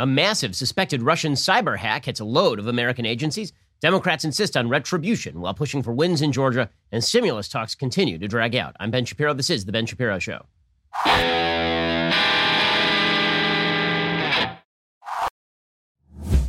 A 0.00 0.06
massive 0.06 0.56
suspected 0.56 1.02
Russian 1.02 1.34
cyber 1.34 1.76
hack 1.76 2.06
hits 2.06 2.20
a 2.20 2.24
load 2.24 2.58
of 2.58 2.66
American 2.66 3.04
agencies. 3.04 3.52
Democrats 3.82 4.24
insist 4.24 4.56
on 4.56 4.70
retribution 4.70 5.42
while 5.42 5.52
pushing 5.52 5.82
for 5.82 5.92
wins 5.92 6.22
in 6.22 6.32
Georgia, 6.32 6.70
and 6.90 7.04
stimulus 7.04 7.50
talks 7.50 7.74
continue 7.74 8.16
to 8.16 8.26
drag 8.26 8.56
out. 8.56 8.74
I'm 8.80 8.90
Ben 8.90 9.04
Shapiro. 9.04 9.34
This 9.34 9.50
is 9.50 9.66
The 9.66 9.72
Ben 9.72 9.84
Shapiro 9.84 10.18
Show. 10.18 10.46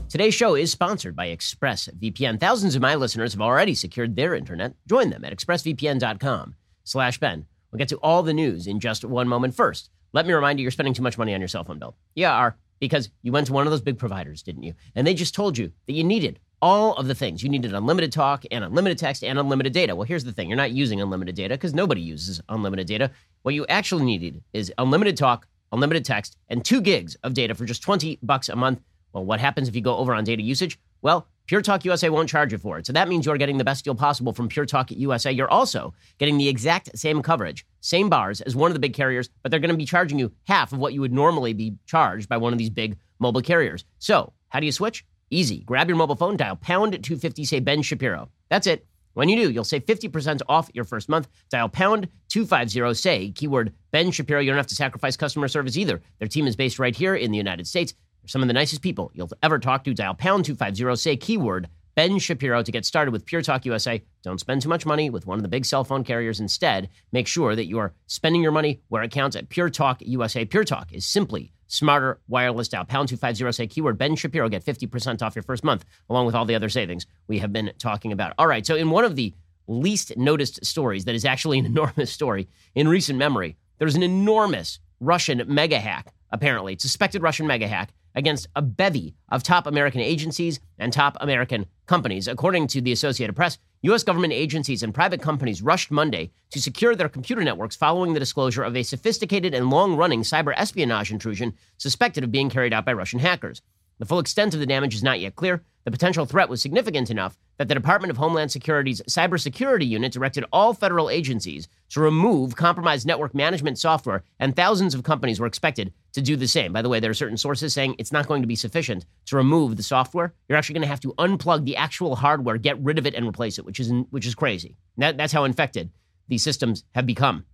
Today's 0.08 0.34
show 0.34 0.56
is 0.56 0.72
sponsored 0.72 1.18
by 1.18 1.28
ExpressVPN. 1.28 2.40
Thousands 2.40 2.78
of 2.78 2.82
my 2.82 2.96
listeners 2.96 3.34
have 3.34 3.42
already 3.42 3.76
secured 3.76 4.16
their 4.16 4.34
internet. 4.34 4.76
Join 4.88 5.10
them 5.10 5.26
at 5.26 5.36
expressvpn.com 5.36 6.56
slash 6.86 7.20
Ben. 7.20 7.46
We'll 7.70 7.80
get 7.80 7.90
to 7.90 7.98
all 7.98 8.24
the 8.24 8.34
news 8.34 8.66
in 8.66 8.80
just 8.80 9.04
one 9.04 9.28
moment. 9.28 9.56
First, 9.56 9.90
let 10.14 10.26
me 10.26 10.32
remind 10.32 10.58
you 10.58 10.64
you're 10.64 10.72
spending 10.72 10.94
too 10.94 11.04
much 11.04 11.18
money 11.18 11.34
on 11.34 11.42
your 11.42 11.50
cell 11.50 11.66
phone 11.66 11.80
bill. 11.80 11.98
You 12.16 12.28
are, 12.28 12.56
because 12.82 13.10
you 13.22 13.32
went 13.32 13.48
to 13.48 13.54
one 13.54 13.66
of 13.66 13.72
those 13.72 13.80
big 13.80 13.98
providers, 13.98 14.44
didn't 14.44 14.64
you? 14.64 14.74
And 14.96 15.08
they 15.08 15.14
just 15.14 15.34
told 15.34 15.58
you 15.58 15.72
that 15.88 15.94
you 15.94 16.04
needed 16.04 16.40
all 16.62 16.96
of 16.96 17.08
the 17.08 17.16
things. 17.16 17.42
You 17.44 17.50
needed 17.50 17.74
unlimited 17.74 18.12
talk 18.12 18.44
and 18.52 18.64
unlimited 18.64 18.98
text 18.98 19.24
and 19.24 19.40
unlimited 19.40 19.72
data. 19.72 19.96
Well, 19.96 20.06
here's 20.06 20.26
the 20.26 20.34
thing 20.34 20.50
you're 20.50 20.58
not 20.58 20.72
using 20.72 21.00
unlimited 21.00 21.36
data 21.36 21.54
because 21.54 21.74
nobody 21.74 22.02
uses 22.02 22.42
unlimited 22.50 22.88
data. 22.88 23.12
What 23.44 23.56
you 23.56 23.66
actually 23.68 24.04
needed 24.04 24.44
is 24.52 24.74
unlimited 24.78 25.16
talk, 25.16 25.48
unlimited 25.72 26.04
text, 26.04 26.38
and 26.50 26.66
two 26.66 26.82
gigs 26.82 27.16
of 27.24 27.34
data 27.34 27.56
for 27.56 27.66
just 27.66 27.84
20 27.84 28.20
bucks 28.24 28.50
a 28.50 28.56
month. 28.56 28.82
Well, 29.14 29.26
what 29.26 29.40
happens 29.40 29.68
if 29.68 29.76
you 29.76 29.82
go 29.82 29.98
over 29.98 30.14
on 30.14 30.24
data 30.24 30.42
usage? 30.42 30.80
Well, 31.02 31.28
Pure 31.52 31.64
Talk 31.64 31.84
USA 31.84 32.08
won't 32.08 32.30
charge 32.30 32.54
you 32.54 32.58
for 32.58 32.78
it. 32.78 32.86
So 32.86 32.94
that 32.94 33.10
means 33.10 33.26
you're 33.26 33.36
getting 33.36 33.58
the 33.58 33.66
best 33.66 33.84
deal 33.84 33.94
possible 33.94 34.32
from 34.32 34.48
Pure 34.48 34.68
Talk 34.68 34.90
at 34.90 34.98
USA. 34.98 35.34
You're 35.34 35.52
also 35.52 35.94
getting 36.18 36.38
the 36.38 36.48
exact 36.48 36.98
same 36.98 37.22
coverage, 37.22 37.66
same 37.82 38.08
bars 38.08 38.40
as 38.40 38.56
one 38.56 38.72
of 38.72 38.74
the 38.74 38.80
big 38.80 38.94
carriers, 38.94 39.30
but 39.44 39.52
they're 39.52 39.60
going 39.60 39.70
to 39.70 39.76
be 39.76 39.84
charging 39.84 40.18
you 40.18 40.32
half 40.48 40.72
of 40.72 40.80
what 40.80 40.94
you 40.94 41.02
would 41.02 41.12
normally 41.12 41.52
be 41.52 41.76
charged 41.86 42.30
by 42.30 42.38
one 42.38 42.54
of 42.54 42.58
these 42.58 42.70
big 42.70 42.98
mobile 43.20 43.42
carriers. 43.42 43.84
So, 44.00 44.32
how 44.48 44.62
do 44.62 44.66
you 44.66 44.72
switch? 44.72 45.04
Easy. 45.30 45.60
Grab 45.66 45.90
your 45.90 45.98
mobile 45.98 46.16
phone, 46.16 46.38
dial 46.38 46.56
pound 46.56 46.94
250, 47.04 47.44
say 47.44 47.60
Ben 47.60 47.82
Shapiro. 47.82 48.30
That's 48.48 48.66
it. 48.66 48.88
When 49.14 49.28
you 49.28 49.36
do, 49.36 49.52
you'll 49.52 49.66
save 49.66 49.86
50% 49.86 50.44
off 50.48 50.70
your 50.74 50.86
first 50.86 51.10
month. 51.10 51.28
Dial 51.50 51.68
pound 51.68 52.08
250, 52.30 52.94
say 52.94 53.30
keyword 53.32 53.74
Ben 53.92 54.12
Shapiro. 54.12 54.40
You 54.40 54.52
don't 54.52 54.56
have 54.56 54.68
to 54.68 54.76
sacrifice 54.76 55.18
customer 55.18 55.50
service 55.50 55.76
either. 55.76 56.02
Their 56.20 56.30
team 56.30 56.48
is 56.48 56.56
based 56.56 56.80
right 56.80 56.96
here 56.96 57.14
in 57.14 57.32
the 57.32 57.38
United 57.38 57.68
States. 57.68 57.94
They're 58.22 58.30
some 58.30 58.42
of 58.42 58.48
the 58.48 58.54
nicest 58.54 58.82
people 58.82 59.12
you'll 59.14 59.30
ever 59.42 59.60
talk 59.60 59.84
to. 59.84 59.94
Dial 59.94 60.14
pound 60.14 60.46
250, 60.46 60.96
say 60.96 61.18
keyword 61.18 61.68
Ben 61.96 62.20
Shapiro 62.20 62.64
to 62.64 62.72
get 62.72 62.86
started 62.86 63.12
with 63.12 63.26
Pure 63.26 63.42
Talk 63.42 63.66
USA. 63.66 64.02
Don't 64.24 64.40
spend 64.40 64.62
too 64.62 64.70
much 64.70 64.86
money 64.86 65.10
with 65.10 65.28
one 65.28 65.38
of 65.38 65.44
the 65.44 65.50
big 65.50 65.66
cell 65.66 65.84
phone 65.84 66.04
carriers. 66.04 66.40
Instead, 66.40 66.90
make 67.12 67.28
sure 67.28 67.56
that 67.56 67.66
you 67.66 67.80
are 67.80 67.94
spending 68.08 68.42
your 68.42 68.52
money 68.52 68.82
where 68.88 69.04
it 69.04 69.12
counts 69.12 69.36
at 69.36 69.50
Pure 69.50 69.72
Talk 69.72 70.02
USA. 70.02 70.46
Pure 70.46 70.66
Talk 70.66 70.94
is 70.94 71.06
simply 71.06 71.52
smarter 71.68 72.20
wireless 72.28 72.70
dial. 72.70 72.86
Pound 72.86 73.10
250 73.10 73.52
say 73.52 73.68
keyword 73.68 73.98
Ben 73.98 74.16
Shapiro. 74.16 74.48
Get 74.50 74.64
50% 74.64 75.22
off 75.22 75.36
your 75.36 75.44
first 75.44 75.64
month, 75.64 75.84
along 76.10 76.26
with 76.28 76.36
all 76.36 76.46
the 76.46 76.56
other 76.56 76.70
savings 76.70 77.06
we 77.28 77.40
have 77.40 77.52
been 77.52 77.72
talking 77.78 78.12
about. 78.12 78.34
All 78.38 78.48
right, 78.48 78.66
so 78.66 78.76
in 78.76 78.90
one 78.90 79.04
of 79.04 79.16
the 79.16 79.34
least 79.68 80.16
noticed 80.18 80.66
stories 80.66 81.06
that 81.06 81.16
is 81.16 81.26
actually 81.26 81.60
an 81.60 81.66
enormous 81.74 82.12
story 82.12 82.48
in 82.76 82.88
recent 82.88 83.18
memory, 83.18 83.58
there's 83.80 83.96
an 83.96 84.04
enormous 84.04 84.80
Russian 85.00 85.44
mega 85.48 85.80
hack, 85.80 86.14
apparently, 86.30 86.74
It's 86.74 86.84
suspected 86.84 87.22
Russian 87.24 87.48
mega 87.48 87.68
hack 87.68 87.92
against 88.16 88.48
a 88.56 88.62
bevy 88.62 89.16
of 89.30 89.44
top 89.44 89.68
American 89.68 90.02
agencies 90.02 90.60
and 90.78 90.92
top 90.92 91.18
American 91.22 91.66
companies. 91.86 92.28
According 92.28 92.68
to 92.68 92.82
the 92.82 92.92
Associated 92.92 93.36
Press, 93.36 93.58
U.S. 93.84 94.04
government 94.04 94.34
agencies 94.34 94.84
and 94.84 94.94
private 94.94 95.22
companies 95.22 95.62
rushed 95.62 95.90
Monday 95.90 96.32
to 96.52 96.62
secure 96.62 96.96
their 96.96 97.10
computer 97.10 97.44
networks 97.44 97.76
following 97.76 98.14
the 98.14 98.20
disclosure 98.20 98.64
of 98.64 98.76
a 98.76 98.84
sophisticated 98.84 99.54
and 99.54 99.70
long 99.70 99.96
running 99.96 100.22
cyber 100.22 100.54
espionage 100.56 101.12
intrusion 101.12 101.54
suspected 101.78 102.24
of 102.24 102.32
being 102.32 102.50
carried 102.50 102.74
out 102.74 102.86
by 102.86 102.94
Russian 102.94 103.20
hackers. 103.20 103.62
The 104.02 104.08
full 104.08 104.18
extent 104.18 104.56
of 104.56 104.60
the 104.60 104.66
damage 104.66 104.96
is 104.96 105.04
not 105.04 105.20
yet 105.20 105.36
clear. 105.36 105.64
The 105.84 105.92
potential 105.92 106.26
threat 106.26 106.50
was 106.50 106.60
significant 106.60 107.12
enough 107.12 107.38
that 107.60 107.68
the 107.68 107.76
Department 107.76 108.10
of 108.10 108.18
Homeland 108.18 108.50
Security's 108.50 109.00
cybersecurity 109.04 109.88
unit 109.88 110.12
directed 110.12 110.44
all 110.52 110.74
federal 110.74 111.08
agencies 111.08 111.68
to 111.90 112.02
remove 112.02 112.56
compromised 112.56 113.06
network 113.06 113.36
management 113.36 113.78
software, 113.78 114.24
and 114.40 114.56
thousands 114.56 114.96
of 114.96 115.04
companies 115.04 115.40
were 115.40 115.46
expected 115.46 115.94
to 116.14 116.22
do 116.24 116.36
the 116.36 116.48
same. 116.48 116.74
By 116.74 116.82
the 116.82 116.90
way, 116.90 117.00
there 117.00 117.12
are 117.12 117.14
certain 117.14 117.38
sources 117.38 117.76
saying 117.76 117.94
it's 118.00 118.12
not 118.12 118.28
going 118.28 118.42
to 118.42 118.48
be 118.48 118.56
sufficient 118.56 119.06
to 119.28 119.36
remove 119.36 119.78
the 119.78 119.84
software. 119.84 120.34
You're 120.50 120.58
actually 120.58 120.74
going 120.74 120.82
to 120.82 120.88
have 120.88 121.02
to 121.02 121.14
unplug 121.20 121.66
the 121.66 121.76
actual 121.76 122.16
hardware, 122.16 122.58
get 122.58 122.82
rid 122.82 122.98
of 122.98 123.06
it, 123.06 123.14
and 123.14 123.28
replace 123.28 123.60
it, 123.60 123.66
which 123.66 123.80
is 123.80 123.92
which 124.10 124.26
is 124.26 124.34
crazy. 124.34 124.78
That, 124.98 125.18
that's 125.18 125.34
how 125.34 125.44
infected 125.44 125.92
these 126.28 126.42
systems 126.42 126.86
have 126.96 127.06
become. 127.06 127.46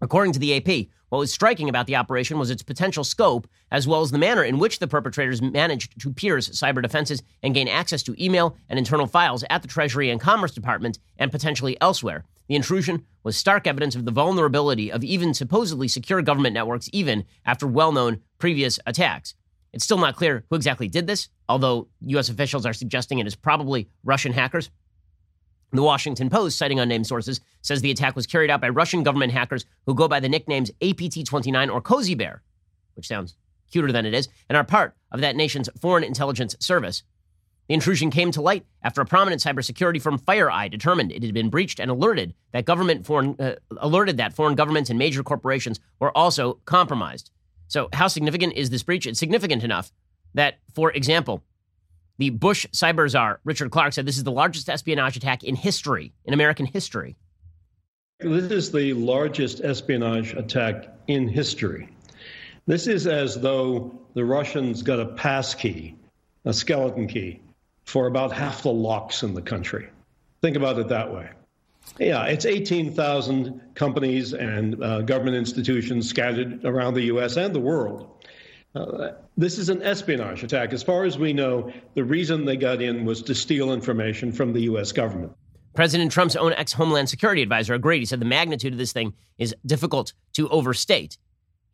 According 0.00 0.32
to 0.32 0.38
the 0.38 0.56
AP, 0.56 0.88
what 1.10 1.18
was 1.18 1.32
striking 1.32 1.68
about 1.68 1.86
the 1.86 1.96
operation 1.96 2.38
was 2.38 2.50
its 2.50 2.62
potential 2.62 3.04
scope, 3.04 3.48
as 3.70 3.86
well 3.86 4.00
as 4.00 4.10
the 4.10 4.18
manner 4.18 4.44
in 4.44 4.58
which 4.58 4.78
the 4.78 4.86
perpetrators 4.86 5.42
managed 5.42 6.00
to 6.00 6.12
pierce 6.12 6.48
cyber 6.50 6.80
defenses 6.80 7.22
and 7.42 7.54
gain 7.54 7.68
access 7.68 8.02
to 8.04 8.24
email 8.24 8.56
and 8.68 8.78
internal 8.78 9.06
files 9.06 9.44
at 9.50 9.62
the 9.62 9.68
Treasury 9.68 10.08
and 10.08 10.20
Commerce 10.20 10.52
Department 10.52 10.98
and 11.18 11.30
potentially 11.30 11.76
elsewhere. 11.80 12.24
The 12.48 12.54
intrusion 12.56 13.04
was 13.22 13.36
stark 13.36 13.66
evidence 13.66 13.94
of 13.94 14.04
the 14.04 14.10
vulnerability 14.10 14.90
of 14.90 15.04
even 15.04 15.34
supposedly 15.34 15.88
secure 15.88 16.22
government 16.22 16.54
networks, 16.54 16.88
even 16.92 17.24
after 17.44 17.66
well 17.66 17.92
known 17.92 18.20
previous 18.38 18.78
attacks. 18.86 19.34
It's 19.72 19.84
still 19.84 19.98
not 19.98 20.16
clear 20.16 20.44
who 20.50 20.56
exactly 20.56 20.88
did 20.88 21.06
this, 21.06 21.28
although 21.48 21.88
U.S. 22.06 22.28
officials 22.28 22.66
are 22.66 22.72
suggesting 22.72 23.18
it 23.18 23.26
is 23.26 23.36
probably 23.36 23.88
Russian 24.02 24.32
hackers. 24.32 24.70
The 25.72 25.82
Washington 25.82 26.30
Post, 26.30 26.58
citing 26.58 26.80
unnamed 26.80 27.06
sources, 27.06 27.40
says 27.62 27.80
the 27.80 27.90
attack 27.90 28.16
was 28.16 28.26
carried 28.26 28.50
out 28.50 28.60
by 28.60 28.68
Russian 28.68 29.02
government 29.02 29.32
hackers 29.32 29.64
who 29.86 29.94
go 29.94 30.08
by 30.08 30.18
the 30.18 30.28
nicknames 30.28 30.70
APT 30.82 31.24
29 31.24 31.70
or 31.70 31.80
Cozy 31.80 32.14
Bear, 32.14 32.42
which 32.94 33.06
sounds 33.06 33.36
cuter 33.70 33.92
than 33.92 34.06
it 34.06 34.14
is, 34.14 34.28
and 34.48 34.56
are 34.56 34.64
part 34.64 34.96
of 35.12 35.20
that 35.20 35.36
nation's 35.36 35.68
foreign 35.80 36.02
intelligence 36.02 36.56
service. 36.58 37.04
The 37.68 37.74
intrusion 37.74 38.10
came 38.10 38.32
to 38.32 38.42
light 38.42 38.66
after 38.82 39.00
a 39.00 39.06
prominent 39.06 39.40
cybersecurity 39.40 40.02
firm, 40.02 40.18
FireEye, 40.18 40.72
determined 40.72 41.12
it 41.12 41.22
had 41.22 41.32
been 41.32 41.50
breached 41.50 41.78
and 41.78 41.88
alerted 41.88 42.34
that 42.50 42.64
government 42.64 43.06
foreign 43.06 43.36
uh, 43.38 43.54
alerted 43.76 44.16
that 44.16 44.34
foreign 44.34 44.56
governments 44.56 44.90
and 44.90 44.98
major 44.98 45.22
corporations 45.22 45.78
were 46.00 46.16
also 46.18 46.54
compromised. 46.64 47.30
So, 47.68 47.88
how 47.92 48.08
significant 48.08 48.54
is 48.54 48.70
this 48.70 48.82
breach? 48.82 49.06
It's 49.06 49.20
significant 49.20 49.62
enough 49.62 49.92
that, 50.34 50.58
for 50.74 50.90
example, 50.90 51.44
the 52.20 52.28
Bush 52.28 52.66
cyber 52.72 53.08
czar, 53.08 53.40
Richard 53.44 53.70
Clarke, 53.70 53.94
said 53.94 54.04
this 54.04 54.18
is 54.18 54.24
the 54.24 54.30
largest 54.30 54.68
espionage 54.68 55.16
attack 55.16 55.42
in 55.42 55.56
history, 55.56 56.12
in 56.26 56.34
American 56.34 56.66
history. 56.66 57.16
This 58.18 58.52
is 58.52 58.70
the 58.70 58.92
largest 58.92 59.62
espionage 59.62 60.34
attack 60.34 60.86
in 61.06 61.28
history. 61.28 61.88
This 62.66 62.86
is 62.86 63.06
as 63.06 63.40
though 63.40 63.98
the 64.12 64.22
Russians 64.22 64.82
got 64.82 65.00
a 65.00 65.06
pass 65.06 65.54
key, 65.54 65.94
a 66.44 66.52
skeleton 66.52 67.08
key, 67.08 67.40
for 67.84 68.06
about 68.06 68.32
half 68.32 68.64
the 68.64 68.70
locks 68.70 69.22
in 69.22 69.32
the 69.32 69.40
country. 69.40 69.88
Think 70.42 70.56
about 70.56 70.78
it 70.78 70.88
that 70.88 71.10
way. 71.10 71.30
Yeah, 71.98 72.26
it's 72.26 72.44
18,000 72.44 73.62
companies 73.74 74.34
and 74.34 74.84
uh, 74.84 75.00
government 75.00 75.36
institutions 75.36 76.06
scattered 76.06 76.66
around 76.66 76.92
the 76.92 77.04
U.S. 77.04 77.38
and 77.38 77.54
the 77.54 77.60
world. 77.60 78.19
Uh, 78.74 79.12
this 79.36 79.58
is 79.58 79.68
an 79.68 79.82
espionage 79.82 80.44
attack. 80.44 80.72
As 80.72 80.82
far 80.82 81.04
as 81.04 81.18
we 81.18 81.32
know, 81.32 81.72
the 81.94 82.04
reason 82.04 82.44
they 82.44 82.56
got 82.56 82.80
in 82.80 83.04
was 83.04 83.22
to 83.22 83.34
steal 83.34 83.72
information 83.72 84.30
from 84.30 84.52
the 84.52 84.60
U.S. 84.62 84.92
government. 84.92 85.32
President 85.74 86.12
Trump's 86.12 86.36
own 86.36 86.52
ex 86.52 86.72
Homeland 86.72 87.08
Security 87.08 87.42
advisor 87.42 87.74
agreed. 87.74 88.00
He 88.00 88.04
said 88.04 88.20
the 88.20 88.26
magnitude 88.26 88.72
of 88.72 88.78
this 88.78 88.92
thing 88.92 89.14
is 89.38 89.54
difficult 89.66 90.12
to 90.34 90.48
overstate. 90.48 91.16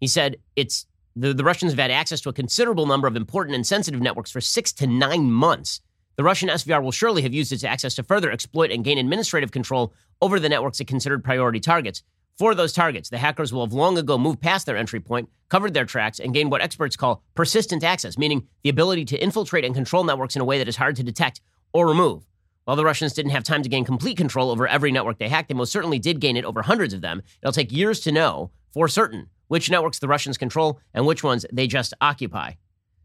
He 0.00 0.06
said 0.06 0.37
it's 0.54 0.87
the, 1.14 1.32
the 1.32 1.44
Russians 1.44 1.72
have 1.72 1.78
had 1.78 1.90
access 1.90 2.20
to 2.22 2.28
a 2.28 2.32
considerable 2.32 2.87
number 2.87 3.08
of 3.08 3.16
important 3.16 3.54
and 3.54 3.66
sensitive 3.66 4.00
networks 4.00 4.31
for 4.31 4.40
six 4.40 4.72
to 4.75 4.87
nine 4.87 5.31
months. 5.31 5.81
The 6.16 6.25
Russian 6.25 6.49
SVR 6.49 6.82
will 6.82 6.92
surely 6.92 7.22
have 7.22 7.34
used 7.34 7.52
its 7.52 7.64
access 7.64 7.94
to 7.96 8.02
further 8.02 8.31
exploit 8.31 8.70
and 8.70 8.84
gain 8.84 8.99
administrative 8.99 9.50
control 9.50 9.92
over 10.20 10.38
the 10.38 10.49
networks 10.49 10.81
it 10.81 10.87
considered 10.87 11.25
priority 11.25 11.60
targets. 11.60 12.02
For 12.38 12.54
those 12.54 12.74
targets, 12.74 13.08
the 13.08 13.16
hackers 13.16 13.50
will 13.50 13.64
have 13.64 13.72
long 13.72 13.96
ago 13.96 14.18
moved 14.18 14.42
past 14.42 14.66
their 14.66 14.76
entry 14.76 15.00
point, 15.00 15.30
covered 15.48 15.72
their 15.72 15.86
tracks, 15.86 16.18
and 16.18 16.34
gained 16.34 16.50
what 16.50 16.60
experts 16.60 16.94
call 16.94 17.22
persistent 17.34 17.82
access, 17.82 18.18
meaning 18.18 18.46
the 18.62 18.68
ability 18.68 19.06
to 19.06 19.22
infiltrate 19.22 19.64
and 19.64 19.74
control 19.74 20.04
networks 20.04 20.36
in 20.36 20.42
a 20.42 20.44
way 20.44 20.58
that 20.58 20.68
is 20.68 20.76
hard 20.76 20.96
to 20.96 21.02
detect 21.02 21.40
or 21.72 21.88
remove. 21.88 22.26
While 22.64 22.76
the 22.76 22.84
Russians 22.84 23.14
didn't 23.14 23.30
have 23.30 23.42
time 23.42 23.62
to 23.62 23.70
gain 23.70 23.86
complete 23.86 24.18
control 24.18 24.50
over 24.50 24.68
every 24.68 24.92
network 24.92 25.18
they 25.18 25.30
hacked, 25.30 25.48
they 25.48 25.54
most 25.54 25.72
certainly 25.72 25.98
did 25.98 26.20
gain 26.20 26.36
it 26.36 26.44
over 26.44 26.60
hundreds 26.60 26.92
of 26.92 27.00
them. 27.00 27.22
It'll 27.40 27.52
take 27.52 27.72
years 27.72 28.00
to 28.00 28.12
know 28.12 28.50
for 28.70 28.86
certain 28.86 29.30
which 29.48 29.70
networks 29.70 29.98
the 29.98 30.08
Russians 30.08 30.36
control 30.36 30.78
and 30.92 31.06
which 31.06 31.24
ones 31.24 31.46
they 31.50 31.66
just 31.66 31.94
occupy. 32.02 32.52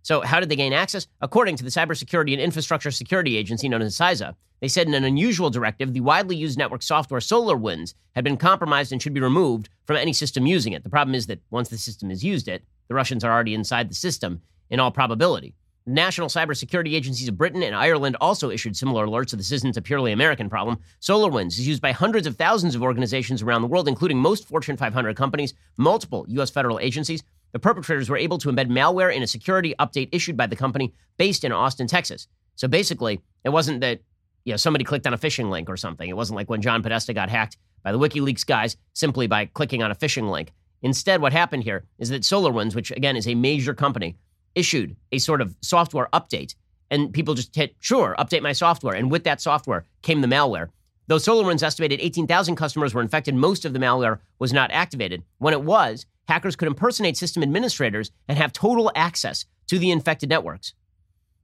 So, 0.04 0.22
how 0.22 0.40
did 0.40 0.50
they 0.50 0.56
gain 0.56 0.74
access? 0.74 1.08
According 1.22 1.58
to 1.58 1.64
the 1.64 1.70
Cybersecurity 1.70 2.34
and 2.34 2.42
Infrastructure 2.42 2.92
Security 2.92 3.38
Agency, 3.38 3.70
known 3.70 3.82
as 3.82 3.96
CISA, 3.96 4.36
they 4.62 4.68
said 4.68 4.88
in 4.88 4.94
an 4.94 5.04
unusual 5.04 5.50
directive, 5.50 5.94
the 5.94 6.02
widely 6.02 6.36
used 6.36 6.58
network 6.58 6.84
software 6.84 7.20
SolarWinds 7.20 7.96
had 8.16 8.24
been 8.24 8.38
compromised 8.38 8.92
and 8.92 9.02
should 9.02 9.14
be 9.14 9.20
removed 9.20 9.70
from 9.86 9.98
any 9.98 10.14
system 10.14 10.46
using 10.46 10.74
it. 10.74 10.84
The 10.84 10.90
problem 10.90 11.16
is 11.16 11.26
that 11.28 11.42
once 11.50 11.70
the 11.70 11.78
system 11.78 12.10
has 12.10 12.24
used 12.24 12.48
it, 12.48 12.64
the 12.88 12.96
Russians 12.96 13.24
are 13.24 13.32
already 13.32 13.56
inside 13.56 13.90
the 13.90 13.96
system 13.96 14.42
in 14.70 14.80
all 14.80 14.92
probability. 14.92 15.56
The 15.86 15.94
national 15.94 16.28
cybersecurity 16.28 16.94
agencies 16.94 17.28
of 17.28 17.40
Britain 17.40 17.64
and 17.64 17.76
Ireland 17.76 18.16
also 18.22 18.52
issued 18.52 18.78
similar 18.78 19.08
alerts, 19.08 19.32
so 19.32 19.38
this 19.38 19.52
isn't 19.52 19.78
a 19.78 19.82
purely 19.82 20.12
American 20.12 20.48
problem. 20.48 20.78
SolarWinds 21.02 21.58
is 21.58 21.68
used 21.68 21.82
by 21.82 21.92
hundreds 21.92 22.28
of 22.28 22.36
thousands 22.36 22.76
of 22.76 22.84
organizations 22.84 23.42
around 23.42 23.64
the 23.64 23.68
world, 23.68 23.88
including 23.88 24.20
most 24.20 24.48
Fortune 24.48 24.78
500 24.78 25.16
companies, 25.16 25.56
multiple 25.78 26.24
U.S. 26.30 26.52
federal 26.52 26.78
agencies, 26.80 27.24
the 27.52 27.60
perpetrators 27.60 28.10
were 28.10 28.18
able 28.18 28.38
to 28.40 28.50
embed 28.50 28.70
malware 28.70 29.14
in 29.14 29.24
a 29.24 29.28
security 29.28 29.76
update 29.80 30.10
issued 30.12 30.38
by 30.38 30.48
the 30.48 30.56
company 30.56 30.94
based 31.18 31.44
in 31.44 31.52
Austin, 31.52 31.88
Texas. 31.88 32.28
So 32.56 32.68
basically, 32.68 33.22
it 33.44 33.50
wasn't 33.50 33.82
that 33.82 34.02
you 34.44 34.54
know, 34.54 34.58
somebody 34.58 34.84
clicked 34.84 35.08
on 35.08 35.14
a 35.14 35.18
phishing 35.18 35.50
link 35.50 35.70
or 35.70 35.78
something. 35.78 36.10
It 36.10 36.16
wasn't 36.16 36.38
like 36.38 36.50
when 36.50 36.62
John 36.62 36.82
Podesta 36.82 37.14
got 37.14 37.30
hacked 37.30 37.58
by 37.84 37.92
the 37.92 38.00
WikiLeaks 38.00 38.46
guys 38.46 38.78
simply 38.94 39.28
by 39.28 39.46
clicking 39.46 39.84
on 39.84 39.92
a 39.92 39.96
phishing 39.96 40.30
link. 40.30 40.52
Instead, 40.82 41.22
what 41.22 41.34
happened 41.34 41.64
here 41.64 41.86
is 42.00 42.10
that 42.10 42.24
SolarWinds, 42.24 42.76
which 42.76 42.92
again 42.92 43.16
is 43.16 43.28
a 43.28 43.36
major 43.36 43.74
company, 43.74 44.18
issued 44.56 44.96
a 45.12 45.20
sort 45.20 45.42
of 45.42 45.56
software 45.62 46.10
update. 46.14 46.56
And 46.90 47.14
people 47.14 47.36
just 47.36 47.56
hit, 47.56 47.76
sure, 47.80 48.16
update 48.20 48.42
my 48.42 48.52
software. 48.52 48.96
And 48.96 49.12
with 49.12 49.24
that 49.24 49.42
software 49.42 49.86
came 50.02 50.22
the 50.22 50.28
malware. 50.28 50.70
Though 51.08 51.18
SolarWinds 51.18 51.64
estimated 51.64 52.00
18,000 52.02 52.56
customers 52.56 52.94
were 52.94 53.02
infected, 53.02 53.36
most 53.36 53.66
of 53.66 53.74
the 53.74 53.80
malware 53.80 54.20
was 54.40 54.54
not 54.54 54.72
activated. 54.72 55.24
When 55.38 55.54
it 55.54 55.62
was, 55.62 56.06
hackers 56.28 56.56
could 56.56 56.68
impersonate 56.68 57.18
system 57.18 57.44
administrators 57.44 58.12
and 58.28 58.38
have 58.38 58.54
total 58.54 58.92
access 58.96 59.46
to 59.68 59.80
the 59.80 59.92
infected 59.92 60.30
networks. 60.30 60.74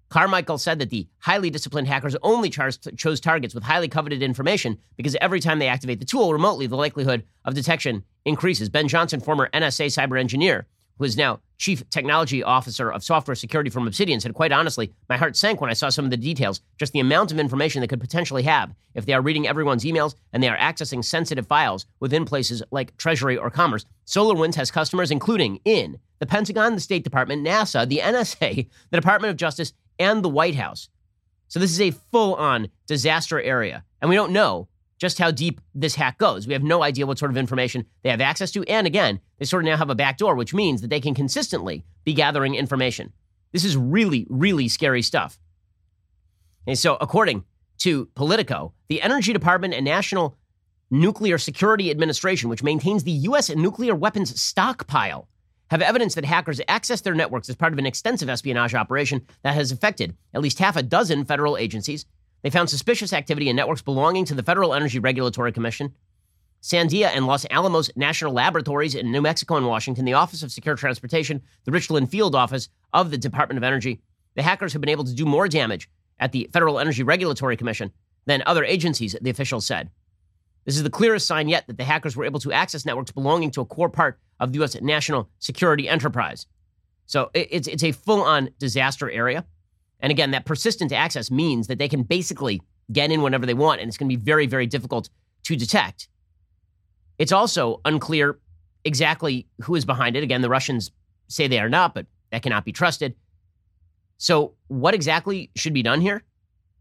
Carmichael 0.09 0.57
said 0.57 0.79
that 0.79 0.89
the 0.89 1.07
highly 1.19 1.49
disciplined 1.49 1.87
hackers 1.87 2.15
only 2.23 2.49
chose 2.49 3.19
targets 3.19 3.53
with 3.53 3.63
highly 3.63 3.89
coveted 3.89 4.23
information 4.23 4.77
because 4.95 5.17
every 5.19 5.41
time 5.41 5.59
they 5.59 5.67
activate 5.67 5.99
the 5.99 6.05
tool 6.05 6.31
remotely, 6.31 6.65
the 6.65 6.77
likelihood 6.77 7.25
of 7.43 7.53
detection 7.53 8.03
increases. 8.23 8.69
Ben 8.69 8.87
Johnson, 8.87 9.19
former 9.19 9.49
NSA 9.53 9.87
cyber 9.87 10.17
engineer, 10.17 10.65
who 10.97 11.05
is 11.05 11.17
now 11.17 11.39
chief 11.57 11.87
technology 11.89 12.43
officer 12.43 12.91
of 12.91 13.03
software 13.03 13.35
security 13.35 13.69
from 13.69 13.87
Obsidian, 13.87 14.19
said, 14.19 14.33
quite 14.33 14.51
honestly, 14.51 14.93
my 15.09 15.17
heart 15.17 15.35
sank 15.35 15.59
when 15.59 15.69
I 15.69 15.73
saw 15.73 15.89
some 15.89 16.05
of 16.05 16.11
the 16.11 16.17
details, 16.17 16.61
just 16.77 16.93
the 16.93 16.99
amount 16.99 17.31
of 17.31 17.39
information 17.39 17.81
they 17.81 17.87
could 17.87 17.99
potentially 17.99 18.43
have 18.43 18.73
if 18.93 19.05
they 19.05 19.13
are 19.13 19.21
reading 19.21 19.47
everyone's 19.47 19.83
emails 19.83 20.15
and 20.33 20.41
they 20.41 20.49
are 20.49 20.57
accessing 20.57 21.03
sensitive 21.03 21.47
files 21.47 21.85
within 21.99 22.25
places 22.25 22.61
like 22.71 22.95
Treasury 22.97 23.37
or 23.37 23.49
Commerce. 23.49 23.85
SolarWinds 24.05 24.55
has 24.55 24.71
customers 24.71 25.11
including 25.11 25.59
in 25.65 25.99
the 26.19 26.25
Pentagon, 26.25 26.75
the 26.75 26.81
State 26.81 27.03
Department, 27.03 27.45
NASA, 27.45 27.87
the 27.87 27.99
NSA, 27.99 28.67
the 28.91 28.97
Department 28.97 29.31
of 29.31 29.37
Justice, 29.37 29.73
and 29.99 30.23
the 30.23 30.29
White 30.29 30.55
House. 30.55 30.89
So 31.47 31.59
this 31.59 31.71
is 31.71 31.81
a 31.81 31.91
full 31.91 32.35
on 32.35 32.69
disaster 32.87 33.41
area. 33.41 33.83
And 34.01 34.09
we 34.09 34.15
don't 34.15 34.31
know 34.31 34.67
just 34.97 35.19
how 35.19 35.31
deep 35.31 35.61
this 35.75 35.95
hack 35.95 36.17
goes. 36.17 36.47
We 36.47 36.53
have 36.53 36.63
no 36.63 36.83
idea 36.83 37.05
what 37.05 37.19
sort 37.19 37.31
of 37.31 37.37
information 37.37 37.85
they 38.03 38.09
have 38.09 38.21
access 38.21 38.51
to. 38.51 38.63
And 38.63 38.87
again, 38.87 39.19
they 39.37 39.45
sort 39.45 39.63
of 39.63 39.67
now 39.67 39.77
have 39.77 39.89
a 39.89 39.95
backdoor, 39.95 40.35
which 40.35 40.53
means 40.53 40.81
that 40.81 40.89
they 40.89 40.99
can 40.99 41.13
consistently 41.13 41.85
be 42.03 42.13
gathering 42.13 42.55
information. 42.55 43.13
This 43.51 43.63
is 43.63 43.77
really, 43.77 44.25
really 44.29 44.67
scary 44.67 45.01
stuff. 45.01 45.39
And 46.65 46.77
so, 46.77 46.97
according 46.99 47.45
to 47.79 48.07
Politico, 48.15 48.73
the 48.89 49.01
Energy 49.01 49.33
Department 49.33 49.73
and 49.73 49.85
National 49.85 50.37
Nuclear 50.89 51.37
Security 51.37 51.91
Administration, 51.91 52.49
which 52.49 52.63
maintains 52.63 53.03
the 53.03 53.11
U.S. 53.11 53.49
nuclear 53.49 53.95
weapons 53.95 54.39
stockpile, 54.39 55.27
have 55.69 55.81
evidence 55.81 56.15
that 56.15 56.25
hackers 56.25 56.61
accessed 56.67 57.03
their 57.03 57.13
networks 57.13 57.49
as 57.49 57.55
part 57.55 57.73
of 57.73 57.79
an 57.79 57.85
extensive 57.85 58.29
espionage 58.29 58.73
operation 58.73 59.25
that 59.43 59.53
has 59.53 59.71
affected 59.71 60.15
at 60.33 60.41
least 60.41 60.59
half 60.59 60.77
a 60.77 60.83
dozen 60.83 61.25
federal 61.25 61.57
agencies 61.57 62.05
they 62.41 62.49
found 62.49 62.69
suspicious 62.69 63.13
activity 63.13 63.49
in 63.49 63.55
networks 63.55 63.81
belonging 63.81 64.25
to 64.25 64.35
the 64.35 64.43
Federal 64.43 64.73
Energy 64.73 64.99
Regulatory 64.99 65.51
Commission, 65.51 65.93
Sandia 66.61 67.09
and 67.13 67.27
Los 67.27 67.45
Alamos 67.51 67.89
National 67.95 68.33
Laboratories 68.33 68.95
in 68.95 69.11
New 69.11 69.21
Mexico 69.21 69.55
and 69.55 69.67
Washington, 69.67 70.05
the 70.05 70.13
Office 70.13 70.43
of 70.43 70.51
Secure 70.51 70.75
Transportation, 70.75 71.41
the 71.65 71.71
Richland 71.71 72.09
Field 72.09 72.35
Office 72.35 72.69
of 72.93 73.11
the 73.11 73.17
Department 73.17 73.57
of 73.57 73.63
Energy. 73.63 74.01
The 74.35 74.43
hackers 74.43 74.73
have 74.73 74.81
been 74.81 74.89
able 74.89 75.05
to 75.05 75.13
do 75.13 75.25
more 75.25 75.47
damage 75.47 75.89
at 76.19 76.31
the 76.31 76.49
Federal 76.51 76.79
Energy 76.79 77.03
Regulatory 77.03 77.57
Commission 77.57 77.91
than 78.25 78.43
other 78.45 78.63
agencies, 78.63 79.15
the 79.21 79.29
officials 79.29 79.65
said. 79.65 79.89
This 80.65 80.75
is 80.75 80.83
the 80.83 80.89
clearest 80.89 81.27
sign 81.27 81.47
yet 81.47 81.65
that 81.67 81.77
the 81.77 81.85
hackers 81.85 82.17
were 82.17 82.25
able 82.25 82.41
to 82.41 82.51
access 82.51 82.85
networks 82.85 83.11
belonging 83.11 83.51
to 83.51 83.61
a 83.61 83.65
core 83.65 83.89
part 83.89 84.19
of 84.39 84.51
the 84.51 84.59
U.S. 84.59 84.79
national 84.81 85.29
security 85.39 85.87
enterprise. 85.87 86.45
So 87.05 87.31
it's, 87.33 87.69
it's 87.69 87.83
a 87.83 87.93
full 87.93 88.21
on 88.21 88.49
disaster 88.59 89.09
area. 89.09 89.45
And 89.99 90.11
again, 90.11 90.31
that 90.31 90.45
persistent 90.45 90.91
access 90.91 91.31
means 91.31 91.67
that 91.67 91.79
they 91.79 91.89
can 91.89 92.03
basically 92.03 92.61
get 92.91 93.11
in 93.11 93.21
whenever 93.21 93.45
they 93.45 93.53
want, 93.53 93.81
and 93.81 93.87
it's 93.87 93.97
going 93.97 94.09
to 94.09 94.15
be 94.15 94.23
very, 94.23 94.45
very 94.47 94.67
difficult 94.67 95.09
to 95.43 95.55
detect. 95.55 96.07
It's 97.17 97.31
also 97.31 97.81
unclear 97.83 98.39
exactly 98.83 99.47
who 99.61 99.75
is 99.75 99.85
behind 99.85 100.15
it. 100.15 100.23
Again, 100.23 100.41
the 100.41 100.49
Russians 100.49 100.91
say 101.27 101.47
they 101.47 101.59
are 101.59 101.69
not, 101.69 101.93
but 101.93 102.05
that 102.31 102.43
cannot 102.43 102.65
be 102.65 102.71
trusted. 102.71 103.15
So, 104.17 104.53
what 104.67 104.93
exactly 104.93 105.51
should 105.55 105.73
be 105.73 105.83
done 105.83 106.01
here? 106.01 106.23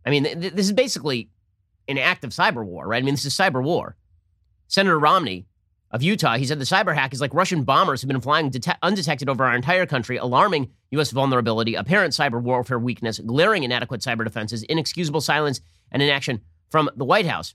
I 0.04 0.10
mean, 0.10 0.24
th- 0.24 0.52
this 0.52 0.66
is 0.66 0.72
basically 0.72 1.28
an 1.88 1.98
act 1.98 2.24
of 2.24 2.30
cyber 2.30 2.64
war, 2.64 2.86
right? 2.86 3.02
I 3.02 3.04
mean, 3.04 3.14
this 3.14 3.24
is 3.24 3.34
cyber 3.34 3.62
war. 3.62 3.96
Senator 4.68 4.98
Romney 4.98 5.46
of 5.90 6.02
Utah, 6.02 6.36
he 6.36 6.44
said 6.44 6.58
the 6.58 6.64
cyber 6.64 6.94
hack 6.94 7.12
is 7.14 7.20
like 7.20 7.32
Russian 7.32 7.62
bombers 7.62 8.02
have 8.02 8.08
been 8.08 8.20
flying 8.20 8.50
det- 8.50 8.78
undetected 8.82 9.28
over 9.28 9.44
our 9.44 9.54
entire 9.54 9.86
country, 9.86 10.16
alarming 10.16 10.70
U.S. 10.90 11.10
vulnerability, 11.10 11.74
apparent 11.74 12.12
cyber 12.12 12.42
warfare 12.42 12.78
weakness, 12.78 13.18
glaring 13.20 13.62
inadequate 13.62 14.00
cyber 14.00 14.24
defenses, 14.24 14.62
inexcusable 14.64 15.20
silence, 15.20 15.60
and 15.92 16.02
inaction 16.02 16.40
from 16.70 16.90
the 16.96 17.04
White 17.04 17.26
House. 17.26 17.54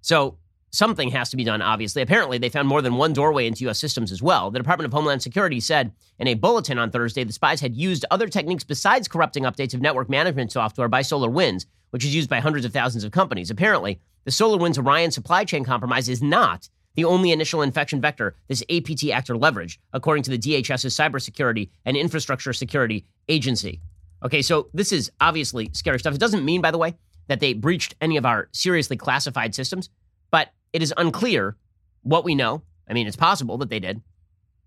So 0.00 0.38
something 0.70 1.10
has 1.10 1.30
to 1.30 1.36
be 1.36 1.44
done, 1.44 1.62
obviously. 1.62 2.02
Apparently, 2.02 2.38
they 2.38 2.48
found 2.48 2.68
more 2.68 2.82
than 2.82 2.96
one 2.96 3.12
doorway 3.12 3.46
into 3.46 3.64
U.S. 3.64 3.78
systems 3.78 4.10
as 4.10 4.20
well. 4.20 4.50
The 4.50 4.58
Department 4.58 4.86
of 4.86 4.92
Homeland 4.92 5.22
Security 5.22 5.60
said 5.60 5.92
in 6.18 6.26
a 6.26 6.34
bulletin 6.34 6.78
on 6.78 6.90
Thursday 6.90 7.24
the 7.24 7.32
spies 7.32 7.60
had 7.60 7.76
used 7.76 8.04
other 8.10 8.28
techniques 8.28 8.64
besides 8.64 9.08
corrupting 9.08 9.44
updates 9.44 9.74
of 9.74 9.80
network 9.80 10.10
management 10.10 10.52
software 10.52 10.88
by 10.88 11.02
SolarWinds, 11.02 11.66
which 11.90 12.04
is 12.04 12.14
used 12.14 12.28
by 12.28 12.40
hundreds 12.40 12.66
of 12.66 12.72
thousands 12.72 13.04
of 13.04 13.12
companies. 13.12 13.50
Apparently, 13.50 14.00
the 14.24 14.30
SolarWinds 14.30 14.78
Orion 14.78 15.10
supply 15.10 15.44
chain 15.44 15.64
compromise 15.64 16.08
is 16.08 16.22
not 16.22 16.68
the 16.98 17.04
only 17.04 17.30
initial 17.30 17.62
infection 17.62 18.00
vector 18.00 18.34
this 18.48 18.64
APT 18.68 19.10
actor 19.12 19.36
leveraged, 19.36 19.78
according 19.92 20.24
to 20.24 20.32
the 20.32 20.36
DHS's 20.36 20.96
Cybersecurity 20.96 21.70
and 21.84 21.96
Infrastructure 21.96 22.52
Security 22.52 23.06
Agency. 23.28 23.80
Okay, 24.24 24.42
so 24.42 24.68
this 24.74 24.90
is 24.90 25.08
obviously 25.20 25.70
scary 25.74 26.00
stuff. 26.00 26.16
It 26.16 26.18
doesn't 26.18 26.44
mean, 26.44 26.60
by 26.60 26.72
the 26.72 26.78
way, 26.78 26.96
that 27.28 27.38
they 27.38 27.52
breached 27.52 27.94
any 28.00 28.16
of 28.16 28.26
our 28.26 28.48
seriously 28.50 28.96
classified 28.96 29.54
systems, 29.54 29.90
but 30.32 30.48
it 30.72 30.82
is 30.82 30.92
unclear 30.96 31.56
what 32.02 32.24
we 32.24 32.34
know. 32.34 32.62
I 32.90 32.94
mean, 32.94 33.06
it's 33.06 33.14
possible 33.14 33.58
that 33.58 33.70
they 33.70 33.78
did. 33.78 34.02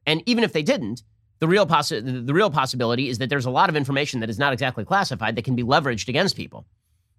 And 0.05 0.23
even 0.25 0.45
if 0.45 0.53
they 0.53 0.63
didn't, 0.63 1.03
the 1.39 1.50
real, 1.50 1.67
possi- 1.67 2.25
the 2.25 2.33
real 2.33 2.50
possibility 2.50 3.09
is 3.09 3.17
that 3.17 3.29
there's 3.29 3.45
a 3.45 3.51
lot 3.51 3.67
of 3.67 3.75
information 3.75 4.21
that 4.21 4.29
is 4.29 4.39
not 4.39 4.53
exactly 4.53 4.85
classified 4.85 5.35
that 5.35 5.43
can 5.43 5.57
be 5.57 5.63
leveraged 5.63 6.07
against 6.07 6.38
people, 6.38 6.65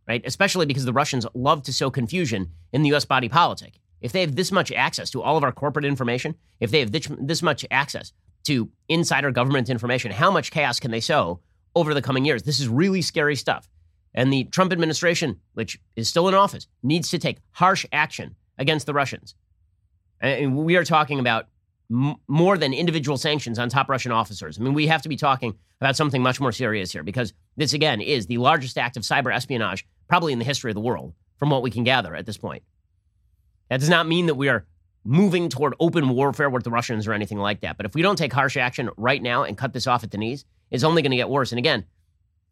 right? 0.09 0.23
Especially 0.25 0.65
because 0.65 0.87
the 0.87 0.93
Russians 0.95 1.27
love 1.35 1.63
to 1.65 1.73
sow 1.75 1.91
confusion 1.91 2.51
in 2.73 2.81
the 2.81 2.89
U.S. 2.89 3.05
body 3.05 3.29
politic 3.29 3.75
if 4.03 4.13
they 4.13 4.21
have 4.21 4.37
this 4.37 4.53
much 4.53 4.71
access 4.73 5.11
to 5.11 5.23
all 5.23 5.37
of 5.37 5.45
our 5.45 5.53
corporate 5.53 5.85
information, 5.85 6.35
if 6.61 6.71
they 6.71 6.81
have 6.81 6.93
this, 6.93 7.09
this 7.19 7.43
much 7.43 7.65
access 7.71 8.13
to 8.45 8.69
insider 8.89 9.31
government 9.31 9.71
information, 9.71 10.11
how 10.11 10.31
much 10.31 10.51
chaos 10.51 10.81
can 10.81 10.91
they 10.91 11.01
sow 11.01 11.41
over 11.75 11.95
the 11.95 12.03
coming 12.03 12.25
years? 12.25 12.43
This 12.43 12.61
is 12.61 12.69
really 12.69 13.01
scary 13.01 13.37
stuff. 13.37 13.69
And 14.15 14.33
the 14.33 14.45
Trump 14.45 14.73
administration, 14.73 15.41
which 15.55 15.79
is 15.97 16.09
still 16.09 16.29
in 16.29 16.35
office, 16.35 16.67
needs 16.83 17.09
to 17.11 17.19
take 17.19 17.39
harsh 17.53 17.87
action 17.93 18.35
against 18.59 18.87
the 18.87 18.93
Russians. 18.93 19.35
And 20.21 20.57
we 20.57 20.77
are 20.77 20.85
talking 20.85 21.19
about 21.19 21.47
m- 21.91 22.17
more 22.29 22.59
than 22.59 22.75
individual 22.75 23.17
sanctions 23.17 23.59
on 23.59 23.69
top 23.69 23.89
Russian 23.89 24.13
officers. 24.13 24.59
I 24.59 24.63
mean, 24.63 24.75
we 24.75 24.89
have 24.89 25.03
to 25.03 25.09
be 25.09 25.17
talking 25.17 25.57
about 25.81 25.97
something 25.97 26.23
much 26.23 26.41
more 26.41 26.53
serious 26.53 26.93
here 26.93 27.03
because 27.03 27.33
this, 27.57 27.73
again, 27.73 28.01
is 28.01 28.27
the 28.27 28.39
largest 28.39 28.77
act 28.77 28.97
of 28.97 29.03
cyber 29.03 29.35
espionage 29.35 29.87
probably 30.09 30.33
in 30.33 30.39
the 30.39 30.45
history 30.45 30.71
of 30.71 30.75
the 30.75 30.81
world, 30.81 31.15
from 31.39 31.51
what 31.51 31.63
we 31.63 31.71
can 31.71 31.85
gather 31.85 32.15
at 32.15 32.27
this 32.27 32.37
point. 32.37 32.63
That 33.69 33.81
does 33.81 33.89
not 33.89 34.07
mean 34.07 34.27
that 34.27 34.35
we 34.35 34.49
are 34.49 34.67
moving 35.05 35.49
toward 35.49 35.75
open 35.81 36.09
warfare 36.11 36.51
with 36.51 36.65
the 36.65 36.71
Russians 36.71 37.07
or 37.07 37.13
anything 37.13 37.39
like 37.39 37.61
that. 37.61 37.77
But 37.77 37.87
if 37.87 37.95
we 37.95 38.03
don't 38.03 38.17
take 38.17 38.33
harsh 38.33 38.57
action 38.57 38.91
right 38.97 39.23
now 39.23 39.43
and 39.43 39.59
cut 39.59 39.73
this 39.73 39.87
off 39.87 40.05
at 40.05 40.11
the 40.11 40.19
knees, 40.19 40.45
it's 40.71 40.85
only 40.85 41.03
going 41.03 41.11
to 41.11 41.17
get 41.17 41.29
worse. 41.29 41.53
And 41.53 41.59
again, 41.59 41.85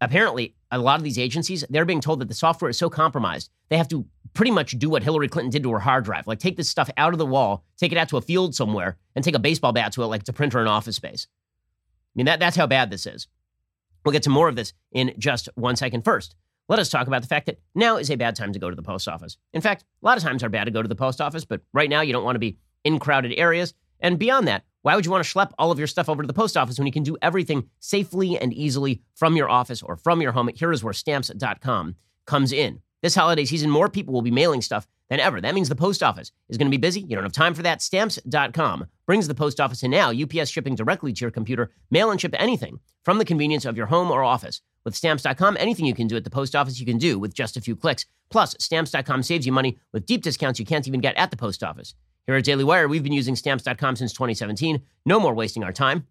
apparently, 0.01 0.55
a 0.71 0.79
lot 0.79 0.99
of 0.99 1.05
these 1.05 1.19
agencies, 1.19 1.65
they're 1.71 1.85
being 1.85 2.01
told 2.01 2.21
that 2.21 2.29
the 2.29 2.35
software 2.35 2.71
is 2.71 2.79
so 2.79 2.91
compromised, 2.91 3.51
they 3.69 3.77
have 3.77 3.89
to 3.89 4.07
pretty 4.35 4.51
much 4.51 4.79
do 4.79 4.91
what 4.91 5.03
Hillary 5.03 5.29
Clinton 5.29 5.51
did 5.51 5.63
to 5.63 5.73
her 5.73 5.81
hard 5.81 6.05
drive. 6.05 6.27
Like 6.27 6.39
take 6.39 6.57
this 6.57 6.69
stuff 6.69 6.91
out 6.97 7.13
of 7.13 7.19
the 7.19 7.27
wall, 7.27 7.65
take 7.77 7.93
it 7.93 7.99
out 7.99 8.09
to 8.11 8.17
a 8.17 8.23
field 8.23 8.55
somewhere, 8.55 8.97
and 9.15 9.25
take 9.25 9.35
a 9.35 9.41
baseball 9.41 9.73
bat 9.73 9.93
to 9.93 10.03
it 10.03 10.07
like 10.07 10.25
to 10.25 10.33
print 10.33 10.53
her 10.53 10.61
an 10.61 10.69
office 10.69 10.97
space. 10.97 11.27
I 11.31 12.15
mean, 12.15 12.27
that, 12.27 12.41
that's 12.41 12.57
how 12.57 12.67
bad 12.67 12.91
this 12.91 13.07
is. 13.07 13.29
We'll 14.05 14.13
get 14.13 14.23
to 14.25 14.31
more 14.31 14.49
of 14.49 14.57
this 14.57 14.73
in 14.93 15.15
just 15.19 15.49
one 15.55 15.77
second. 15.77 16.05
First, 16.05 16.35
let 16.71 16.79
us 16.79 16.89
talk 16.89 17.09
about 17.09 17.21
the 17.21 17.29
fact 17.29 17.47
that 17.47 17.59
now 17.75 17.97
is 17.97 18.11
a 18.11 18.17
bad 18.17 18.37
time 18.37 18.53
to 18.53 18.59
go 18.59 18.71
to 18.71 18.77
the 18.77 18.83
post 18.83 19.09
office. 19.09 19.37
In 19.53 19.61
fact, 19.61 19.85
a 20.03 20.07
lot 20.07 20.17
of 20.17 20.23
times 20.23 20.43
are 20.43 20.49
bad 20.49 20.65
to 20.65 20.71
go 20.71 20.81
to 20.81 20.89
the 20.89 20.95
post 20.95 21.21
office, 21.21 21.45
but 21.45 21.61
right 21.73 21.91
now 21.91 22.01
you 22.01 22.13
don't 22.13 22.25
want 22.25 22.37
to 22.37 22.41
be 22.41 22.59
in 22.85 22.99
crowded 22.99 23.35
areas. 23.37 23.75
And 23.99 24.19
beyond 24.19 24.49
that, 24.49 24.65
Why 24.83 24.97
would 24.97 25.05
you 25.05 25.11
want 25.11 25.25
to 25.25 25.31
schlep 25.31 25.53
all 25.59 25.71
of 25.71 25.79
your 25.79 25.87
stuff 25.87 26.09
over 26.09 26.23
to 26.23 26.27
the 26.27 26.33
post 26.33 26.57
office 26.57 26.79
when 26.79 26.87
you 26.87 26.93
can 26.93 27.03
do 27.03 27.17
everything 27.21 27.69
safely 27.81 28.39
and 28.39 28.53
easily 28.53 29.03
from 29.15 29.37
your 29.37 29.49
office 29.49 29.83
or 29.83 29.97
from 29.97 30.23
your 30.23 30.33
home? 30.33 30.49
Here 30.55 30.73
is 30.73 30.83
where 30.83 30.95
stamps.com 30.95 31.97
comes 32.27 32.53
in. 32.53 32.81
This 33.03 33.15
holiday 33.15 33.45
season, 33.45 33.71
more 33.71 33.89
people 33.89 34.15
will 34.15 34.23
be 34.23 34.31
mailing 34.31 34.63
stuff 34.63 34.87
than 35.09 35.21
ever. 35.21 35.41
That 35.41 35.55
means 35.55 35.69
the 35.69 35.75
post 35.75 36.03
office 36.03 36.33
is 36.49 36.57
going 36.57 36.67
to 36.67 36.77
be 36.77 36.81
busy. 36.81 37.01
You 37.01 37.15
don't 37.15 37.25
have 37.25 37.33
time 37.33 37.55
for 37.55 37.63
that. 37.63 37.83
Stamps.com 37.83 38.87
brings 39.07 39.27
the 39.29 39.35
post 39.35 39.61
office 39.61 39.83
in 39.83 39.91
now. 39.91 40.13
UPS 40.13 40.51
shipping 40.51 40.77
directly 40.77 41.13
to 41.13 41.21
your 41.21 41.31
computer. 41.31 41.71
Mail 41.91 42.11
and 42.11 42.21
ship 42.21 42.35
anything 42.39 42.81
from 43.05 43.19
the 43.19 43.25
convenience 43.25 43.65
of 43.65 43.77
your 43.77 43.87
home 43.87 44.11
or 44.11 44.23
office. 44.23 44.63
With 44.85 44.95
Stamps.com, 44.95 45.57
anything 45.59 45.87
you 45.87 45.95
can 45.95 46.07
do 46.07 46.17
at 46.17 46.25
the 46.25 46.31
post 46.31 46.57
office, 46.57 46.81
you 46.81 46.87
can 46.87 46.99
do 46.99 47.19
with 47.19 47.35
just 47.35 47.57
a 47.57 47.61
few 47.61 47.77
clicks. 47.77 48.07
Plus, 48.31 48.57
Stamps.com 48.59 49.23
saves 49.23 49.47
you 49.47 49.53
money 49.53 49.79
with 49.93 50.07
deep 50.07 50.23
discounts 50.23 50.59
you 50.59 50.67
can't 50.67 50.89
even 50.89 51.01
get 51.01 51.17
at 51.17 51.31
the 51.31 51.37
post 51.37 51.63
office. 51.63 51.95
Here 52.27 52.37
at 52.37 52.45
Daily 52.45 52.65
Wire, 52.65 52.89
we've 52.89 53.03
been 53.03 53.13
using 53.13 53.37
Stamps.com 53.37 53.97
since 53.97 54.13
2017. 54.13 54.81
No 55.05 55.21
more 55.21 55.35
wasting 55.35 55.65
our 55.65 55.73
time. 55.73 56.07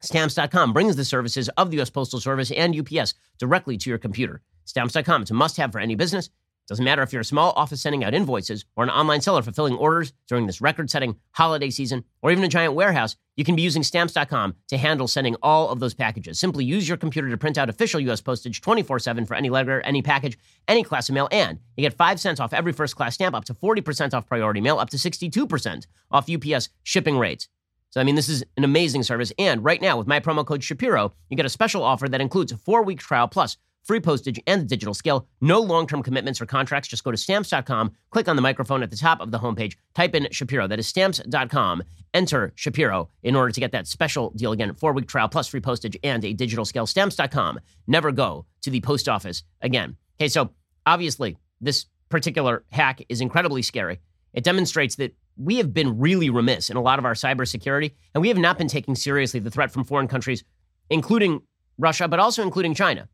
Stamps.com 0.00 0.72
brings 0.72 0.96
the 0.96 1.04
services 1.04 1.48
of 1.50 1.70
the 1.70 1.76
U.S. 1.76 1.90
Postal 1.90 2.20
Service 2.20 2.50
and 2.50 2.78
UPS 2.78 3.14
directly 3.38 3.76
to 3.78 3.90
your 3.90 3.98
computer. 3.98 4.42
Stamps.com, 4.64 5.22
it's 5.22 5.30
a 5.30 5.34
must 5.34 5.56
have 5.56 5.72
for 5.72 5.78
any 5.78 5.94
business. 5.94 6.30
Doesn't 6.68 6.84
matter 6.84 7.02
if 7.02 7.12
you're 7.12 7.22
a 7.22 7.24
small 7.24 7.52
office 7.56 7.82
sending 7.82 8.04
out 8.04 8.14
invoices 8.14 8.64
or 8.76 8.84
an 8.84 8.90
online 8.90 9.20
seller 9.20 9.42
fulfilling 9.42 9.76
orders 9.76 10.12
during 10.28 10.46
this 10.46 10.60
record 10.60 10.90
setting 10.90 11.16
holiday 11.32 11.70
season, 11.70 12.04
or 12.22 12.30
even 12.30 12.44
a 12.44 12.48
giant 12.48 12.74
warehouse, 12.74 13.16
you 13.36 13.44
can 13.44 13.56
be 13.56 13.62
using 13.62 13.82
stamps.com 13.82 14.54
to 14.68 14.78
handle 14.78 15.08
sending 15.08 15.36
all 15.42 15.70
of 15.70 15.80
those 15.80 15.94
packages. 15.94 16.38
Simply 16.38 16.64
use 16.64 16.88
your 16.88 16.96
computer 16.96 17.28
to 17.30 17.36
print 17.36 17.58
out 17.58 17.68
official 17.68 18.00
U.S. 18.00 18.20
postage 18.20 18.60
24 18.60 19.00
7 19.00 19.26
for 19.26 19.34
any 19.34 19.50
letter, 19.50 19.80
any 19.80 20.02
package, 20.02 20.38
any 20.68 20.84
class 20.84 21.08
of 21.08 21.14
mail, 21.14 21.28
and 21.32 21.58
you 21.76 21.82
get 21.82 21.94
5 21.94 22.20
cents 22.20 22.40
off 22.40 22.52
every 22.52 22.72
first 22.72 22.94
class 22.94 23.14
stamp, 23.14 23.34
up 23.34 23.44
to 23.46 23.54
40% 23.54 24.14
off 24.14 24.26
priority 24.26 24.60
mail, 24.60 24.78
up 24.78 24.90
to 24.90 24.96
62% 24.96 25.86
off 26.10 26.30
UPS 26.30 26.68
shipping 26.84 27.18
rates. 27.18 27.48
So, 27.90 28.00
I 28.00 28.04
mean, 28.04 28.14
this 28.14 28.30
is 28.30 28.42
an 28.56 28.64
amazing 28.64 29.02
service. 29.02 29.32
And 29.38 29.62
right 29.62 29.80
now, 29.82 29.98
with 29.98 30.06
my 30.06 30.18
promo 30.18 30.46
code 30.46 30.64
Shapiro, 30.64 31.12
you 31.28 31.36
get 31.36 31.44
a 31.44 31.50
special 31.50 31.82
offer 31.82 32.08
that 32.08 32.22
includes 32.22 32.50
a 32.50 32.56
four 32.56 32.82
week 32.82 33.00
trial 33.00 33.28
plus 33.28 33.58
free 33.82 34.00
postage, 34.00 34.40
and 34.46 34.62
the 34.62 34.66
digital 34.66 34.94
scale. 34.94 35.26
No 35.40 35.60
long 35.60 35.86
term 35.86 36.02
commitments 36.02 36.40
or 36.40 36.46
contracts. 36.46 36.88
Just 36.88 37.04
go 37.04 37.10
to 37.10 37.16
stamps.com, 37.16 37.92
click 38.10 38.28
on 38.28 38.36
the 38.36 38.42
microphone 38.42 38.82
at 38.82 38.90
the 38.90 38.96
top 38.96 39.20
of 39.20 39.30
the 39.30 39.38
homepage, 39.38 39.76
type 39.94 40.14
in 40.14 40.28
Shapiro. 40.30 40.66
That 40.66 40.78
is 40.78 40.86
stamps.com. 40.86 41.82
Enter 42.14 42.52
Shapiro 42.56 43.08
in 43.22 43.34
order 43.34 43.52
to 43.52 43.60
get 43.60 43.72
that 43.72 43.86
special 43.86 44.30
deal 44.30 44.52
again 44.52 44.74
four 44.74 44.92
week 44.92 45.08
trial 45.08 45.28
plus 45.28 45.48
free 45.48 45.60
postage 45.60 45.96
and 46.04 46.24
a 46.24 46.32
digital 46.32 46.64
scale. 46.64 46.86
Stamps.com. 46.86 47.58
Never 47.86 48.12
go 48.12 48.46
to 48.62 48.70
the 48.70 48.80
post 48.80 49.08
office 49.08 49.42
again. 49.60 49.96
Okay, 50.20 50.28
so 50.28 50.50
obviously, 50.86 51.36
this 51.60 51.86
particular 52.08 52.64
hack 52.70 53.02
is 53.08 53.20
incredibly 53.20 53.62
scary. 53.62 54.00
It 54.34 54.44
demonstrates 54.44 54.96
that 54.96 55.14
we 55.36 55.56
have 55.56 55.72
been 55.72 55.98
really 55.98 56.30
remiss 56.30 56.70
in 56.70 56.76
a 56.76 56.82
lot 56.82 56.98
of 56.98 57.04
our 57.04 57.14
cybersecurity, 57.14 57.92
and 58.14 58.20
we 58.20 58.28
have 58.28 58.38
not 58.38 58.58
been 58.58 58.68
taking 58.68 58.94
seriously 58.94 59.40
the 59.40 59.50
threat 59.50 59.70
from 59.70 59.84
foreign 59.84 60.08
countries, 60.08 60.44
including 60.90 61.42
Russia, 61.78 62.06
but 62.08 62.20
also 62.20 62.42
including 62.42 62.74
China. 62.74 63.08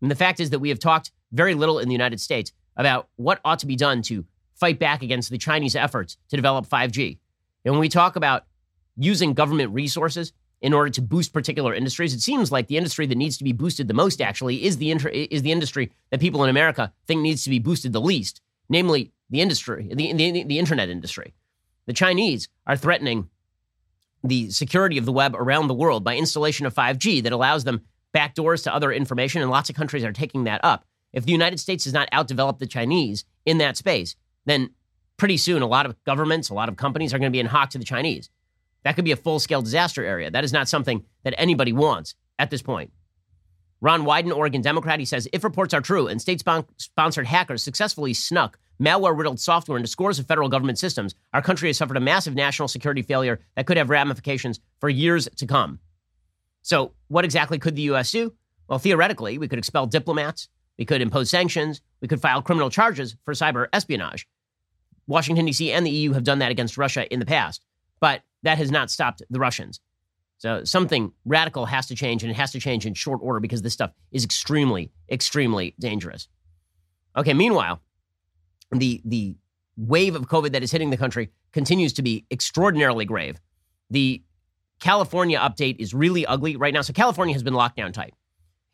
And 0.00 0.10
the 0.10 0.14
fact 0.16 0.40
is 0.40 0.50
that 0.50 0.58
we 0.58 0.68
have 0.68 0.78
talked 0.78 1.10
very 1.32 1.54
little 1.54 1.78
in 1.78 1.88
the 1.88 1.94
United 1.94 2.20
States 2.20 2.52
about 2.76 3.08
what 3.16 3.40
ought 3.44 3.58
to 3.60 3.66
be 3.66 3.76
done 3.76 4.02
to 4.02 4.24
fight 4.54 4.78
back 4.78 5.02
against 5.02 5.30
the 5.30 5.38
Chinese 5.38 5.76
efforts 5.76 6.16
to 6.28 6.36
develop 6.36 6.66
5G. 6.66 7.18
And 7.64 7.74
when 7.74 7.80
we 7.80 7.88
talk 7.88 8.16
about 8.16 8.44
using 8.96 9.34
government 9.34 9.72
resources 9.72 10.32
in 10.62 10.72
order 10.72 10.90
to 10.90 11.02
boost 11.02 11.32
particular 11.32 11.74
industries, 11.74 12.14
it 12.14 12.22
seems 12.22 12.50
like 12.50 12.66
the 12.66 12.76
industry 12.78 13.06
that 13.06 13.18
needs 13.18 13.36
to 13.38 13.44
be 13.44 13.52
boosted 13.52 13.88
the 13.88 13.94
most 13.94 14.20
actually 14.20 14.64
is 14.64 14.78
the 14.78 14.90
inter- 14.90 15.08
is 15.08 15.42
the 15.42 15.52
industry 15.52 15.92
that 16.10 16.20
people 16.20 16.42
in 16.44 16.50
America 16.50 16.92
think 17.06 17.20
needs 17.20 17.44
to 17.44 17.50
be 17.50 17.58
boosted 17.58 17.92
the 17.92 18.00
least, 18.00 18.40
namely 18.68 19.12
the 19.28 19.40
industry, 19.40 19.90
the, 19.92 20.12
the, 20.12 20.44
the 20.44 20.58
internet 20.58 20.88
industry. 20.88 21.34
The 21.86 21.92
Chinese 21.92 22.48
are 22.66 22.76
threatening 22.76 23.28
the 24.24 24.50
security 24.50 24.98
of 24.98 25.04
the 25.04 25.12
web 25.12 25.34
around 25.36 25.68
the 25.68 25.74
world 25.74 26.02
by 26.02 26.16
installation 26.16 26.66
of 26.66 26.74
5G 26.74 27.22
that 27.22 27.32
allows 27.32 27.64
them 27.64 27.82
backdoors 28.14 28.62
to 28.64 28.74
other 28.74 28.92
information, 28.92 29.42
and 29.42 29.50
lots 29.50 29.70
of 29.70 29.76
countries 29.76 30.04
are 30.04 30.12
taking 30.12 30.44
that 30.44 30.60
up. 30.64 30.84
If 31.12 31.24
the 31.24 31.32
United 31.32 31.60
States 31.60 31.84
does 31.84 31.92
not 31.92 32.10
outdevelop 32.10 32.58
the 32.58 32.66
Chinese 32.66 33.24
in 33.44 33.58
that 33.58 33.76
space, 33.76 34.16
then 34.44 34.70
pretty 35.16 35.36
soon 35.36 35.62
a 35.62 35.66
lot 35.66 35.86
of 35.86 36.02
governments, 36.04 36.50
a 36.50 36.54
lot 36.54 36.68
of 36.68 36.76
companies 36.76 37.14
are 37.14 37.18
going 37.18 37.30
to 37.30 37.36
be 37.36 37.40
in 37.40 37.46
hock 37.46 37.70
to 37.70 37.78
the 37.78 37.84
Chinese. 37.84 38.30
That 38.84 38.96
could 38.96 39.04
be 39.04 39.12
a 39.12 39.16
full 39.16 39.38
scale 39.38 39.62
disaster 39.62 40.04
area. 40.04 40.30
That 40.30 40.44
is 40.44 40.52
not 40.52 40.68
something 40.68 41.04
that 41.24 41.34
anybody 41.38 41.72
wants 41.72 42.14
at 42.38 42.50
this 42.50 42.62
point. 42.62 42.92
Ron 43.80 44.02
Wyden, 44.02 44.34
Oregon 44.34 44.62
Democrat, 44.62 44.98
he 44.98 45.04
says 45.04 45.28
if 45.32 45.44
reports 45.44 45.74
are 45.74 45.80
true 45.80 46.06
and 46.06 46.20
state 46.20 46.42
sponsored 46.76 47.26
hackers 47.26 47.62
successfully 47.62 48.14
snuck 48.14 48.58
malware 48.80 49.16
riddled 49.16 49.40
software 49.40 49.78
into 49.78 49.88
scores 49.88 50.18
of 50.18 50.26
federal 50.26 50.48
government 50.48 50.78
systems, 50.78 51.14
our 51.32 51.42
country 51.42 51.68
has 51.68 51.78
suffered 51.78 51.96
a 51.96 52.00
massive 52.00 52.34
national 52.34 52.68
security 52.68 53.02
failure 53.02 53.40
that 53.54 53.66
could 53.66 53.76
have 53.76 53.90
ramifications 53.90 54.60
for 54.80 54.88
years 54.88 55.28
to 55.36 55.46
come. 55.46 55.78
So, 56.66 56.94
what 57.06 57.24
exactly 57.24 57.60
could 57.60 57.76
the 57.76 57.82
U.S. 57.82 58.10
do? 58.10 58.32
Well, 58.66 58.80
theoretically, 58.80 59.38
we 59.38 59.46
could 59.46 59.60
expel 59.60 59.86
diplomats, 59.86 60.48
we 60.76 60.84
could 60.84 61.00
impose 61.00 61.30
sanctions, 61.30 61.80
we 62.00 62.08
could 62.08 62.20
file 62.20 62.42
criminal 62.42 62.70
charges 62.70 63.14
for 63.24 63.34
cyber 63.34 63.68
espionage. 63.72 64.26
Washington, 65.06 65.46
D.C. 65.46 65.70
and 65.70 65.86
the 65.86 65.92
EU 65.92 66.12
have 66.14 66.24
done 66.24 66.40
that 66.40 66.50
against 66.50 66.76
Russia 66.76 67.06
in 67.12 67.20
the 67.20 67.24
past, 67.24 67.64
but 68.00 68.22
that 68.42 68.58
has 68.58 68.72
not 68.72 68.90
stopped 68.90 69.22
the 69.30 69.38
Russians. 69.38 69.78
So, 70.38 70.64
something 70.64 71.12
radical 71.24 71.66
has 71.66 71.86
to 71.86 71.94
change, 71.94 72.24
and 72.24 72.32
it 72.32 72.34
has 72.36 72.50
to 72.50 72.58
change 72.58 72.84
in 72.84 72.94
short 72.94 73.20
order 73.22 73.38
because 73.38 73.62
this 73.62 73.72
stuff 73.72 73.92
is 74.10 74.24
extremely, 74.24 74.90
extremely 75.08 75.76
dangerous. 75.78 76.26
Okay, 77.16 77.32
meanwhile, 77.32 77.80
the, 78.72 79.00
the 79.04 79.36
wave 79.76 80.16
of 80.16 80.26
COVID 80.26 80.50
that 80.50 80.64
is 80.64 80.72
hitting 80.72 80.90
the 80.90 80.96
country 80.96 81.30
continues 81.52 81.92
to 81.92 82.02
be 82.02 82.26
extraordinarily 82.28 83.04
grave. 83.04 83.38
The 83.88 84.24
California 84.80 85.38
update 85.38 85.76
is 85.78 85.94
really 85.94 86.26
ugly 86.26 86.56
right 86.56 86.74
now. 86.74 86.82
So 86.82 86.92
California 86.92 87.34
has 87.34 87.42
been 87.42 87.54
locked 87.54 87.76
down 87.76 87.92
tight. 87.92 88.14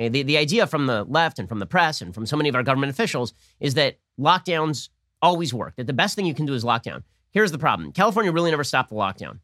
Okay, 0.01 0.09
the, 0.09 0.23
the 0.23 0.39
idea 0.39 0.67
from 0.67 0.87
the 0.87 1.05
left 1.05 1.39
and 1.39 1.49
from 1.49 1.59
the 1.59 1.67
press 1.67 2.01
and 2.01 2.15
from 2.15 2.27
so 2.27 2.37
many 2.37 2.49
of 2.49 2.55
our 2.55 2.63
government 2.63 2.91
officials 2.91 3.35
is 3.61 3.75
that 3.75 3.99
lockdowns 4.19 4.89
always 5.21 5.55
work, 5.55 5.77
that 5.77 5.87
the 5.87 5.93
best 5.93 6.17
thing 6.17 6.27
you 6.27 6.35
can 6.35 6.47
do 6.47 6.55
is 6.55 6.65
lockdown. 6.65 7.03
Here's 7.31 7.53
the 7.53 7.59
problem 7.59 7.93
California 7.93 8.33
really 8.33 8.51
never 8.51 8.65
stopped 8.65 8.91
the 8.91 8.97
lockdown. 8.97 9.39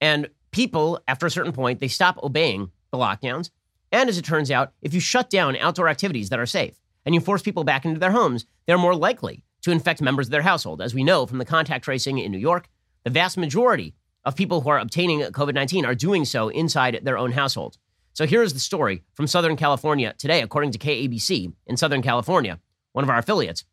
And 0.00 0.28
people, 0.50 1.00
after 1.06 1.26
a 1.26 1.30
certain 1.30 1.52
point, 1.52 1.80
they 1.80 1.88
stop 1.88 2.22
obeying 2.22 2.70
the 2.90 2.98
lockdowns. 2.98 3.50
And 3.92 4.08
as 4.08 4.18
it 4.18 4.24
turns 4.24 4.50
out, 4.50 4.72
if 4.82 4.92
you 4.92 5.00
shut 5.00 5.30
down 5.30 5.56
outdoor 5.56 5.88
activities 5.88 6.28
that 6.30 6.40
are 6.40 6.46
safe 6.46 6.80
and 7.06 7.14
you 7.14 7.20
force 7.20 7.42
people 7.42 7.64
back 7.64 7.84
into 7.84 8.00
their 8.00 8.10
homes, 8.10 8.44
they're 8.66 8.78
more 8.78 8.94
likely 8.94 9.44
to 9.62 9.70
infect 9.70 10.02
members 10.02 10.26
of 10.26 10.32
their 10.32 10.42
household. 10.42 10.82
As 10.82 10.94
we 10.94 11.04
know 11.04 11.26
from 11.26 11.38
the 11.38 11.44
contact 11.44 11.84
tracing 11.84 12.18
in 12.18 12.32
New 12.32 12.38
York, 12.38 12.68
the 13.04 13.10
vast 13.10 13.38
majority 13.38 13.94
of 14.24 14.36
people 14.36 14.60
who 14.60 14.70
are 14.70 14.78
obtaining 14.78 15.20
COVID 15.20 15.54
19 15.54 15.84
are 15.84 15.94
doing 15.94 16.24
so 16.24 16.48
inside 16.48 17.00
their 17.02 17.18
own 17.18 17.32
household. 17.32 17.78
So 18.12 18.26
here's 18.26 18.52
the 18.52 18.60
story 18.60 19.02
from 19.14 19.26
Southern 19.26 19.56
California 19.56 20.14
today, 20.18 20.40
according 20.40 20.70
to 20.72 20.78
KABC 20.78 21.52
in 21.66 21.76
Southern 21.76 22.02
California, 22.02 22.60
one 22.92 23.02
of 23.02 23.10
our 23.10 23.18
affiliates. 23.18 23.64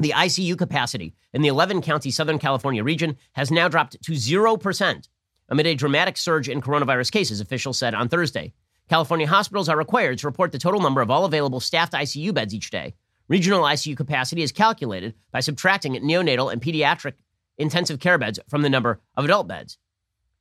The 0.00 0.10
ICU 0.10 0.58
capacity 0.58 1.14
in 1.32 1.42
the 1.42 1.48
11 1.48 1.80
county 1.82 2.10
Southern 2.10 2.40
California 2.40 2.82
region 2.82 3.16
has 3.32 3.52
now 3.52 3.68
dropped 3.68 4.02
to 4.02 4.12
0% 4.12 5.08
amid 5.48 5.66
a 5.66 5.74
dramatic 5.74 6.16
surge 6.16 6.48
in 6.48 6.60
coronavirus 6.60 7.12
cases, 7.12 7.40
officials 7.40 7.78
said 7.78 7.94
on 7.94 8.08
Thursday. 8.08 8.52
California 8.88 9.26
hospitals 9.26 9.68
are 9.68 9.78
required 9.78 10.18
to 10.18 10.26
report 10.26 10.52
the 10.52 10.58
total 10.58 10.80
number 10.80 11.00
of 11.00 11.10
all 11.10 11.24
available 11.24 11.60
staffed 11.60 11.92
ICU 11.92 12.34
beds 12.34 12.54
each 12.54 12.70
day. 12.70 12.94
Regional 13.28 13.62
ICU 13.62 13.96
capacity 13.96 14.42
is 14.42 14.52
calculated 14.52 15.14
by 15.32 15.40
subtracting 15.40 15.94
neonatal 15.94 16.52
and 16.52 16.60
pediatric 16.60 17.14
intensive 17.58 18.00
care 18.00 18.18
beds 18.18 18.38
from 18.48 18.62
the 18.62 18.70
number 18.70 19.00
of 19.16 19.24
adult 19.24 19.48
beds. 19.48 19.78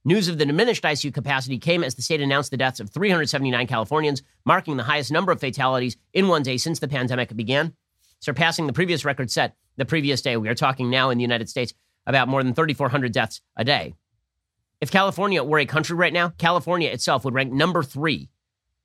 News 0.05 0.27
of 0.27 0.38
the 0.38 0.46
diminished 0.46 0.84
ICU 0.84 1.13
capacity 1.13 1.58
came 1.58 1.84
as 1.84 1.96
the 1.96 2.01
state 2.01 2.20
announced 2.20 2.51
the 2.51 2.58
deaths 2.58 2.82
of 2.82 2.89
379 2.89 3.67
Californians, 3.67 4.22
marking 4.46 4.75
the 4.75 4.84
highest 4.84 5.12
number 5.12 5.32
of 5.32 5.39
fatalities 5.39 5.96
in 6.12 6.27
one 6.27 6.43
day 6.43 6.58
since 6.58 6.79
the 6.79 6.89
pandemic 6.89 7.34
began, 7.36 7.74
surpassing 8.20 8.67
the 8.67 8.74
previous 8.74 9.05
record 9.05 9.32
set 9.32 9.55
the 9.77 9.86
previous 9.86 10.22
day. 10.22 10.36
We 10.36 10.50
are 10.50 10.55
talking 10.55 10.89
now 10.89 11.10
in 11.10 11.17
the 11.17 11.24
United 11.24 11.48
States 11.50 11.74
about 12.05 12.27
more 12.27 12.43
than 12.43 12.53
3,400 12.53 13.13
deaths 13.13 13.41
a 13.55 13.63
day. 13.63 13.93
If 14.82 14.91
California 14.91 15.41
were 15.41 15.60
a 15.60 15.65
country 15.65 15.96
right 15.96 16.12
now, 16.12 16.29
California 16.38 16.89
itself 16.89 17.24
would 17.24 17.34
rank 17.34 17.53
number 17.53 17.82
three 17.82 18.29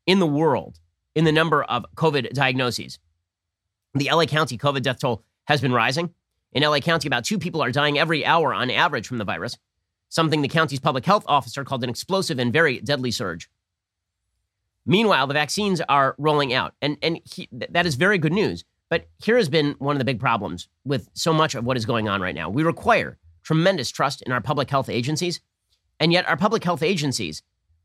in 0.06 0.20
the 0.20 0.26
world 0.26 0.78
in 1.16 1.25
the 1.25 1.32
number 1.32 1.64
of 1.64 1.85
COVID 1.97 2.32
diagnoses. 2.32 3.00
The 3.94 4.11
LA 4.12 4.26
County 4.26 4.56
COVID 4.56 4.82
death 4.82 5.00
toll 5.00 5.25
has 5.47 5.61
been 5.61 5.73
rising. 5.73 6.14
In 6.52 6.62
LA 6.62 6.81
County, 6.81 7.07
about 7.09 7.25
two 7.25 7.38
people 7.38 7.62
are 7.62 7.71
dying 7.71 7.99
every 7.99 8.25
hour 8.25 8.55
on 8.55 8.71
average 8.71 9.07
from 9.07 9.19
the 9.19 9.25
virus, 9.25 9.59
something 10.09 10.40
the 10.40 10.49
county's 10.49 10.81
public 10.81 11.05
health 11.05 11.25
officer 11.26 11.64
called 11.64 11.85
an 11.85 11.90
explosive 11.90 12.38
and 12.38 12.52
very 12.52 12.81
deadly 12.81 13.11
surge. 13.11 13.50
Meanwhile, 14.87 15.26
the 15.26 15.35
vaccines 15.35 15.83
are 15.88 16.14
rolling 16.17 16.55
out, 16.55 16.75
and, 16.81 16.97
and 17.02 17.21
he, 17.25 17.49
that 17.52 17.85
is 17.85 17.97
very 17.97 18.17
good 18.17 18.33
news. 18.33 18.64
But 18.88 19.09
here 19.23 19.37
has 19.37 19.50
been 19.50 19.75
one 19.78 19.95
of 19.95 19.99
the 19.99 20.05
big 20.07 20.19
problems 20.19 20.69
with 20.87 21.11
so 21.12 21.35
much 21.35 21.55
of 21.55 21.64
what 21.64 21.76
is 21.76 21.85
going 21.85 22.09
on 22.09 22.23
right 22.23 22.35
now. 22.35 22.49
We 22.49 22.62
require 22.62 23.19
tremendous 23.43 23.90
trust 23.90 24.23
in 24.23 24.33
our 24.33 24.40
public 24.40 24.71
health 24.71 24.88
agencies, 24.88 25.43
and 26.00 26.11
yet 26.11 26.26
our 26.26 26.38
public 26.38 26.64
health 26.64 26.83
agencies 26.83 27.43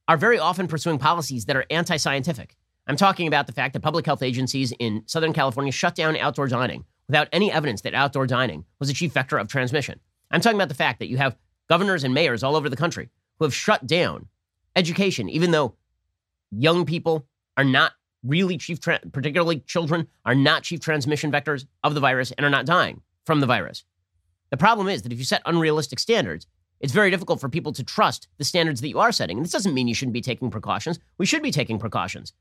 are 0.07 0.15
very 0.15 0.39
often 0.39 0.67
pursuing 0.67 0.97
policies 0.99 1.45
that 1.45 1.57
are 1.57 1.65
anti 1.69 1.97
scientific. 1.97 2.55
I'm 2.87 2.95
talking 2.95 3.27
about 3.27 3.47
the 3.47 3.53
fact 3.53 3.73
that 3.73 3.81
public 3.81 4.05
health 4.05 4.23
agencies 4.23 4.71
in 4.79 5.03
Southern 5.05 5.33
California 5.33 5.73
shut 5.73 5.95
down 5.95 6.15
outdoor 6.15 6.47
dining 6.47 6.85
without 7.13 7.29
any 7.31 7.51
evidence 7.51 7.81
that 7.81 7.93
outdoor 7.93 8.25
dining 8.25 8.65
was 8.79 8.89
a 8.89 8.93
chief 8.93 9.13
vector 9.13 9.37
of 9.37 9.47
transmission. 9.47 9.99
I'm 10.31 10.41
talking 10.41 10.57
about 10.57 10.69
the 10.69 10.73
fact 10.73 10.97
that 10.97 11.09
you 11.09 11.17
have 11.17 11.37
governors 11.69 12.03
and 12.03 12.11
mayors 12.11 12.41
all 12.41 12.55
over 12.55 12.69
the 12.69 12.75
country 12.75 13.11
who 13.37 13.45
have 13.45 13.53
shut 13.53 13.85
down 13.85 14.25
education, 14.75 15.29
even 15.29 15.51
though 15.51 15.75
young 16.49 16.87
people 16.87 17.27
are 17.55 17.63
not 17.63 17.91
really 18.23 18.57
chief, 18.57 18.79
tra- 18.79 18.99
particularly 19.11 19.59
children, 19.59 20.07
are 20.25 20.33
not 20.33 20.63
chief 20.63 20.79
transmission 20.79 21.31
vectors 21.31 21.67
of 21.83 21.93
the 21.93 21.99
virus 21.99 22.31
and 22.31 22.47
are 22.47 22.49
not 22.49 22.65
dying 22.65 22.99
from 23.27 23.41
the 23.41 23.45
virus. 23.45 23.83
The 24.49 24.57
problem 24.57 24.87
is 24.87 25.03
that 25.03 25.11
if 25.11 25.19
you 25.19 25.25
set 25.25 25.43
unrealistic 25.45 25.99
standards, 25.99 26.47
it's 26.79 26.93
very 26.93 27.11
difficult 27.11 27.39
for 27.39 27.47
people 27.47 27.73
to 27.73 27.83
trust 27.83 28.27
the 28.39 28.43
standards 28.43 28.81
that 28.81 28.89
you 28.89 28.97
are 28.97 29.11
setting. 29.11 29.37
And 29.37 29.45
this 29.45 29.51
doesn't 29.51 29.75
mean 29.75 29.87
you 29.87 29.93
shouldn't 29.93 30.13
be 30.13 30.21
taking 30.21 30.49
precautions. 30.49 30.97
We 31.19 31.27
should 31.27 31.43
be 31.43 31.51
taking 31.51 31.77
precautions. 31.77 32.33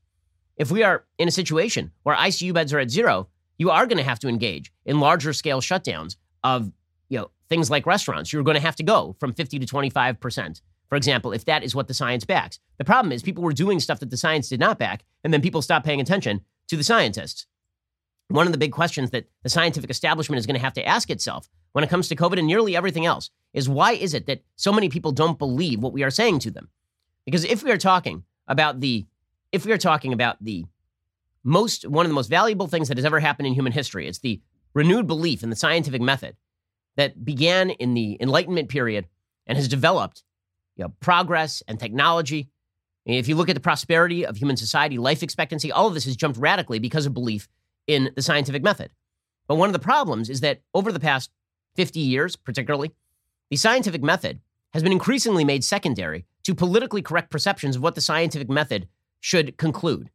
If 0.57 0.71
we 0.71 0.81
are 0.81 1.05
in 1.19 1.27
a 1.27 1.31
situation 1.31 1.91
where 2.01 2.15
ICU 2.15 2.55
beds 2.55 2.73
are 2.73 2.79
at 2.79 2.89
zero, 2.89 3.27
you 3.63 3.69
are 3.69 3.87
going 3.87 3.97
to 3.97 4.03
have 4.03 4.19
to 4.19 4.27
engage 4.27 4.73
in 4.85 4.99
larger 4.99 5.31
scale 5.31 5.61
shutdowns 5.61 6.17
of 6.43 6.69
you 7.07 7.17
know 7.17 7.31
things 7.47 7.71
like 7.71 7.85
restaurants. 7.85 8.33
You're 8.33 8.43
going 8.43 8.61
to 8.61 8.67
have 8.69 8.75
to 8.75 8.83
go 8.83 9.15
from 9.21 9.33
50 9.33 9.57
to 9.57 9.65
25 9.65 10.19
percent, 10.19 10.61
for 10.89 10.97
example, 10.97 11.31
if 11.31 11.45
that 11.45 11.63
is 11.63 11.73
what 11.73 11.87
the 11.87 11.93
science 11.93 12.25
backs. 12.25 12.59
The 12.77 12.83
problem 12.83 13.13
is 13.13 13.23
people 13.23 13.41
were 13.41 13.53
doing 13.53 13.79
stuff 13.79 14.01
that 14.01 14.09
the 14.09 14.17
science 14.17 14.49
did 14.49 14.59
not 14.59 14.77
back, 14.77 15.05
and 15.23 15.33
then 15.33 15.41
people 15.41 15.61
stopped 15.61 15.85
paying 15.85 16.01
attention 16.01 16.41
to 16.67 16.75
the 16.75 16.83
scientists. 16.83 17.47
One 18.27 18.47
of 18.47 18.51
the 18.51 18.57
big 18.57 18.73
questions 18.73 19.11
that 19.11 19.27
the 19.43 19.49
scientific 19.49 19.89
establishment 19.89 20.39
is 20.39 20.45
going 20.45 20.59
to 20.59 20.65
have 20.67 20.73
to 20.73 20.85
ask 20.85 21.09
itself 21.09 21.47
when 21.71 21.85
it 21.85 21.89
comes 21.89 22.09
to 22.09 22.17
COVID 22.17 22.39
and 22.39 22.47
nearly 22.47 22.75
everything 22.75 23.05
else 23.05 23.29
is 23.53 23.69
why 23.69 23.93
is 23.93 24.13
it 24.13 24.25
that 24.25 24.43
so 24.57 24.73
many 24.73 24.89
people 24.89 25.13
don't 25.13 25.39
believe 25.39 25.79
what 25.79 25.93
we 25.93 26.03
are 26.03 26.11
saying 26.11 26.39
to 26.39 26.51
them? 26.51 26.67
Because 27.25 27.45
if 27.45 27.63
we 27.63 27.71
are 27.71 27.77
talking 27.77 28.23
about 28.45 28.81
the 28.81 29.05
if 29.53 29.65
we 29.65 29.71
are 29.71 29.77
talking 29.77 30.11
about 30.11 30.43
the 30.43 30.65
most 31.43 31.87
one 31.87 32.05
of 32.05 32.09
the 32.09 32.15
most 32.15 32.29
valuable 32.29 32.67
things 32.67 32.87
that 32.87 32.97
has 32.97 33.05
ever 33.05 33.19
happened 33.19 33.47
in 33.47 33.53
human 33.53 33.73
history, 33.73 34.07
it's 34.07 34.19
the 34.19 34.41
renewed 34.73 35.07
belief 35.07 35.43
in 35.43 35.49
the 35.49 35.55
scientific 35.55 36.01
method 36.01 36.35
that 36.95 37.23
began 37.25 37.69
in 37.69 37.93
the 37.93 38.17
Enlightenment 38.19 38.69
period 38.69 39.07
and 39.47 39.57
has 39.57 39.67
developed 39.67 40.23
you 40.75 40.83
know, 40.83 40.93
progress 40.99 41.61
and 41.67 41.79
technology. 41.79 42.49
If 43.05 43.27
you 43.27 43.35
look 43.35 43.49
at 43.49 43.55
the 43.55 43.61
prosperity 43.61 44.25
of 44.25 44.37
human 44.37 44.55
society, 44.55 44.97
life 44.97 45.23
expectancy, 45.23 45.71
all 45.71 45.87
of 45.87 45.93
this 45.93 46.05
has 46.05 46.15
jumped 46.15 46.39
radically 46.39 46.79
because 46.79 47.05
of 47.05 47.13
belief 47.13 47.49
in 47.87 48.11
the 48.15 48.21
scientific 48.21 48.63
method. 48.63 48.91
But 49.47 49.55
one 49.55 49.67
of 49.67 49.73
the 49.73 49.79
problems 49.79 50.29
is 50.29 50.39
that 50.39 50.61
over 50.73 50.91
the 50.91 50.99
past 50.99 51.29
50 51.75 51.99
years, 51.99 52.35
particularly, 52.35 52.91
the 53.49 53.57
scientific 53.57 54.01
method 54.01 54.39
has 54.73 54.83
been 54.83 54.91
increasingly 54.91 55.43
made 55.43 55.63
secondary 55.63 56.25
to 56.43 56.55
politically 56.55 57.01
correct 57.01 57.29
perceptions 57.29 57.75
of 57.75 57.83
what 57.83 57.95
the 57.95 58.01
scientific 58.01 58.49
method 58.49 58.87
should 59.19 59.57
conclude. 59.57 60.09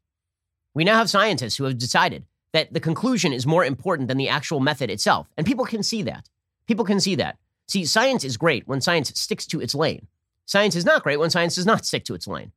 We 0.78 0.84
now 0.84 0.98
have 0.98 1.10
scientists 1.10 1.56
who 1.56 1.64
have 1.64 1.76
decided 1.76 2.24
that 2.52 2.72
the 2.72 2.78
conclusion 2.78 3.32
is 3.32 3.44
more 3.44 3.64
important 3.64 4.06
than 4.06 4.16
the 4.16 4.28
actual 4.28 4.60
method 4.60 4.90
itself. 4.90 5.26
And 5.36 5.44
people 5.44 5.64
can 5.64 5.82
see 5.82 6.02
that. 6.02 6.28
People 6.68 6.84
can 6.84 7.00
see 7.00 7.16
that. 7.16 7.36
See, 7.66 7.84
science 7.84 8.22
is 8.22 8.36
great 8.36 8.68
when 8.68 8.80
science 8.80 9.10
sticks 9.18 9.44
to 9.46 9.60
its 9.60 9.74
lane. 9.74 10.06
Science 10.46 10.76
is 10.76 10.84
not 10.84 11.02
great 11.02 11.18
when 11.18 11.30
science 11.30 11.56
does 11.56 11.66
not 11.66 11.84
stick 11.84 12.04
to 12.04 12.14
its 12.14 12.28
lane. 12.28 12.52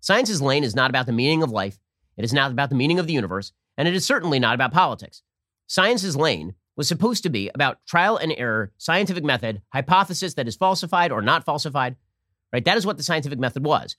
Science's 0.00 0.42
lane 0.42 0.64
is 0.64 0.74
not 0.74 0.90
about 0.90 1.06
the 1.06 1.12
meaning 1.12 1.44
of 1.44 1.52
life, 1.52 1.78
it 2.16 2.24
is 2.24 2.32
not 2.32 2.50
about 2.50 2.70
the 2.70 2.74
meaning 2.74 2.98
of 2.98 3.06
the 3.06 3.12
universe, 3.12 3.52
and 3.78 3.86
it 3.86 3.94
is 3.94 4.04
certainly 4.04 4.40
not 4.40 4.56
about 4.56 4.72
politics. 4.72 5.22
Science's 5.68 6.16
lane 6.16 6.56
was 6.74 6.88
supposed 6.88 7.22
to 7.22 7.30
be 7.30 7.52
about 7.54 7.78
trial 7.86 8.16
and 8.16 8.34
error, 8.36 8.72
scientific 8.78 9.22
method, 9.22 9.62
hypothesis 9.72 10.34
that 10.34 10.48
is 10.48 10.56
falsified 10.56 11.12
or 11.12 11.22
not 11.22 11.44
falsified. 11.44 11.94
Right? 12.52 12.64
That 12.64 12.78
is 12.78 12.84
what 12.84 12.96
the 12.96 13.04
scientific 13.04 13.38
method 13.38 13.64
was. 13.64 13.94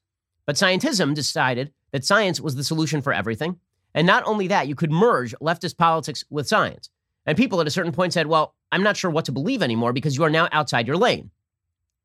But 0.45 0.55
scientism 0.55 1.13
decided 1.13 1.71
that 1.91 2.05
science 2.05 2.41
was 2.41 2.55
the 2.55 2.63
solution 2.63 3.01
for 3.01 3.13
everything. 3.13 3.59
And 3.93 4.07
not 4.07 4.23
only 4.25 4.47
that, 4.47 4.67
you 4.67 4.75
could 4.75 4.91
merge 4.91 5.35
leftist 5.41 5.77
politics 5.77 6.23
with 6.29 6.47
science. 6.47 6.89
And 7.25 7.37
people 7.37 7.61
at 7.61 7.67
a 7.67 7.71
certain 7.71 7.91
point 7.91 8.13
said, 8.13 8.27
well, 8.27 8.55
I'm 8.71 8.83
not 8.83 8.97
sure 8.97 9.11
what 9.11 9.25
to 9.25 9.31
believe 9.31 9.61
anymore 9.61 9.93
because 9.93 10.15
you 10.15 10.23
are 10.23 10.29
now 10.29 10.47
outside 10.51 10.87
your 10.87 10.97
lane. 10.97 11.29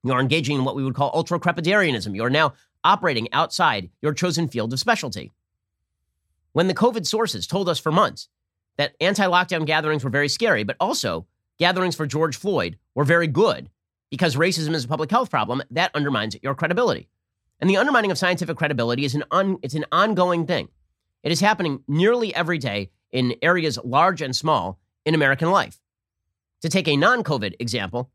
You 0.02 0.12
are 0.12 0.20
engaging 0.20 0.56
in 0.56 0.64
what 0.64 0.76
we 0.76 0.84
would 0.84 0.94
call 0.94 1.10
ultra 1.14 1.40
crepidarianism. 1.40 2.14
You 2.14 2.24
are 2.24 2.30
now 2.30 2.54
operating 2.84 3.32
outside 3.32 3.90
your 4.02 4.12
chosen 4.12 4.48
field 4.48 4.72
of 4.72 4.78
specialty. 4.78 5.32
When 6.52 6.68
the 6.68 6.74
COVID 6.74 7.06
sources 7.06 7.46
told 7.46 7.68
us 7.68 7.78
for 7.78 7.92
months 7.92 8.28
that 8.76 8.94
anti 9.00 9.26
lockdown 9.26 9.66
gatherings 9.66 10.04
were 10.04 10.10
very 10.10 10.28
scary, 10.28 10.64
but 10.64 10.76
also 10.80 11.26
gatherings 11.58 11.96
for 11.96 12.06
George 12.06 12.36
Floyd 12.36 12.78
were 12.94 13.04
very 13.04 13.26
good 13.26 13.70
because 14.10 14.36
racism 14.36 14.74
is 14.74 14.84
a 14.84 14.88
public 14.88 15.10
health 15.10 15.30
problem, 15.30 15.62
that 15.70 15.90
undermines 15.94 16.36
your 16.42 16.54
credibility. 16.54 17.08
And 17.60 17.70
the 17.70 17.76
undermining 17.76 18.10
of 18.10 18.18
scientific 18.18 18.56
credibility 18.56 19.04
is 19.04 19.14
an 19.14 19.24
un, 19.30 19.58
it's 19.62 19.74
an 19.74 19.86
ongoing 19.90 20.46
thing. 20.46 20.68
It 21.22 21.32
is 21.32 21.40
happening 21.40 21.82
nearly 21.88 22.34
every 22.34 22.58
day 22.58 22.90
in 23.10 23.34
areas 23.42 23.78
large 23.82 24.22
and 24.22 24.34
small 24.34 24.78
in 25.04 25.14
American 25.14 25.50
life. 25.50 25.80
To 26.62 26.68
take 26.68 26.88
a 26.88 26.96
non-COVID 26.96 27.54
example, 27.58 28.10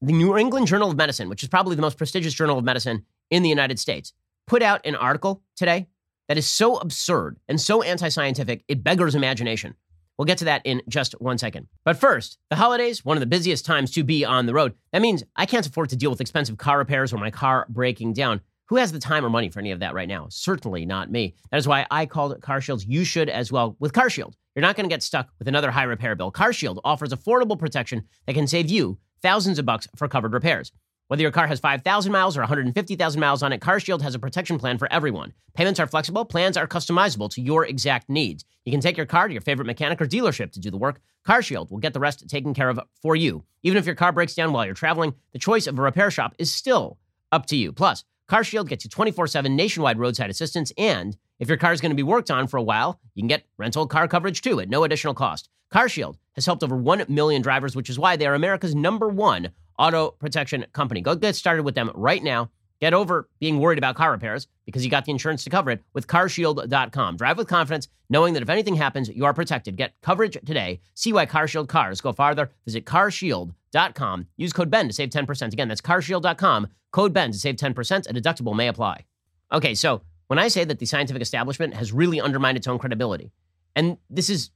the 0.00 0.12
New 0.12 0.36
England 0.36 0.66
Journal 0.66 0.90
of 0.90 0.96
Medicine, 0.96 1.28
which 1.28 1.42
is 1.42 1.48
probably 1.48 1.76
the 1.76 1.82
most 1.82 1.98
prestigious 1.98 2.34
journal 2.34 2.58
of 2.58 2.64
medicine 2.64 3.04
in 3.30 3.42
the 3.42 3.48
United 3.48 3.78
States, 3.78 4.12
put 4.46 4.62
out 4.62 4.84
an 4.84 4.94
article 4.94 5.42
today 5.56 5.88
that 6.28 6.38
is 6.38 6.46
so 6.46 6.76
absurd 6.76 7.38
and 7.48 7.60
so 7.60 7.82
anti-scientific 7.82 8.64
it 8.68 8.84
beggars 8.84 9.14
imagination. 9.14 9.74
We'll 10.18 10.26
get 10.26 10.38
to 10.38 10.46
that 10.46 10.62
in 10.64 10.82
just 10.88 11.12
one 11.20 11.38
second. 11.38 11.68
But 11.84 11.98
first, 11.98 12.38
the 12.48 12.56
holidays, 12.56 13.04
one 13.04 13.16
of 13.16 13.20
the 13.20 13.26
busiest 13.26 13.66
times 13.66 13.90
to 13.92 14.04
be 14.04 14.24
on 14.24 14.46
the 14.46 14.54
road. 14.54 14.74
That 14.92 15.02
means 15.02 15.22
I 15.36 15.46
can't 15.46 15.66
afford 15.66 15.90
to 15.90 15.96
deal 15.96 16.10
with 16.10 16.20
expensive 16.20 16.56
car 16.56 16.78
repairs 16.78 17.12
or 17.12 17.18
my 17.18 17.30
car 17.30 17.66
breaking 17.68 18.14
down. 18.14 18.40
Who 18.68 18.76
has 18.76 18.90
the 18.90 18.98
time 18.98 19.24
or 19.24 19.30
money 19.30 19.48
for 19.48 19.60
any 19.60 19.70
of 19.70 19.80
that 19.80 19.94
right 19.94 20.08
now? 20.08 20.26
Certainly 20.28 20.86
not 20.86 21.10
me. 21.10 21.34
That 21.50 21.58
is 21.58 21.68
why 21.68 21.86
I 21.90 22.06
called 22.06 22.40
CarShield. 22.40 22.84
You 22.86 23.04
should 23.04 23.28
as 23.28 23.52
well 23.52 23.76
with 23.78 23.92
CarShield. 23.92 24.34
You're 24.54 24.62
not 24.62 24.74
going 24.74 24.88
to 24.88 24.92
get 24.92 25.02
stuck 25.02 25.28
with 25.38 25.46
another 25.46 25.70
high 25.70 25.84
repair 25.84 26.16
bill. 26.16 26.32
CarShield 26.32 26.80
offers 26.82 27.12
affordable 27.12 27.58
protection 27.58 28.04
that 28.26 28.34
can 28.34 28.46
save 28.46 28.68
you 28.68 28.98
thousands 29.22 29.58
of 29.58 29.66
bucks 29.66 29.86
for 29.94 30.08
covered 30.08 30.32
repairs. 30.32 30.72
Whether 31.08 31.22
your 31.22 31.30
car 31.30 31.46
has 31.46 31.60
5,000 31.60 32.10
miles 32.10 32.36
or 32.36 32.40
150,000 32.40 33.20
miles 33.20 33.42
on 33.42 33.52
it, 33.52 33.60
CarShield 33.60 34.02
has 34.02 34.16
a 34.16 34.18
protection 34.18 34.58
plan 34.58 34.76
for 34.76 34.92
everyone. 34.92 35.32
Payments 35.54 35.78
are 35.78 35.86
flexible, 35.86 36.24
plans 36.24 36.56
are 36.56 36.66
customizable 36.66 37.30
to 37.30 37.40
your 37.40 37.64
exact 37.64 38.08
needs. 38.08 38.44
You 38.64 38.72
can 38.72 38.80
take 38.80 38.96
your 38.96 39.06
car 39.06 39.28
to 39.28 39.32
your 39.32 39.40
favorite 39.40 39.66
mechanic 39.66 40.00
or 40.00 40.06
dealership 40.06 40.50
to 40.52 40.60
do 40.60 40.68
the 40.68 40.76
work. 40.76 41.00
CarShield 41.24 41.70
will 41.70 41.78
get 41.78 41.92
the 41.92 42.00
rest 42.00 42.28
taken 42.28 42.54
care 42.54 42.68
of 42.68 42.80
for 43.00 43.14
you. 43.14 43.44
Even 43.62 43.78
if 43.78 43.86
your 43.86 43.94
car 43.94 44.10
breaks 44.10 44.34
down 44.34 44.52
while 44.52 44.64
you're 44.64 44.74
traveling, 44.74 45.14
the 45.32 45.38
choice 45.38 45.68
of 45.68 45.78
a 45.78 45.82
repair 45.82 46.10
shop 46.10 46.34
is 46.38 46.52
still 46.52 46.98
up 47.30 47.46
to 47.46 47.56
you. 47.56 47.72
Plus, 47.72 48.02
CarShield 48.28 48.68
gets 48.68 48.84
you 48.84 48.90
24/7 48.90 49.54
nationwide 49.54 50.00
roadside 50.00 50.30
assistance 50.30 50.72
and 50.76 51.16
if 51.38 51.46
your 51.48 51.58
car 51.58 51.72
is 51.72 51.80
going 51.80 51.90
to 51.90 51.96
be 51.96 52.02
worked 52.02 52.32
on 52.32 52.48
for 52.48 52.56
a 52.56 52.62
while, 52.62 52.98
you 53.14 53.22
can 53.22 53.28
get 53.28 53.46
rental 53.58 53.86
car 53.86 54.08
coverage 54.08 54.42
too 54.42 54.58
at 54.58 54.68
no 54.68 54.82
additional 54.82 55.14
cost. 55.14 55.48
CarShield 55.72 56.16
has 56.34 56.46
helped 56.46 56.64
over 56.64 56.76
1 56.76 57.04
million 57.08 57.42
drivers, 57.42 57.76
which 57.76 57.90
is 57.90 57.98
why 57.98 58.16
they 58.16 58.26
are 58.26 58.34
America's 58.34 58.74
number 58.74 59.08
1 59.08 59.52
auto 59.78 60.10
protection 60.10 60.66
company. 60.72 61.00
Go 61.00 61.14
get 61.14 61.36
started 61.36 61.62
with 61.62 61.74
them 61.74 61.90
right 61.94 62.22
now. 62.22 62.50
Get 62.80 62.92
over 62.92 63.28
being 63.40 63.58
worried 63.58 63.78
about 63.78 63.96
car 63.96 64.10
repairs 64.10 64.48
because 64.66 64.84
you 64.84 64.90
got 64.90 65.06
the 65.06 65.10
insurance 65.10 65.44
to 65.44 65.50
cover 65.50 65.70
it 65.70 65.82
with 65.94 66.06
carshield.com. 66.06 67.16
Drive 67.16 67.38
with 67.38 67.48
confidence, 67.48 67.88
knowing 68.10 68.34
that 68.34 68.42
if 68.42 68.50
anything 68.50 68.74
happens, 68.74 69.08
you 69.08 69.24
are 69.24 69.32
protected. 69.32 69.76
Get 69.76 69.94
coverage 70.02 70.36
today. 70.44 70.80
See 70.94 71.12
why 71.12 71.24
CarShield 71.24 71.68
cars 71.68 72.02
go 72.02 72.12
farther. 72.12 72.50
Visit 72.66 72.84
carshield.com. 72.84 74.26
Use 74.36 74.52
code 74.52 74.70
BEN 74.70 74.88
to 74.88 74.92
save 74.92 75.08
10%. 75.08 75.52
Again, 75.52 75.68
that's 75.68 75.80
carshield.com. 75.80 76.68
Code 76.90 77.12
BEN 77.14 77.32
to 77.32 77.38
save 77.38 77.56
10%. 77.56 78.10
A 78.10 78.12
deductible 78.12 78.54
may 78.54 78.68
apply. 78.68 79.04
Okay, 79.52 79.74
so 79.74 80.02
when 80.26 80.38
I 80.38 80.48
say 80.48 80.64
that 80.64 80.78
the 80.78 80.86
scientific 80.86 81.22
establishment 81.22 81.74
has 81.74 81.92
really 81.92 82.20
undermined 82.20 82.58
its 82.58 82.66
own 82.66 82.78
credibility, 82.78 83.32
and 83.74 83.96
this 84.10 84.28
is 84.28 84.50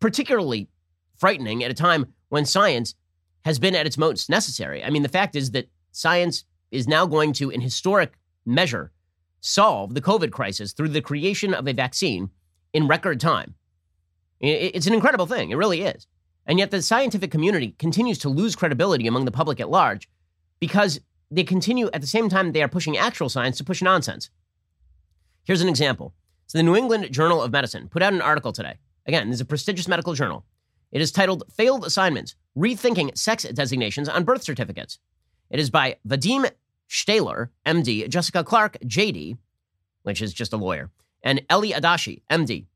particularly 0.00 0.68
frightening 1.16 1.64
at 1.64 1.70
a 1.70 1.74
time 1.74 2.14
when 2.28 2.44
science 2.46 2.94
has 3.48 3.58
been 3.58 3.74
at 3.74 3.86
its 3.86 3.96
most 3.96 4.28
necessary. 4.28 4.84
I 4.84 4.90
mean, 4.90 5.02
the 5.02 5.08
fact 5.08 5.34
is 5.34 5.52
that 5.52 5.70
science 5.92 6.44
is 6.70 6.86
now 6.86 7.06
going 7.06 7.32
to, 7.32 7.48
in 7.48 7.62
historic 7.62 8.12
measure, 8.44 8.92
solve 9.40 9.94
the 9.94 10.02
COVID 10.02 10.32
crisis 10.32 10.74
through 10.74 10.90
the 10.90 11.00
creation 11.00 11.54
of 11.54 11.66
a 11.66 11.72
vaccine 11.72 12.28
in 12.74 12.86
record 12.86 13.18
time. 13.20 13.54
It's 14.38 14.86
an 14.86 14.92
incredible 14.92 15.24
thing. 15.24 15.50
It 15.50 15.56
really 15.56 15.80
is. 15.80 16.06
And 16.44 16.58
yet 16.58 16.70
the 16.70 16.82
scientific 16.82 17.30
community 17.30 17.74
continues 17.78 18.18
to 18.18 18.28
lose 18.28 18.54
credibility 18.54 19.06
among 19.06 19.24
the 19.24 19.30
public 19.30 19.60
at 19.60 19.70
large 19.70 20.10
because 20.60 21.00
they 21.30 21.42
continue 21.42 21.88
at 21.94 22.02
the 22.02 22.06
same 22.06 22.28
time 22.28 22.52
they 22.52 22.62
are 22.62 22.68
pushing 22.68 22.98
actual 22.98 23.30
science 23.30 23.56
to 23.56 23.64
push 23.64 23.80
nonsense. 23.80 24.28
Here's 25.44 25.62
an 25.62 25.70
example. 25.70 26.12
So 26.48 26.58
the 26.58 26.64
New 26.64 26.76
England 26.76 27.10
Journal 27.12 27.42
of 27.42 27.50
Medicine 27.50 27.88
put 27.88 28.02
out 28.02 28.12
an 28.12 28.20
article 28.20 28.52
today. 28.52 28.74
Again, 29.06 29.30
this 29.30 29.36
is 29.36 29.40
a 29.40 29.46
prestigious 29.46 29.88
medical 29.88 30.12
journal. 30.12 30.44
It 30.92 31.00
is 31.00 31.12
titled 31.12 31.44
Failed 31.50 31.86
Assignments 31.86 32.34
Rethinking 32.56 33.16
Sex 33.16 33.44
Designations 33.44 34.08
on 34.08 34.24
Birth 34.24 34.42
Certificates. 34.42 34.98
It 35.50 35.60
is 35.60 35.70
by 35.70 35.96
Vadim 36.06 36.50
Shteyler, 36.88 37.50
MD, 37.66 38.08
Jessica 38.08 38.42
Clarke, 38.42 38.78
JD, 38.84 39.38
which 40.02 40.22
is 40.22 40.32
just 40.32 40.52
a 40.52 40.56
lawyer, 40.56 40.90
and 41.22 41.42
Eli 41.52 41.78
Adashi, 41.78 42.22
MD. 42.30 42.66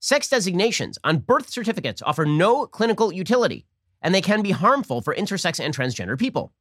Sex 0.00 0.28
designations 0.28 0.98
on 1.04 1.18
birth 1.18 1.48
certificates 1.48 2.02
offer 2.02 2.24
no 2.24 2.66
clinical 2.66 3.12
utility, 3.12 3.66
and 4.00 4.14
they 4.14 4.20
can 4.20 4.42
be 4.42 4.50
harmful 4.50 5.00
for 5.00 5.14
intersex 5.14 5.64
and 5.64 5.76
transgender 5.76 6.18
people. 6.18 6.52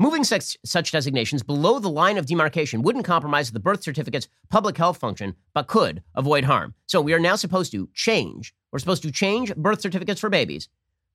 Moving 0.00 0.24
such, 0.24 0.56
such 0.64 0.92
designations 0.92 1.42
below 1.42 1.78
the 1.78 1.90
line 1.90 2.18
of 2.18 2.26
demarcation 2.26 2.82
wouldn't 2.82 3.04
compromise 3.04 3.50
the 3.50 3.60
birth 3.60 3.82
certificate's 3.82 4.28
public 4.48 4.76
health 4.76 4.96
function, 4.96 5.34
but 5.54 5.66
could 5.66 6.02
avoid 6.14 6.44
harm. 6.44 6.74
So 6.86 7.00
we 7.00 7.12
are 7.12 7.20
now 7.20 7.36
supposed 7.36 7.72
to 7.72 7.88
change. 7.94 8.54
We're 8.72 8.78
supposed 8.78 9.02
to 9.02 9.12
change 9.12 9.54
birth 9.54 9.80
certificates 9.80 10.20
for 10.20 10.30
babies 10.30 10.68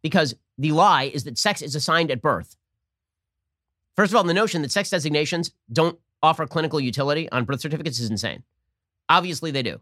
because 0.04 0.36
the 0.60 0.72
lie 0.72 1.06
is 1.06 1.24
that 1.24 1.40
sex 1.40 1.64
is 1.64 1.76
assigned 1.76 2.12
at 2.12 2.22
birth. 2.22 2.56
First 3.96 4.12
of 4.12 4.18
all, 4.18 4.24
the 4.24 4.34
notion 4.34 4.62
that 4.62 4.72
sex 4.72 4.92
designations 4.92 5.52
don't 5.72 5.98
offer 6.22 6.46
clinical 6.46 6.80
utility 6.80 7.30
on 7.32 7.46
birth 7.46 7.62
certificates 7.62 8.00
is 8.00 8.12
insane. 8.12 8.44
Obviously, 9.10 9.50
they 9.50 9.64
do. 9.64 9.80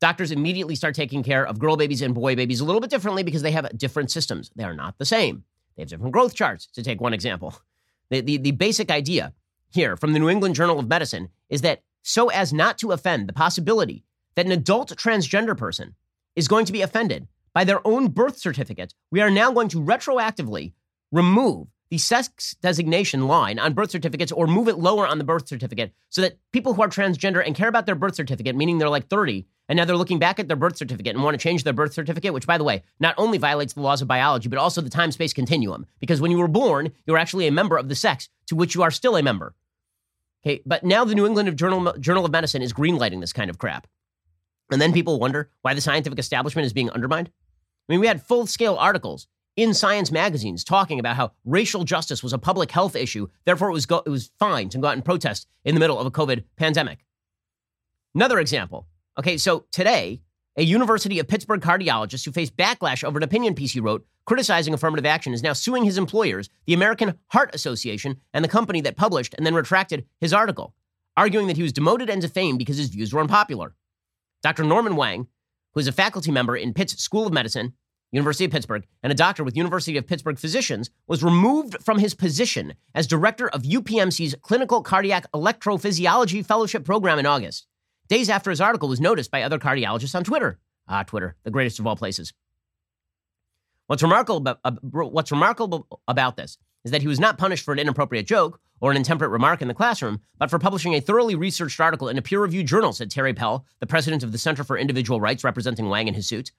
Doctors 0.00 0.30
immediately 0.30 0.74
start 0.74 0.94
taking 0.94 1.22
care 1.22 1.46
of 1.46 1.58
girl 1.58 1.76
babies 1.76 2.02
and 2.02 2.14
boy 2.14 2.34
babies 2.34 2.60
a 2.60 2.64
little 2.64 2.80
bit 2.80 2.90
differently 2.90 3.22
because 3.22 3.42
they 3.42 3.52
have 3.52 3.76
different 3.76 4.10
systems. 4.10 4.50
They 4.56 4.64
are 4.64 4.74
not 4.74 4.98
the 4.98 5.04
same. 5.04 5.44
They 5.76 5.82
have 5.82 5.88
different 5.88 6.12
growth 6.12 6.34
charts, 6.34 6.66
to 6.74 6.82
take 6.82 7.00
one 7.00 7.12
example. 7.12 7.54
The, 8.08 8.20
the, 8.22 8.38
the 8.38 8.50
basic 8.52 8.90
idea 8.90 9.34
here 9.68 9.96
from 9.96 10.12
the 10.12 10.18
New 10.18 10.28
England 10.28 10.54
Journal 10.54 10.78
of 10.78 10.88
Medicine 10.88 11.28
is 11.48 11.60
that 11.62 11.82
so 12.02 12.28
as 12.28 12.52
not 12.52 12.78
to 12.78 12.92
offend 12.92 13.28
the 13.28 13.32
possibility 13.32 14.04
that 14.34 14.46
an 14.46 14.52
adult 14.52 14.96
transgender 14.96 15.56
person 15.56 15.94
is 16.34 16.48
going 16.48 16.64
to 16.64 16.72
be 16.72 16.82
offended 16.82 17.28
by 17.54 17.64
their 17.64 17.86
own 17.86 18.08
birth 18.08 18.38
certificate, 18.38 18.94
we 19.10 19.20
are 19.20 19.30
now 19.30 19.52
going 19.52 19.68
to 19.68 19.80
retroactively 19.80 20.72
remove 21.12 21.68
the 21.90 21.98
sex 21.98 22.54
designation 22.62 23.26
line 23.26 23.58
on 23.58 23.74
birth 23.74 23.90
certificates 23.90 24.30
or 24.30 24.46
move 24.46 24.68
it 24.68 24.78
lower 24.78 25.06
on 25.06 25.18
the 25.18 25.24
birth 25.24 25.48
certificate 25.48 25.92
so 26.08 26.22
that 26.22 26.38
people 26.52 26.72
who 26.72 26.82
are 26.82 26.88
transgender 26.88 27.44
and 27.44 27.56
care 27.56 27.68
about 27.68 27.84
their 27.84 27.96
birth 27.96 28.14
certificate, 28.14 28.54
meaning 28.54 28.78
they're 28.78 28.88
like 28.88 29.08
30, 29.08 29.44
and 29.68 29.76
now 29.76 29.84
they're 29.84 29.96
looking 29.96 30.20
back 30.20 30.38
at 30.38 30.46
their 30.46 30.56
birth 30.56 30.76
certificate 30.76 31.14
and 31.14 31.24
want 31.24 31.34
to 31.34 31.42
change 31.42 31.64
their 31.64 31.72
birth 31.72 31.92
certificate, 31.92 32.32
which, 32.32 32.46
by 32.46 32.58
the 32.58 32.64
way, 32.64 32.82
not 33.00 33.14
only 33.18 33.38
violates 33.38 33.72
the 33.72 33.82
laws 33.82 34.02
of 34.02 34.08
biology, 34.08 34.48
but 34.48 34.58
also 34.58 34.80
the 34.80 34.90
time 34.90 35.10
space 35.10 35.32
continuum. 35.32 35.84
Because 35.98 36.20
when 36.20 36.30
you 36.30 36.38
were 36.38 36.48
born, 36.48 36.92
you 37.06 37.12
were 37.12 37.18
actually 37.18 37.48
a 37.48 37.52
member 37.52 37.76
of 37.76 37.88
the 37.88 37.94
sex 37.96 38.28
to 38.46 38.56
which 38.56 38.74
you 38.74 38.82
are 38.82 38.90
still 38.90 39.16
a 39.16 39.22
member. 39.22 39.54
Okay, 40.44 40.62
but 40.64 40.84
now 40.84 41.04
the 41.04 41.14
New 41.14 41.26
England 41.26 41.56
Journal, 41.58 41.92
Journal 41.98 42.24
of 42.24 42.30
Medicine 42.30 42.62
is 42.62 42.72
greenlighting 42.72 43.20
this 43.20 43.32
kind 43.32 43.50
of 43.50 43.58
crap. 43.58 43.86
And 44.70 44.80
then 44.80 44.92
people 44.92 45.18
wonder 45.18 45.50
why 45.62 45.74
the 45.74 45.80
scientific 45.80 46.18
establishment 46.18 46.66
is 46.66 46.72
being 46.72 46.90
undermined. 46.90 47.28
I 47.28 47.92
mean, 47.92 48.00
we 48.00 48.06
had 48.06 48.22
full 48.22 48.46
scale 48.46 48.76
articles 48.76 49.26
in 49.56 49.74
science 49.74 50.12
magazines 50.12 50.64
talking 50.64 51.00
about 51.00 51.16
how 51.16 51.32
racial 51.44 51.84
justice 51.84 52.22
was 52.22 52.32
a 52.32 52.38
public 52.38 52.70
health 52.70 52.94
issue. 52.94 53.28
Therefore, 53.44 53.70
it 53.70 53.74
was, 53.74 53.86
go- 53.86 54.02
it 54.06 54.10
was 54.10 54.30
fine 54.38 54.68
to 54.70 54.78
go 54.78 54.86
out 54.86 54.94
and 54.94 55.04
protest 55.04 55.48
in 55.64 55.74
the 55.74 55.80
middle 55.80 55.98
of 55.98 56.06
a 56.06 56.10
COVID 56.10 56.44
pandemic. 56.56 57.04
Another 58.14 58.38
example. 58.38 58.86
Okay, 59.18 59.36
so 59.36 59.66
today, 59.72 60.22
a 60.56 60.62
University 60.62 61.18
of 61.18 61.28
Pittsburgh 61.28 61.60
cardiologist 61.60 62.24
who 62.24 62.32
faced 62.32 62.56
backlash 62.56 63.04
over 63.04 63.18
an 63.18 63.24
opinion 63.24 63.54
piece 63.54 63.72
he 63.72 63.80
wrote 63.80 64.06
criticizing 64.26 64.72
affirmative 64.72 65.06
action 65.06 65.32
is 65.32 65.42
now 65.42 65.52
suing 65.52 65.84
his 65.84 65.98
employers, 65.98 66.48
the 66.66 66.74
American 66.74 67.18
Heart 67.28 67.54
Association, 67.54 68.20
and 68.32 68.44
the 68.44 68.48
company 68.48 68.80
that 68.82 68.96
published 68.96 69.34
and 69.34 69.44
then 69.44 69.54
retracted 69.54 70.06
his 70.20 70.32
article, 70.32 70.74
arguing 71.16 71.48
that 71.48 71.56
he 71.56 71.64
was 71.64 71.72
demoted 71.72 72.08
and 72.08 72.22
defamed 72.22 72.58
because 72.58 72.76
his 72.76 72.90
views 72.90 73.12
were 73.12 73.20
unpopular. 73.20 73.74
Dr. 74.42 74.64
Norman 74.64 74.96
Wang, 74.96 75.26
who 75.74 75.80
is 75.80 75.88
a 75.88 75.92
faculty 75.92 76.30
member 76.30 76.56
in 76.56 76.74
Pitt's 76.74 77.00
School 77.02 77.26
of 77.26 77.32
Medicine, 77.32 77.74
University 78.12 78.44
of 78.44 78.50
Pittsburgh, 78.50 78.86
and 79.02 79.12
a 79.12 79.16
doctor 79.16 79.44
with 79.44 79.56
University 79.56 79.96
of 79.96 80.06
Pittsburgh 80.06 80.38
Physicians, 80.38 80.90
was 81.06 81.22
removed 81.22 81.76
from 81.82 81.98
his 81.98 82.14
position 82.14 82.74
as 82.94 83.06
director 83.06 83.48
of 83.48 83.62
UPMC's 83.62 84.34
Clinical 84.42 84.82
Cardiac 84.82 85.30
Electrophysiology 85.32 86.44
Fellowship 86.44 86.84
Program 86.84 87.18
in 87.18 87.26
August, 87.26 87.66
days 88.08 88.28
after 88.28 88.50
his 88.50 88.60
article 88.60 88.88
was 88.88 89.00
noticed 89.00 89.30
by 89.30 89.42
other 89.42 89.58
cardiologists 89.58 90.14
on 90.14 90.24
Twitter. 90.24 90.58
Ah, 90.88 91.04
Twitter, 91.04 91.36
the 91.44 91.50
greatest 91.50 91.78
of 91.78 91.86
all 91.86 91.94
places. 91.94 92.32
What's 93.86 94.02
remarkable 94.02 94.38
about, 94.38 94.60
uh, 94.64 94.72
what's 94.82 95.30
remarkable 95.30 95.86
about 96.08 96.36
this 96.36 96.58
is 96.84 96.90
that 96.90 97.02
he 97.02 97.08
was 97.08 97.20
not 97.20 97.38
punished 97.38 97.64
for 97.64 97.72
an 97.72 97.78
inappropriate 97.78 98.26
joke 98.26 98.60
or 98.80 98.90
an 98.90 98.96
intemperate 98.96 99.30
remark 99.30 99.62
in 99.62 99.68
the 99.68 99.74
classroom, 99.74 100.20
but 100.38 100.50
for 100.50 100.58
publishing 100.58 100.94
a 100.94 101.00
thoroughly 101.00 101.34
researched 101.34 101.80
article 101.80 102.08
in 102.08 102.18
a 102.18 102.22
peer 102.22 102.40
reviewed 102.40 102.66
journal, 102.66 102.92
said 102.92 103.10
Terry 103.10 103.34
Pell, 103.34 103.64
the 103.78 103.86
president 103.86 104.22
of 104.22 104.32
the 104.32 104.38
Center 104.38 104.64
for 104.64 104.78
Individual 104.78 105.20
Rights 105.20 105.44
representing 105.44 105.88
Wang 105.88 106.08
in 106.08 106.14
his 106.14 106.26
suit. 106.26 106.52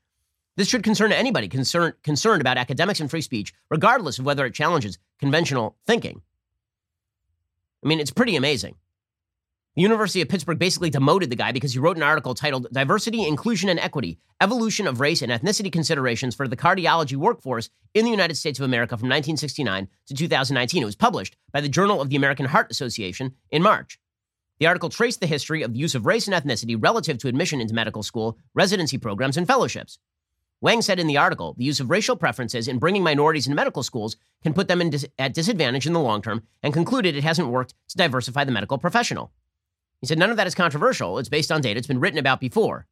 This 0.58 0.68
should 0.68 0.84
concern 0.84 1.12
anybody 1.12 1.48
concerned, 1.48 1.96
concerned 2.04 2.42
about 2.42 2.58
academics 2.58 3.00
and 3.00 3.10
free 3.10 3.22
speech, 3.22 3.54
regardless 3.70 4.20
of 4.20 4.26
whether 4.26 4.46
it 4.46 4.54
challenges 4.54 5.00
conventional 5.20 5.78
thinking. 5.88 6.22
I 7.84 7.88
mean, 7.88 8.00
it's 8.00 8.12
pretty 8.12 8.36
amazing. 8.36 8.76
University 9.76 10.22
of 10.22 10.28
Pittsburgh 10.28 10.60
basically 10.60 10.90
demoted 10.90 11.30
the 11.30 11.36
guy 11.38 11.54
because 11.54 11.72
he 11.72 11.80
wrote 11.80 11.96
an 11.96 12.04
article 12.04 12.34
titled 12.34 12.68
Diversity, 12.74 13.26
Inclusion, 13.26 13.70
and 13.70 13.80
Equity 13.80 14.20
Evolution 14.42 14.86
of 14.86 15.00
Race 15.00 15.22
and 15.22 15.32
Ethnicity 15.32 15.72
Considerations 15.72 16.36
for 16.36 16.46
the 16.46 16.58
Cardiology 16.58 17.16
Workforce 17.16 17.70
in 17.94 18.04
the 18.04 18.12
United 18.12 18.36
States 18.36 18.60
of 18.60 18.66
America 18.66 18.98
from 18.98 19.08
1969 19.08 19.88
to 20.08 20.14
2019. 20.14 20.84
It 20.84 20.86
was 20.86 20.98
published 20.98 21.38
by 21.54 21.62
the 21.62 21.70
Journal 21.70 22.02
of 22.02 22.10
the 22.10 22.18
American 22.18 22.48
Heart 22.48 22.70
Association 22.70 23.34
in 23.50 23.64
March. 23.64 23.98
The 24.60 24.68
article 24.68 24.90
traced 24.90 25.22
the 25.22 25.28
history 25.28 25.62
of 25.64 25.72
the 25.72 25.80
use 25.80 25.96
of 25.96 26.06
race 26.06 26.28
and 26.28 26.36
ethnicity 26.36 26.76
relative 26.78 27.18
to 27.20 27.30
admission 27.30 27.62
into 27.62 27.74
medical 27.74 28.04
school, 28.04 28.38
residency 28.54 28.98
programs, 28.98 29.38
and 29.38 29.48
fellowships. 29.48 30.00
Wang 30.60 30.82
said 30.82 31.00
in 31.00 31.08
the 31.08 31.18
article 31.18 31.56
the 31.58 31.64
use 31.64 31.80
of 31.80 31.90
racial 31.90 32.18
preferences 32.18 32.68
in 32.68 32.78
bringing 32.78 33.04
minorities 33.04 33.48
into 33.48 33.56
medical 33.56 33.84
schools 33.84 34.18
can 34.44 34.54
put 34.54 34.68
them 34.68 34.90
dis- 34.90 35.08
at 35.18 35.34
disadvantage 35.34 35.88
in 35.88 35.94
the 35.94 36.00
long 36.00 36.22
term 36.22 36.44
and 36.62 36.74
concluded 36.74 37.16
it 37.16 37.24
hasn't 37.24 37.48
worked 37.48 37.74
to 37.88 37.98
diversify 37.98 38.44
the 38.44 38.52
medical 38.52 38.78
professional. 38.78 39.32
He 40.02 40.08
said 40.08 40.18
none 40.18 40.32
of 40.32 40.38
that 40.38 40.48
is 40.48 40.56
controversial. 40.56 41.20
It's 41.20 41.30
based 41.30 41.52
on 41.52 41.62
data. 41.62 41.78
It's 41.78 41.88
been 41.88 42.00
written 42.00 42.20
about 42.20 42.40
before. 42.40 42.88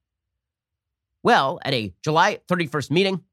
Well, 1.23 1.59
at 1.63 1.73
a 1.73 1.93
July 2.03 2.39
31st 2.47 2.91
meeting, 2.91 3.23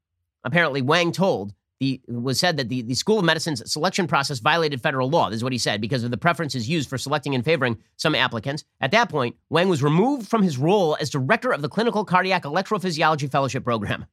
apparently 0.43 0.81
Wang 0.81 1.11
told 1.11 1.53
the 1.79 2.01
was 2.07 2.39
said 2.39 2.57
that 2.57 2.69
the, 2.69 2.81
the 2.81 2.95
School 2.95 3.19
of 3.19 3.25
Medicine's 3.25 3.71
selection 3.71 4.07
process 4.07 4.39
violated 4.39 4.81
federal 4.81 5.09
law. 5.09 5.29
This 5.29 5.37
is 5.37 5.43
what 5.43 5.53
he 5.53 5.59
said 5.59 5.79
because 5.79 6.03
of 6.03 6.09
the 6.09 6.17
preferences 6.17 6.67
used 6.67 6.89
for 6.89 6.97
selecting 6.97 7.35
and 7.35 7.45
favoring 7.45 7.77
some 7.97 8.15
applicants. 8.15 8.63
At 8.81 8.91
that 8.91 9.09
point, 9.09 9.35
Wang 9.49 9.69
was 9.69 9.83
removed 9.83 10.27
from 10.27 10.41
his 10.41 10.57
role 10.57 10.97
as 10.99 11.11
director 11.11 11.51
of 11.51 11.61
the 11.61 11.69
Clinical 11.69 12.03
Cardiac 12.03 12.43
Electrophysiology 12.43 13.31
Fellowship 13.31 13.63
Program. 13.63 14.07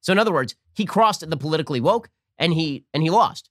So 0.00 0.12
in 0.12 0.18
other 0.18 0.32
words, 0.32 0.56
he 0.74 0.84
crossed 0.84 1.28
the 1.28 1.36
politically 1.36 1.80
woke 1.80 2.10
and 2.38 2.52
he 2.52 2.84
and 2.92 3.04
he 3.04 3.10
lost. 3.10 3.50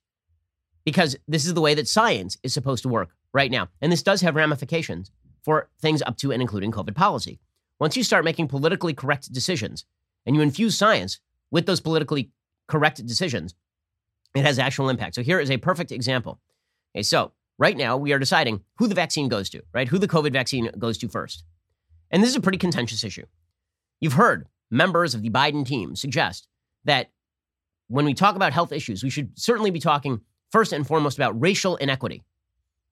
Because 0.84 1.16
this 1.26 1.46
is 1.46 1.54
the 1.54 1.62
way 1.62 1.74
that 1.74 1.88
science 1.88 2.36
is 2.42 2.52
supposed 2.52 2.82
to 2.82 2.90
work 2.90 3.14
right 3.34 3.50
now. 3.50 3.68
And 3.82 3.92
this 3.92 4.02
does 4.02 4.22
have 4.22 4.36
ramifications 4.36 5.10
for 5.42 5.68
things 5.82 6.00
up 6.06 6.16
to 6.18 6.32
and 6.32 6.40
including 6.40 6.72
COVID 6.72 6.94
policy. 6.94 7.40
Once 7.78 7.96
you 7.96 8.04
start 8.04 8.24
making 8.24 8.48
politically 8.48 8.94
correct 8.94 9.30
decisions 9.30 9.84
and 10.24 10.34
you 10.34 10.40
infuse 10.40 10.78
science 10.78 11.20
with 11.50 11.66
those 11.66 11.80
politically 11.80 12.30
correct 12.68 13.04
decisions, 13.04 13.54
it 14.34 14.44
has 14.44 14.58
actual 14.58 14.88
impact. 14.88 15.16
So 15.16 15.22
here 15.22 15.40
is 15.40 15.50
a 15.50 15.58
perfect 15.58 15.92
example. 15.92 16.40
Okay, 16.94 17.02
so 17.02 17.32
right 17.58 17.76
now 17.76 17.96
we 17.96 18.12
are 18.12 18.18
deciding 18.18 18.62
who 18.78 18.86
the 18.86 18.94
vaccine 18.94 19.28
goes 19.28 19.50
to, 19.50 19.62
right? 19.74 19.88
Who 19.88 19.98
the 19.98 20.08
COVID 20.08 20.32
vaccine 20.32 20.70
goes 20.78 20.96
to 20.98 21.08
first. 21.08 21.44
And 22.10 22.22
this 22.22 22.30
is 22.30 22.36
a 22.36 22.40
pretty 22.40 22.58
contentious 22.58 23.04
issue. 23.04 23.26
You've 24.00 24.14
heard 24.14 24.46
members 24.70 25.14
of 25.14 25.22
the 25.22 25.30
Biden 25.30 25.66
team 25.66 25.96
suggest 25.96 26.46
that 26.84 27.10
when 27.88 28.04
we 28.04 28.14
talk 28.14 28.36
about 28.36 28.52
health 28.52 28.72
issues, 28.72 29.02
we 29.02 29.10
should 29.10 29.38
certainly 29.38 29.70
be 29.70 29.80
talking 29.80 30.20
first 30.50 30.72
and 30.72 30.86
foremost 30.86 31.18
about 31.18 31.40
racial 31.40 31.76
inequity 31.76 32.22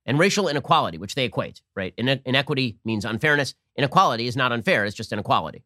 and 0.06 0.18
racial 0.18 0.48
inequality, 0.48 0.98
which 0.98 1.14
they 1.14 1.24
equate, 1.24 1.62
right? 1.76 1.94
inequity 1.96 2.78
means 2.84 3.04
unfairness. 3.04 3.54
Inequality 3.76 4.26
is 4.26 4.36
not 4.36 4.52
unfair, 4.52 4.84
it's 4.84 4.96
just 4.96 5.12
inequality. 5.12 5.64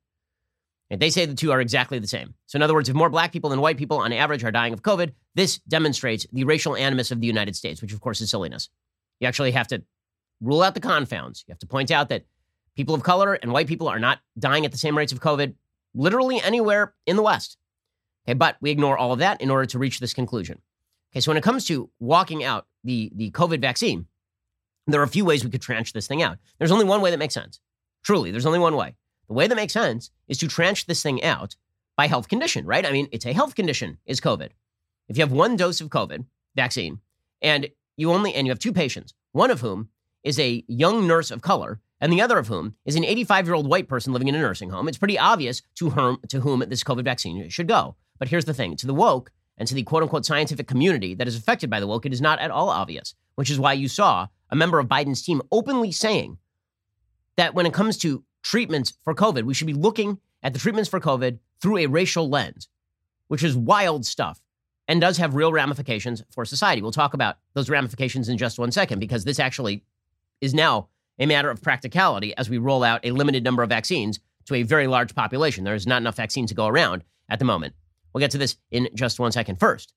And 0.89 1.01
they 1.01 1.11
say 1.11 1.27
the 1.27 1.35
two 1.35 1.51
are 1.51 1.61
exactly 1.61 1.99
the 1.99 2.07
same. 2.07 2.35
So, 2.47 2.57
in 2.57 2.63
other 2.63 2.75
words, 2.75 2.89
if 2.89 2.95
more 2.95 3.11
black 3.11 3.33
people 3.33 3.51
than 3.51 3.61
white 3.61 3.77
people 3.77 3.99
on 3.99 4.13
average 4.13 4.45
are 4.45 4.53
dying 4.53 4.73
of 4.73 4.83
COVID, 4.83 5.13
this 5.35 5.59
demonstrates 5.59 6.27
the 6.33 6.45
racial 6.45 6.77
animus 6.77 7.11
of 7.11 7.21
the 7.21 7.27
United 7.27 7.57
States, 7.57 7.83
which 7.83 7.93
of 7.93 8.01
course 8.01 8.21
is 8.21 8.31
silliness. 8.31 8.69
You 9.19 9.27
actually 9.27 9.51
have 9.53 9.67
to 9.69 9.83
rule 10.41 10.63
out 10.63 10.75
the 10.75 10.81
confounds. 10.81 11.45
You 11.47 11.53
have 11.53 11.59
to 11.61 11.67
point 11.67 11.91
out 11.91 12.09
that 12.11 12.27
people 12.77 12.95
of 12.95 13.03
color 13.03 13.35
and 13.35 13.53
white 13.53 13.67
people 13.67 13.89
are 13.89 13.99
not 13.99 14.21
dying 14.39 14.65
at 14.65 14.71
the 14.71 14.79
same 14.79 14.97
rates 14.97 15.13
of 15.13 15.21
COVID 15.21 15.55
literally 15.95 16.41
anywhere 16.41 16.95
in 17.07 17.17
the 17.17 17.23
West. 17.23 17.57
Okay, 18.27 18.35
but 18.35 18.57
we 18.61 18.71
ignore 18.71 18.99
all 18.99 19.13
of 19.13 19.19
that 19.21 19.41
in 19.41 19.51
order 19.51 19.67
to 19.67 19.79
reach 19.79 19.99
this 19.99 20.15
conclusion. 20.15 20.61
Okay, 21.13 21.21
so 21.21 21.31
when 21.31 21.39
it 21.39 21.45
comes 21.45 21.65
to 21.67 21.91
walking 21.99 22.45
out 22.45 22.67
the, 22.85 23.11
the 23.15 23.31
COVID 23.31 23.61
vaccine, 23.61 24.07
there 24.87 25.01
are 25.01 25.05
a 25.05 25.09
few 25.09 25.25
ways 25.25 25.45
we 25.45 25.51
could 25.51 25.63
tranche 25.63 25.93
this 25.93 26.07
thing 26.07 26.23
out. 26.23 26.39
There's 26.59 26.73
only 26.73 26.85
one 26.85 27.01
way 27.01 27.11
that 27.11 27.19
makes 27.19 27.35
sense. 27.35 27.61
Truly, 28.05 28.31
there's 28.31 28.47
only 28.47 28.59
one 28.59 28.77
way. 28.77 28.95
The 29.29 29.35
way 29.35 29.47
that 29.47 29.57
makes 29.57 29.73
sense 29.73 30.11
is 30.29 30.39
to 30.39 30.49
tranche 30.49 30.87
this 30.87 31.03
thing 31.03 31.23
out 31.25 31.57
by 31.97 32.07
health 32.07 32.29
condition, 32.29 32.67
right? 32.67 32.87
I 32.87 32.93
mean, 32.93 33.09
it's 33.11 33.27
a 33.27 33.33
health 33.33 33.55
condition 33.55 33.99
is 34.07 34.21
COVID. 34.21 34.51
If 35.09 35.17
you 35.17 35.23
have 35.23 35.33
one 35.33 35.57
dose 35.57 35.81
of 35.81 35.89
COVID 35.89 36.25
vaccine 36.55 37.01
and 37.43 37.69
you 37.97 38.13
only 38.13 38.35
and 38.35 38.47
you 38.47 38.51
have 38.51 38.59
two 38.59 38.73
patients, 38.73 39.15
one 39.33 39.51
of 39.51 39.61
whom 39.61 39.89
is 40.23 40.39
a 40.39 40.65
young 40.69 41.07
nurse 41.07 41.31
of 41.31 41.43
color 41.43 41.81
and 42.01 42.13
the 42.13 42.21
other 42.21 42.39
of 42.39 42.49
whom 42.49 42.75
is 42.85 42.97
an 42.97 43.05
85-year-old 43.05 43.69
white 43.69 43.89
person 43.89 44.13
living 44.13 44.29
in 44.29 44.35
a 44.35 44.41
nursing 44.41 44.71
home, 44.71 44.89
it's 44.89 44.99
pretty 44.99 45.19
obvious 45.19 45.63
to 45.77 45.91
whom 45.91 46.19
to 46.29 46.41
whom 46.41 46.61
this 46.69 46.85
COVID 46.85 47.05
vaccine 47.05 47.49
should 47.49 47.69
go. 47.69 47.97
But 48.19 48.29
here's 48.29 48.45
the 48.45 48.55
thing, 48.55 48.77
to 48.77 48.87
the 48.87 48.95
woke 48.95 49.31
and 49.57 49.67
to 49.69 49.75
the 49.75 49.83
quote 49.83 50.03
unquote 50.03 50.27
scientific 50.27 50.67
community 50.67 51.15
that 51.15 51.29
is 51.29 51.37
affected 51.37 51.71
by 51.71 51.81
the 51.81 51.87
woke, 51.87 52.07
it 52.07 52.13
is 52.13 52.21
not 52.21 52.39
at 52.39 52.51
all 52.51 52.69
obvious, 52.69 53.15
which 53.37 53.51
is 53.51 53.59
why 53.59 53.73
you 53.73 53.89
saw 53.89 54.29
a 54.51 54.57
member 54.57 54.79
of 54.79 54.89
Biden's 54.89 55.23
team 55.23 55.43
openly 55.51 55.93
saying 55.93 56.39
that 57.37 57.55
when 57.55 57.67
it 57.67 57.75
comes 57.75 57.97
to 57.99 58.25
treatments 58.43 58.95
for 59.05 59.15
COVID, 59.15 59.45
we 59.45 59.55
should 59.55 59.67
be 59.67 59.75
looking 59.75 60.19
at 60.43 60.53
the 60.53 60.59
treatments 60.59 60.89
for 60.89 61.01
COVID 61.01 61.39
through 61.61 61.79
a 61.79 61.87
racial 61.87 62.29
lens, 62.29 62.69
which 63.29 63.43
is 63.43 63.57
wild 63.57 64.07
stuff 64.07 64.41
and 64.89 65.01
does 65.01 65.17
have 65.19 65.35
real 65.35 65.53
ramifications 65.53 66.23
for 66.31 66.45
society. 66.45 66.81
We'll 66.81 66.93
talk 66.93 67.15
about 67.15 67.39
those 67.55 67.69
ramifications 67.69 68.29
in 68.29 68.39
just 68.39 68.59
one 68.59 68.71
second 68.71 69.01
because 69.01 69.25
this 69.25 69.41
actually 69.41 69.83
is 70.41 70.55
now 70.55 70.89
a 71.19 71.27
matter 71.27 71.51
of 71.51 71.63
practicality 71.63 72.37
as 72.37 72.49
we 72.49 72.59
roll 72.59 72.85
out 72.85 73.01
a 73.05 73.11
limited 73.11 73.43
number 73.43 73.63
of 73.63 73.69
vaccines 73.69 74.21
to 74.45 74.55
a 74.55 74.63
very 74.63 74.87
large 74.87 75.15
population. 75.15 75.65
There 75.65 75.75
is 75.75 75.87
not 75.87 76.03
enough 76.03 76.17
vaccine 76.17 76.47
to 76.47 76.55
go 76.55 76.67
around 76.67 77.03
at 77.29 77.39
the 77.39 77.45
moment. 77.45 77.75
We'll 78.13 78.21
get 78.21 78.31
to 78.33 78.39
this 78.39 78.57
in 78.71 78.89
just 78.95 79.19
one 79.19 79.33
second. 79.33 79.59
First, 79.59 79.93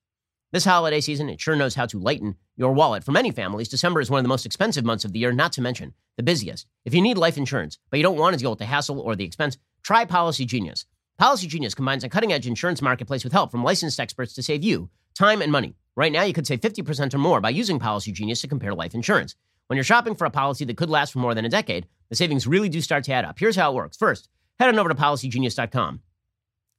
This 0.52 0.64
holiday 0.64 1.00
season, 1.00 1.28
it 1.28 1.40
sure 1.40 1.54
knows 1.54 1.76
how 1.76 1.86
to 1.86 1.98
lighten 2.00 2.34
your 2.56 2.72
wallet. 2.72 3.04
For 3.04 3.12
many 3.12 3.30
families, 3.30 3.68
December 3.68 4.00
is 4.00 4.10
one 4.10 4.18
of 4.18 4.24
the 4.24 4.28
most 4.28 4.44
expensive 4.44 4.84
months 4.84 5.04
of 5.04 5.12
the 5.12 5.20
year, 5.20 5.30
not 5.30 5.52
to 5.52 5.62
mention 5.62 5.94
the 6.16 6.24
busiest. 6.24 6.66
If 6.84 6.92
you 6.92 7.00
need 7.00 7.16
life 7.16 7.38
insurance, 7.38 7.78
but 7.88 7.98
you 7.98 8.02
don't 8.02 8.18
want 8.18 8.34
to 8.34 8.40
deal 8.40 8.50
with 8.50 8.58
the 8.58 8.64
hassle 8.64 8.98
or 8.98 9.14
the 9.14 9.24
expense, 9.24 9.58
try 9.84 10.04
Policy 10.04 10.44
Genius. 10.44 10.86
Policy 11.18 11.46
Genius 11.46 11.72
combines 11.72 12.02
a 12.02 12.08
cutting 12.08 12.32
edge 12.32 12.48
insurance 12.48 12.82
marketplace 12.82 13.22
with 13.22 13.32
help 13.32 13.52
from 13.52 13.62
licensed 13.62 14.00
experts 14.00 14.34
to 14.34 14.42
save 14.42 14.64
you 14.64 14.90
time 15.14 15.40
and 15.40 15.52
money. 15.52 15.76
Right 15.94 16.10
now, 16.10 16.24
you 16.24 16.32
could 16.32 16.48
save 16.48 16.62
50% 16.62 17.14
or 17.14 17.18
more 17.18 17.40
by 17.40 17.50
using 17.50 17.78
Policy 17.78 18.10
Genius 18.10 18.40
to 18.40 18.48
compare 18.48 18.74
life 18.74 18.94
insurance. 18.94 19.36
When 19.68 19.76
you're 19.76 19.84
shopping 19.84 20.16
for 20.16 20.24
a 20.24 20.30
policy 20.30 20.64
that 20.64 20.76
could 20.76 20.90
last 20.90 21.12
for 21.12 21.20
more 21.20 21.34
than 21.36 21.44
a 21.44 21.48
decade, 21.48 21.86
the 22.08 22.16
savings 22.16 22.48
really 22.48 22.68
do 22.68 22.80
start 22.80 23.04
to 23.04 23.12
add 23.12 23.24
up. 23.24 23.38
Here's 23.38 23.54
how 23.54 23.70
it 23.70 23.76
works. 23.76 23.96
First, 23.96 24.28
head 24.58 24.68
on 24.68 24.80
over 24.80 24.88
to 24.88 24.96
policygenius.com. 24.96 26.00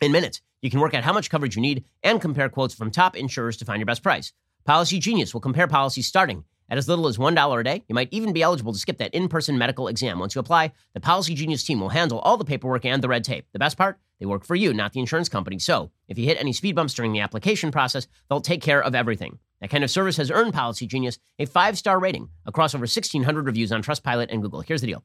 In 0.01 0.11
minutes, 0.11 0.41
you 0.63 0.71
can 0.71 0.79
work 0.79 0.95
out 0.95 1.03
how 1.03 1.13
much 1.13 1.29
coverage 1.29 1.55
you 1.55 1.61
need 1.61 1.85
and 2.01 2.19
compare 2.19 2.49
quotes 2.49 2.73
from 2.73 2.89
top 2.89 3.15
insurers 3.15 3.55
to 3.57 3.65
find 3.65 3.79
your 3.79 3.85
best 3.85 4.01
price. 4.01 4.33
Policy 4.65 4.97
Genius 4.97 5.31
will 5.31 5.41
compare 5.41 5.67
policies 5.67 6.07
starting 6.07 6.43
at 6.71 6.77
as 6.79 6.89
little 6.89 7.05
as 7.05 7.19
$1 7.19 7.59
a 7.59 7.63
day. 7.63 7.83
You 7.87 7.93
might 7.93 8.09
even 8.11 8.33
be 8.33 8.41
eligible 8.41 8.73
to 8.73 8.79
skip 8.79 8.97
that 8.97 9.13
in 9.13 9.27
person 9.27 9.59
medical 9.59 9.87
exam. 9.87 10.17
Once 10.17 10.33
you 10.33 10.41
apply, 10.41 10.71
the 10.95 10.99
Policy 10.99 11.35
Genius 11.35 11.63
team 11.63 11.79
will 11.79 11.89
handle 11.89 12.17
all 12.17 12.35
the 12.35 12.45
paperwork 12.45 12.83
and 12.83 13.03
the 13.03 13.07
red 13.07 13.23
tape. 13.23 13.45
The 13.53 13.59
best 13.59 13.77
part? 13.77 13.99
They 14.19 14.25
work 14.25 14.43
for 14.43 14.55
you, 14.55 14.73
not 14.73 14.93
the 14.93 14.99
insurance 14.99 15.29
company. 15.29 15.59
So, 15.59 15.91
if 16.07 16.17
you 16.17 16.25
hit 16.25 16.39
any 16.39 16.53
speed 16.53 16.75
bumps 16.75 16.95
during 16.95 17.11
the 17.11 17.19
application 17.19 17.69
process, 17.71 18.07
they'll 18.27 18.41
take 18.41 18.63
care 18.63 18.81
of 18.81 18.95
everything. 18.95 19.37
That 19.59 19.69
kind 19.69 19.83
of 19.83 19.91
service 19.91 20.17
has 20.17 20.31
earned 20.31 20.53
Policy 20.53 20.87
Genius 20.87 21.19
a 21.37 21.45
five 21.45 21.77
star 21.77 21.99
rating 21.99 22.29
across 22.47 22.73
over 22.73 22.83
1,600 22.83 23.45
reviews 23.45 23.71
on 23.71 23.83
Trustpilot 23.83 24.27
and 24.31 24.41
Google. 24.41 24.61
Here's 24.61 24.81
the 24.81 24.87
deal 24.87 25.03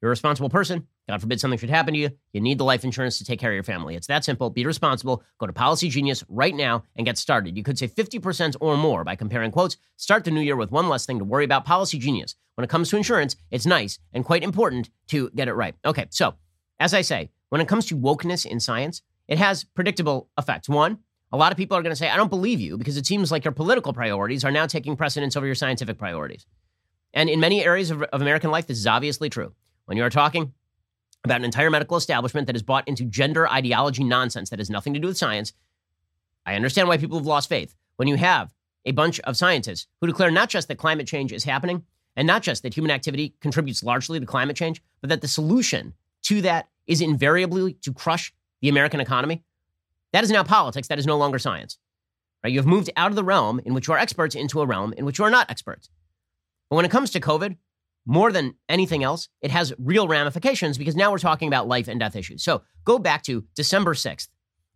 you're 0.00 0.10
a 0.10 0.10
responsible 0.10 0.48
person. 0.48 0.86
God 1.08 1.20
forbid 1.20 1.40
something 1.40 1.58
should 1.58 1.70
happen 1.70 1.94
to 1.94 2.00
you. 2.00 2.10
You 2.32 2.40
need 2.40 2.58
the 2.58 2.64
life 2.64 2.84
insurance 2.84 3.18
to 3.18 3.24
take 3.24 3.40
care 3.40 3.50
of 3.50 3.54
your 3.54 3.64
family. 3.64 3.96
It's 3.96 4.06
that 4.06 4.24
simple. 4.24 4.50
Be 4.50 4.64
responsible. 4.64 5.22
Go 5.38 5.46
to 5.46 5.52
Policy 5.52 5.88
Genius 5.88 6.24
right 6.28 6.54
now 6.54 6.84
and 6.96 7.04
get 7.04 7.18
started. 7.18 7.56
You 7.56 7.62
could 7.64 7.78
save 7.78 7.94
50% 7.94 8.56
or 8.60 8.76
more 8.76 9.02
by 9.02 9.16
comparing 9.16 9.50
quotes. 9.50 9.76
Start 9.96 10.24
the 10.24 10.30
new 10.30 10.40
year 10.40 10.56
with 10.56 10.70
one 10.70 10.88
less 10.88 11.04
thing 11.04 11.18
to 11.18 11.24
worry 11.24 11.44
about. 11.44 11.64
Policy 11.64 11.98
Genius. 11.98 12.36
When 12.54 12.64
it 12.64 12.70
comes 12.70 12.90
to 12.90 12.96
insurance, 12.96 13.36
it's 13.50 13.66
nice 13.66 13.98
and 14.12 14.24
quite 14.24 14.42
important 14.42 14.90
to 15.08 15.30
get 15.30 15.48
it 15.48 15.54
right. 15.54 15.74
Okay, 15.84 16.06
so 16.10 16.34
as 16.78 16.94
I 16.94 17.02
say, 17.02 17.30
when 17.48 17.60
it 17.60 17.68
comes 17.68 17.86
to 17.86 17.96
wokeness 17.96 18.46
in 18.46 18.60
science, 18.60 19.02
it 19.26 19.38
has 19.38 19.64
predictable 19.64 20.28
effects. 20.38 20.68
One, 20.68 20.98
a 21.32 21.36
lot 21.36 21.52
of 21.52 21.58
people 21.58 21.76
are 21.76 21.82
going 21.82 21.92
to 21.92 21.96
say, 21.96 22.08
I 22.08 22.16
don't 22.16 22.30
believe 22.30 22.60
you 22.60 22.78
because 22.78 22.96
it 22.96 23.06
seems 23.06 23.30
like 23.30 23.44
your 23.44 23.52
political 23.52 23.92
priorities 23.92 24.44
are 24.44 24.50
now 24.50 24.66
taking 24.66 24.96
precedence 24.96 25.36
over 25.36 25.46
your 25.46 25.54
scientific 25.54 25.98
priorities. 25.98 26.46
And 27.14 27.28
in 27.28 27.40
many 27.40 27.64
areas 27.64 27.90
of, 27.90 28.02
of 28.02 28.20
American 28.20 28.50
life, 28.50 28.66
this 28.66 28.78
is 28.78 28.86
obviously 28.86 29.28
true. 29.28 29.52
When 29.88 29.96
you 29.96 30.04
are 30.04 30.10
talking 30.10 30.52
about 31.24 31.38
an 31.38 31.46
entire 31.46 31.70
medical 31.70 31.96
establishment 31.96 32.46
that 32.46 32.54
is 32.54 32.62
bought 32.62 32.86
into 32.86 33.06
gender 33.06 33.48
ideology 33.48 34.04
nonsense 34.04 34.50
that 34.50 34.58
has 34.58 34.68
nothing 34.68 34.92
to 34.92 35.00
do 35.00 35.06
with 35.06 35.16
science, 35.16 35.54
I 36.44 36.56
understand 36.56 36.88
why 36.88 36.98
people 36.98 37.16
have 37.16 37.26
lost 37.26 37.48
faith. 37.48 37.74
When 37.96 38.06
you 38.06 38.16
have 38.16 38.52
a 38.84 38.92
bunch 38.92 39.18
of 39.20 39.38
scientists 39.38 39.86
who 40.02 40.06
declare 40.06 40.30
not 40.30 40.50
just 40.50 40.68
that 40.68 40.76
climate 40.76 41.06
change 41.06 41.32
is 41.32 41.44
happening 41.44 41.84
and 42.16 42.26
not 42.26 42.42
just 42.42 42.62
that 42.64 42.76
human 42.76 42.90
activity 42.90 43.34
contributes 43.40 43.82
largely 43.82 44.20
to 44.20 44.26
climate 44.26 44.56
change, 44.56 44.82
but 45.00 45.08
that 45.08 45.22
the 45.22 45.26
solution 45.26 45.94
to 46.24 46.42
that 46.42 46.68
is 46.86 47.00
invariably 47.00 47.72
to 47.72 47.90
crush 47.94 48.34
the 48.60 48.68
American 48.68 49.00
economy, 49.00 49.42
that 50.12 50.22
is 50.22 50.30
now 50.30 50.42
politics. 50.42 50.88
That 50.88 50.98
is 50.98 51.06
no 51.06 51.16
longer 51.16 51.38
science. 51.38 51.78
Right? 52.44 52.52
You 52.52 52.58
have 52.58 52.66
moved 52.66 52.90
out 52.94 53.10
of 53.10 53.16
the 53.16 53.24
realm 53.24 53.58
in 53.64 53.72
which 53.72 53.88
you 53.88 53.94
are 53.94 53.98
experts 53.98 54.34
into 54.34 54.60
a 54.60 54.66
realm 54.66 54.92
in 54.98 55.06
which 55.06 55.18
you 55.18 55.24
are 55.24 55.30
not 55.30 55.50
experts. 55.50 55.88
But 56.68 56.76
when 56.76 56.84
it 56.84 56.90
comes 56.90 57.10
to 57.12 57.20
COVID, 57.20 57.56
more 58.08 58.32
than 58.32 58.54
anything 58.70 59.04
else, 59.04 59.28
it 59.42 59.50
has 59.50 59.74
real 59.78 60.08
ramifications 60.08 60.78
because 60.78 60.96
now 60.96 61.12
we're 61.12 61.18
talking 61.18 61.46
about 61.46 61.68
life 61.68 61.88
and 61.88 62.00
death 62.00 62.16
issues. 62.16 62.42
So 62.42 62.62
go 62.84 62.98
back 62.98 63.22
to 63.24 63.44
December 63.54 63.92
6th. 63.92 64.28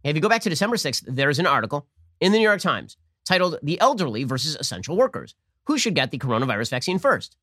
If 0.05 0.15
you 0.15 0.21
go 0.21 0.29
back 0.29 0.43
to 0.43 0.51
December 0.51 0.77
6th, 0.77 1.05
there's 1.07 1.39
an 1.39 1.47
article 1.47 1.89
in 2.21 2.33
the 2.33 2.39
New 2.39 2.45
York 2.45 2.61
Times 2.61 2.99
titled 3.25 3.59
The 3.63 3.81
Elderly 3.81 4.25
versus 4.25 4.55
Essential 4.57 4.99
Workers 4.99 5.35
Who 5.67 5.79
Should 5.79 5.95
Get 5.95 6.11
the 6.11 6.19
Coronavirus 6.19 6.71
Vaccine 6.71 6.99
First? 6.99 7.37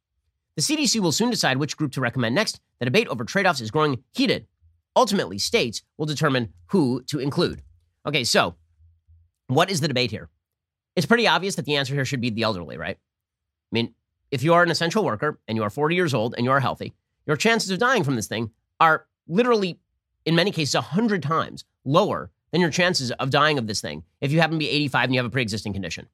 The 0.55 0.61
CDC 0.61 0.99
will 0.99 1.11
soon 1.11 1.31
decide 1.31 1.57
which 1.57 1.75
group 1.75 1.91
to 1.93 2.01
recommend 2.01 2.35
next. 2.35 2.59
The 2.77 2.85
debate 2.85 3.07
over 3.07 3.23
trade 3.23 3.47
offs 3.47 3.61
is 3.61 3.71
growing 3.71 4.03
heated. 4.13 4.45
Ultimately, 4.95 5.39
states 5.39 5.81
will 5.97 6.05
determine 6.05 6.53
who 6.67 7.01
to 7.07 7.17
include. 7.17 7.63
Okay, 8.05 8.23
so 8.23 8.55
what 9.47 9.71
is 9.71 9.81
the 9.81 9.87
debate 9.87 10.11
here? 10.11 10.29
It's 10.95 11.07
pretty 11.07 11.27
obvious 11.27 11.55
that 11.55 11.65
the 11.65 11.77
answer 11.77 11.95
here 11.95 12.05
should 12.05 12.21
be 12.21 12.29
the 12.29 12.43
elderly, 12.43 12.77
right? 12.77 12.97
I 12.97 13.71
mean, 13.71 13.95
if 14.31 14.43
you 14.43 14.53
are 14.53 14.63
an 14.63 14.71
essential 14.71 15.03
worker 15.03 15.39
and 15.47 15.55
you 15.57 15.63
are 15.63 15.69
40 15.69 15.95
years 15.95 16.13
old 16.13 16.35
and 16.35 16.45
you 16.45 16.51
are 16.51 16.59
healthy, 16.59 16.93
your 17.25 17.37
chances 17.37 17.71
of 17.71 17.79
dying 17.79 18.03
from 18.03 18.15
this 18.15 18.27
thing 18.27 18.51
are 18.79 19.05
literally, 19.27 19.79
in 20.25 20.35
many 20.35 20.51
cases, 20.51 20.75
100 20.75 21.21
times 21.23 21.65
lower 21.85 22.31
than 22.51 22.61
your 22.61 22.69
chances 22.69 23.11
of 23.11 23.29
dying 23.29 23.57
of 23.57 23.67
this 23.67 23.81
thing 23.81 24.03
if 24.21 24.31
you 24.31 24.39
happen 24.39 24.55
to 24.55 24.59
be 24.59 24.69
85 24.69 25.03
and 25.05 25.13
you 25.13 25.19
have 25.19 25.25
a 25.25 25.29
pre 25.29 25.41
existing 25.41 25.73
condition. 25.73 26.07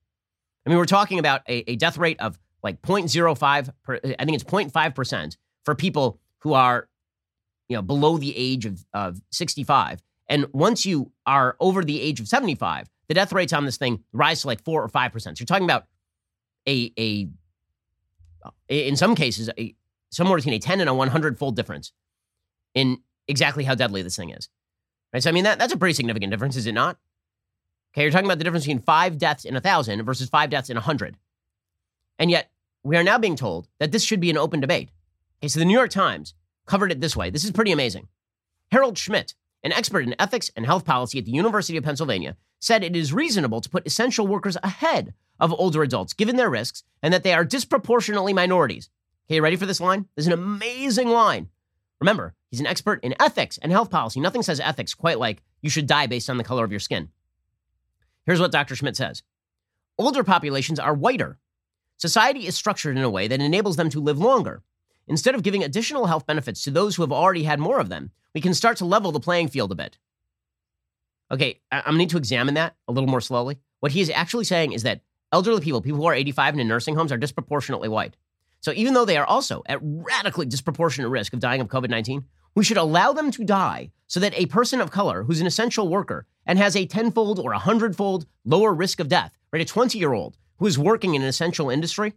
I 0.65 0.69
mean, 0.69 0.77
we're 0.77 0.85
talking 0.85 1.19
about 1.19 1.41
a, 1.47 1.69
a 1.71 1.75
death 1.75 1.97
rate 1.97 2.19
of 2.19 2.39
like 2.63 2.81
0.05, 2.81 3.69
per, 3.83 3.95
I 3.95 4.25
think 4.25 4.35
it's 4.35 4.43
0.5% 4.43 5.37
for 5.63 5.75
people 5.75 6.19
who 6.39 6.53
are, 6.53 6.89
you 7.69 7.75
know, 7.75 7.81
below 7.81 8.17
the 8.17 8.35
age 8.35 8.65
of, 8.65 8.83
of 8.93 9.21
65. 9.31 10.01
And 10.27 10.47
once 10.53 10.85
you 10.85 11.11
are 11.27 11.55
over 11.59 11.83
the 11.83 12.01
age 12.01 12.19
of 12.19 12.27
75, 12.27 12.89
the 13.07 13.13
death 13.13 13.31
rates 13.31 13.53
on 13.53 13.65
this 13.65 13.77
thing 13.77 14.03
rise 14.13 14.41
to 14.41 14.47
like 14.47 14.63
4 14.63 14.83
or 14.83 14.89
5%. 14.89 15.21
So 15.21 15.33
you're 15.39 15.45
talking 15.45 15.65
about 15.65 15.85
a, 16.67 16.91
a 16.97 17.27
in 18.67 18.95
some 18.95 19.15
cases, 19.15 19.49
a, 19.57 19.75
somewhere 20.09 20.37
between 20.37 20.53
a 20.53 20.59
10 20.59 20.79
and 20.79 20.89
a 20.89 20.93
100 20.93 21.37
fold 21.37 21.55
difference 21.55 21.91
in 22.73 22.99
exactly 23.27 23.63
how 23.63 23.75
deadly 23.75 24.01
this 24.01 24.15
thing 24.15 24.29
is. 24.29 24.49
Right? 25.13 25.23
So, 25.23 25.29
I 25.29 25.33
mean, 25.33 25.43
that, 25.45 25.59
that's 25.59 25.73
a 25.73 25.77
pretty 25.77 25.93
significant 25.93 26.31
difference, 26.31 26.55
is 26.55 26.67
it 26.67 26.73
not? 26.73 26.97
Okay, 27.93 28.01
you're 28.01 28.11
talking 28.11 28.25
about 28.25 28.37
the 28.37 28.43
difference 28.43 28.65
between 28.65 28.81
five 28.81 29.17
deaths 29.17 29.45
in 29.45 29.55
a 29.55 29.61
thousand 29.61 30.03
versus 30.03 30.29
five 30.29 30.49
deaths 30.49 30.69
in 30.69 30.77
a 30.77 30.81
hundred. 30.81 31.15
And 32.19 32.29
yet, 32.29 32.51
we 32.83 32.97
are 32.97 33.03
now 33.03 33.17
being 33.17 33.35
told 33.35 33.67
that 33.79 33.91
this 33.91 34.03
should 34.03 34.19
be 34.19 34.29
an 34.29 34.37
open 34.37 34.59
debate. 34.59 34.89
Okay, 35.39 35.47
so 35.47 35.59
the 35.59 35.65
New 35.65 35.73
York 35.73 35.91
Times 35.91 36.33
covered 36.65 36.91
it 36.91 36.99
this 36.99 37.15
way. 37.15 37.29
This 37.29 37.43
is 37.43 37.51
pretty 37.51 37.71
amazing. 37.71 38.07
Harold 38.71 38.97
Schmidt, 38.97 39.33
an 39.65 39.73
expert 39.73 40.05
in 40.05 40.15
ethics 40.19 40.51
and 40.55 40.65
health 40.65 40.85
policy 40.85 41.17
at 41.17 41.25
the 41.25 41.31
University 41.31 41.75
of 41.75 41.83
Pennsylvania, 41.83 42.37
said 42.59 42.83
it 42.83 42.95
is 42.95 43.11
reasonable 43.11 43.61
to 43.61 43.69
put 43.69 43.85
essential 43.87 44.27
workers 44.27 44.55
ahead 44.61 45.13
of 45.39 45.51
older 45.53 45.81
adults, 45.81 46.13
given 46.13 46.35
their 46.35 46.51
risks, 46.51 46.83
and 47.01 47.11
that 47.11 47.23
they 47.23 47.33
are 47.33 47.43
disproportionately 47.43 48.31
minorities. 48.31 48.89
Okay, 49.27 49.41
ready 49.41 49.55
for 49.55 49.65
this 49.65 49.81
line? 49.81 50.05
This 50.15 50.23
is 50.23 50.27
an 50.27 50.33
amazing 50.33 51.09
line. 51.09 51.49
Remember, 51.99 52.35
he's 52.51 52.59
an 52.59 52.67
expert 52.67 53.03
in 53.03 53.15
ethics 53.19 53.57
and 53.57 53.71
health 53.71 53.89
policy. 53.89 54.19
Nothing 54.19 54.43
says 54.43 54.59
ethics 54.59 54.93
quite 54.93 55.19
like 55.19 55.41
you 55.63 55.69
should 55.71 55.87
die 55.87 56.05
based 56.05 56.29
on 56.29 56.37
the 56.37 56.43
color 56.43 56.63
of 56.63 56.71
your 56.71 56.79
skin. 56.79 57.09
Here's 58.27 58.39
what 58.39 58.51
Dr. 58.51 58.75
Schmidt 58.75 58.95
says 58.95 59.23
Older 59.97 60.23
populations 60.23 60.79
are 60.79 60.93
whiter. 60.93 61.39
Society 61.97 62.45
is 62.45 62.55
structured 62.55 62.97
in 62.97 63.03
a 63.03 63.09
way 63.09 63.27
that 63.27 63.41
enables 63.41 63.77
them 63.77 63.89
to 63.89 63.99
live 63.99 64.19
longer. 64.19 64.61
Instead 65.07 65.35
of 65.35 65.43
giving 65.43 65.63
additional 65.63 66.07
health 66.07 66.25
benefits 66.25 66.63
to 66.63 66.71
those 66.71 66.95
who 66.95 67.03
have 67.03 67.11
already 67.11 67.43
had 67.43 67.59
more 67.59 67.79
of 67.79 67.89
them, 67.89 68.11
we 68.33 68.41
can 68.41 68.53
start 68.53 68.77
to 68.77 68.85
level 68.85 69.11
the 69.11 69.19
playing 69.19 69.47
field 69.47 69.71
a 69.71 69.75
bit. 69.75 69.97
Okay, 71.31 71.59
I'm 71.71 71.83
gonna 71.85 71.97
need 71.97 72.09
to 72.11 72.17
examine 72.17 72.55
that 72.55 72.75
a 72.87 72.91
little 72.91 73.09
more 73.09 73.21
slowly. 73.21 73.59
What 73.79 73.91
he 73.91 74.01
is 74.01 74.09
actually 74.09 74.45
saying 74.45 74.73
is 74.73 74.83
that 74.83 75.01
elderly 75.31 75.61
people, 75.61 75.81
people 75.81 75.99
who 75.99 76.05
are 76.05 76.13
85 76.13 76.53
and 76.55 76.61
in 76.61 76.67
nursing 76.67 76.95
homes, 76.95 77.11
are 77.11 77.17
disproportionately 77.17 77.89
white. 77.89 78.15
So 78.61 78.71
even 78.73 78.93
though 78.93 79.05
they 79.05 79.17
are 79.17 79.25
also 79.25 79.63
at 79.67 79.79
radically 79.81 80.45
disproportionate 80.45 81.11
risk 81.11 81.33
of 81.33 81.39
dying 81.39 81.61
of 81.61 81.67
COVID 81.67 81.89
19, 81.89 82.25
we 82.55 82.63
should 82.63 82.77
allow 82.77 83.13
them 83.13 83.31
to 83.31 83.43
die 83.43 83.91
so 84.07 84.19
that 84.19 84.33
a 84.35 84.45
person 84.47 84.81
of 84.81 84.91
color 84.91 85.23
who's 85.23 85.41
an 85.41 85.47
essential 85.47 85.87
worker 85.87 86.25
and 86.45 86.57
has 86.57 86.75
a 86.75 86.85
tenfold 86.85 87.39
or 87.39 87.51
a 87.51 87.59
hundredfold 87.59 88.25
lower 88.43 88.73
risk 88.73 88.99
of 88.99 89.09
death, 89.09 89.37
right? 89.51 89.61
A 89.61 89.65
20 89.65 89.99
year 89.99 90.13
old 90.13 90.37
who 90.57 90.67
is 90.67 90.79
working 90.79 91.15
in 91.15 91.21
an 91.21 91.27
essential 91.27 91.69
industry 91.69 92.13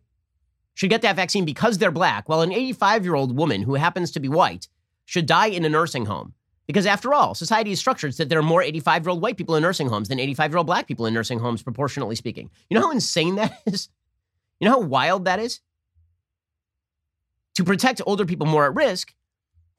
should 0.79 0.91
get 0.91 1.03
that 1.03 1.17
vaccine 1.17 1.45
because 1.45 1.79
they're 1.79 1.91
black, 1.91 2.29
while 2.29 2.41
an 2.41 2.53
85 2.53 3.05
year 3.05 3.17
old 3.17 3.37
woman 3.37 3.63
who 3.63 3.75
happens 3.75 4.13
to 4.13 4.21
be 4.21 4.29
white 4.29 4.69
should 5.07 5.27
die 5.27 5.49
in 5.49 5.65
a 5.65 5.69
nursing 5.69 6.07
home 6.07 6.35
because 6.69 6.87
after 6.87 7.13
all, 7.13 7.35
society 7.35 7.73
is 7.73 7.81
structured 7.81 8.15
so 8.15 8.23
that 8.23 8.29
there 8.29 8.39
are 8.39 8.45
more 8.45 8.63
85 8.63 9.03
year 9.03 9.11
old 9.11 9.21
white 9.21 9.37
people 9.37 9.57
in 9.57 9.63
nursing 9.65 9.89
homes 9.89 10.07
than 10.09 10.21
85 10.21 10.53
year 10.53 10.59
old 10.59 10.69
black 10.69 10.87
people 10.87 11.07
in 11.07 11.15
nursing 11.15 11.41
homes, 11.41 11.65
proportionally 11.65 12.15
speaking. 12.15 12.49
You 12.71 12.77
know 12.77 12.87
how 12.87 12.93
insane 12.93 13.35
that 13.35 13.61
is? 13.67 13.89
You 14.61 14.69
know 14.69 14.75
how 14.75 14.87
wild 14.87 15.25
that 15.25 15.41
is? 15.41 15.59
To 17.57 17.65
protect 17.65 18.01
older 18.07 18.25
people 18.25 18.47
more 18.47 18.67
at 18.67 18.77
risk, 18.77 19.13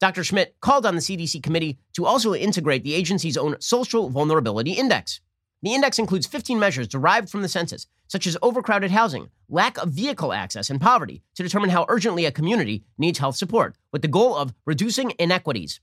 Dr. 0.01 0.25
Schmidt 0.25 0.55
called 0.59 0.85
on 0.85 0.95
the 0.95 1.01
CDC 1.01 1.41
committee 1.41 1.77
to 1.93 2.05
also 2.05 2.35
integrate 2.35 2.83
the 2.83 2.93
agency's 2.93 3.37
own 3.37 3.55
social 3.61 4.09
vulnerability 4.09 4.73
index. 4.73 5.21
The 5.61 5.73
index 5.73 5.99
includes 5.99 6.25
15 6.25 6.57
measures 6.57 6.87
derived 6.87 7.29
from 7.29 7.41
the 7.41 7.49
census, 7.49 7.85
such 8.07 8.25
as 8.25 8.37
overcrowded 8.41 8.91
housing, 8.91 9.29
lack 9.49 9.77
of 9.77 9.89
vehicle 9.89 10.31
access, 10.31 10.69
and 10.69 10.79
poverty, 10.79 11.21
to 11.35 11.43
determine 11.43 11.69
how 11.69 11.85
urgently 11.89 12.25
a 12.25 12.31
community 12.31 12.85
needs 12.97 13.19
health 13.19 13.35
support, 13.35 13.75
with 13.91 14.01
the 14.01 14.07
goal 14.07 14.37
of 14.37 14.53
reducing 14.65 15.13
inequities. 15.19 15.81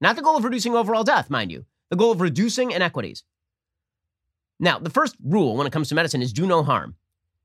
Not 0.00 0.14
the 0.14 0.22
goal 0.22 0.36
of 0.36 0.44
reducing 0.44 0.76
overall 0.76 1.02
death, 1.02 1.28
mind 1.28 1.50
you, 1.50 1.64
the 1.90 1.96
goal 1.96 2.12
of 2.12 2.20
reducing 2.20 2.70
inequities. 2.70 3.24
Now, 4.60 4.78
the 4.78 4.90
first 4.90 5.16
rule 5.24 5.56
when 5.56 5.66
it 5.66 5.72
comes 5.72 5.88
to 5.88 5.96
medicine 5.96 6.22
is 6.22 6.32
do 6.32 6.46
no 6.46 6.62
harm. 6.62 6.94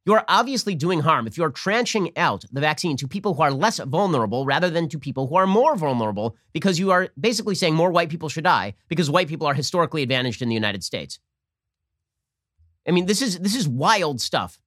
You 0.06 0.14
are 0.14 0.26
obviously 0.28 0.76
doing 0.76 1.02
harm 1.02 1.28
if 1.28 1.38
you 1.38 1.44
are 1.44 1.52
tranching 1.52 2.16
out 2.16 2.46
the 2.52 2.62
vaccine 2.62 2.96
to 2.98 3.08
people 3.08 3.34
who 3.34 3.42
are 3.42 3.52
less 3.52 3.80
vulnerable 3.80 4.46
rather 4.46 4.70
than 4.70 4.88
to 4.90 5.00
people 5.00 5.28
who 5.28 5.36
are 5.36 5.48
more 5.48 5.76
vulnerable 5.76 6.36
because 6.54 6.80
you 6.80 6.92
are 6.92 7.10
basically 7.20 7.56
saying 7.56 7.76
more 7.76 7.92
white 7.92 8.10
people 8.10 8.30
should 8.30 8.44
die 8.44 8.76
because 8.88 9.10
white 9.10 9.28
people 9.28 9.46
are 9.46 9.54
historically 9.54 10.02
advantaged 10.02 10.42
in 10.42 10.50
the 10.50 10.56
United 10.56 10.84
States. 10.84 11.20
I 12.88 12.92
mean, 12.92 13.06
this 13.06 13.22
is 13.22 13.39
this 13.39 13.56
is 13.56 13.68
wild 13.68 14.22
stuff. 14.22 14.60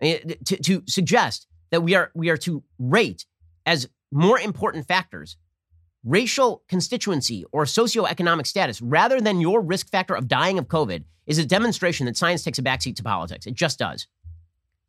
Eh, 0.00 0.18
to, 0.44 0.56
to 0.56 0.82
suggest 0.86 1.46
that 1.70 1.82
we 1.82 1.94
are 1.94 2.10
we 2.14 2.30
are 2.30 2.36
to 2.38 2.62
rate 2.78 3.26
as 3.66 3.88
more 4.12 4.38
important 4.38 4.86
factors 4.86 5.36
racial 6.04 6.62
constituency 6.68 7.44
or 7.52 7.64
socioeconomic 7.64 8.46
status 8.46 8.80
rather 8.80 9.20
than 9.20 9.40
your 9.40 9.60
risk 9.60 9.90
factor 9.90 10.14
of 10.14 10.28
dying 10.28 10.58
of 10.58 10.66
COVID 10.68 11.04
is 11.26 11.38
a 11.38 11.44
demonstration 11.44 12.06
that 12.06 12.16
science 12.16 12.42
takes 12.42 12.58
a 12.58 12.62
backseat 12.62 12.96
to 12.96 13.02
politics. 13.02 13.46
It 13.46 13.54
just 13.54 13.78
does. 13.78 14.06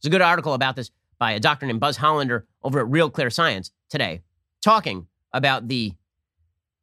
There's 0.02 0.10
a 0.10 0.12
good 0.12 0.22
article 0.22 0.54
about 0.54 0.76
this 0.76 0.92
by 1.18 1.34
a 1.34 1.40
doctor 1.40 1.66
named 1.66 1.82
Buzz 1.82 1.98
Hollander 1.98 2.48
over 2.64 2.80
at 2.80 2.88
Real 2.88 3.10
Clear 3.10 3.30
Science 3.30 3.72
today, 3.90 4.22
talking 4.64 5.08
about 5.34 5.68
the 5.68 5.94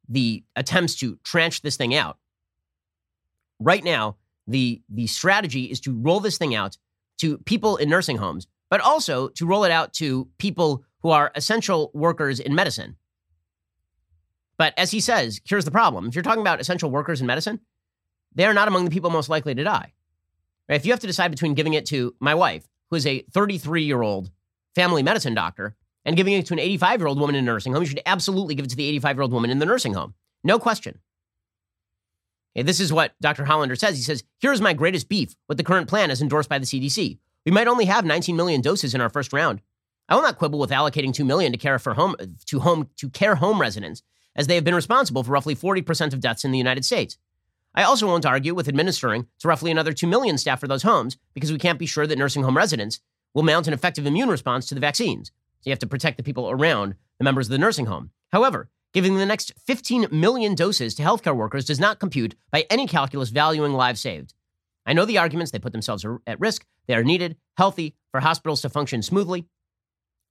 the 0.09 0.45
attempts 0.55 0.95
to 0.97 1.19
tranche 1.25 1.63
this 1.63 1.77
thing 1.77 1.95
out. 1.95 2.19
Right 3.59 3.83
now, 3.83 4.17
the 4.47 4.83
the 4.89 5.07
strategy 5.07 5.65
is 5.65 5.81
to 5.81 5.99
roll 5.99 6.21
this 6.21 6.39
thing 6.39 6.55
out 6.55 6.77
to 7.19 7.39
people 7.39 7.77
in 7.77 7.89
nursing 7.89 8.19
homes, 8.19 8.47
but 8.71 8.81
also 8.81 9.29
to 9.29 9.47
roll 9.47 9.65
it 9.65 9.71
out 9.71 9.93
to 9.95 10.29
people 10.39 10.85
who 11.01 11.11
are 11.11 11.33
essential 11.35 11.91
workers 11.95 12.41
in 12.41 12.55
medicine. 12.55 12.97
But 14.59 14.75
as 14.77 14.91
he 14.91 15.01
says, 15.01 15.41
here's 15.45 15.65
the 15.65 15.71
problem. 15.71 16.07
If 16.07 16.15
you're 16.15 16.23
talking 16.23 16.41
about 16.41 16.61
essential 16.61 16.91
workers 16.91 17.21
in 17.21 17.27
medicine, 17.27 17.61
they 18.35 18.47
are 18.47 18.55
not 18.55 18.69
among 18.69 18.85
the 18.85 18.91
people 18.91 19.11
most 19.11 19.29
likely 19.29 19.55
to 19.55 19.65
die. 19.65 19.93
If 20.69 20.85
you 20.85 20.93
have 20.93 21.01
to 21.01 21.07
decide 21.07 21.31
between 21.31 21.55
giving 21.55 21.75
it 21.75 21.87
to 21.87 22.15
my 22.21 22.35
wife, 22.35 22.67
who 22.91 22.97
is 22.97 23.07
a 23.07 23.23
33 23.33 23.83
year 23.83 24.03
old 24.03 24.31
family 24.75 25.03
medicine 25.03 25.35
doctor, 25.35 25.75
and 26.05 26.17
giving 26.17 26.35
it 26.35 26.47
to 26.47 26.55
an 26.55 26.61
85 26.61 27.01
year 27.01 27.09
old 27.09 27.21
woman 27.21 27.35
in 27.35 27.45
a 27.45 27.47
nursing 27.47 27.73
home, 27.73 27.83
you 27.83 27.89
should 27.89 28.01
absolutely 28.07 28.55
give 28.55 28.65
it 28.65 28.71
to 28.71 28.77
the 28.77 28.87
85 28.89 29.17
year 29.17 29.23
old 29.23 29.33
woman 29.33 29.51
in 29.51 29.59
the 29.59 29.67
nursing 29.67 29.93
home. 29.93 30.15
No 30.45 30.59
question. 30.59 30.99
Okay, 32.57 32.63
this 32.63 32.81
is 32.81 32.91
what 32.91 33.15
Dr. 33.21 33.45
Hollander 33.45 33.77
says. 33.77 33.97
He 33.97 34.03
says, 34.03 34.25
Here's 34.39 34.63
my 34.63 34.73
greatest 34.73 35.11
beef 35.11 35.37
with 35.47 35.59
the 35.59 35.65
current 35.65 35.89
plan 35.89 36.11
as 36.11 36.23
endorsed 36.23 36.49
by 36.49 36.59
the 36.59 36.65
CDC. 36.65 37.19
We 37.45 37.53
might 37.53 37.69
only 37.69 37.85
have 37.85 38.07
19 38.07 38.35
million 38.35 38.63
doses 38.63 38.95
in 38.95 39.01
our 39.03 39.11
first 39.11 39.35
round. 39.35 39.61
I 40.09 40.15
will 40.15 40.23
not 40.23 40.39
quibble 40.39 40.59
with 40.59 40.71
allocating 40.71 41.13
2 41.13 41.23
million 41.25 41.53
to 41.53 41.59
care 41.59 41.79
for 41.79 41.95
home 41.95 42.17
to 42.47 42.61
home 42.61 42.89
to 42.97 43.11
care 43.11 43.35
home 43.35 43.61
residents 43.61 44.03
as 44.35 44.47
they 44.47 44.55
have 44.55 44.65
been 44.65 44.75
responsible 44.75 45.23
for 45.23 45.33
roughly 45.33 45.55
40% 45.55 46.15
of 46.15 46.21
deaths 46.21 46.45
in 46.45 46.51
the 46.51 46.59
United 46.59 46.85
States. 46.85 47.19
I 47.75 47.83
also 47.83 48.07
won't 48.07 48.25
argue 48.25 48.55
with 48.55 48.69
administering 48.69 49.27
to 49.41 49.49
roughly 49.49 49.71
another 49.71 49.93
2 49.93 50.07
million 50.07 50.39
staff 50.39 50.59
for 50.59 50.69
those 50.69 50.83
homes 50.83 51.19
because 51.35 51.53
we 51.53 51.59
can't 51.59 51.79
be 51.79 51.85
sure 51.85 52.07
that 52.07 52.19
nursing 52.19 52.43
home 52.43 52.57
residents 52.57 53.01
will 53.35 53.43
mount 53.43 53.67
an 53.67 53.75
effective 53.75 54.07
immune 54.07 54.31
response 54.31 54.67
to 54.67 54.75
the 54.75 54.81
vaccines. 54.81 55.29
So 55.61 55.69
you 55.69 55.73
have 55.73 55.79
to 55.81 55.87
protect 55.87 56.17
the 56.17 56.23
people 56.23 56.49
around 56.49 56.95
the 57.19 57.25
members 57.25 57.49
of 57.49 57.51
the 57.51 57.59
nursing 57.59 57.85
home. 57.85 58.13
However, 58.33 58.71
giving 58.97 59.17
the 59.17 59.27
next 59.27 59.53
15 59.67 60.07
million 60.11 60.55
doses 60.55 60.95
to 60.95 61.03
healthcare 61.03 61.37
workers 61.37 61.67
does 61.67 61.79
not 61.79 62.01
compute 62.01 62.35
by 62.51 62.65
any 62.71 62.87
calculus 62.87 63.29
valuing 63.29 63.75
lives 63.75 64.01
saved. 64.01 64.33
I 64.87 64.95
know 64.95 65.05
the 65.05 65.19
arguments, 65.19 65.53
they 65.53 65.59
put 65.59 65.73
themselves 65.73 66.07
at 66.27 66.41
risk. 66.41 66.65
They 66.87 66.95
are 66.95 67.05
needed, 67.05 67.37
healthy, 67.59 67.95
for 68.11 68.21
hospitals 68.21 68.63
to 68.63 68.71
function 68.71 69.03
smoothly. 69.03 69.45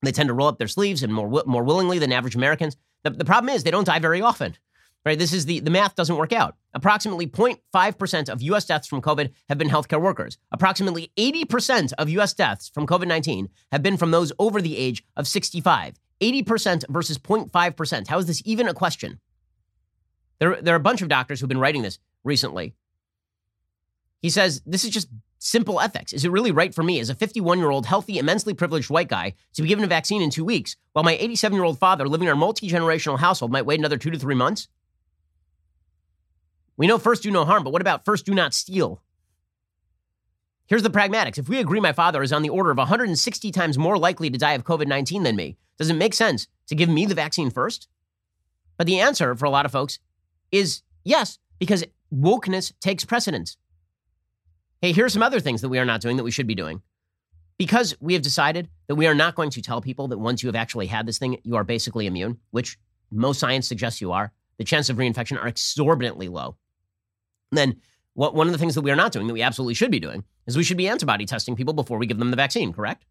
They 0.02 0.12
tend 0.12 0.30
to 0.30 0.34
roll 0.34 0.48
up 0.48 0.58
their 0.58 0.68
sleeves 0.68 1.04
and 1.04 1.14
more, 1.14 1.44
more 1.46 1.64
willingly 1.64 2.00
than 2.00 2.12
average 2.12 2.36
Americans. 2.36 2.76
The, 3.04 3.12
the 3.12 3.24
problem 3.24 3.54
is 3.54 3.62
they 3.62 3.70
don't 3.70 3.86
die 3.86 4.00
very 4.00 4.24
often. 4.24 4.58
Right? 5.06 5.20
This 5.20 5.32
is 5.32 5.46
the, 5.46 5.60
the 5.60 5.70
math 5.70 5.94
doesn't 5.94 6.18
work 6.18 6.34
out. 6.34 6.56
Approximately 6.74 7.28
0.5% 7.28 8.30
of 8.30 8.42
US 8.42 8.66
deaths 8.66 8.88
from 8.88 9.04
COVID 9.04 9.30
have 9.48 9.60
been 9.60 9.70
healthcare 9.70 10.02
workers. 10.02 10.40
Approximately 10.52 11.12
80% 11.16 11.94
of 12.00 12.10
US 12.10 12.34
deaths 12.34 12.68
from 12.68 12.88
COVID 12.88 13.06
19 13.06 13.50
have 13.72 13.84
been 13.84 13.98
from 13.98 14.10
those 14.10 14.32
over 14.40 14.60
the 14.60 14.76
age 14.76 15.04
of 15.16 15.28
65. 15.28 16.00
80% 16.22 16.86
versus 16.90 17.18
0.5%. 17.18 18.08
How 18.08 18.18
is 18.18 18.26
this 18.26 18.42
even 18.46 18.68
a 18.68 18.74
question? 18.74 19.20
There, 20.40 20.62
there 20.62 20.74
are 20.74 20.78
a 20.78 20.82
bunch 20.82 21.02
of 21.02 21.08
doctors 21.08 21.40
who've 21.40 21.50
been 21.50 21.60
writing 21.60 21.82
this 21.82 22.00
recently. 22.24 22.74
He 24.22 24.30
says, 24.30 24.62
This 24.66 24.84
is 24.84 24.90
just 24.90 25.08
simple 25.40 25.80
ethics. 25.80 26.14
Is 26.14 26.26
it 26.26 26.32
really 26.32 26.52
right 26.52 26.74
for 26.74 26.84
me 26.84 27.00
as 27.00 27.10
a 27.10 27.16
51 27.16 27.60
year 27.60 27.70
old, 27.70 27.86
healthy, 27.86 28.18
immensely 28.18 28.54
privileged 28.54 28.90
white 28.90 29.08
guy 29.08 29.34
to 29.54 29.62
be 29.62 29.68
given 29.68 29.84
a 29.84 29.88
vaccine 29.88 30.22
in 30.22 30.30
two 30.30 30.46
weeks 30.46 30.76
while 30.94 31.04
my 31.04 31.16
87 31.16 31.56
year 31.56 31.64
old 31.64 31.80
father 31.80 32.08
living 32.08 32.28
in 32.28 32.32
our 32.32 32.36
multi 32.36 32.70
generational 32.70 33.20
household 33.20 33.52
might 33.52 33.66
wait 33.66 33.80
another 33.80 33.98
two 33.98 34.12
to 34.12 34.20
three 34.20 34.36
months? 34.36 34.68
We 36.78 36.88
know 36.88 36.98
first 36.98 37.24
do 37.24 37.32
no 37.32 37.46
harm, 37.46 37.64
but 37.64 37.72
what 37.72 37.82
about 37.82 38.04
first 38.04 38.26
do 38.26 38.34
not 38.34 38.54
steal? 38.54 39.02
Here's 40.68 40.84
the 40.84 40.90
pragmatics. 40.90 41.38
If 41.38 41.48
we 41.48 41.60
agree 41.60 41.80
my 41.80 41.94
father 41.94 42.24
is 42.24 42.34
on 42.34 42.42
the 42.42 42.50
order 42.50 42.72
of 42.72 42.78
160 42.78 43.52
times 43.52 43.78
more 43.78 43.98
likely 43.98 44.30
to 44.30 44.38
die 44.38 44.54
of 44.54 44.64
COVID 44.64 44.88
19 44.88 45.24
than 45.24 45.36
me, 45.36 45.58
does 45.78 45.90
it 45.90 45.96
make 45.96 46.14
sense 46.14 46.48
to 46.68 46.76
give 46.76 46.90
me 46.90 47.06
the 47.06 47.16
vaccine 47.16 47.52
first? 47.52 47.88
But 48.78 48.88
the 48.88 49.00
answer 49.00 49.36
for 49.36 49.46
a 49.46 49.50
lot 49.50 49.66
of 49.66 49.72
folks 49.72 50.00
is 50.52 50.82
yes, 51.04 51.38
because 51.60 51.84
wokeness 52.14 52.74
takes 52.80 53.06
precedence. 53.06 53.58
Hey, 54.82 54.92
here 54.92 55.06
are 55.06 55.10
some 55.10 55.24
other 55.24 55.40
things 55.40 55.62
that 55.62 55.70
we 55.70 55.80
are 55.80 55.86
not 55.86 56.02
doing 56.02 56.18
that 56.18 56.24
we 56.24 56.32
should 56.32 56.48
be 56.48 56.56
doing. 56.56 56.82
Because 57.58 57.96
we 58.02 58.14
have 58.14 58.22
decided 58.22 58.68
that 58.88 58.96
we 58.96 59.08
are 59.08 59.16
not 59.16 59.36
going 59.36 59.50
to 59.52 59.62
tell 59.62 59.82
people 59.82 60.10
that 60.10 60.18
once 60.18 60.44
you 60.44 60.48
have 60.48 60.56
actually 60.56 60.88
had 60.88 61.06
this 61.06 61.18
thing, 61.18 61.40
you 61.44 61.56
are 61.56 61.64
basically 61.64 62.06
immune, 62.06 62.40
which 62.52 62.78
most 63.12 63.40
science 63.40 63.68
suggests 63.68 64.02
you 64.02 64.12
are, 64.12 64.34
the 64.58 64.66
chances 64.66 64.90
of 64.90 64.98
reinfection 64.98 65.42
are 65.42 65.48
exorbitantly 65.48 66.28
low. 66.28 66.58
And 67.52 67.58
then 67.58 67.82
what, 68.16 68.34
one 68.34 68.48
of 68.48 68.54
the 68.54 68.60
things 68.60 68.76
that 68.76 68.82
we 68.82 68.92
are 68.92 68.96
not 68.96 69.12
doing 69.12 69.28
that 69.28 69.34
we 69.34 69.42
absolutely 69.42 69.76
should 69.76 69.92
be 69.92 70.00
doing 70.00 70.24
is 70.48 70.58
we 70.58 70.64
should 70.64 70.78
be 70.78 70.88
antibody 70.88 71.26
testing 71.26 71.56
people 71.56 71.74
before 71.74 71.98
we 71.98 72.08
give 72.08 72.18
them 72.18 72.32
the 72.32 72.38
vaccine, 72.38 72.74
correct? 72.74 73.06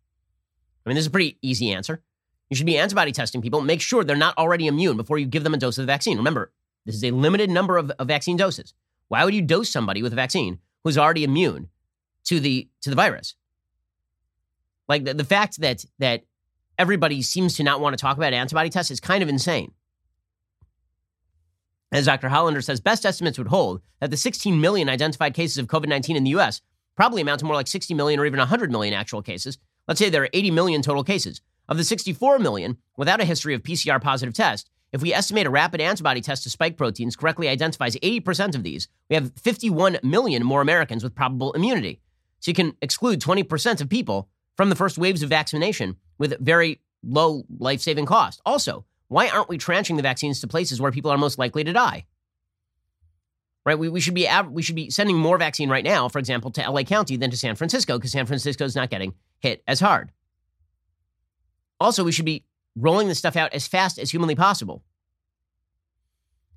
I 0.84 0.88
mean, 0.88 0.96
this 0.96 1.02
is 1.02 1.08
a 1.08 1.12
pretty 1.12 1.38
easy 1.40 1.70
answer. 1.70 2.02
You 2.50 2.56
should 2.56 2.66
be 2.66 2.76
antibody 2.76 3.12
testing 3.12 3.40
people. 3.40 3.60
Make 3.62 3.80
sure 3.80 4.04
they're 4.04 4.16
not 4.16 4.36
already 4.36 4.66
immune 4.66 4.96
before 4.96 5.18
you 5.18 5.26
give 5.26 5.44
them 5.44 5.54
a 5.54 5.56
dose 5.56 5.78
of 5.78 5.82
the 5.82 5.92
vaccine. 5.92 6.18
Remember, 6.18 6.52
this 6.84 6.94
is 6.94 7.04
a 7.04 7.10
limited 7.10 7.48
number 7.48 7.78
of, 7.78 7.90
of 7.92 8.08
vaccine 8.08 8.36
doses. 8.36 8.74
Why 9.08 9.24
would 9.24 9.34
you 9.34 9.42
dose 9.42 9.70
somebody 9.70 10.02
with 10.02 10.12
a 10.12 10.16
vaccine 10.16 10.58
who's 10.82 10.98
already 10.98 11.24
immune 11.24 11.68
to 12.24 12.40
the 12.40 12.68
to 12.82 12.90
the 12.90 12.96
virus. 12.96 13.34
Like 14.88 15.04
the, 15.04 15.14
the 15.14 15.24
fact 15.24 15.60
that 15.60 15.84
that 15.98 16.24
everybody 16.78 17.22
seems 17.22 17.56
to 17.56 17.62
not 17.62 17.80
want 17.80 17.96
to 17.96 18.00
talk 18.00 18.16
about 18.16 18.32
antibody 18.32 18.70
tests 18.70 18.90
is 18.90 19.00
kind 19.00 19.22
of 19.22 19.28
insane. 19.28 19.72
As 21.94 22.06
Dr. 22.06 22.28
Hollander 22.28 22.60
says, 22.60 22.80
best 22.80 23.06
estimates 23.06 23.38
would 23.38 23.46
hold 23.46 23.80
that 24.00 24.10
the 24.10 24.16
16 24.16 24.60
million 24.60 24.88
identified 24.88 25.32
cases 25.32 25.58
of 25.58 25.68
COVID 25.68 25.86
19 25.86 26.16
in 26.16 26.24
the 26.24 26.30
US 26.30 26.60
probably 26.96 27.22
amount 27.22 27.38
to 27.38 27.46
more 27.46 27.54
like 27.54 27.68
60 27.68 27.94
million 27.94 28.18
or 28.18 28.26
even 28.26 28.40
100 28.40 28.72
million 28.72 28.92
actual 28.92 29.22
cases. 29.22 29.58
Let's 29.86 30.00
say 30.00 30.10
there 30.10 30.24
are 30.24 30.30
80 30.32 30.50
million 30.50 30.82
total 30.82 31.04
cases. 31.04 31.40
Of 31.68 31.76
the 31.76 31.84
64 31.84 32.40
million 32.40 32.78
without 32.96 33.20
a 33.20 33.24
history 33.24 33.54
of 33.54 33.62
PCR 33.62 34.02
positive 34.02 34.34
test, 34.34 34.70
if 34.92 35.02
we 35.02 35.14
estimate 35.14 35.46
a 35.46 35.50
rapid 35.50 35.80
antibody 35.80 36.20
test 36.20 36.42
to 36.42 36.50
spike 36.50 36.76
proteins 36.76 37.14
correctly 37.14 37.48
identifies 37.48 37.94
80% 37.94 38.56
of 38.56 38.64
these, 38.64 38.88
we 39.08 39.14
have 39.14 39.32
51 39.36 39.98
million 40.02 40.42
more 40.42 40.62
Americans 40.62 41.04
with 41.04 41.14
probable 41.14 41.52
immunity. 41.52 42.00
So 42.40 42.50
you 42.50 42.56
can 42.56 42.76
exclude 42.82 43.20
20% 43.20 43.80
of 43.80 43.88
people 43.88 44.28
from 44.56 44.68
the 44.68 44.76
first 44.76 44.98
waves 44.98 45.22
of 45.22 45.30
vaccination 45.30 45.94
with 46.18 46.40
very 46.40 46.80
low 47.04 47.44
life 47.56 47.80
saving 47.80 48.06
cost. 48.06 48.40
Also, 48.44 48.84
why 49.08 49.28
aren't 49.28 49.48
we 49.48 49.58
tranching 49.58 49.96
the 49.96 50.02
vaccines 50.02 50.40
to 50.40 50.48
places 50.48 50.80
where 50.80 50.92
people 50.92 51.10
are 51.10 51.18
most 51.18 51.38
likely 51.38 51.64
to 51.64 51.72
die? 51.72 52.06
Right? 53.64 53.78
We, 53.78 53.88
we, 53.88 54.00
should 54.00 54.14
be 54.14 54.28
we 54.50 54.62
should 54.62 54.74
be 54.74 54.90
sending 54.90 55.16
more 55.16 55.38
vaccine 55.38 55.70
right 55.70 55.84
now, 55.84 56.08
for 56.08 56.18
example, 56.18 56.50
to 56.52 56.70
LA 56.70 56.82
County 56.82 57.16
than 57.16 57.30
to 57.30 57.36
San 57.36 57.56
Francisco 57.56 57.96
because 57.96 58.12
San 58.12 58.26
Francisco 58.26 58.64
is 58.64 58.76
not 58.76 58.90
getting 58.90 59.14
hit 59.40 59.62
as 59.66 59.80
hard. 59.80 60.12
Also, 61.80 62.04
we 62.04 62.12
should 62.12 62.24
be 62.24 62.44
rolling 62.76 63.08
this 63.08 63.18
stuff 63.18 63.36
out 63.36 63.52
as 63.52 63.66
fast 63.66 63.98
as 63.98 64.10
humanly 64.10 64.34
possible. 64.34 64.82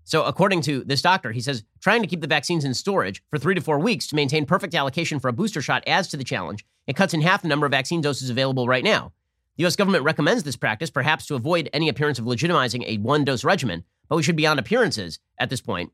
So, 0.03 0.23
according 0.23 0.61
to 0.61 0.85
this 0.85 1.01
doctor, 1.01 1.33
he 1.33 1.41
says 1.41 1.63
trying 1.81 2.01
to 2.01 2.07
keep 2.07 2.21
the 2.21 2.27
vaccines 2.27 2.63
in 2.63 2.73
storage 2.73 3.21
for 3.29 3.37
three 3.37 3.55
to 3.55 3.61
four 3.61 3.77
weeks 3.77 4.07
to 4.07 4.15
maintain 4.15 4.45
perfect 4.45 4.73
allocation 4.73 5.19
for 5.19 5.27
a 5.27 5.33
booster 5.33 5.61
shot 5.61 5.83
adds 5.85 6.07
to 6.09 6.17
the 6.17 6.23
challenge. 6.23 6.65
It 6.87 6.95
cuts 6.95 7.13
in 7.13 7.21
half 7.21 7.41
the 7.41 7.49
number 7.49 7.65
of 7.65 7.71
vaccine 7.71 7.99
doses 7.99 8.29
available 8.29 8.67
right 8.67 8.85
now. 8.85 9.11
The 9.57 9.63
U.S. 9.63 9.75
government 9.75 10.03
recommends 10.03 10.43
this 10.43 10.55
practice, 10.55 10.91
perhaps 10.91 11.25
to 11.25 11.35
avoid 11.35 11.67
any 11.73 11.89
appearance 11.89 12.19
of 12.19 12.25
legitimizing 12.25 12.85
a 12.85 12.97
one 12.97 13.25
dose 13.25 13.43
regimen, 13.43 13.83
but 14.07 14.15
we 14.15 14.21
should 14.21 14.35
be 14.35 14.45
on 14.45 14.59
appearances 14.59 15.19
at 15.39 15.49
this 15.49 15.61
point. 15.61 15.91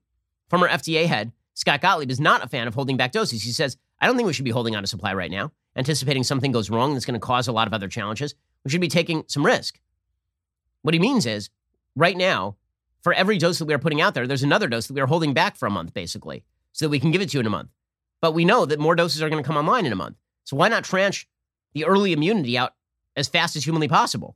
Former 0.49 0.67
FDA 0.67 1.05
head 1.05 1.31
Scott 1.53 1.81
Gottlieb 1.81 2.11
is 2.11 2.19
not 2.19 2.43
a 2.43 2.49
fan 2.49 2.67
of 2.67 2.73
holding 2.73 2.97
back 2.97 3.13
doses. 3.13 3.43
He 3.43 3.51
says, 3.51 3.77
I 4.01 4.07
don't 4.07 4.17
think 4.17 4.27
we 4.27 4.33
should 4.33 4.43
be 4.43 4.51
holding 4.51 4.75
on 4.75 4.83
to 4.83 4.87
supply 4.87 5.13
right 5.13 5.31
now, 5.31 5.51
anticipating 5.77 6.23
something 6.23 6.51
goes 6.51 6.69
wrong 6.69 6.93
that's 6.93 7.05
going 7.05 7.19
to 7.19 7.25
cause 7.25 7.47
a 7.47 7.53
lot 7.53 7.67
of 7.67 7.73
other 7.73 7.87
challenges. 7.87 8.35
We 8.65 8.71
should 8.71 8.81
be 8.81 8.89
taking 8.89 9.23
some 9.27 9.45
risk. 9.45 9.79
What 10.81 10.93
he 10.93 10.99
means 10.99 11.25
is, 11.25 11.49
right 11.95 12.17
now, 12.17 12.57
for 13.01 13.13
every 13.13 13.37
dose 13.37 13.59
that 13.59 13.65
we 13.65 13.73
are 13.73 13.79
putting 13.79 14.01
out 14.01 14.13
there, 14.13 14.27
there's 14.27 14.43
another 14.43 14.67
dose 14.67 14.87
that 14.87 14.93
we 14.93 15.01
are 15.01 15.07
holding 15.07 15.33
back 15.33 15.55
for 15.55 15.67
a 15.67 15.71
month, 15.71 15.93
basically, 15.93 16.43
so 16.73 16.85
that 16.85 16.89
we 16.89 16.99
can 16.99 17.11
give 17.11 17.21
it 17.21 17.29
to 17.29 17.37
you 17.37 17.39
in 17.39 17.47
a 17.47 17.51
month. 17.51 17.69
But 18.19 18.33
we 18.33 18.43
know 18.43 18.65
that 18.65 18.79
more 18.79 18.95
doses 18.95 19.21
are 19.21 19.29
going 19.29 19.41
to 19.41 19.47
come 19.47 19.57
online 19.57 19.85
in 19.85 19.93
a 19.93 19.97
month. 19.97 20.17
So 20.43 20.57
why 20.57 20.67
not 20.67 20.83
tranche 20.83 21.29
the 21.73 21.85
early 21.85 22.11
immunity 22.11 22.57
out 22.57 22.73
as 23.15 23.27
fast 23.27 23.55
as 23.55 23.65
humanly 23.65 23.87
possible? 23.87 24.35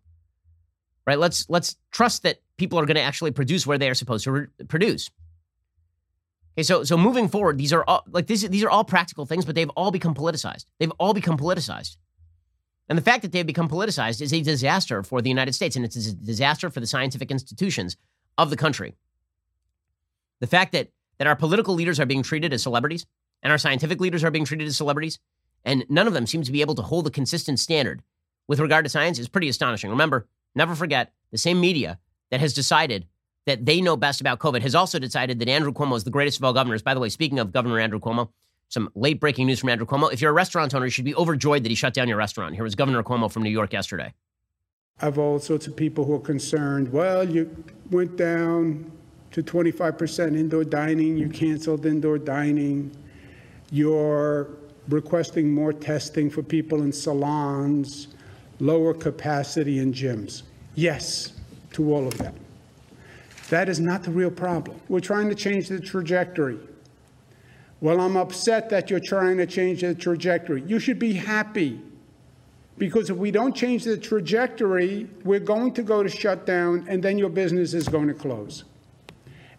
Right? 1.06 1.20
Let's 1.20 1.50
let's 1.50 1.76
trust 1.92 2.24
that 2.24 2.40
people 2.58 2.80
are 2.80 2.86
going 2.86 2.96
to 2.96 3.02
actually 3.02 3.32
produce 3.32 3.66
where 3.66 3.78
they 3.78 3.90
are 3.90 3.94
supposed 3.94 4.26
to 4.26 4.32
re- 4.32 4.48
produce. 4.68 5.10
Okay, 6.56 6.64
so 6.64 6.84
so 6.84 6.98
moving 6.98 7.30
forward, 7.30 7.58
these 7.58 7.72
are 7.72 7.84
all 7.88 8.04
like 8.10 8.28
these 8.28 8.48
these 8.50 8.64
are 8.64 8.70
all 8.70 8.84
practical 8.84 9.26
things, 9.26 9.46
but 9.46 9.56
they've 9.56 9.70
all 9.70 9.92
become 9.92 10.14
politicized. 10.14 10.66
They've 10.80 10.92
all 11.00 11.14
become 11.14 11.38
politicized. 11.38 11.98
And 12.90 12.98
the 12.98 13.04
fact 13.04 13.22
that 13.22 13.32
they've 13.32 13.46
become 13.46 13.68
politicized 13.68 14.22
is 14.22 14.34
a 14.34 14.42
disaster 14.42 15.04
for 15.04 15.22
the 15.22 15.30
United 15.30 15.54
States, 15.54 15.76
and 15.76 15.84
it's 15.84 15.96
a 15.96 16.14
disaster 16.14 16.70
for 16.70 16.80
the 16.80 16.88
scientific 16.88 17.32
institutions 17.32 17.98
of 18.38 18.50
the 18.50 18.56
country. 18.56 18.96
The 20.40 20.48
fact 20.48 20.72
that, 20.72 20.90
that 21.18 21.28
our 21.28 21.36
political 21.36 21.74
leaders 21.74 22.00
are 22.00 22.06
being 22.06 22.24
treated 22.24 22.54
as 22.54 22.64
celebrities 22.64 23.06
and 23.44 23.52
our 23.52 23.58
scientific 23.58 24.00
leaders 24.00 24.24
are 24.24 24.32
being 24.32 24.46
treated 24.46 24.68
as 24.68 24.78
celebrities, 24.78 25.20
and 25.66 25.86
none 25.90 26.08
of 26.08 26.14
them 26.14 26.28
seem 26.28 26.44
to 26.44 26.52
be 26.52 26.62
able 26.62 26.76
to 26.76 26.82
hold 26.82 27.08
a 27.08 27.12
consistent 27.12 27.60
standard 27.60 28.02
with 28.48 28.60
regard 28.60 28.86
to 28.86 28.90
science 28.90 29.20
is 29.20 29.28
pretty 29.28 29.50
astonishing. 29.50 29.90
Remember, 29.90 30.28
never 30.56 30.76
forget 30.76 31.14
the 31.32 31.38
same 31.38 31.60
media 31.60 32.00
that 32.32 32.40
has 32.40 32.54
decided 32.54 33.06
that 33.46 33.66
they 33.66 33.80
know 33.80 33.96
best 33.96 34.20
about 34.20 34.40
COVID 34.40 34.62
has 34.62 34.76
also 34.76 35.00
decided 35.00 35.40
that 35.40 35.48
Andrew 35.48 35.72
Cuomo 35.72 35.96
is 35.96 36.04
the 36.04 36.12
greatest 36.12 36.38
of 36.38 36.44
all 36.44 36.54
governors. 36.54 36.82
By 36.82 36.94
the 36.94 37.00
way, 37.00 37.10
speaking 37.10 37.40
of 37.40 37.54
Governor 37.54 37.80
Andrew 37.80 38.00
Cuomo, 38.00 38.30
some 38.70 38.90
late 38.96 39.20
breaking 39.22 39.48
news 39.48 39.60
from 39.60 39.70
Andrew 39.70 39.88
Cuomo. 39.88 40.12
If 40.12 40.22
you're 40.22 40.32
a 40.32 40.34
restaurant 40.34 40.74
owner, 40.74 40.86
you 40.86 40.92
should 40.92 41.06
be 41.06 41.16
overjoyed 41.16 41.64
that 41.64 41.70
he 41.70 41.76
shut 41.76 41.94
down 41.94 42.10
your 42.10 42.18
restaurant. 42.18 42.56
Here 42.56 42.64
was 42.64 42.76
Governor 42.76 43.04
Cuomo 43.04 43.32
from 43.32 43.44
New 43.44 43.50
York 43.50 43.72
yesterday. 43.72 44.14
I 45.00 45.06
have 45.06 45.18
all 45.18 45.40
sorts 45.40 45.68
of 45.68 45.76
people 45.76 46.04
who 46.04 46.16
are 46.16 46.20
concerned. 46.20 46.92
Well, 46.92 47.28
you 47.28 47.64
went 47.92 48.18
down 48.18 48.92
to 49.32 49.44
25% 49.44 50.38
indoor 50.38 50.64
dining, 50.64 51.18
you 51.18 51.30
canceled 51.30 51.86
indoor 51.86 52.18
dining, 52.18 52.92
you're 53.72 54.48
requesting 54.90 55.54
more 55.54 55.72
testing 55.72 56.30
for 56.30 56.42
people 56.42 56.82
in 56.82 56.92
salons, 56.92 58.08
lower 58.60 58.94
capacity 58.94 59.80
in 59.80 59.94
gyms. 59.94 60.44
Yes, 60.76 61.34
to 61.74 61.94
all 61.94 62.08
of 62.08 62.18
that. 62.18 62.34
That 63.50 63.70
is 63.70 63.80
not 63.80 64.04
the 64.04 64.12
real 64.12 64.32
problem. 64.32 64.80
We're 64.90 65.00
trying 65.00 65.30
to 65.30 65.36
change 65.36 65.70
the 65.70 65.80
trajectory. 65.80 66.60
Well, 67.80 68.02
I'm 68.02 68.18
upset 68.18 68.70
that 68.72 68.90
you're 68.90 69.00
trying 69.00 69.38
to 69.38 69.46
change 69.46 69.82
the 69.82 69.94
trajectory. 69.94 70.64
You 70.64 70.80
should 70.80 71.00
be 71.00 71.14
happy 71.14 71.80
because 72.78 73.10
if 73.10 73.18
we 73.18 73.32
don't 73.32 73.56
change 73.56 73.84
the 73.84 73.98
trajectory, 73.98 75.08
we're 75.24 75.40
going 75.40 75.74
to 75.74 75.84
go 75.84 76.04
to 76.04 76.10
shutdown 76.10 76.86
and 76.90 77.02
then 77.02 77.18
your 77.18 77.30
business 77.30 77.74
is 77.74 77.88
going 77.88 78.08
to 78.08 78.14
close. 78.14 78.64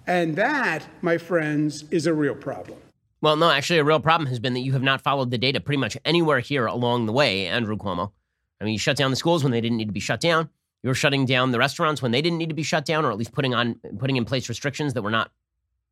And 0.06 0.34
that, 0.36 0.84
my 1.02 1.18
friends, 1.18 1.84
is 1.90 2.06
a 2.06 2.14
real 2.14 2.34
problem. 2.34 2.78
Well, 3.20 3.36
no, 3.36 3.50
actually, 3.50 3.80
a 3.80 3.84
real 3.84 4.00
problem 4.00 4.28
has 4.28 4.38
been 4.38 4.54
that 4.54 4.60
you 4.60 4.72
have 4.72 4.82
not 4.82 5.02
followed 5.02 5.30
the 5.30 5.38
data 5.38 5.60
pretty 5.60 5.78
much 5.78 5.96
anywhere 6.04 6.40
here 6.40 6.66
along 6.66 7.06
the 7.06 7.12
way, 7.12 7.46
Andrew 7.46 7.76
Cuomo. 7.76 8.12
I 8.60 8.64
mean, 8.64 8.72
you 8.72 8.78
shut 8.78 8.96
down 8.96 9.10
the 9.10 9.16
schools 9.16 9.42
when 9.42 9.52
they 9.52 9.60
didn't 9.60 9.76
need 9.76 9.86
to 9.88 9.92
be 9.92 10.00
shut 10.00 10.20
down. 10.20 10.48
You 10.82 10.88
were 10.88 10.94
shutting 10.94 11.26
down 11.26 11.50
the 11.50 11.58
restaurants 11.58 12.00
when 12.02 12.12
they 12.12 12.22
didn't 12.22 12.38
need 12.38 12.48
to 12.48 12.54
be 12.54 12.62
shut 12.62 12.84
down, 12.84 13.04
or 13.04 13.10
at 13.10 13.18
least 13.18 13.32
putting 13.32 13.54
on 13.54 13.80
putting 13.98 14.16
in 14.16 14.24
place 14.24 14.48
restrictions 14.48 14.94
that 14.94 15.02
were 15.02 15.10
not 15.10 15.30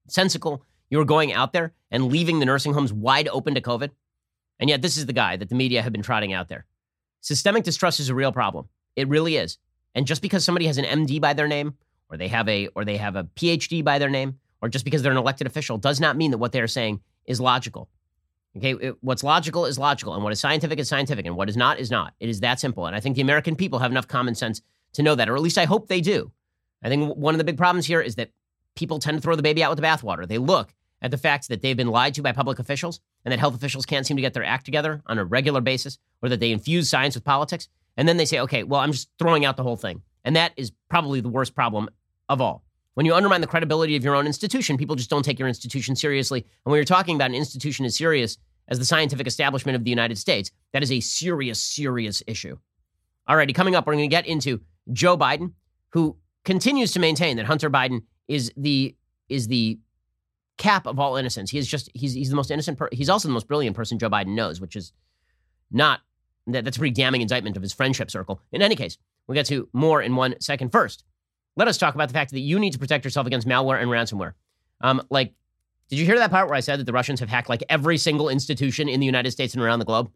sensical. 0.08 0.62
You 0.90 0.98
were 0.98 1.04
going 1.04 1.32
out 1.32 1.52
there 1.52 1.72
and 1.90 2.06
leaving 2.06 2.38
the 2.38 2.46
nursing 2.46 2.72
homes 2.72 2.92
wide 2.92 3.28
open 3.28 3.54
to 3.54 3.60
COVID. 3.60 3.90
And 4.58 4.70
yet, 4.70 4.82
this 4.82 4.96
is 4.96 5.06
the 5.06 5.12
guy 5.12 5.36
that 5.36 5.48
the 5.48 5.54
media 5.54 5.82
have 5.82 5.92
been 5.92 6.02
trotting 6.02 6.32
out 6.32 6.48
there. 6.48 6.66
Systemic 7.20 7.64
distrust 7.64 7.98
is 7.98 8.08
a 8.08 8.14
real 8.14 8.32
problem. 8.32 8.68
It 8.94 9.08
really 9.08 9.36
is. 9.36 9.58
And 9.94 10.06
just 10.06 10.22
because 10.22 10.44
somebody 10.44 10.66
has 10.66 10.78
an 10.78 10.84
MD 10.84 11.20
by 11.20 11.34
their 11.34 11.48
name, 11.48 11.74
or 12.08 12.16
they 12.16 12.28
have 12.28 12.48
a 12.48 12.68
or 12.68 12.84
they 12.84 12.96
have 12.96 13.16
a 13.16 13.24
PhD 13.24 13.82
by 13.82 13.98
their 13.98 14.10
name, 14.10 14.38
or 14.62 14.68
just 14.68 14.84
because 14.84 15.02
they're 15.02 15.12
an 15.12 15.18
elected 15.18 15.46
official, 15.46 15.78
does 15.78 16.00
not 16.00 16.16
mean 16.16 16.30
that 16.30 16.38
what 16.38 16.52
they're 16.52 16.68
saying 16.68 17.00
is 17.26 17.40
logical. 17.40 17.88
Okay, 18.56 18.72
it, 18.72 18.96
what's 19.00 19.22
logical 19.22 19.66
is 19.66 19.78
logical, 19.78 20.14
and 20.14 20.22
what 20.24 20.32
is 20.32 20.40
scientific 20.40 20.78
is 20.78 20.88
scientific, 20.88 21.26
and 21.26 21.36
what 21.36 21.48
is 21.48 21.56
not 21.56 21.78
is 21.78 21.90
not. 21.90 22.14
It 22.20 22.28
is 22.28 22.40
that 22.40 22.58
simple. 22.58 22.86
And 22.86 22.96
I 22.96 23.00
think 23.00 23.16
the 23.16 23.22
American 23.22 23.54
people 23.54 23.80
have 23.80 23.90
enough 23.90 24.08
common 24.08 24.34
sense 24.34 24.62
to 24.94 25.02
know 25.02 25.14
that, 25.14 25.28
or 25.28 25.36
at 25.36 25.42
least 25.42 25.58
I 25.58 25.66
hope 25.66 25.88
they 25.88 26.00
do. 26.00 26.32
I 26.82 26.88
think 26.88 27.16
one 27.16 27.34
of 27.34 27.38
the 27.38 27.44
big 27.44 27.58
problems 27.58 27.86
here 27.86 28.00
is 28.00 28.14
that 28.14 28.30
people 28.74 28.98
tend 28.98 29.18
to 29.18 29.20
throw 29.20 29.36
the 29.36 29.42
baby 29.42 29.62
out 29.62 29.70
with 29.70 29.78
the 29.78 29.86
bathwater. 29.86 30.26
They 30.26 30.38
look 30.38 30.72
at 31.02 31.10
the 31.10 31.18
fact 31.18 31.48
that 31.48 31.60
they've 31.60 31.76
been 31.76 31.88
lied 31.88 32.14
to 32.14 32.22
by 32.22 32.32
public 32.32 32.58
officials 32.58 33.00
and 33.24 33.32
that 33.32 33.38
health 33.38 33.54
officials 33.54 33.84
can't 33.84 34.06
seem 34.06 34.16
to 34.16 34.22
get 34.22 34.32
their 34.32 34.44
act 34.44 34.64
together 34.64 35.02
on 35.06 35.18
a 35.18 35.24
regular 35.24 35.60
basis, 35.60 35.98
or 36.22 36.28
that 36.28 36.40
they 36.40 36.52
infuse 36.52 36.88
science 36.88 37.14
with 37.14 37.24
politics. 37.24 37.68
And 37.96 38.08
then 38.08 38.16
they 38.16 38.24
say, 38.24 38.40
okay, 38.40 38.62
well, 38.62 38.80
I'm 38.80 38.92
just 38.92 39.10
throwing 39.18 39.44
out 39.44 39.56
the 39.56 39.62
whole 39.62 39.76
thing. 39.76 40.02
And 40.24 40.36
that 40.36 40.52
is 40.56 40.72
probably 40.88 41.20
the 41.20 41.28
worst 41.28 41.54
problem 41.54 41.88
of 42.28 42.40
all. 42.40 42.62
When 42.96 43.04
you 43.04 43.14
undermine 43.14 43.42
the 43.42 43.46
credibility 43.46 43.94
of 43.94 44.02
your 44.02 44.14
own 44.14 44.26
institution, 44.26 44.78
people 44.78 44.96
just 44.96 45.10
don't 45.10 45.22
take 45.22 45.38
your 45.38 45.48
institution 45.48 45.94
seriously. 45.94 46.40
And 46.40 46.70
when 46.70 46.78
you're 46.78 46.84
talking 46.86 47.14
about 47.14 47.28
an 47.28 47.34
institution 47.34 47.84
as 47.84 47.94
serious 47.94 48.38
as 48.68 48.78
the 48.78 48.86
scientific 48.86 49.26
establishment 49.26 49.76
of 49.76 49.84
the 49.84 49.90
United 49.90 50.16
States, 50.16 50.50
that 50.72 50.82
is 50.82 50.90
a 50.90 51.00
serious, 51.00 51.60
serious 51.60 52.22
issue. 52.26 52.56
All 53.28 53.36
righty, 53.36 53.52
coming 53.52 53.74
up, 53.74 53.86
we're 53.86 53.92
going 53.92 54.08
to 54.08 54.16
get 54.16 54.26
into 54.26 54.62
Joe 54.94 55.14
Biden, 55.14 55.52
who 55.90 56.16
continues 56.46 56.92
to 56.92 56.98
maintain 56.98 57.36
that 57.36 57.44
Hunter 57.44 57.68
Biden 57.68 58.00
is 58.28 58.50
the 58.56 58.96
is 59.28 59.48
the 59.48 59.78
cap 60.56 60.86
of 60.86 60.98
all 60.98 61.16
innocence. 61.16 61.50
He 61.50 61.58
is 61.58 61.68
just 61.68 61.90
he's 61.92 62.14
he's 62.14 62.30
the 62.30 62.36
most 62.36 62.50
innocent. 62.50 62.78
Per- 62.78 62.88
he's 62.92 63.10
also 63.10 63.28
the 63.28 63.34
most 63.34 63.46
brilliant 63.46 63.76
person 63.76 63.98
Joe 63.98 64.08
Biden 64.08 64.34
knows, 64.34 64.58
which 64.58 64.74
is 64.74 64.94
not 65.70 66.00
that, 66.46 66.64
that's 66.64 66.78
a 66.78 66.80
pretty 66.80 66.94
damning 66.94 67.20
indictment 67.20 67.58
of 67.58 67.62
his 67.62 67.74
friendship 67.74 68.10
circle. 68.10 68.40
In 68.52 68.62
any 68.62 68.74
case, 68.74 68.96
we'll 69.26 69.34
get 69.34 69.44
to 69.46 69.68
more 69.74 70.00
in 70.00 70.16
one 70.16 70.40
second. 70.40 70.72
First, 70.72 71.04
let 71.56 71.68
us 71.68 71.78
talk 71.78 71.94
about 71.94 72.08
the 72.08 72.14
fact 72.14 72.30
that 72.32 72.40
you 72.40 72.58
need 72.58 72.72
to 72.72 72.78
protect 72.78 73.04
yourself 73.04 73.26
against 73.26 73.48
malware 73.48 73.80
and 73.80 73.90
ransomware. 73.90 74.34
Um, 74.80 75.02
like, 75.10 75.34
did 75.88 75.98
you 75.98 76.04
hear 76.04 76.18
that 76.18 76.30
part 76.30 76.48
where 76.48 76.56
I 76.56 76.60
said 76.60 76.80
that 76.80 76.84
the 76.84 76.92
Russians 76.92 77.20
have 77.20 77.28
hacked 77.28 77.48
like 77.48 77.64
every 77.68 77.96
single 77.96 78.28
institution 78.28 78.88
in 78.88 79.00
the 79.00 79.06
United 79.06 79.30
States 79.30 79.54
and 79.54 79.62
around 79.62 79.78
the 79.78 79.84
globe? 79.84 80.10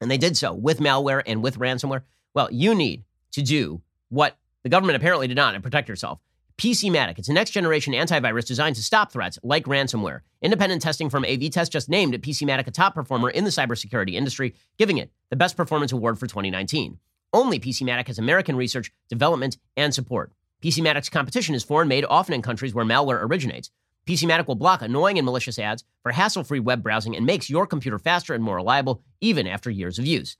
And 0.00 0.10
they 0.10 0.18
did 0.18 0.36
so 0.36 0.54
with 0.54 0.78
malware 0.78 1.22
and 1.26 1.42
with 1.42 1.58
ransomware. 1.58 2.02
Well, 2.34 2.48
you 2.52 2.74
need 2.74 3.04
to 3.32 3.42
do 3.42 3.82
what 4.08 4.38
the 4.62 4.68
government 4.68 4.96
apparently 4.96 5.26
did 5.26 5.36
not 5.36 5.54
and 5.54 5.62
protect 5.62 5.88
yourself. 5.88 6.20
PCmatic. 6.58 7.18
It's 7.18 7.28
a 7.28 7.34
next 7.34 7.50
generation 7.50 7.92
antivirus 7.92 8.46
designed 8.46 8.76
to 8.76 8.82
stop 8.82 9.12
threats 9.12 9.38
like 9.42 9.64
ransomware. 9.64 10.20
Independent 10.40 10.80
testing 10.80 11.10
from 11.10 11.24
AV-Test 11.24 11.70
just 11.70 11.88
named 11.88 12.14
PCmatic 12.14 12.66
a 12.66 12.70
top 12.70 12.94
performer 12.94 13.28
in 13.28 13.44
the 13.44 13.50
cybersecurity 13.50 14.14
industry, 14.14 14.54
giving 14.78 14.96
it 14.96 15.10
the 15.28 15.36
Best 15.36 15.56
Performance 15.56 15.92
Award 15.92 16.18
for 16.18 16.26
2019. 16.26 16.98
Only 17.32 17.60
PCmatic 17.60 18.06
has 18.06 18.18
American 18.18 18.56
research, 18.56 18.90
development, 19.10 19.58
and 19.76 19.92
support. 19.92 20.32
PCmatic's 20.62 21.10
competition 21.10 21.54
is 21.54 21.62
foreign 21.62 21.88
made, 21.88 22.06
often 22.08 22.34
in 22.34 22.42
countries 22.42 22.74
where 22.74 22.84
malware 22.84 23.22
originates. 23.22 23.70
PCmatic 24.06 24.46
will 24.46 24.54
block 24.54 24.80
annoying 24.80 25.18
and 25.18 25.24
malicious 25.26 25.58
ads 25.58 25.84
for 26.02 26.12
hassle 26.12 26.44
free 26.44 26.60
web 26.60 26.82
browsing 26.82 27.14
and 27.14 27.26
makes 27.26 27.50
your 27.50 27.66
computer 27.66 27.98
faster 27.98 28.32
and 28.34 28.42
more 28.42 28.56
reliable 28.56 29.02
even 29.20 29.46
after 29.46 29.68
years 29.68 29.98
of 29.98 30.06
use. 30.06 30.36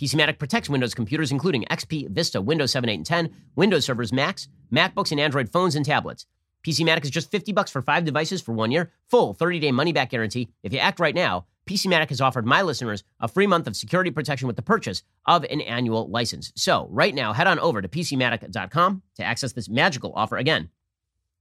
PCmatic 0.00 0.38
protects 0.38 0.70
Windows 0.70 0.94
computers, 0.94 1.30
including 1.30 1.64
XP, 1.70 2.10
Vista, 2.10 2.40
Windows 2.40 2.72
7, 2.72 2.88
8, 2.88 2.94
and 2.94 3.06
10, 3.06 3.34
Windows 3.54 3.84
servers, 3.84 4.12
Macs, 4.12 4.48
MacBooks, 4.72 5.12
and 5.12 5.20
Android 5.20 5.52
phones 5.52 5.76
and 5.76 5.84
tablets. 5.84 6.26
PCmatic 6.66 7.04
is 7.04 7.10
just 7.10 7.30
50 7.30 7.52
bucks 7.52 7.70
for 7.70 7.82
five 7.82 8.04
devices 8.04 8.40
for 8.40 8.52
one 8.52 8.70
year, 8.70 8.90
full 9.08 9.34
30-day 9.34 9.72
money-back 9.72 10.10
guarantee. 10.10 10.48
If 10.62 10.72
you 10.72 10.78
act 10.78 11.00
right 11.00 11.14
now, 11.14 11.46
PCmatic 11.70 12.08
has 12.08 12.20
offered 12.20 12.44
my 12.44 12.62
listeners 12.62 13.04
a 13.20 13.28
free 13.28 13.46
month 13.46 13.68
of 13.68 13.76
security 13.76 14.10
protection 14.10 14.48
with 14.48 14.56
the 14.56 14.62
purchase 14.62 15.04
of 15.26 15.44
an 15.44 15.60
annual 15.60 16.08
license. 16.10 16.52
So 16.56 16.88
right 16.90 17.14
now, 17.14 17.32
head 17.32 17.46
on 17.46 17.60
over 17.60 17.80
to 17.80 17.86
PCmatic.com 17.86 19.02
to 19.14 19.22
access 19.22 19.52
this 19.52 19.68
magical 19.68 20.12
offer 20.16 20.36
again. 20.36 20.68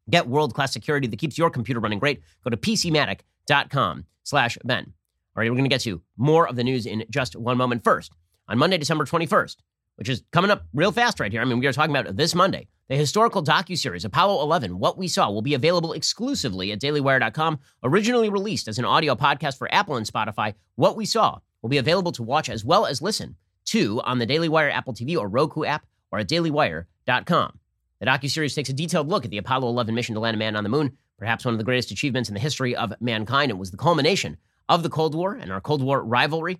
Get 0.07 0.27
world-class 0.27 0.71
security 0.71 1.07
that 1.07 1.17
keeps 1.17 1.35
your 1.35 1.49
computer 1.49 1.79
running 1.79 1.97
great. 1.97 2.21
Go 2.43 2.51
to 2.51 2.57
PCmatic.com 2.57 4.05
slash 4.21 4.59
Ben. 4.63 4.93
All 5.35 5.41
right, 5.41 5.49
we're 5.49 5.55
going 5.57 5.63
to 5.63 5.69
get 5.69 5.81
to 5.81 5.99
more 6.15 6.47
of 6.47 6.55
the 6.55 6.63
news 6.63 6.85
in 6.85 7.05
just 7.09 7.35
one 7.35 7.57
moment. 7.57 7.83
First, 7.83 8.11
on 8.47 8.59
Monday, 8.59 8.77
December 8.77 9.05
21st, 9.05 9.55
which 9.95 10.09
is 10.09 10.21
coming 10.31 10.51
up 10.51 10.67
real 10.75 10.91
fast 10.91 11.19
right 11.19 11.31
here. 11.31 11.41
I 11.41 11.45
mean, 11.45 11.57
we 11.57 11.65
are 11.65 11.73
talking 11.73 11.95
about 11.95 12.15
this 12.15 12.35
Monday. 12.35 12.67
The 12.89 12.95
historical 12.95 13.43
docu-series 13.43 14.03
Apollo 14.03 14.41
11, 14.41 14.79
What 14.79 14.97
We 14.97 15.07
Saw, 15.07 15.29
will 15.29 15.43
be 15.43 15.53
available 15.53 15.93
exclusively 15.93 16.71
at 16.71 16.81
dailywire.com. 16.81 17.59
Originally 17.83 18.31
released 18.31 18.67
as 18.67 18.79
an 18.79 18.85
audio 18.85 19.13
podcast 19.13 19.59
for 19.59 19.71
Apple 19.71 19.95
and 19.95 20.07
Spotify, 20.07 20.55
What 20.73 20.95
We 20.97 21.05
Saw 21.05 21.37
will 21.61 21.69
be 21.69 21.77
available 21.77 22.11
to 22.13 22.23
watch 22.23 22.49
as 22.49 22.65
well 22.65 22.87
as 22.87 22.99
listen 22.99 23.35
to 23.65 24.01
on 24.01 24.17
the 24.17 24.25
Daily 24.25 24.49
Wire 24.49 24.71
Apple 24.71 24.95
TV 24.95 25.15
or 25.15 25.29
Roku 25.29 25.65
app 25.65 25.85
or 26.11 26.17
at 26.17 26.27
dailywire.com. 26.27 27.59
The 27.99 28.05
docu-series 28.07 28.55
takes 28.55 28.69
a 28.69 28.73
detailed 28.73 29.07
look 29.07 29.23
at 29.23 29.29
the 29.29 29.37
Apollo 29.37 29.69
11 29.69 29.93
mission 29.93 30.15
to 30.15 30.21
land 30.21 30.33
a 30.33 30.39
man 30.39 30.55
on 30.55 30.63
the 30.63 30.69
moon, 30.69 30.97
perhaps 31.19 31.45
one 31.45 31.53
of 31.53 31.59
the 31.59 31.63
greatest 31.63 31.91
achievements 31.91 32.27
in 32.27 32.33
the 32.33 32.41
history 32.41 32.75
of 32.75 32.91
mankind. 32.99 33.51
It 33.51 33.59
was 33.59 33.69
the 33.69 33.77
culmination 33.77 34.37
of 34.67 34.81
the 34.81 34.89
Cold 34.89 35.13
War 35.13 35.35
and 35.35 35.51
our 35.51 35.61
Cold 35.61 35.83
War 35.83 36.03
rivalry. 36.03 36.57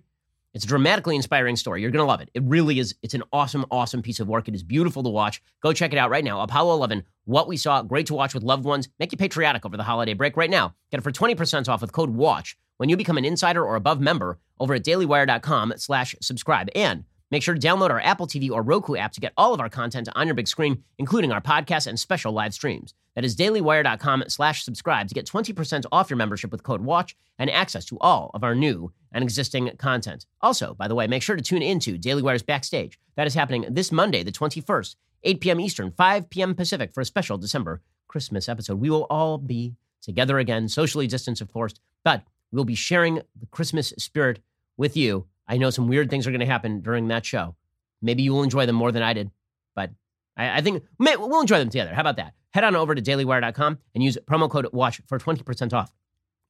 It's 0.52 0.64
a 0.64 0.68
dramatically 0.68 1.14
inspiring 1.14 1.54
story. 1.56 1.80
You're 1.80 1.92
going 1.92 2.02
to 2.02 2.08
love 2.08 2.20
it. 2.20 2.30
It 2.34 2.42
really 2.44 2.78
is. 2.80 2.94
It's 3.02 3.14
an 3.14 3.22
awesome, 3.32 3.64
awesome 3.70 4.02
piece 4.02 4.18
of 4.18 4.28
work. 4.28 4.48
It 4.48 4.54
is 4.54 4.62
beautiful 4.62 5.02
to 5.04 5.08
watch. 5.08 5.40
Go 5.62 5.72
check 5.72 5.92
it 5.92 5.98
out 5.98 6.10
right 6.10 6.24
now. 6.24 6.40
Apollo 6.40 6.74
11, 6.74 7.04
What 7.24 7.46
We 7.46 7.56
Saw. 7.56 7.82
Great 7.82 8.06
to 8.06 8.14
watch 8.14 8.34
with 8.34 8.42
loved 8.42 8.64
ones. 8.64 8.88
Make 8.98 9.12
you 9.12 9.18
patriotic 9.18 9.64
over 9.64 9.76
the 9.76 9.84
holiday 9.84 10.14
break 10.14 10.36
right 10.36 10.50
now. 10.50 10.74
Get 10.90 10.98
it 10.98 11.02
for 11.02 11.12
20% 11.12 11.68
off 11.68 11.80
with 11.80 11.92
code 11.92 12.16
WATCH 12.16 12.56
when 12.78 12.88
you 12.88 12.96
become 12.96 13.18
an 13.18 13.24
insider 13.24 13.64
or 13.64 13.76
above 13.76 14.00
member 14.00 14.38
over 14.58 14.74
at 14.74 14.84
dailywire.com 14.84 15.74
slash 15.76 16.14
subscribe. 16.20 16.68
And 16.74 17.04
make 17.30 17.42
sure 17.42 17.54
to 17.54 17.60
download 17.60 17.90
our 17.90 18.00
Apple 18.00 18.26
TV 18.26 18.50
or 18.50 18.62
Roku 18.62 18.96
app 18.96 19.12
to 19.12 19.20
get 19.20 19.32
all 19.36 19.54
of 19.54 19.60
our 19.60 19.68
content 19.68 20.08
on 20.14 20.26
your 20.26 20.34
big 20.34 20.48
screen, 20.48 20.82
including 20.98 21.32
our 21.32 21.40
podcasts 21.40 21.86
and 21.86 21.98
special 21.98 22.32
live 22.32 22.54
streams. 22.54 22.94
That 23.14 23.24
is 23.24 23.36
dailywire.com 23.36 24.24
slash 24.28 24.64
subscribe 24.64 25.08
to 25.08 25.14
get 25.14 25.26
20% 25.26 25.84
off 25.92 26.10
your 26.10 26.16
membership 26.16 26.52
with 26.52 26.62
code 26.62 26.82
WATCH 26.82 27.16
and 27.38 27.50
access 27.50 27.84
to 27.86 27.98
all 28.00 28.30
of 28.34 28.44
our 28.44 28.54
new 28.54 28.92
and 29.12 29.24
existing 29.24 29.70
content. 29.78 30.26
Also, 30.40 30.74
by 30.74 30.88
the 30.88 30.94
way, 30.94 31.06
make 31.06 31.22
sure 31.22 31.36
to 31.36 31.42
tune 31.42 31.62
into 31.62 31.98
Daily 31.98 32.22
Wire's 32.22 32.42
Backstage. 32.42 32.98
That 33.16 33.26
is 33.26 33.34
happening 33.34 33.66
this 33.68 33.90
Monday, 33.90 34.22
the 34.22 34.32
21st, 34.32 34.96
8 35.24 35.40
p.m. 35.40 35.60
Eastern, 35.60 35.90
5 35.90 36.30
p.m. 36.30 36.54
Pacific, 36.54 36.92
for 36.92 37.00
a 37.00 37.04
special 37.04 37.36
December 37.36 37.82
Christmas 38.08 38.48
episode. 38.48 38.80
We 38.80 38.90
will 38.90 39.06
all 39.10 39.38
be 39.38 39.74
together 40.00 40.38
again, 40.38 40.68
socially 40.68 41.06
distanced, 41.06 41.42
of 41.42 41.52
course, 41.52 41.74
but 42.04 42.22
we'll 42.52 42.64
be 42.64 42.74
sharing 42.74 43.16
the 43.16 43.46
Christmas 43.50 43.92
spirit 43.98 44.40
with 44.76 44.96
you. 44.96 45.26
I 45.50 45.56
know 45.56 45.70
some 45.70 45.88
weird 45.88 46.10
things 46.10 46.28
are 46.28 46.30
going 46.30 46.40
to 46.40 46.46
happen 46.46 46.80
during 46.80 47.08
that 47.08 47.26
show. 47.26 47.56
Maybe 48.00 48.22
you 48.22 48.32
will 48.32 48.44
enjoy 48.44 48.66
them 48.66 48.76
more 48.76 48.92
than 48.92 49.02
I 49.02 49.12
did, 49.12 49.32
but 49.74 49.90
I, 50.36 50.58
I 50.58 50.60
think 50.60 50.84
we'll 50.96 51.40
enjoy 51.40 51.58
them 51.58 51.68
together. 51.68 51.92
How 51.92 52.02
about 52.02 52.18
that? 52.18 52.34
Head 52.52 52.62
on 52.62 52.76
over 52.76 52.94
to 52.94 53.02
dailywire.com 53.02 53.78
and 53.96 54.04
use 54.04 54.16
promo 54.30 54.48
code 54.48 54.68
WATCH 54.72 55.02
for 55.08 55.18
20% 55.18 55.72
off 55.72 55.92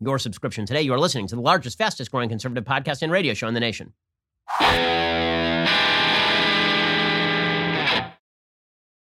your 0.00 0.18
subscription 0.18 0.66
today. 0.66 0.82
You 0.82 0.92
are 0.92 1.00
listening 1.00 1.26
to 1.28 1.34
the 1.34 1.40
largest, 1.40 1.78
fastest 1.78 2.10
growing 2.10 2.28
conservative 2.28 2.64
podcast 2.64 3.00
and 3.00 3.10
radio 3.10 3.32
show 3.32 3.48
in 3.48 3.54
the 3.54 3.60
nation. 3.60 3.94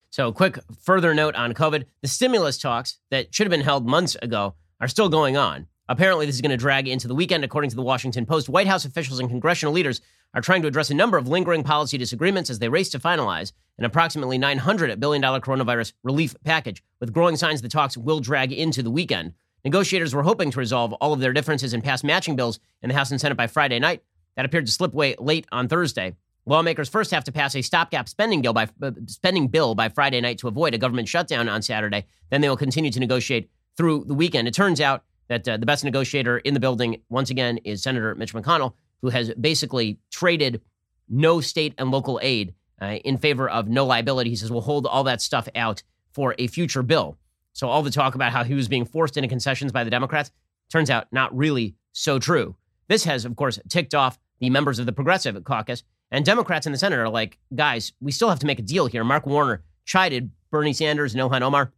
So, 0.10 0.32
quick 0.32 0.58
further 0.82 1.14
note 1.14 1.36
on 1.36 1.54
COVID 1.54 1.86
the 2.02 2.08
stimulus 2.08 2.58
talks 2.58 2.98
that 3.12 3.34
should 3.34 3.46
have 3.46 3.52
been 3.52 3.62
held 3.62 3.86
months 3.86 4.16
ago 4.24 4.56
are 4.80 4.88
still 4.88 5.10
going 5.10 5.38
on. 5.38 5.68
Apparently, 5.89 6.25
this 6.25 6.36
is 6.36 6.41
going 6.41 6.51
to 6.51 6.57
drag 6.57 6.88
into 6.88 7.09
the 7.09 7.15
weekend, 7.15 7.43
according 7.43 7.69
to 7.69 7.75
the 7.75 7.81
Washington 7.81 8.25
Post. 8.25 8.47
White 8.47 8.67
House 8.67 8.86
officials 8.86 9.19
and 9.19 9.29
congressional 9.29 9.73
leaders 9.73 9.99
are 10.34 10.41
trying 10.41 10.61
to 10.61 10.67
address 10.67 10.89
a 10.89 10.95
number 10.95 11.17
of 11.17 11.27
lingering 11.27 11.61
policy 11.61 11.97
disagreements 11.97 12.49
as 12.49 12.59
they 12.59 12.69
race 12.69 12.89
to 12.89 12.99
finalize 12.99 13.51
an 13.77 13.84
approximately 13.84 14.39
$900 14.39 14.99
billion 14.99 15.21
coronavirus 15.21 15.91
relief 16.01 16.36
package, 16.45 16.81
with 17.01 17.11
growing 17.11 17.36
signs 17.36 17.61
the 17.61 17.67
talks 17.67 17.97
will 17.97 18.21
drag 18.21 18.53
into 18.53 18.81
the 18.81 18.91
weekend. 18.91 19.34
Negotiators 19.65 20.15
were 20.15 20.23
hoping 20.23 20.51
to 20.51 20.59
resolve 20.59 20.93
all 20.93 21.11
of 21.11 21.19
their 21.19 21.34
differences 21.34 21.73
and 21.73 21.84
pass 21.84 22.03
matching 22.03 22.38
bills 22.38 22.59
in 22.81 22.89
the 22.89 22.95
House 22.95 23.11
and 23.11 23.19
Senate 23.19 23.36
by 23.36 23.47
Friday 23.47 23.79
night. 23.79 24.03
That 24.36 24.45
appeared 24.45 24.65
to 24.65 24.71
slip 24.71 24.93
away 24.93 25.15
late 25.19 25.47
on 25.51 25.67
Thursday. 25.67 26.15
Lawmakers 26.45 26.89
first 26.89 27.11
have 27.11 27.23
to 27.25 27.31
pass 27.31 27.55
a 27.55 27.61
stopgap 27.61 28.07
spending 28.07 28.41
bill 28.41 28.53
by 28.53 28.67
uh, 28.81 28.91
spending 29.07 29.47
bill 29.47 29.75
by 29.75 29.89
Friday 29.89 30.19
night 30.21 30.38
to 30.39 30.47
avoid 30.47 30.73
a 30.73 30.77
government 30.77 31.07
shutdown 31.07 31.47
on 31.49 31.61
Saturday. 31.61 32.05
Then 32.29 32.41
they 32.41 32.49
will 32.49 32.57
continue 32.57 32.91
to 32.91 32.99
negotiate 32.99 33.49
through 33.77 34.05
the 34.05 34.13
weekend. 34.13 34.47
It 34.47 34.53
turns 34.53 34.81
out 34.81 35.03
that 35.28 35.47
uh, 35.47 35.57
the 35.57 35.65
best 35.65 35.84
negotiator 35.84 36.38
in 36.39 36.53
the 36.53 36.59
building 36.59 37.01
once 37.09 37.30
again 37.30 37.57
is 37.59 37.82
Senator 37.84 38.13
Mitch 38.15 38.34
McConnell, 38.34 38.74
who 39.01 39.09
has 39.09 39.34
basically 39.34 39.99
traded 40.11 40.61
no 41.09 41.41
state 41.41 41.74
and 41.78 41.91
local 41.91 42.19
aid 42.21 42.53
uh, 42.82 42.97
in 43.05 43.17
favor 43.17 43.49
of 43.49 43.67
no 43.67 43.86
liability. 43.86 44.30
He 44.30 44.36
says 44.36 44.51
we'll 44.51 44.61
hold 44.61 44.86
all 44.86 45.03
that 45.05 45.21
stuff 45.21 45.47
out 45.55 45.84
for 46.11 46.36
a 46.38 46.47
future 46.47 46.84
bill. 46.84 47.17
So 47.53 47.69
all 47.69 47.84
the 47.84 47.91
talk 47.91 48.15
about 48.15 48.32
how 48.32 48.43
he 48.43 48.53
was 48.53 48.67
being 48.67 48.86
forced 48.86 49.17
into 49.17 49.28
concessions 49.28 49.71
by 49.71 49.84
the 49.84 49.89
Democrats 49.89 50.32
turns 50.69 50.89
out 50.89 51.07
not 51.11 51.36
really 51.36 51.76
so 51.91 52.19
true. 52.19 52.55
This 52.88 53.03
has, 53.03 53.26
of 53.26 53.36
course, 53.36 53.59
ticked 53.69 53.93
off 53.93 54.19
the 54.39 54.49
members 54.49 54.80
of 54.80 54.86
the 54.86 54.91
Progressive 54.91 55.41
Caucus 55.43 55.84
and 56.11 56.24
Democrats 56.24 56.65
in 56.65 56.71
the 56.71 56.78
Senate 56.78 56.99
are 56.99 57.09
like, 57.09 57.39
guys, 57.55 57.93
we 57.99 58.11
still 58.11 58.30
have 58.30 58.39
to 58.39 58.45
make 58.45 58.59
a 58.59 58.63
deal 58.63 58.86
here. 58.86 59.03
Mark 59.03 59.26
Warner 59.26 59.63
chided 59.86 60.32
Bernie 60.51 60.74
Sanders 60.74 61.15
and 61.15 61.21
Ilhan 61.21 61.41
Omar. 61.41 61.71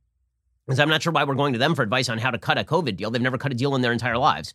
Because 0.65 0.79
I'm 0.79 0.89
not 0.89 1.03
sure 1.03 1.13
why 1.13 1.23
we're 1.23 1.35
going 1.35 1.53
to 1.53 1.59
them 1.59 1.75
for 1.75 1.83
advice 1.83 2.09
on 2.09 2.17
how 2.17 2.31
to 2.31 2.37
cut 2.37 2.57
a 2.57 2.63
COVID 2.63 2.95
deal. 2.97 3.11
They've 3.11 3.21
never 3.21 3.37
cut 3.37 3.51
a 3.51 3.55
deal 3.55 3.75
in 3.75 3.81
their 3.81 3.91
entire 3.91 4.17
lives. 4.17 4.53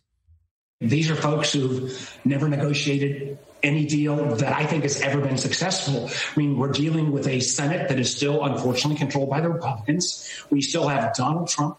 These 0.81 1.11
are 1.11 1.15
folks 1.15 1.53
who've 1.53 2.19
never 2.25 2.49
negotiated 2.49 3.37
any 3.61 3.85
deal 3.85 4.35
that 4.35 4.51
I 4.51 4.65
think 4.65 4.83
has 4.83 4.99
ever 5.01 5.21
been 5.21 5.37
successful. 5.37 6.09
I 6.09 6.39
mean, 6.39 6.57
we're 6.57 6.71
dealing 6.71 7.11
with 7.11 7.27
a 7.27 7.39
Senate 7.39 7.89
that 7.89 7.99
is 7.99 8.13
still 8.13 8.43
unfortunately 8.43 8.97
controlled 8.97 9.29
by 9.29 9.41
the 9.41 9.49
Republicans. 9.49 10.27
We 10.49 10.61
still 10.61 10.87
have 10.87 11.13
Donald 11.13 11.49
Trump 11.49 11.77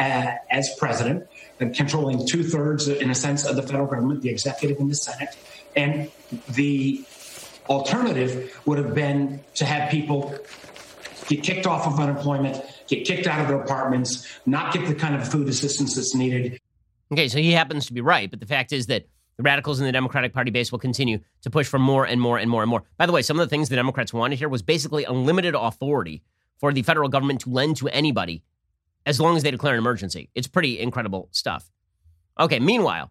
uh, 0.00 0.32
as 0.50 0.74
president, 0.78 1.28
uh, 1.60 1.66
controlling 1.74 2.26
two 2.26 2.42
thirds, 2.42 2.88
in 2.88 3.10
a 3.10 3.14
sense, 3.14 3.46
of 3.46 3.54
the 3.54 3.62
federal 3.62 3.86
government, 3.86 4.22
the 4.22 4.30
executive 4.30 4.80
and 4.80 4.90
the 4.90 4.94
Senate. 4.96 5.36
And 5.76 6.10
the 6.48 7.04
alternative 7.68 8.60
would 8.66 8.78
have 8.78 8.94
been 8.94 9.40
to 9.54 9.64
have 9.64 9.90
people 9.90 10.34
get 11.28 11.44
kicked 11.44 11.66
off 11.66 11.86
of 11.86 12.00
unemployment, 12.00 12.64
get 12.90 13.06
kicked 13.06 13.26
out 13.26 13.40
of 13.40 13.48
their 13.48 13.60
apartments, 13.60 14.26
not 14.44 14.74
get 14.74 14.86
the 14.86 14.94
kind 14.94 15.14
of 15.14 15.26
food 15.26 15.48
assistance 15.48 15.94
that's 15.94 16.14
needed. 16.14 16.60
Okay, 17.12 17.28
so 17.28 17.38
he 17.38 17.52
happens 17.52 17.86
to 17.86 17.92
be 17.92 18.00
right, 18.00 18.30
but 18.30 18.40
the 18.40 18.46
fact 18.46 18.72
is 18.72 18.86
that 18.86 19.06
the 19.36 19.42
radicals 19.42 19.80
in 19.80 19.86
the 19.86 19.92
Democratic 19.92 20.34
Party 20.34 20.50
base 20.50 20.70
will 20.70 20.78
continue 20.78 21.18
to 21.42 21.50
push 21.50 21.66
for 21.66 21.78
more 21.78 22.04
and 22.04 22.20
more 22.20 22.36
and 22.36 22.50
more 22.50 22.62
and 22.62 22.68
more. 22.68 22.82
By 22.98 23.06
the 23.06 23.12
way, 23.12 23.22
some 23.22 23.40
of 23.40 23.46
the 23.46 23.50
things 23.50 23.68
the 23.68 23.76
Democrats 23.76 24.12
wanted 24.12 24.38
here 24.38 24.48
was 24.48 24.60
basically 24.60 25.04
unlimited 25.04 25.54
authority 25.54 26.22
for 26.58 26.72
the 26.72 26.82
federal 26.82 27.08
government 27.08 27.40
to 27.42 27.50
lend 27.50 27.78
to 27.78 27.88
anybody 27.88 28.42
as 29.06 29.18
long 29.18 29.36
as 29.36 29.42
they 29.42 29.50
declare 29.50 29.72
an 29.74 29.78
emergency. 29.78 30.28
It's 30.34 30.46
pretty 30.46 30.78
incredible 30.78 31.28
stuff. 31.30 31.70
Okay, 32.38 32.58
meanwhile, 32.58 33.10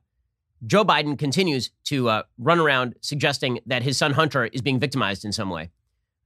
Joe 0.65 0.85
Biden 0.85 1.17
continues 1.17 1.71
to 1.85 2.09
uh, 2.09 2.23
run 2.37 2.59
around 2.59 2.95
suggesting 3.01 3.59
that 3.65 3.81
his 3.81 3.97
son 3.97 4.13
Hunter 4.13 4.45
is 4.45 4.61
being 4.61 4.79
victimized 4.79 5.25
in 5.25 5.31
some 5.31 5.49
way. 5.49 5.71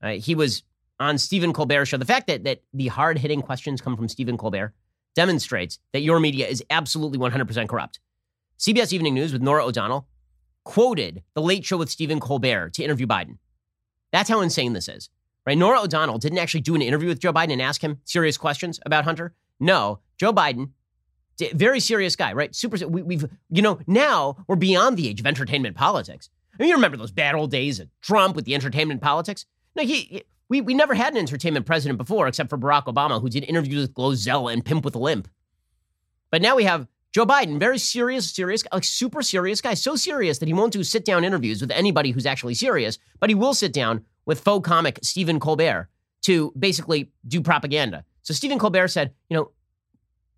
Uh, 0.02 0.14
he 0.14 0.36
was 0.36 0.64
on 1.00 1.18
Stephen 1.18 1.54
Colbert's 1.54 1.90
show. 1.90 1.98
The 1.98 2.06
fact 2.06 2.28
that, 2.28 2.44
that 2.44 2.62
the 2.74 2.88
hard 2.88 3.18
hitting 3.18 3.42
questions 3.42 3.82
come 3.82 3.96
from 3.96 4.08
Stephen 4.08 4.38
Colbert 4.38 4.74
demonstrates 5.16 5.80
that 5.92 6.02
your 6.02 6.20
media 6.20 6.48
is 6.48 6.64
absolutely 6.70 7.20
100% 7.20 7.68
corrupt. 7.68 8.00
CBS 8.60 8.94
Evening 8.94 9.14
News 9.14 9.34
with 9.34 9.42
Norah 9.42 9.66
O'Donnell 9.66 10.08
quoted 10.64 11.24
the 11.34 11.42
late 11.42 11.66
show 11.66 11.78
with 11.78 11.90
Stephen 11.90 12.20
Colbert 12.20 12.74
to 12.76 12.84
interview 12.84 13.06
Biden. 13.06 13.38
That's 14.12 14.30
how 14.30 14.42
insane 14.42 14.74
this 14.74 14.88
is. 14.88 15.10
Right? 15.46 15.58
Norah 15.58 15.82
O'Donnell 15.82 16.20
didn't 16.20 16.38
actually 16.38 16.62
do 16.62 16.76
an 16.76 16.82
interview 16.82 17.10
with 17.10 17.20
Joe 17.20 17.34
Biden 17.34 17.52
and 17.52 17.62
ask 17.62 17.84
him 17.84 18.00
serious 18.06 18.38
questions 18.38 18.80
about 18.86 19.04
Hunter. 19.04 19.34
No, 19.60 20.00
Joe 20.18 20.32
Biden 20.32 20.70
very 21.54 21.80
serious 21.80 22.16
guy, 22.16 22.34
right? 22.34 22.54
Super. 22.56 22.88
We, 22.88 23.16
have 23.16 23.30
you 23.50 23.62
know, 23.62 23.80
now 23.88 24.38
we're 24.48 24.56
beyond 24.56 24.98
the 24.98 25.08
age 25.10 25.20
of 25.20 25.28
entertainment 25.28 25.76
politics. 25.76 26.30
I 26.54 26.62
mean, 26.62 26.70
you 26.70 26.76
remember 26.76 26.98
those 26.98 27.12
bad 27.12 27.36
old 27.36 27.52
days 27.52 27.80
of 27.80 27.90
Trump 28.02 28.36
with 28.36 28.46
the 28.46 28.54
entertainment 28.54 29.02
politics? 29.02 29.46
No, 29.76 29.84
he, 29.84 30.24
we, 30.50 30.62
we 30.62 30.74
never 30.74 30.94
had 30.94 31.14
an 31.14 31.20
entertainment 31.20 31.66
president 31.66 31.98
before, 31.98 32.28
except 32.28 32.50
for 32.50 32.58
Barack 32.58 32.86
Obama, 32.86 33.22
who 33.22 33.30
did 33.30 33.44
interviews 33.44 33.82
with 33.82 33.94
Glozell 33.94 34.52
and 34.52 34.64
Pimp 34.64 34.86
with 34.86 34.96
a 34.96 35.00
Limp. 35.00 35.28
But 36.32 36.42
now 36.42 36.56
we 36.56 36.64
have 36.64 36.88
Joe 37.14 37.26
Biden, 37.26 37.60
very 37.60 37.78
serious, 37.78 38.32
serious, 38.32 38.64
like 38.74 38.84
super 38.84 39.22
serious 39.22 39.62
guy, 39.62 39.76
so 39.76 39.96
serious 39.96 40.40
that 40.40 40.48
he 40.48 40.54
won't 40.54 40.74
do 40.74 40.84
sit 40.84 41.06
down 41.06 41.24
interviews 41.24 41.62
with 41.62 41.70
anybody 41.70 42.12
who's 42.12 42.26
actually 42.26 42.56
serious, 42.56 42.98
but 43.20 43.30
he 43.30 43.36
will 43.36 43.54
sit 43.54 43.72
down 43.72 44.04
with 44.26 44.40
faux 44.40 44.68
comic 44.68 45.00
Stephen 45.04 45.40
Colbert 45.40 45.90
to 46.24 46.52
basically 46.58 47.12
do 47.28 47.42
propaganda. 47.42 48.04
So 48.24 48.34
Stephen 48.34 48.58
Colbert 48.58 48.88
said, 48.88 49.14
you 49.30 49.38
know, 49.38 49.52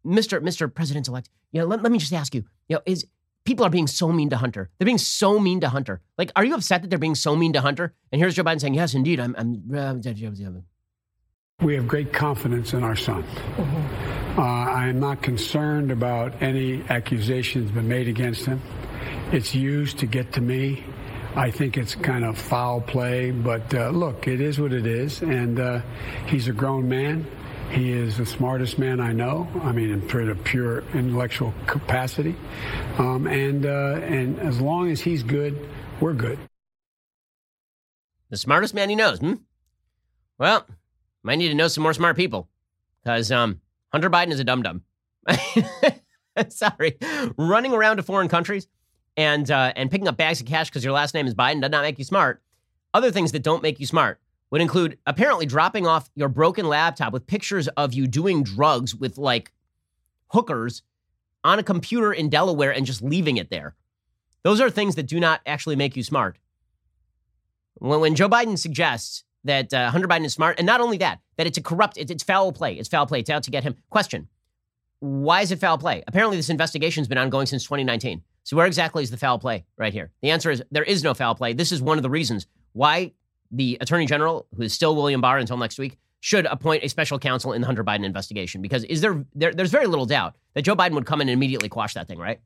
Mr. 0.06 0.42
Mr. 0.42 0.72
President 0.72 1.08
elect, 1.08 1.30
you 1.52 1.62
know, 1.62 1.66
let, 1.66 1.82
let 1.82 1.92
me 1.92 1.98
just 1.98 2.14
ask 2.14 2.36
you, 2.36 2.44
you 2.68 2.76
know, 2.76 2.82
is 2.86 3.06
people 3.46 3.66
are 3.66 3.70
being 3.70 3.88
so 3.88 4.12
mean 4.12 4.30
to 4.32 4.38
Hunter. 4.38 4.70
They're 4.78 4.86
being 4.86 4.98
so 4.98 5.40
mean 5.40 5.62
to 5.62 5.70
Hunter. 5.70 6.02
Like, 6.18 6.32
are 6.36 6.44
you 6.44 6.56
upset 6.56 6.82
that 6.82 6.90
they're 6.90 7.00
being 7.00 7.16
so 7.16 7.36
mean 7.36 7.54
to 7.54 7.62
Hunter? 7.62 7.94
And 8.12 8.20
here's 8.20 8.36
Joe 8.36 8.44
Biden 8.44 8.60
saying, 8.60 8.74
yes, 8.74 8.94
indeed, 8.94 9.20
I'm. 9.20 9.36
I'm 9.38 9.64
uh, 9.74 9.94
we 11.62 11.76
have 11.76 11.88
great 11.88 12.12
confidence 12.12 12.74
in 12.74 12.84
our 12.84 12.98
son. 12.98 13.24
Mm-hmm. 13.24 14.40
Uh, 14.40 14.44
I 14.44 14.88
am 14.88 15.00
not 15.00 15.22
concerned 15.22 15.90
about 15.90 16.42
any 16.42 16.84
accusations 16.90 17.72
been 17.72 17.88
made 17.88 18.10
against 18.10 18.46
him. 18.46 18.62
It's 19.32 19.56
used 19.56 20.00
to 20.00 20.06
get 20.06 20.34
to 20.34 20.42
me. 20.42 20.84
I 21.36 21.52
think 21.52 21.78
it's 21.78 21.96
kind 21.96 22.26
of 22.26 22.38
foul 22.38 22.82
play, 22.82 23.32
but 23.32 23.74
uh, 23.74 23.90
look, 23.90 24.28
it 24.28 24.42
is 24.42 24.60
what 24.60 24.74
it 24.74 24.86
is, 24.86 25.22
and 25.22 25.60
uh, 25.60 25.82
he's 26.28 26.50
a 26.50 26.54
grown 26.54 26.90
man. 26.90 27.26
He 27.72 27.92
is 27.92 28.18
the 28.18 28.26
smartest 28.26 28.80
man 28.80 29.00
I 29.00 29.12
know. 29.12 29.48
I 29.62 29.72
mean, 29.72 29.90
in 29.90 30.10
sort 30.10 30.30
of 30.30 30.44
pure 30.44 30.84
intellectual 30.94 31.54
capacity. 31.68 32.36
Um, 32.98 33.28
and 33.28 33.66
uh, 33.66 34.00
and 34.04 34.40
as 34.40 34.62
long 34.62 34.90
as 34.90 35.02
he's 35.02 35.24
good, 35.24 35.68
we're 36.00 36.14
good. 36.14 36.40
The 38.30 38.38
smartest 38.38 38.74
man 38.74 38.90
he 38.90 38.96
knows. 38.96 39.20
Hmm? 39.20 39.34
Well, 40.38 40.66
might 41.24 41.36
need 41.36 41.50
to 41.50 41.56
know 41.56 41.68
some 41.68 41.84
more 41.84 41.94
smart 41.94 42.16
people, 42.16 42.48
because 43.04 43.32
um, 43.32 43.62
Hunter 43.92 44.10
Biden 44.10 44.32
is 44.32 44.40
a 44.40 44.44
dum 44.44 44.62
dum. 44.62 44.84
Sorry, 46.50 46.98
running 47.38 47.74
around 47.74 47.98
to 47.98 48.04
foreign 48.04 48.28
countries 48.28 48.68
and 49.18 49.50
uh, 49.50 49.74
and 49.76 49.90
picking 49.90 50.08
up 50.08 50.18
bags 50.18 50.40
of 50.40 50.48
cash 50.48 50.70
because 50.70 50.84
your 50.84 50.94
last 50.94 51.14
name 51.14 51.28
is 51.28 51.34
Biden 51.34 51.62
does 51.62 51.72
not 51.72 51.82
make 51.82 51.98
you 51.98 52.06
smart. 52.06 52.42
Other 52.94 53.12
things 53.12 53.32
that 53.34 53.44
don't 53.44 53.64
make 53.64 53.80
you 53.80 53.86
smart 53.86 54.20
would 54.52 54.62
include 54.62 54.98
apparently 55.06 55.46
dropping 55.46 55.88
off 55.88 56.10
your 56.16 56.30
broken 56.30 56.68
laptop 56.68 57.14
with 57.14 57.28
pictures 57.28 57.68
of 57.70 57.94
you 57.94 58.08
doing 58.08 58.44
drugs 58.44 58.96
with 58.96 59.18
like 59.18 59.52
hookers 60.30 60.84
on 61.44 61.60
a 61.60 61.64
computer 61.64 62.12
in 62.12 62.30
Delaware 62.30 62.72
and 62.72 62.86
just 62.86 63.02
leaving 63.02 63.38
it 63.38 63.50
there. 63.50 63.76
Those 64.44 64.62
are 64.62 64.70
things 64.70 64.96
that 64.96 65.08
do 65.08 65.20
not 65.20 65.42
actually 65.46 65.76
make 65.76 65.96
you 65.96 66.04
smart. 66.04 66.38
When, 67.76 68.00
when 68.00 68.16
Joe 68.16 68.30
Biden 68.30 68.58
suggests 68.58 69.24
that 69.44 69.74
uh, 69.74 69.90
Hunter 69.90 70.08
Biden 70.08 70.26
is 70.26 70.34
smart, 70.34 70.58
and 70.58 70.66
not 70.66 70.82
only 70.82 70.98
that, 70.98 71.20
that 71.38 71.48
it's 71.48 71.58
a 71.58 71.62
corrupt, 71.62 71.98
it's, 71.98 72.12
it's 72.12 72.24
foul 72.24 72.52
play. 72.52 72.74
It's 72.76 72.90
foul 72.90 73.06
play. 73.06 73.20
It's 73.20 73.30
out 73.30 73.44
to 73.44 73.52
get 73.52 73.64
him. 73.64 73.76
Question 73.90 74.28
Why 75.00 75.42
is 75.42 75.52
it 75.52 75.60
foul 75.60 75.78
play? 75.78 76.04
Apparently, 76.08 76.38
this 76.38 76.50
investigation 76.50 77.02
has 77.02 77.08
been 77.08 77.18
ongoing 77.18 77.46
since 77.46 77.64
2019. 77.64 78.22
So, 78.44 78.56
where 78.58 78.66
exactly 78.66 79.04
is 79.04 79.12
the 79.12 79.18
foul 79.18 79.40
play 79.40 79.66
right 79.78 79.94
here? 79.94 80.12
The 80.22 80.32
answer 80.32 80.52
is 80.52 80.64
there 80.72 80.84
is 80.84 81.04
no 81.04 81.14
foul 81.14 81.36
play. 81.36 81.54
This 81.54 81.72
is 81.72 81.82
one 81.82 81.98
of 81.98 82.04
the 82.04 82.10
reasons 82.10 82.48
why 82.74 83.14
the 83.52 83.78
attorney 83.82 84.06
general, 84.06 84.48
who 84.56 84.64
is 84.64 84.74
still 84.74 84.96
William 84.96 85.22
Barr 85.22 85.38
until 85.38 85.58
next 85.58 85.78
week, 85.78 85.98
should 86.20 86.46
appoint 86.48 86.84
a 86.84 86.90
special 86.90 87.20
counsel 87.20 87.54
in 87.54 87.62
the 87.62 87.68
Hunter 87.68 87.84
Biden 87.84 88.04
investigation. 88.04 88.62
Because 88.62 88.84
is 88.86 89.02
there, 89.02 89.26
there 89.36 89.54
there's 89.54 89.72
very 89.72 89.86
little 89.86 90.06
doubt 90.06 90.36
that 90.54 90.64
Joe 90.64 90.76
Biden 90.76 90.94
would 90.94 91.06
come 91.06 91.22
in 91.22 91.30
and 91.30 91.34
immediately 91.34 91.70
quash 91.70 91.94
that 91.94 92.08
thing, 92.08 92.18
right? 92.18 92.40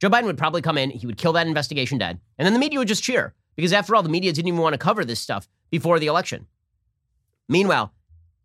Joe 0.00 0.10
Biden 0.10 0.24
would 0.24 0.38
probably 0.38 0.62
come 0.62 0.78
in, 0.78 0.90
he 0.90 1.06
would 1.06 1.16
kill 1.16 1.32
that 1.32 1.46
investigation 1.46 1.98
dead, 1.98 2.20
and 2.38 2.46
then 2.46 2.52
the 2.52 2.58
media 2.58 2.78
would 2.78 2.88
just 2.88 3.02
cheer. 3.02 3.34
Because 3.56 3.72
after 3.72 3.96
all, 3.96 4.02
the 4.02 4.08
media 4.08 4.32
didn't 4.32 4.48
even 4.48 4.60
want 4.60 4.74
to 4.74 4.78
cover 4.78 5.04
this 5.04 5.18
stuff 5.18 5.48
before 5.70 5.98
the 5.98 6.06
election. 6.06 6.46
Meanwhile, 7.48 7.92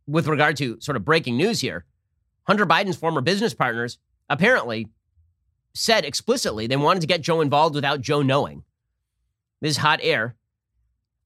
with 0.08 0.28
regard 0.28 0.58
to 0.58 0.80
sort 0.82 0.96
of 0.96 1.06
breaking 1.06 1.38
news 1.38 1.62
here, 1.62 1.86
Hunter 2.48 2.66
Biden's 2.66 2.98
former 2.98 3.22
business 3.22 3.54
partners 3.54 4.00
apparently 4.30 4.88
said 5.74 6.06
explicitly 6.06 6.68
they 6.68 6.76
wanted 6.76 7.02
to 7.02 7.08
get 7.08 7.22
Joe 7.22 7.42
involved 7.42 7.76
without 7.76 8.02
Joe 8.02 8.22
knowing. 8.22 8.64
This 9.62 9.78
hot 9.78 10.00
air 10.02 10.36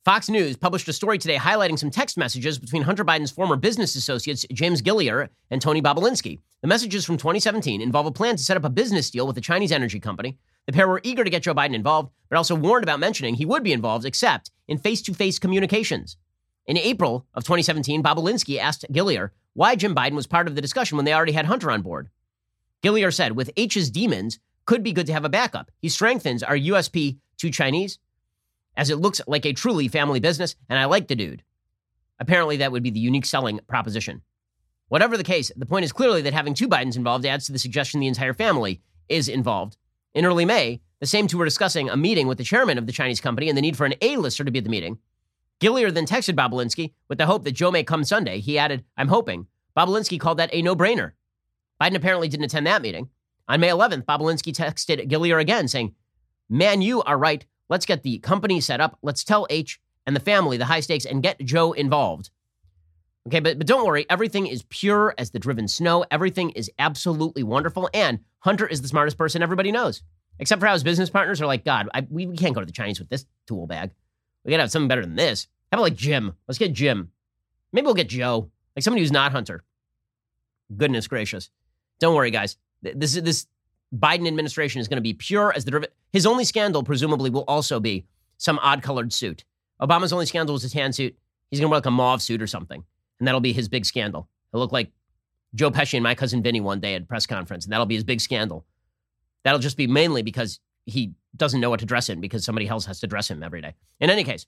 Fox 0.08 0.30
News 0.30 0.56
published 0.56 0.88
a 0.88 0.94
story 0.94 1.18
today 1.18 1.36
highlighting 1.36 1.78
some 1.78 1.92
text 1.92 2.18
messages 2.18 2.58
between 2.58 2.84
Hunter 2.84 3.04
Biden's 3.04 3.30
former 3.30 3.58
business 3.58 3.94
associates 3.94 4.46
James 4.54 4.80
Gilliar 4.82 5.30
and 5.52 5.62
Tony 5.62 5.82
Bobulinski. 5.82 6.40
The 6.62 6.68
messages 6.70 7.04
from 7.04 7.18
2017 7.18 7.82
involve 7.82 8.06
a 8.06 8.12
plan 8.14 8.38
to 8.38 8.42
set 8.42 8.56
up 8.56 8.64
a 8.64 8.70
business 8.70 9.10
deal 9.10 9.28
with 9.28 9.38
a 9.38 9.42
Chinese 9.42 9.74
energy 9.74 10.00
company. 10.00 10.38
The 10.66 10.72
pair 10.72 10.88
were 10.88 11.02
eager 11.04 11.26
to 11.26 11.30
get 11.30 11.44
Joe 11.44 11.54
Biden 11.54 11.74
involved, 11.74 12.14
but 12.30 12.38
also 12.38 12.56
warned 12.56 12.86
about 12.86 13.02
mentioning 13.02 13.36
he 13.36 13.46
would 13.46 13.66
be 13.66 13.74
involved 13.74 14.06
except 14.06 14.50
in 14.70 14.78
face 14.78 15.02
to 15.02 15.14
face 15.14 15.40
communications. 15.40 16.16
In 16.68 16.78
April 16.78 17.26
of 17.34 17.44
2017, 17.44 18.02
Bobulinski 18.02 18.60
asked 18.60 18.86
Gilliar 18.90 19.34
why 19.56 19.76
Jim 19.76 19.94
Biden 19.94 20.16
was 20.16 20.26
part 20.26 20.48
of 20.48 20.56
the 20.56 20.62
discussion 20.62 20.96
when 20.96 21.04
they 21.04 21.14
already 21.14 21.34
had 21.34 21.48
Hunter 21.48 21.70
on 21.70 21.82
board. 21.82 22.08
Gilliar 22.82 23.12
said, 23.12 23.36
with 23.36 23.52
H's 23.58 23.90
demons, 23.90 24.40
could 24.66 24.84
be 24.84 24.94
good 24.94 25.08
to 25.08 25.14
have 25.14 25.26
a 25.26 25.30
backup. 25.30 25.70
He 25.82 25.90
strengthens 25.90 26.44
our 26.44 26.56
USP 26.56 27.18
to 27.40 27.52
Chinese 27.52 28.00
as 28.78 28.90
it 28.90 28.98
looks 28.98 29.20
like 29.28 29.46
a 29.46 29.52
truly 29.52 29.90
family 29.90 30.22
business, 30.22 30.56
and 30.70 30.80
I 30.80 30.86
like 30.86 31.08
the 31.08 31.16
dude. 31.16 31.44
Apparently, 32.20 32.58
that 32.58 32.72
would 32.72 32.84
be 32.84 32.92
the 32.92 33.00
unique 33.00 33.26
selling 33.26 33.60
proposition. 33.68 34.22
Whatever 34.88 35.18
the 35.18 35.24
case, 35.24 35.52
the 35.58 35.66
point 35.66 35.84
is 35.84 35.92
clearly 35.92 36.22
that 36.22 36.34
having 36.34 36.54
two 36.54 36.70
Bidens 36.70 36.96
involved 36.96 37.26
adds 37.26 37.48
to 37.48 37.52
the 37.52 37.60
suggestion 37.60 38.00
the 38.00 38.08
entire 38.08 38.34
family 38.34 38.82
is 39.10 39.28
involved. 39.28 39.76
In 40.14 40.26
early 40.26 40.46
May, 40.46 40.82
the 41.00 41.06
same 41.06 41.28
two 41.28 41.38
were 41.38 41.46
discussing 41.46 41.90
a 41.90 41.98
meeting 41.98 42.28
with 42.28 42.38
the 42.38 42.44
chairman 42.44 42.78
of 42.78 42.86
the 42.86 42.94
Chinese 42.94 43.20
company 43.20 43.50
and 43.50 43.58
the 43.58 43.62
need 43.62 43.76
for 43.76 43.86
an 43.86 43.96
A-lister 44.02 44.46
to 44.46 44.52
be 44.52 44.60
at 44.60 44.64
the 44.64 44.70
meeting. 44.70 45.00
Gilliar 45.60 45.92
then 45.92 46.06
texted 46.06 46.36
Bobulinski 46.36 46.94
with 47.10 47.18
the 47.18 47.26
hope 47.26 47.44
that 47.44 47.52
Joe 47.52 47.72
may 47.72 47.84
come 47.84 48.04
Sunday. 48.04 48.40
He 48.40 48.58
added, 48.58 48.84
I'm 48.96 49.08
hoping. 49.08 49.48
Bobulinski 49.76 50.20
called 50.20 50.38
that 50.38 50.54
a 50.54 50.62
no-brainer. 50.62 51.12
Biden 51.82 51.96
apparently 51.96 52.28
didn't 52.28 52.46
attend 52.46 52.68
that 52.68 52.82
meeting. 52.82 53.10
On 53.48 53.60
May 53.60 53.70
11th, 53.70 54.06
Bobulinski 54.06 54.54
texted 54.54 55.08
Gilliar 55.08 55.40
again 55.40 55.68
saying, 55.68 55.96
Man, 56.50 56.82
you 56.82 57.02
are 57.04 57.18
right. 57.18 57.46
Let's 57.70 57.86
get 57.86 58.04
the 58.04 58.20
company 58.20 58.62
set 58.62 58.82
up. 58.82 58.98
Let's 59.02 59.24
tell 59.24 59.48
H 59.50 59.80
and 60.06 60.16
the 60.16 60.22
family 60.22 60.58
the 60.58 60.66
high 60.66 60.80
stakes 60.80 61.06
and 61.06 61.22
get 61.22 61.40
Joe 61.40 61.74
involved. 61.74 62.30
Okay, 63.28 63.42
but, 63.42 63.58
but 63.58 63.68
don't 63.68 63.86
worry. 63.86 64.06
Everything 64.10 64.48
is 64.48 64.64
pure 64.70 65.14
as 65.18 65.32
the 65.32 65.40
driven 65.40 65.68
snow. 65.68 66.06
Everything 66.10 66.52
is 66.52 66.72
absolutely 66.80 67.44
wonderful. 67.44 67.90
And 67.94 68.20
Hunter 68.40 68.66
is 68.66 68.82
the 68.82 68.88
smartest 68.88 69.18
person 69.18 69.44
everybody 69.44 69.72
knows, 69.72 70.02
except 70.40 70.62
for 70.62 70.66
how 70.68 70.74
his 70.74 70.84
business 70.84 71.10
partners 71.10 71.42
are 71.42 71.46
like, 71.46 71.66
God, 71.66 71.90
I, 71.94 72.08
we, 72.10 72.26
we 72.26 72.38
can't 72.38 72.56
go 72.56 72.62
to 72.62 72.66
the 72.66 72.72
Chinese 72.72 73.00
with 73.00 73.10
this 73.10 73.26
tool 73.46 73.68
bag. 73.68 73.92
We 74.46 74.52
got 74.52 74.58
to 74.58 74.64
have 74.64 74.72
something 74.72 74.88
better 74.88 75.02
than 75.02 75.18
this. 75.18 75.48
How 75.72 75.78
about 75.78 75.84
like 75.84 75.96
Jim? 75.98 76.36
Let's 76.48 76.58
get 76.58 76.72
Jim. 76.72 77.12
Maybe 77.74 77.84
we'll 77.84 77.96
get 77.96 78.08
Joe, 78.08 78.50
like 78.76 78.84
somebody 78.84 79.02
who's 79.02 79.12
not 79.12 79.34
Hunter. 79.34 79.66
Goodness 80.76 81.08
gracious. 81.08 81.50
Don't 82.00 82.16
worry, 82.16 82.32
guys. 82.32 82.56
This, 82.82 83.18
is 83.18 83.24
this 83.24 83.48
Biden 83.96 84.28
administration 84.28 84.82
is 84.82 84.88
going 84.88 84.98
to 84.98 85.02
be 85.02 85.14
pure 85.14 85.54
as 85.56 85.66
the 85.66 85.90
his 86.12 86.26
only 86.26 86.44
scandal 86.44 86.84
presumably 86.84 87.30
will 87.30 87.46
also 87.48 87.80
be 87.80 88.06
some 88.38 88.60
odd 88.62 88.82
colored 88.82 89.14
suit. 89.14 89.44
Obama's 89.82 90.12
only 90.12 90.26
scandal 90.26 90.54
was 90.54 90.64
his 90.64 90.74
tan 90.74 90.92
suit. 90.94 91.16
He's 91.50 91.60
going 91.60 91.68
to 91.68 91.72
wear 91.72 91.78
like 91.78 91.86
a 91.86 91.92
mauve 91.92 92.22
suit 92.22 92.42
or 92.42 92.48
something, 92.48 92.84
and 93.20 93.28
that'll 93.28 93.40
be 93.40 93.54
his 93.54 93.70
big 93.70 93.86
scandal. 93.86 94.28
He'll 94.52 94.60
look 94.60 94.72
like 94.72 94.92
Joe 95.56 95.72
Pesci 95.72 95.96
and 95.96 96.04
my 96.04 96.16
cousin 96.16 96.44
Vinny 96.44 96.60
one 96.60 96.80
day 96.80 96.96
at 96.96 97.04
a 97.04 97.06
press 97.06 97.26
conference, 97.26 97.66
and 97.66 97.72
that'll 97.72 97.86
be 97.86 97.96
his 97.96 98.04
big 98.04 98.20
scandal. 98.20 98.66
That'll 99.44 99.60
just 99.60 99.78
be 99.78 99.88
mainly 99.88 100.22
because 100.22 100.60
he 100.86 101.14
doesn't 101.36 101.62
know 101.62 101.70
what 101.70 101.80
to 101.80 101.86
dress 101.86 102.10
in 102.10 102.20
because 102.20 102.44
somebody 102.44 102.68
else 102.68 102.86
has 102.86 103.00
to 103.00 103.08
dress 103.08 103.30
him 103.30 103.44
every 103.44 103.62
day. 103.62 103.76
In 104.00 104.10
any 104.10 104.24
case, 104.24 104.46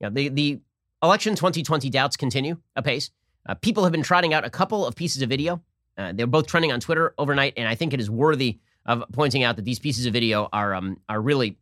you 0.00 0.08
know, 0.08 0.14
the 0.14 0.28
the 0.28 0.60
election 1.02 1.34
2020 1.34 1.90
doubts 1.90 2.16
continue 2.16 2.58
apace. 2.76 3.10
Uh, 3.48 3.54
people 3.54 3.82
have 3.82 3.92
been 3.92 4.02
trotting 4.04 4.32
out 4.32 4.44
a 4.44 4.50
couple 4.50 4.86
of 4.86 4.94
pieces 4.94 5.22
of 5.22 5.28
video 5.28 5.60
uh, 5.98 6.12
they're 6.14 6.26
both 6.26 6.46
trending 6.46 6.72
on 6.72 6.80
Twitter 6.80 7.14
overnight, 7.18 7.54
and 7.56 7.68
I 7.68 7.74
think 7.74 7.92
it 7.92 8.00
is 8.00 8.10
worthy 8.10 8.58
of 8.86 9.04
pointing 9.12 9.42
out 9.42 9.56
that 9.56 9.64
these 9.64 9.78
pieces 9.78 10.06
of 10.06 10.12
video 10.12 10.48
are 10.52 10.74
um, 10.74 10.98
are 11.08 11.20
really 11.20 11.58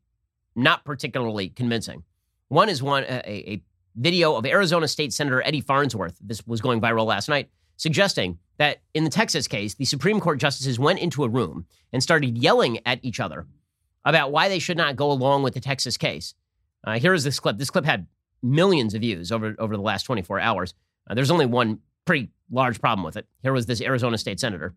not 0.55 0.85
particularly 0.85 1.49
convincing. 1.49 2.05
One 2.49 2.69
is 2.69 2.83
one 2.83 3.05
a, 3.05 3.23
a 3.27 3.63
video 3.97 4.37
of 4.37 4.47
Arizona 4.47 4.89
State 4.89 5.13
Senator 5.13 5.43
Eddie 5.43 5.61
Farnsworth. 5.61 6.17
This 6.21 6.47
was 6.47 6.61
going 6.61 6.81
viral 6.81 7.07
last 7.07 7.29
night, 7.29 7.51
suggesting 7.77 8.39
that 8.59 8.83
in 8.95 9.05
the 9.05 9.11
Texas 9.11 9.49
case, 9.49 9.75
the 9.75 9.85
Supreme 9.85 10.21
Court 10.21 10.39
justices 10.39 10.79
went 10.79 10.99
into 10.99 11.25
a 11.25 11.29
room 11.29 11.67
and 11.93 12.03
started 12.03 12.39
yelling 12.39 12.79
at 12.87 13.01
each 13.03 13.21
other 13.21 13.47
about 14.05 14.33
why 14.33 14.49
they 14.49 14.59
should 14.59 14.77
not 14.77 14.97
go 14.97 15.11
along 15.11 15.43
with 15.43 15.55
the 15.55 15.61
Texas 15.61 15.97
case. 15.97 16.35
Uh, 16.85 16.99
here 16.99 17.15
is 17.15 17.25
this 17.25 17.41
clip. 17.41 17.59
This 17.59 17.71
clip 17.71 17.85
had 17.85 18.07
millions 18.43 18.95
of 18.95 19.01
views 19.01 19.31
over 19.31 19.55
over 19.59 19.77
the 19.77 19.83
last 19.83 20.05
24 20.05 20.41
hours. 20.41 20.75
Uh, 21.09 21.15
there's 21.15 21.31
only 21.31 21.47
one 21.47 21.81
pretty 22.11 22.29
large 22.51 22.81
problem 22.81 23.05
with 23.05 23.17
it. 23.17 23.25
Here 23.45 23.53
was 23.53 23.67
this 23.67 23.81
Arizona 23.81 24.19
state 24.19 24.41
senator. 24.41 24.75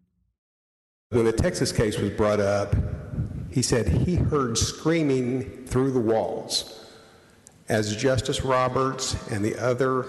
When 1.09 1.25
the 1.25 1.31
Texas 1.31 1.71
case 1.71 1.97
was 1.97 2.11
brought 2.11 2.39
up, 2.39 2.75
he 3.49 3.63
said 3.63 3.87
he 3.87 4.13
heard 4.13 4.55
screaming 4.55 5.65
through 5.65 5.93
the 5.93 5.99
walls 5.99 6.91
as 7.69 7.95
Justice 7.95 8.43
Roberts 8.43 9.15
and 9.31 9.43
the 9.43 9.57
other 9.57 10.05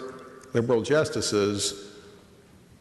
liberal 0.53 0.83
justices 0.83 1.93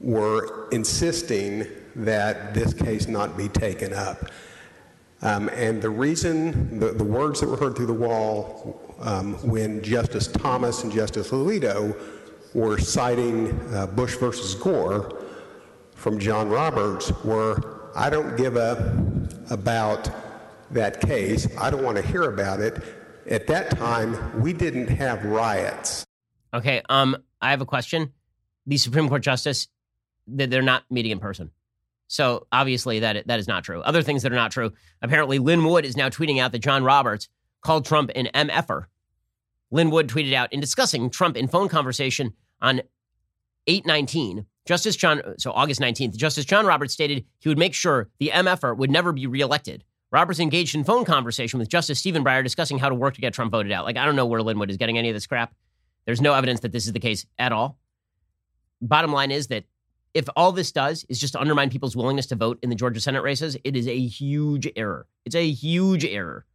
were 0.01 0.67
insisting 0.71 1.65
that 1.95 2.53
this 2.53 2.73
case 2.73 3.07
not 3.07 3.37
be 3.37 3.47
taken 3.47 3.93
up. 3.93 4.29
Um, 5.21 5.47
and 5.53 5.81
the 5.81 5.89
reason, 5.89 6.81
the, 6.81 6.87
the, 6.87 7.05
words 7.05 7.39
that 7.39 7.47
were 7.47 7.55
heard 7.55 7.77
through 7.77 7.85
the 7.85 7.93
wall 7.93 8.93
um, 8.99 9.35
when 9.49 9.81
Justice 9.81 10.27
Thomas 10.27 10.83
and 10.83 10.91
Justice 10.91 11.31
Alito 11.31 11.95
were 12.53 12.77
citing 12.77 13.59
uh, 13.73 13.87
Bush 13.87 14.15
versus 14.15 14.53
Gore 14.55 15.23
from 15.95 16.19
John 16.19 16.49
Roberts 16.49 17.11
were 17.23 17.91
I 17.95 18.09
don't 18.09 18.35
give 18.35 18.55
a 18.55 19.27
about 19.49 20.09
that 20.71 20.99
case. 21.01 21.47
I 21.57 21.69
don't 21.69 21.83
want 21.83 21.97
to 21.97 22.03
hear 22.03 22.23
about 22.23 22.59
it. 22.59 22.81
At 23.29 23.47
that 23.47 23.71
time, 23.71 24.41
we 24.41 24.51
didn't 24.51 24.87
have 24.87 25.23
riots. 25.23 26.05
Okay, 26.53 26.81
um, 26.89 27.15
I 27.41 27.51
have 27.51 27.61
a 27.61 27.65
question. 27.65 28.11
The 28.65 28.77
Supreme 28.77 29.07
Court 29.09 29.21
justice, 29.21 29.67
they're 30.27 30.61
not 30.61 30.83
meeting 30.89 31.11
in 31.11 31.19
person. 31.19 31.51
So 32.07 32.47
obviously 32.51 32.99
that 32.99 33.27
that 33.27 33.39
is 33.39 33.47
not 33.47 33.63
true. 33.63 33.81
Other 33.81 34.01
things 34.03 34.23
that 34.23 34.31
are 34.31 34.35
not 34.35 34.51
true. 34.51 34.71
Apparently, 35.01 35.39
Lin 35.39 35.63
Wood 35.63 35.85
is 35.85 35.97
now 35.97 36.09
tweeting 36.09 36.39
out 36.39 36.51
that 36.51 36.59
John 36.59 36.83
Roberts 36.83 37.27
called 37.61 37.85
Trump 37.85 38.11
an 38.15 38.27
MFer. 38.33 38.85
Lin 39.71 39.89
Wood 39.89 40.07
tweeted 40.07 40.33
out 40.33 40.51
in 40.53 40.59
discussing 40.59 41.09
Trump 41.09 41.35
in 41.35 41.47
phone 41.47 41.69
conversation 41.69 42.33
on 42.63 42.81
819, 43.67 44.45
Justice 44.65 44.95
John, 44.95 45.21
so 45.37 45.51
August 45.51 45.81
19th, 45.81 46.15
Justice 46.15 46.45
John 46.45 46.65
Roberts 46.65 46.93
stated 46.93 47.25
he 47.39 47.49
would 47.49 47.57
make 47.57 47.73
sure 47.73 48.09
the 48.19 48.31
MFR 48.33 48.75
would 48.75 48.89
never 48.89 49.11
be 49.11 49.27
reelected. 49.27 49.83
Roberts 50.11 50.39
engaged 50.39 50.73
in 50.73 50.83
phone 50.83 51.05
conversation 51.05 51.59
with 51.59 51.69
Justice 51.69 51.99
Stephen 51.99 52.23
Breyer 52.23 52.43
discussing 52.43 52.79
how 52.79 52.87
to 52.87 52.95
work 52.95 53.15
to 53.15 53.21
get 53.21 53.33
Trump 53.33 53.51
voted 53.51 53.71
out. 53.71 53.83
Like, 53.83 53.97
I 53.97 54.05
don't 54.05 54.15
know 54.15 54.25
where 54.25 54.41
Lin 54.41 54.59
Wood 54.59 54.69
is 54.69 54.77
getting 54.77 54.97
any 54.97 55.09
of 55.09 55.15
this 55.15 55.27
crap. 55.27 55.53
There's 56.05 56.21
no 56.21 56.33
evidence 56.33 56.61
that 56.61 56.71
this 56.71 56.85
is 56.85 56.93
the 56.93 56.99
case 56.99 57.25
at 57.37 57.51
all. 57.51 57.77
Bottom 58.81 59.11
line 59.11 59.31
is 59.31 59.47
that 59.47 59.65
if 60.13 60.29
all 60.35 60.51
this 60.51 60.71
does 60.71 61.05
is 61.09 61.19
just 61.19 61.35
undermine 61.35 61.69
people's 61.69 61.95
willingness 61.95 62.27
to 62.27 62.35
vote 62.35 62.59
in 62.61 62.69
the 62.69 62.75
Georgia 62.75 63.01
Senate 63.01 63.23
races, 63.23 63.57
it 63.63 63.75
is 63.75 63.87
a 63.87 63.99
huge 63.99 64.69
error. 64.75 65.07
It's 65.25 65.35
a 65.35 65.49
huge 65.49 66.05
error. 66.05 66.45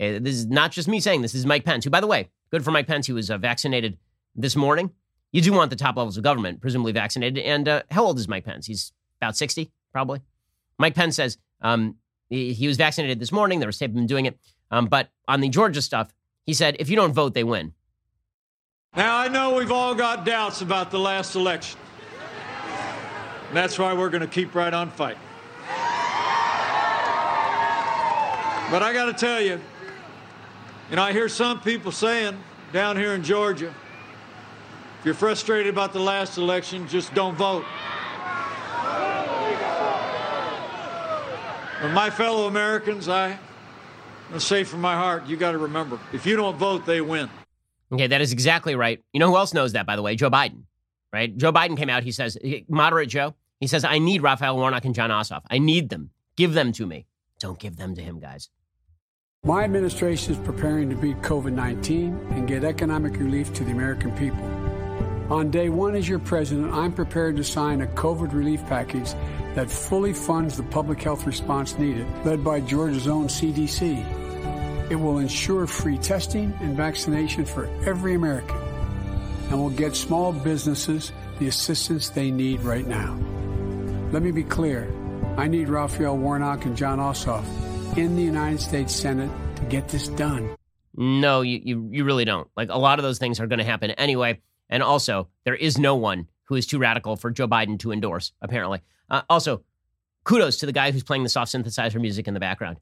Okay, 0.00 0.18
this 0.20 0.36
is 0.36 0.46
not 0.46 0.70
just 0.70 0.86
me 0.86 1.00
saying 1.00 1.22
this. 1.22 1.32
This 1.32 1.40
is 1.40 1.46
Mike 1.46 1.64
Pence, 1.64 1.84
who, 1.84 1.90
by 1.90 2.00
the 2.00 2.06
way, 2.06 2.30
good 2.50 2.64
for 2.64 2.70
Mike 2.70 2.86
Pence, 2.86 3.08
who 3.08 3.14
was 3.14 3.30
uh, 3.30 3.38
vaccinated 3.38 3.98
this 4.36 4.54
morning 4.54 4.92
you 5.32 5.42
do 5.42 5.52
want 5.52 5.70
the 5.70 5.76
top 5.76 5.96
levels 5.96 6.16
of 6.16 6.22
government, 6.22 6.60
presumably 6.60 6.92
vaccinated. 6.92 7.44
And 7.44 7.68
uh, 7.68 7.82
how 7.90 8.04
old 8.04 8.18
is 8.18 8.28
Mike 8.28 8.44
Pence? 8.44 8.66
He's 8.66 8.92
about 9.20 9.36
60, 9.36 9.70
probably. 9.92 10.20
Mike 10.78 10.94
Pence 10.94 11.16
says 11.16 11.38
um, 11.60 11.96
he, 12.30 12.52
he, 12.52 12.66
was 12.66 12.76
vaccinated 12.76 13.18
this 13.18 13.32
morning. 13.32 13.58
There 13.58 13.66
was 13.66 13.78
tape 13.78 13.90
of 13.90 13.96
him 13.96 14.06
doing 14.06 14.26
it. 14.26 14.38
Um, 14.70 14.86
but 14.86 15.08
on 15.26 15.40
the 15.40 15.48
Georgia 15.48 15.82
stuff, 15.82 16.12
he 16.46 16.54
said, 16.54 16.76
if 16.78 16.88
you 16.88 16.96
don't 16.96 17.12
vote, 17.12 17.34
they 17.34 17.44
win. 17.44 17.74
Now, 18.96 19.18
I 19.18 19.28
know 19.28 19.54
we've 19.54 19.72
all 19.72 19.94
got 19.94 20.24
doubts 20.24 20.62
about 20.62 20.90
the 20.90 20.98
last 20.98 21.34
election. 21.34 21.78
And 23.48 23.56
that's 23.56 23.78
why 23.78 23.92
we're 23.92 24.10
going 24.10 24.22
to 24.22 24.26
keep 24.26 24.54
right 24.54 24.72
on 24.72 24.90
fighting. 24.90 25.20
But 28.70 28.82
I 28.82 28.92
got 28.92 29.06
to 29.06 29.14
tell 29.14 29.40
you, 29.40 29.58
you 30.90 30.96
know, 30.96 31.02
I 31.02 31.12
hear 31.12 31.28
some 31.28 31.60
people 31.60 31.90
saying 31.90 32.38
down 32.72 32.98
here 32.98 33.14
in 33.14 33.22
Georgia, 33.22 33.74
if 34.98 35.04
you're 35.04 35.14
frustrated 35.14 35.72
about 35.72 35.92
the 35.92 36.00
last 36.00 36.38
election, 36.38 36.88
just 36.88 37.14
don't 37.14 37.36
vote. 37.36 37.64
But 41.80 41.92
my 41.92 42.10
fellow 42.10 42.48
Americans, 42.48 43.08
I 43.08 43.38
I 44.32 44.38
say 44.38 44.64
from 44.64 44.80
my 44.80 44.94
heart, 44.94 45.26
you 45.26 45.36
got 45.36 45.52
to 45.52 45.58
remember, 45.58 45.98
if 46.12 46.26
you 46.26 46.36
don't 46.36 46.56
vote, 46.56 46.84
they 46.84 47.00
win. 47.00 47.30
Okay, 47.92 48.08
that 48.08 48.20
is 48.20 48.32
exactly 48.32 48.74
right. 48.74 49.02
You 49.12 49.20
know 49.20 49.28
who 49.28 49.36
else 49.36 49.54
knows 49.54 49.72
that, 49.72 49.86
by 49.86 49.96
the 49.96 50.02
way? 50.02 50.16
Joe 50.16 50.30
Biden, 50.30 50.64
right? 51.12 51.34
Joe 51.34 51.52
Biden 51.52 51.76
came 51.76 51.88
out. 51.88 52.02
He 52.02 52.12
says, 52.12 52.36
moderate 52.68 53.08
Joe. 53.08 53.34
He 53.60 53.66
says, 53.66 53.84
I 53.84 53.98
need 53.98 54.22
Raphael 54.22 54.56
Warnock 54.56 54.84
and 54.84 54.94
Jon 54.94 55.10
Ossoff. 55.10 55.42
I 55.50 55.58
need 55.58 55.88
them. 55.88 56.10
Give 56.36 56.52
them 56.52 56.72
to 56.72 56.86
me. 56.86 57.06
Don't 57.40 57.58
give 57.58 57.76
them 57.76 57.94
to 57.94 58.02
him, 58.02 58.20
guys. 58.20 58.50
My 59.44 59.64
administration 59.64 60.34
is 60.34 60.38
preparing 60.40 60.90
to 60.90 60.96
beat 60.96 61.16
COVID 61.22 61.52
19 61.52 62.26
and 62.30 62.46
get 62.46 62.64
economic 62.64 63.16
relief 63.16 63.52
to 63.54 63.64
the 63.64 63.70
American 63.70 64.10
people. 64.12 64.47
On 65.30 65.50
day 65.50 65.68
one 65.68 65.94
as 65.94 66.08
your 66.08 66.18
president, 66.18 66.72
I'm 66.72 66.92
prepared 66.92 67.36
to 67.36 67.44
sign 67.44 67.82
a 67.82 67.86
COVID 67.86 68.32
relief 68.32 68.64
package 68.64 69.12
that 69.54 69.70
fully 69.70 70.14
funds 70.14 70.56
the 70.56 70.62
public 70.62 71.02
health 71.02 71.26
response 71.26 71.78
needed, 71.78 72.06
led 72.24 72.42
by 72.42 72.60
Georgia's 72.60 73.06
own 73.06 73.26
CDC. 73.26 74.90
It 74.90 74.94
will 74.96 75.18
ensure 75.18 75.66
free 75.66 75.98
testing 75.98 76.54
and 76.60 76.74
vaccination 76.74 77.44
for 77.44 77.66
every 77.84 78.14
American 78.14 78.56
and 79.50 79.58
will 79.58 79.68
get 79.68 79.94
small 79.94 80.32
businesses 80.32 81.12
the 81.38 81.48
assistance 81.48 82.08
they 82.08 82.30
need 82.30 82.60
right 82.60 82.86
now. 82.86 83.14
Let 84.12 84.22
me 84.22 84.30
be 84.30 84.44
clear. 84.44 84.90
I 85.36 85.46
need 85.46 85.68
Raphael 85.68 86.16
Warnock 86.16 86.64
and 86.64 86.74
Jon 86.74 86.98
Ossoff 86.98 87.44
in 87.98 88.16
the 88.16 88.22
United 88.22 88.62
States 88.62 88.94
Senate 88.94 89.30
to 89.56 89.62
get 89.64 89.88
this 89.88 90.08
done. 90.08 90.56
No, 90.96 91.42
you, 91.42 91.60
you, 91.62 91.88
you 91.92 92.04
really 92.04 92.24
don't. 92.24 92.48
Like 92.56 92.70
a 92.70 92.78
lot 92.78 92.98
of 92.98 93.02
those 93.02 93.18
things 93.18 93.40
are 93.40 93.46
going 93.46 93.60
to 93.60 93.64
happen 93.64 93.90
anyway. 93.92 94.40
And 94.68 94.82
also, 94.82 95.28
there 95.44 95.54
is 95.54 95.78
no 95.78 95.96
one 95.96 96.28
who 96.44 96.54
is 96.54 96.66
too 96.66 96.78
radical 96.78 97.16
for 97.16 97.30
Joe 97.30 97.48
Biden 97.48 97.78
to 97.80 97.92
endorse, 97.92 98.32
apparently. 98.40 98.80
Uh, 99.10 99.22
also, 99.28 99.62
kudos 100.24 100.58
to 100.58 100.66
the 100.66 100.72
guy 100.72 100.90
who's 100.90 101.02
playing 101.02 101.22
the 101.22 101.28
soft 101.28 101.52
synthesizer 101.52 102.00
music 102.00 102.28
in 102.28 102.34
the 102.34 102.40
background. 102.40 102.78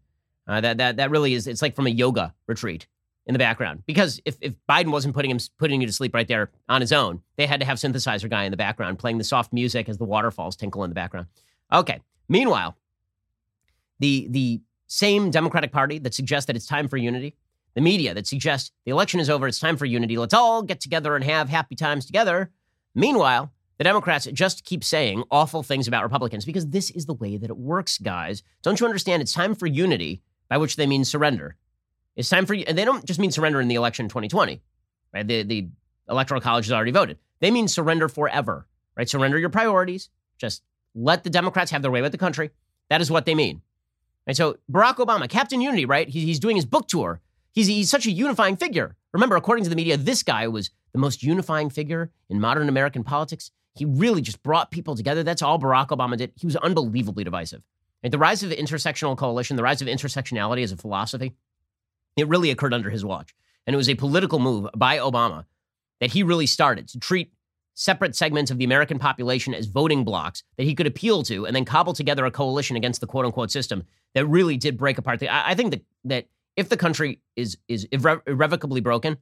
Uh, 0.48 0.60
that, 0.60 0.78
that, 0.78 0.96
that 0.96 1.10
really 1.10 1.34
is, 1.34 1.46
it's 1.46 1.62
like 1.62 1.74
from 1.74 1.86
a 1.86 1.90
yoga 1.90 2.34
retreat 2.46 2.86
in 3.26 3.32
the 3.32 3.38
background. 3.38 3.82
Because 3.86 4.20
if, 4.24 4.36
if 4.40 4.54
Biden 4.68 4.92
wasn't 4.92 5.14
putting 5.14 5.30
him 5.30 5.38
putting 5.58 5.80
you 5.80 5.86
to 5.86 5.92
sleep 5.92 6.14
right 6.14 6.28
there 6.28 6.50
on 6.68 6.80
his 6.80 6.92
own, 6.92 7.22
they 7.36 7.46
had 7.46 7.60
to 7.60 7.66
have 7.66 7.78
synthesizer 7.78 8.30
guy 8.30 8.44
in 8.44 8.52
the 8.52 8.56
background 8.56 8.98
playing 8.98 9.18
the 9.18 9.24
soft 9.24 9.52
music 9.52 9.88
as 9.88 9.98
the 9.98 10.04
waterfalls 10.04 10.56
tinkle 10.56 10.84
in 10.84 10.90
the 10.90 10.94
background. 10.94 11.26
Okay. 11.72 12.00
Meanwhile, 12.28 12.76
the 13.98 14.28
the 14.30 14.60
same 14.86 15.30
Democratic 15.30 15.72
Party 15.72 15.98
that 15.98 16.14
suggests 16.14 16.46
that 16.46 16.54
it's 16.54 16.66
time 16.66 16.86
for 16.86 16.96
unity, 16.96 17.34
the 17.76 17.82
media 17.82 18.14
that 18.14 18.26
suggests 18.26 18.72
the 18.86 18.90
election 18.90 19.20
is 19.20 19.28
over, 19.28 19.46
it's 19.46 19.60
time 19.60 19.76
for 19.76 19.84
unity, 19.84 20.16
let's 20.16 20.34
all 20.34 20.62
get 20.62 20.80
together 20.80 21.14
and 21.14 21.22
have 21.22 21.50
happy 21.50 21.76
times 21.76 22.06
together. 22.06 22.50
Meanwhile, 22.94 23.52
the 23.76 23.84
Democrats 23.84 24.24
just 24.32 24.64
keep 24.64 24.82
saying 24.82 25.24
awful 25.30 25.62
things 25.62 25.86
about 25.86 26.02
Republicans 26.02 26.46
because 26.46 26.66
this 26.68 26.90
is 26.90 27.04
the 27.04 27.12
way 27.12 27.36
that 27.36 27.50
it 27.50 27.56
works, 27.58 27.98
guys. 27.98 28.42
Don't 28.62 28.80
you 28.80 28.86
understand? 28.86 29.20
It's 29.20 29.34
time 29.34 29.54
for 29.54 29.66
unity, 29.66 30.22
by 30.48 30.56
which 30.56 30.76
they 30.76 30.86
mean 30.86 31.04
surrender. 31.04 31.56
It's 32.16 32.30
time 32.30 32.46
for 32.46 32.54
and 32.54 32.78
they 32.78 32.86
don't 32.86 33.04
just 33.04 33.20
mean 33.20 33.30
surrender 33.30 33.60
in 33.60 33.68
the 33.68 33.74
election 33.74 34.08
2020, 34.08 34.62
right? 35.12 35.28
The, 35.28 35.42
the 35.42 35.68
Electoral 36.08 36.40
College 36.40 36.64
has 36.64 36.72
already 36.72 36.92
voted. 36.92 37.18
They 37.40 37.50
mean 37.50 37.68
surrender 37.68 38.08
forever, 38.08 38.66
right? 38.96 39.08
Surrender 39.08 39.38
your 39.38 39.50
priorities. 39.50 40.08
Just 40.38 40.62
let 40.94 41.24
the 41.24 41.30
Democrats 41.30 41.70
have 41.72 41.82
their 41.82 41.90
way 41.90 42.00
with 42.00 42.12
the 42.12 42.18
country. 42.18 42.52
That 42.88 43.02
is 43.02 43.10
what 43.10 43.26
they 43.26 43.34
mean. 43.34 43.60
And 44.26 44.34
so 44.34 44.56
Barack 44.72 44.96
Obama, 44.96 45.28
Captain 45.28 45.60
Unity, 45.60 45.84
right? 45.84 46.08
He's, 46.08 46.24
he's 46.24 46.40
doing 46.40 46.56
his 46.56 46.64
book 46.64 46.88
tour. 46.88 47.20
He's, 47.56 47.68
he's 47.68 47.90
such 47.90 48.06
a 48.06 48.10
unifying 48.10 48.56
figure. 48.56 48.94
Remember, 49.14 49.34
according 49.34 49.64
to 49.64 49.70
the 49.70 49.76
media, 49.76 49.96
this 49.96 50.22
guy 50.22 50.46
was 50.46 50.70
the 50.92 50.98
most 50.98 51.22
unifying 51.22 51.70
figure 51.70 52.10
in 52.28 52.38
modern 52.38 52.68
American 52.68 53.02
politics. 53.02 53.50
He 53.74 53.86
really 53.86 54.20
just 54.20 54.42
brought 54.42 54.70
people 54.70 54.94
together. 54.94 55.22
That's 55.22 55.40
all 55.40 55.58
Barack 55.58 55.88
Obama 55.88 56.18
did. 56.18 56.32
He 56.36 56.46
was 56.46 56.56
unbelievably 56.56 57.24
divisive. 57.24 57.62
And 58.02 58.12
the 58.12 58.18
rise 58.18 58.42
of 58.42 58.50
the 58.50 58.56
intersectional 58.56 59.16
coalition, 59.16 59.56
the 59.56 59.62
rise 59.62 59.80
of 59.80 59.88
intersectionality 59.88 60.62
as 60.62 60.70
a 60.70 60.76
philosophy, 60.76 61.34
it 62.18 62.28
really 62.28 62.50
occurred 62.50 62.74
under 62.74 62.90
his 62.90 63.06
watch. 63.06 63.34
And 63.66 63.72
it 63.72 63.78
was 63.78 63.88
a 63.88 63.94
political 63.94 64.38
move 64.38 64.68
by 64.76 64.98
Obama 64.98 65.46
that 66.00 66.12
he 66.12 66.22
really 66.22 66.46
started 66.46 66.88
to 66.88 67.00
treat 67.00 67.32
separate 67.72 68.14
segments 68.14 68.50
of 68.50 68.58
the 68.58 68.64
American 68.64 68.98
population 68.98 69.54
as 69.54 69.64
voting 69.64 70.04
blocks 70.04 70.42
that 70.58 70.64
he 70.64 70.74
could 70.74 70.86
appeal 70.86 71.22
to 71.22 71.46
and 71.46 71.56
then 71.56 71.64
cobble 71.64 71.94
together 71.94 72.26
a 72.26 72.30
coalition 72.30 72.76
against 72.76 73.00
the 73.00 73.06
quote 73.06 73.24
unquote 73.24 73.50
system 73.50 73.82
that 74.14 74.26
really 74.26 74.58
did 74.58 74.76
break 74.76 74.98
apart. 74.98 75.20
The, 75.20 75.28
I, 75.28 75.50
I 75.50 75.54
think 75.54 75.70
that, 75.70 75.84
that 76.04 76.26
if 76.56 76.68
the 76.68 76.76
country 76.76 77.20
is, 77.36 77.58
is 77.68 77.86
irre- 77.92 78.22
irrevocably 78.26 78.80
broken, 78.80 79.14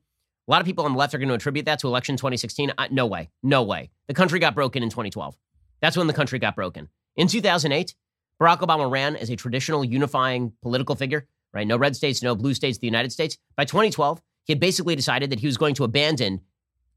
a 0.46 0.50
lot 0.50 0.60
of 0.60 0.66
people 0.66 0.84
on 0.84 0.92
the 0.92 0.98
left 0.98 1.14
are 1.14 1.18
going 1.18 1.28
to 1.28 1.34
attribute 1.34 1.66
that 1.66 1.78
to 1.80 1.86
election 1.86 2.16
2016. 2.16 2.72
Uh, 2.76 2.88
no 2.90 3.06
way. 3.06 3.30
No 3.42 3.62
way. 3.62 3.90
The 4.08 4.14
country 4.14 4.38
got 4.38 4.54
broken 4.54 4.82
in 4.82 4.90
2012. 4.90 5.36
That's 5.80 5.96
when 5.96 6.06
the 6.06 6.12
country 6.12 6.38
got 6.38 6.54
broken. 6.54 6.88
In 7.16 7.28
2008, 7.28 7.94
Barack 8.40 8.58
Obama 8.58 8.90
ran 8.90 9.16
as 9.16 9.30
a 9.30 9.36
traditional 9.36 9.84
unifying 9.84 10.52
political 10.62 10.96
figure, 10.96 11.26
right? 11.52 11.66
No 11.66 11.76
red 11.76 11.96
states, 11.96 12.22
no 12.22 12.34
blue 12.34 12.54
states, 12.54 12.78
the 12.78 12.86
United 12.86 13.12
States. 13.12 13.38
By 13.56 13.64
2012, 13.64 14.20
he 14.44 14.52
had 14.52 14.60
basically 14.60 14.96
decided 14.96 15.30
that 15.30 15.40
he 15.40 15.46
was 15.46 15.56
going 15.56 15.74
to 15.76 15.84
abandon 15.84 16.40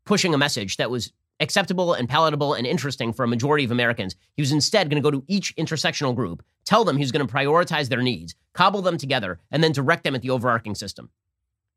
pushing 0.05 0.33
a 0.33 0.37
message 0.37 0.77
that 0.77 0.91
was 0.91 1.13
acceptable 1.39 1.93
and 1.93 2.09
palatable 2.09 2.53
and 2.53 2.65
interesting 2.65 3.13
for 3.13 3.23
a 3.23 3.27
majority 3.27 3.63
of 3.63 3.71
Americans. 3.71 4.15
He 4.35 4.41
was 4.41 4.51
instead 4.51 4.89
going 4.89 5.01
to 5.01 5.05
go 5.05 5.11
to 5.11 5.23
each 5.27 5.55
intersectional 5.55 6.15
group, 6.15 6.43
tell 6.65 6.83
them 6.83 6.97
he 6.97 7.03
was 7.03 7.11
going 7.11 7.25
to 7.25 7.33
prioritize 7.33 7.89
their 7.89 8.01
needs, 8.01 8.35
cobble 8.53 8.81
them 8.81 8.97
together, 8.97 9.39
and 9.51 9.63
then 9.63 9.71
direct 9.71 10.03
them 10.03 10.15
at 10.15 10.21
the 10.21 10.29
overarching 10.29 10.75
system. 10.75 11.09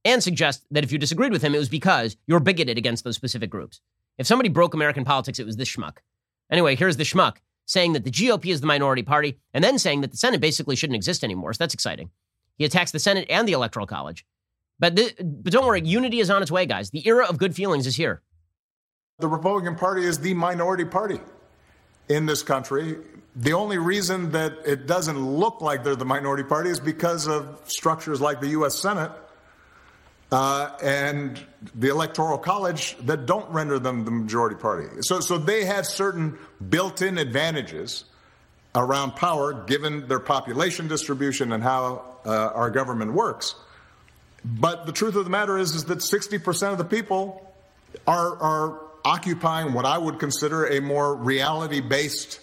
And 0.04 0.22
suggest 0.22 0.64
that 0.70 0.84
if 0.84 0.92
you 0.92 0.98
disagreed 0.98 1.32
with 1.32 1.42
him, 1.42 1.54
it 1.54 1.58
was 1.58 1.68
because 1.68 2.16
you're 2.26 2.40
bigoted 2.40 2.78
against 2.78 3.04
those 3.04 3.16
specific 3.16 3.50
groups. 3.50 3.80
If 4.16 4.26
somebody 4.26 4.48
broke 4.48 4.74
American 4.74 5.04
politics, 5.04 5.38
it 5.38 5.46
was 5.46 5.56
this 5.56 5.74
schmuck. 5.74 5.98
Anyway, 6.50 6.74
here's 6.76 6.96
the 6.96 7.04
schmuck 7.04 7.36
saying 7.66 7.92
that 7.92 8.02
the 8.02 8.10
GOP 8.10 8.46
is 8.46 8.60
the 8.60 8.66
minority 8.66 9.02
party, 9.02 9.38
and 9.54 9.62
then 9.62 9.78
saying 9.78 10.00
that 10.00 10.10
the 10.10 10.16
Senate 10.16 10.40
basically 10.40 10.74
shouldn't 10.74 10.96
exist 10.96 11.22
anymore. 11.22 11.52
So 11.52 11.58
that's 11.58 11.74
exciting. 11.74 12.10
He 12.58 12.64
attacks 12.64 12.90
the 12.90 12.98
Senate 12.98 13.26
and 13.30 13.46
the 13.46 13.52
Electoral 13.52 13.86
College. 13.86 14.26
But, 14.80 14.96
th- 14.96 15.14
but 15.20 15.52
don't 15.52 15.66
worry, 15.66 15.80
unity 15.82 16.18
is 16.18 16.30
on 16.30 16.42
its 16.42 16.50
way, 16.50 16.66
guys. 16.66 16.90
The 16.90 17.06
era 17.06 17.26
of 17.26 17.38
good 17.38 17.54
feelings 17.54 17.86
is 17.86 17.94
here. 17.94 18.22
The 19.20 19.28
Republican 19.28 19.76
Party 19.76 20.04
is 20.04 20.18
the 20.18 20.34
minority 20.34 20.84
party 20.84 21.20
in 22.08 22.26
this 22.26 22.42
country. 22.42 22.96
The 23.36 23.52
only 23.52 23.78
reason 23.78 24.32
that 24.32 24.58
it 24.66 24.86
doesn't 24.86 25.18
look 25.18 25.60
like 25.60 25.84
they're 25.84 25.94
the 25.94 26.04
minority 26.04 26.42
party 26.42 26.70
is 26.70 26.80
because 26.80 27.28
of 27.28 27.60
structures 27.66 28.20
like 28.20 28.40
the 28.40 28.48
U.S. 28.48 28.76
Senate 28.78 29.12
uh, 30.32 30.70
and 30.82 31.40
the 31.74 31.88
Electoral 31.88 32.38
College 32.38 32.96
that 33.02 33.26
don't 33.26 33.48
render 33.50 33.78
them 33.78 34.04
the 34.04 34.10
majority 34.10 34.56
party. 34.56 34.88
So, 35.02 35.20
so 35.20 35.38
they 35.38 35.64
have 35.64 35.86
certain 35.86 36.38
built 36.68 37.02
in 37.02 37.18
advantages 37.18 38.04
around 38.74 39.12
power 39.16 39.64
given 39.64 40.06
their 40.08 40.20
population 40.20 40.88
distribution 40.88 41.52
and 41.52 41.62
how 41.62 42.16
uh, 42.24 42.30
our 42.54 42.70
government 42.70 43.12
works. 43.12 43.54
But 44.44 44.86
the 44.86 44.92
truth 44.92 45.16
of 45.16 45.24
the 45.24 45.30
matter 45.30 45.58
is, 45.58 45.74
is 45.74 45.84
that 45.86 45.98
60% 45.98 46.72
of 46.72 46.78
the 46.78 46.84
people 46.84 47.52
are, 48.06 48.36
are 48.36 48.80
occupying 49.04 49.72
what 49.72 49.84
I 49.84 49.98
would 49.98 50.18
consider 50.18 50.66
a 50.66 50.80
more 50.80 51.14
reality 51.14 51.80
based 51.80 52.40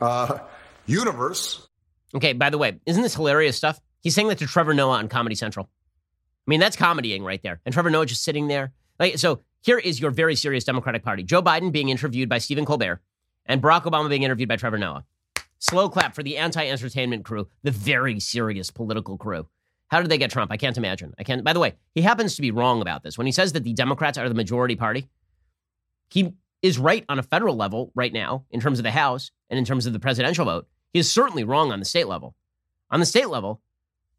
uh, 0.00 0.38
universe. 0.86 1.66
Okay, 2.14 2.32
by 2.32 2.50
the 2.50 2.58
way, 2.58 2.78
isn't 2.86 3.02
this 3.02 3.14
hilarious 3.14 3.56
stuff? 3.56 3.80
He's 4.00 4.14
saying 4.14 4.28
that 4.28 4.38
to 4.38 4.46
Trevor 4.46 4.74
Noah 4.74 4.98
on 4.98 5.08
Comedy 5.08 5.34
Central. 5.34 5.68
I 6.46 6.50
mean, 6.50 6.60
that's 6.60 6.76
comedying 6.76 7.24
right 7.24 7.42
there. 7.42 7.60
And 7.66 7.72
Trevor 7.72 7.90
Noah 7.90 8.06
just 8.06 8.22
sitting 8.22 8.46
there. 8.46 8.72
Like, 9.00 9.18
so 9.18 9.40
here 9.62 9.78
is 9.78 10.00
your 10.00 10.12
very 10.12 10.36
serious 10.36 10.64
Democratic 10.64 11.02
Party 11.02 11.24
Joe 11.24 11.42
Biden 11.42 11.72
being 11.72 11.88
interviewed 11.88 12.28
by 12.28 12.38
Stephen 12.38 12.64
Colbert 12.64 13.00
and 13.44 13.60
Barack 13.60 13.82
Obama 13.82 14.08
being 14.08 14.22
interviewed 14.22 14.48
by 14.48 14.56
Trevor 14.56 14.78
Noah. 14.78 15.04
Slow 15.58 15.88
clap 15.88 16.14
for 16.14 16.22
the 16.22 16.36
anti 16.36 16.66
entertainment 16.66 17.24
crew, 17.24 17.48
the 17.62 17.70
very 17.70 18.20
serious 18.20 18.70
political 18.70 19.18
crew. 19.18 19.48
How 19.88 20.00
did 20.00 20.10
they 20.10 20.18
get 20.18 20.30
Trump? 20.30 20.50
I 20.52 20.56
can't 20.56 20.76
imagine. 20.76 21.14
I 21.18 21.24
can't. 21.24 21.44
By 21.44 21.52
the 21.52 21.60
way, 21.60 21.74
he 21.94 22.02
happens 22.02 22.36
to 22.36 22.42
be 22.42 22.50
wrong 22.50 22.82
about 22.82 23.02
this. 23.02 23.16
When 23.16 23.26
he 23.26 23.32
says 23.32 23.52
that 23.52 23.64
the 23.64 23.72
Democrats 23.72 24.18
are 24.18 24.28
the 24.28 24.34
majority 24.34 24.76
party, 24.76 25.08
he 26.08 26.32
is 26.62 26.78
right 26.78 27.04
on 27.08 27.18
a 27.18 27.22
federal 27.22 27.56
level 27.56 27.92
right 27.94 28.12
now 28.12 28.44
in 28.50 28.60
terms 28.60 28.78
of 28.78 28.82
the 28.82 28.90
House 28.90 29.30
and 29.50 29.58
in 29.58 29.64
terms 29.64 29.86
of 29.86 29.92
the 29.92 30.00
presidential 30.00 30.44
vote. 30.44 30.66
He 30.92 30.98
is 30.98 31.10
certainly 31.10 31.44
wrong 31.44 31.72
on 31.72 31.78
the 31.78 31.84
state 31.84 32.08
level. 32.08 32.34
On 32.90 33.00
the 33.00 33.06
state 33.06 33.28
level, 33.28 33.60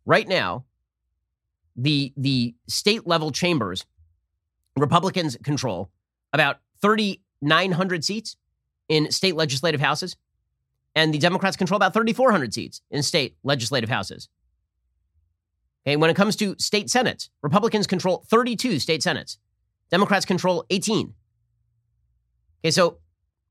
right 0.06 0.28
now, 0.28 0.66
the 1.76 2.14
the 2.18 2.56
state 2.68 3.08
level 3.08 3.32
chambers, 3.32 3.86
Republicans 4.76 5.38
control 5.44 5.90
about 6.34 6.58
3,900 6.82 8.04
seats 8.04 8.36
in 8.90 9.12
state 9.12 9.36
legislative 9.36 9.82
houses, 9.82 10.16
and 10.96 11.14
the 11.14 11.20
Democrats 11.20 11.56
control 11.56 11.78
about 11.78 11.94
3,400 11.94 12.54
seats 12.54 12.82
in 12.92 13.04
state 13.04 13.36
legislative 13.44 13.90
houses. 13.90 14.30
Okay, 15.86 15.96
when 15.96 16.10
it 16.10 16.16
comes 16.16 16.36
to 16.38 16.56
state 16.60 16.90
senates, 16.90 17.30
Republicans 17.42 17.88
control 17.88 18.26
32 18.28 18.80
state 18.80 19.02
senates, 19.02 19.38
Democrats 19.90 20.26
control 20.26 20.66
18. 20.70 21.14
Okay, 22.64 22.72
so 22.72 22.98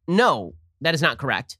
no, 0.08 0.54
that 0.80 0.94
is 0.94 1.02
not 1.02 1.18
correct. 1.18 1.58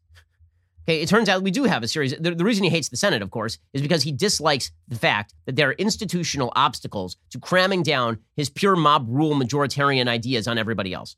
Okay, 0.89 1.01
it 1.01 1.09
turns 1.09 1.29
out 1.29 1.43
we 1.43 1.51
do 1.51 1.65
have 1.65 1.83
a 1.83 1.89
series. 1.89 2.15
The, 2.19 2.33
the, 2.33 2.45
reason 2.45 2.63
he 2.63 2.71
hates 2.71 2.89
the 2.89 2.97
Senate, 2.97 3.21
of 3.21 3.33
course, 3.33 3.59
is 3.73 3.83
because 3.83 4.05
he 4.05 4.13
dislikes 4.13 4.71
the 4.87 4.95
fact 4.95 5.35
that 5.45 5.57
there 5.57 5.69
are 5.69 5.73
institutional 5.73 6.53
obstacles 6.55 7.17
to 7.31 7.41
cramming 7.41 7.83
down 7.83 8.19
his 8.37 8.49
pure 8.49 8.77
mob 8.77 9.07
rule 9.09 9.35
majoritarian 9.35 10.07
ideas 10.07 10.47
on 10.47 10.59
everybody 10.59 10.93
else. 10.93 11.17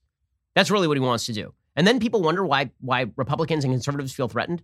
That's 0.55 0.71
really 0.71 0.89
what 0.89 0.97
he 0.97 1.03
wants 1.03 1.27
to 1.27 1.35
do. 1.35 1.53
And 1.77 1.87
then 1.87 2.01
people 2.01 2.23
wonder 2.23 2.45
why 2.47 2.71
why 2.81 3.07
Republicans 3.17 3.63
and 3.63 3.73
conservatives 3.73 4.15
feel 4.15 4.27
threatened. 4.27 4.63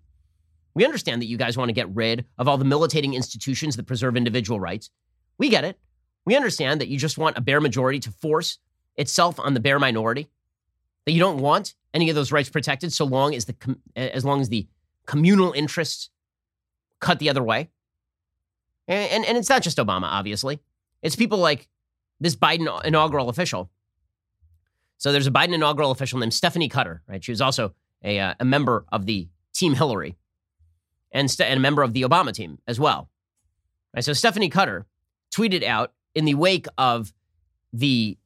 We 0.74 0.86
understand 0.86 1.20
that 1.20 1.26
you 1.26 1.36
guys 1.36 1.56
want 1.56 1.68
to 1.68 1.74
get 1.74 1.94
rid 1.94 2.24
of 2.38 2.48
all 2.48 2.56
the 2.56 2.64
militating 2.64 3.14
institutions 3.14 3.76
that 3.76 3.86
preserve 3.86 4.16
individual 4.16 4.58
rights. 4.58 4.90
We 5.38 5.50
get 5.50 5.64
it. 5.64 5.78
We 6.24 6.34
understand 6.34 6.80
that 6.80 6.88
you 6.88 6.98
just 6.98 7.18
want 7.18 7.36
a 7.36 7.42
bare 7.42 7.60
majority 7.60 8.00
to 8.00 8.10
force 8.10 8.58
itself 8.96 9.38
on 9.38 9.54
the 9.54 9.60
bare 9.60 9.78
minority 9.78 10.30
that 11.04 11.12
you 11.12 11.20
don't 11.20 11.38
want 11.38 11.74
any 11.92 12.08
of 12.08 12.16
those 12.16 12.32
rights 12.32 12.48
protected 12.48 12.92
so 12.92 13.04
long 13.04 13.34
as 13.34 13.44
the 13.44 13.54
as 13.96 14.24
long 14.24 14.40
as 14.40 14.48
the 14.48 14.66
communal 15.06 15.52
interests 15.52 16.10
cut 17.00 17.18
the 17.18 17.30
other 17.30 17.42
way. 17.42 17.70
And, 18.88 19.10
and, 19.10 19.24
and 19.24 19.38
it's 19.38 19.48
not 19.48 19.62
just 19.62 19.78
Obama, 19.78 20.04
obviously. 20.04 20.60
It's 21.02 21.16
people 21.16 21.38
like 21.38 21.68
this 22.20 22.36
Biden 22.36 22.84
inaugural 22.84 23.28
official. 23.28 23.70
So 24.98 25.12
there's 25.12 25.26
a 25.26 25.30
Biden 25.30 25.54
inaugural 25.54 25.90
official 25.90 26.18
named 26.18 26.32
Stephanie 26.32 26.68
Cutter, 26.68 27.02
right? 27.06 27.22
She 27.22 27.32
was 27.32 27.40
also 27.40 27.74
a, 28.02 28.18
uh, 28.18 28.34
a 28.40 28.44
member 28.44 28.86
of 28.90 29.06
the 29.06 29.28
Team 29.52 29.74
Hillary 29.74 30.16
and, 31.12 31.30
st- 31.30 31.48
and 31.48 31.58
a 31.58 31.60
member 31.60 31.82
of 31.82 31.92
the 31.92 32.02
Obama 32.02 32.32
team 32.32 32.58
as 32.66 32.80
well. 32.80 33.10
Right? 33.94 34.04
So 34.04 34.12
Stephanie 34.12 34.48
Cutter 34.48 34.86
tweeted 35.34 35.62
out 35.62 35.92
in 36.14 36.24
the 36.24 36.34
wake 36.34 36.66
of 36.78 37.12
the 37.72 38.16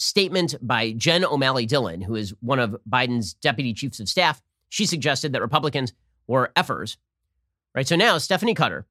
statement 0.00 0.54
by 0.62 0.92
Jen 0.92 1.24
O'Malley 1.24 1.66
Dillon, 1.66 2.00
who 2.00 2.16
is 2.16 2.34
one 2.40 2.58
of 2.58 2.76
Biden's 2.88 3.34
deputy 3.34 3.74
chiefs 3.74 4.00
of 4.00 4.08
staff. 4.08 4.42
She 4.68 4.86
suggested 4.86 5.32
that 5.32 5.42
Republicans 5.42 5.92
were 6.26 6.50
effers. 6.56 6.96
Right. 7.74 7.86
So 7.86 7.96
now 7.96 8.18
Stephanie 8.18 8.54
Cutter, 8.54 8.86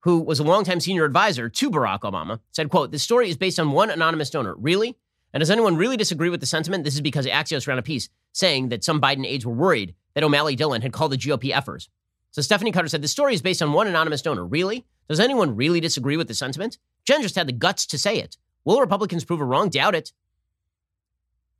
who 0.00 0.20
was 0.20 0.40
a 0.40 0.44
longtime 0.44 0.80
senior 0.80 1.04
advisor 1.04 1.48
to 1.48 1.70
Barack 1.70 2.00
Obama, 2.00 2.40
said, 2.50 2.68
quote, 2.68 2.90
this 2.90 3.02
story 3.02 3.30
is 3.30 3.36
based 3.36 3.60
on 3.60 3.72
one 3.72 3.90
anonymous 3.90 4.30
donor. 4.30 4.54
Really? 4.56 4.96
And 5.32 5.40
does 5.40 5.50
anyone 5.50 5.76
really 5.76 5.96
disagree 5.96 6.30
with 6.30 6.40
the 6.40 6.46
sentiment? 6.46 6.84
This 6.84 6.94
is 6.94 7.00
because 7.00 7.26
Axios 7.26 7.66
ran 7.66 7.78
a 7.78 7.82
piece 7.82 8.08
saying 8.32 8.68
that 8.68 8.84
some 8.84 9.00
Biden 9.00 9.26
aides 9.26 9.46
were 9.46 9.54
worried 9.54 9.94
that 10.14 10.24
O'Malley 10.24 10.56
Dillon 10.56 10.82
had 10.82 10.92
called 10.92 11.12
the 11.12 11.16
GOP 11.16 11.52
effers. 11.52 11.88
So 12.30 12.42
Stephanie 12.42 12.72
Cutter 12.72 12.88
said 12.88 13.02
the 13.02 13.08
story 13.08 13.34
is 13.34 13.42
based 13.42 13.62
on 13.62 13.72
one 13.72 13.86
anonymous 13.86 14.22
donor. 14.22 14.44
Really? 14.44 14.84
Does 15.08 15.20
anyone 15.20 15.56
really 15.56 15.80
disagree 15.80 16.16
with 16.16 16.28
the 16.28 16.34
sentiment? 16.34 16.78
Jen 17.04 17.22
just 17.22 17.36
had 17.36 17.46
the 17.46 17.52
guts 17.52 17.86
to 17.86 17.98
say 17.98 18.18
it. 18.18 18.36
Will 18.64 18.80
Republicans 18.80 19.24
prove 19.24 19.40
her 19.40 19.46
wrong? 19.46 19.68
Doubt 19.68 19.94
it. 19.94 20.12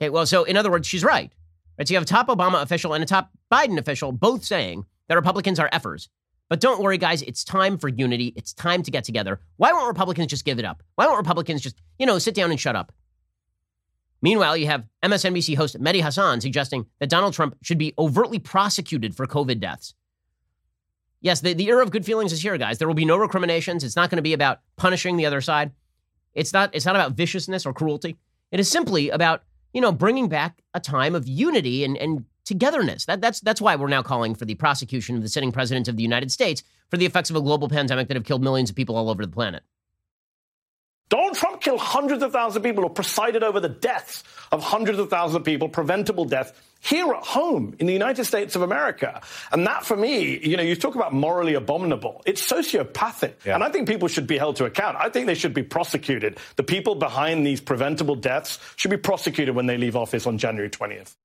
Okay, 0.05 0.11
well, 0.11 0.27
so 0.27 0.45
in 0.45 0.59
other 0.59 0.71
words, 0.71 0.87
she's 0.87 1.03
right. 1.03 1.33
Right, 1.79 1.89
so 1.89 1.93
you 1.93 1.97
have 1.97 2.03
a 2.03 2.07
top 2.07 2.29
Obama 2.29 2.61
official 2.61 2.93
and 2.93 3.03
a 3.03 3.07
top 3.07 3.31
Biden 3.51 3.79
official 3.79 4.13
both 4.13 4.45
saying 4.45 4.85
that 5.09 5.15
Republicans 5.15 5.59
are 5.59 5.71
effers. 5.71 6.09
But 6.51 6.61
don't 6.61 6.83
worry, 6.83 6.99
guys, 6.99 7.23
it's 7.23 7.43
time 7.43 7.79
for 7.79 7.89
unity. 7.89 8.35
It's 8.37 8.53
time 8.53 8.83
to 8.83 8.91
get 8.91 9.05
together. 9.05 9.41
Why 9.57 9.73
won't 9.73 9.89
Republicans 9.89 10.27
just 10.29 10.45
give 10.45 10.59
it 10.59 10.67
up? 10.67 10.83
Why 10.97 11.07
won't 11.07 11.17
Republicans 11.17 11.63
just, 11.63 11.81
you 11.99 12.05
know, 12.05 12.19
sit 12.19 12.35
down 12.35 12.51
and 12.51 12.61
shut 12.61 12.77
up? 12.77 12.93
Meanwhile, 14.21 14.59
you 14.59 14.67
have 14.67 14.85
MSNBC 15.03 15.57
host 15.57 15.81
Mehdi 15.81 16.03
Hasan 16.03 16.43
suggesting 16.43 16.85
that 17.01 17.09
Donald 17.09 17.33
Trump 17.33 17.57
should 17.63 17.79
be 17.79 17.95
overtly 17.99 18.39
prosecuted 18.39 19.17
for 19.17 19.27
COVID 19.27 19.59
deaths. 19.59 19.95
Yes, 21.23 21.41
the, 21.41 21.55
the 21.55 21.69
era 21.69 21.83
of 21.83 21.91
good 21.91 22.05
feelings 22.05 22.33
is 22.35 22.43
here, 22.43 22.59
guys. 22.59 22.77
There 22.77 22.89
will 22.89 22.95
be 22.95 23.07
no 23.07 23.17
recriminations. 23.17 23.85
It's 23.85 23.97
not 23.97 24.11
going 24.11 24.19
to 24.19 24.23
be 24.23 24.35
about 24.35 24.61
punishing 24.77 25.17
the 25.17 25.25
other 25.25 25.41
side. 25.41 25.73
It's 26.35 26.53
not, 26.53 26.75
it's 26.75 26.85
not 26.85 26.95
about 26.95 27.13
viciousness 27.13 27.65
or 27.65 27.73
cruelty. 27.73 28.19
It 28.53 28.61
is 28.61 28.71
simply 28.71 29.09
about, 29.09 29.43
you 29.75 29.81
know, 29.81 29.93
bringing 29.93 30.29
back 30.29 30.63
a 30.73 30.81
time 30.81 31.15
of 31.15 31.29
unity 31.29 31.85
and, 31.85 31.99
and 31.99 32.25
togetherness. 32.45 33.05
That, 33.07 33.21
that's, 33.21 33.41
that's 33.41 33.61
why 33.61 33.77
we're 33.77 33.89
now 33.89 34.03
calling 34.03 34.35
for 34.35 34.47
the 34.47 34.55
prosecution 34.55 35.17
of 35.17 35.23
the 35.23 35.29
sitting 35.29 35.53
president 35.53 35.89
of 35.89 35.97
the 35.97 36.03
United 36.03 36.33
States 36.33 36.63
for 36.91 36.97
the 36.97 37.05
effects 37.05 37.29
of 37.29 37.37
a 37.37 37.41
global 37.43 37.69
pandemic 37.69 38.09
that 38.09 38.17
have 38.17 38.25
killed 38.25 38.43
millions 38.43 38.71
of 38.71 38.77
people 38.77 38.97
all 38.97 39.11
over 39.11 39.27
the 39.27 39.31
planet. 39.31 39.63
Donald 41.11 41.35
Trump 41.35 41.61
killed 41.61 41.81
hundreds 41.81 42.23
of 42.23 42.33
thousands 42.33 42.57
of 42.57 42.63
people 42.63 42.85
or 42.85 42.91
presided 42.91 43.43
over 43.43 43.61
the 43.61 43.69
deaths 43.69 44.25
of 44.51 44.63
hundreds 44.63 44.99
of 44.99 45.11
thousands 45.11 45.37
of 45.37 45.45
people, 45.45 45.69
preventable 45.69 46.25
deaths 46.25 46.53
here 46.85 47.11
at 47.13 47.25
home 47.25 47.75
in 47.79 47.87
the 47.87 47.93
United 47.93 48.25
States 48.27 48.55
of 48.55 48.63
America. 48.63 49.23
And 49.53 49.67
that 49.67 49.87
for 49.87 49.97
me, 49.97 50.39
you 50.39 50.57
know, 50.57 50.63
you 50.63 50.77
talk 50.77 50.95
about 50.95 51.15
morally 51.15 51.55
abominable. 51.55 52.23
It's 52.27 52.47
sociopathic. 52.47 53.45
Yeah. 53.45 53.55
And 53.55 53.65
I 53.65 53.71
think 53.71 53.89
people 53.89 54.07
should 54.07 54.27
be 54.27 54.37
held 54.37 54.57
to 54.57 54.67
account. 54.67 54.97
I 55.01 55.09
think 55.09 55.27
they 55.27 55.35
should 55.35 55.55
be 55.55 55.63
prosecuted. 55.63 56.39
The 56.57 56.63
people 56.63 56.95
behind 56.95 57.47
these 57.47 57.61
preventable 57.61 58.17
deaths 58.17 58.59
should 58.77 58.91
be 58.91 58.99
prosecuted 58.99 59.55
when 59.55 59.67
they 59.67 59.79
leave 59.79 59.97
office 59.97 60.27
on 60.27 60.37
January 60.37 60.69
20th. 60.69 61.17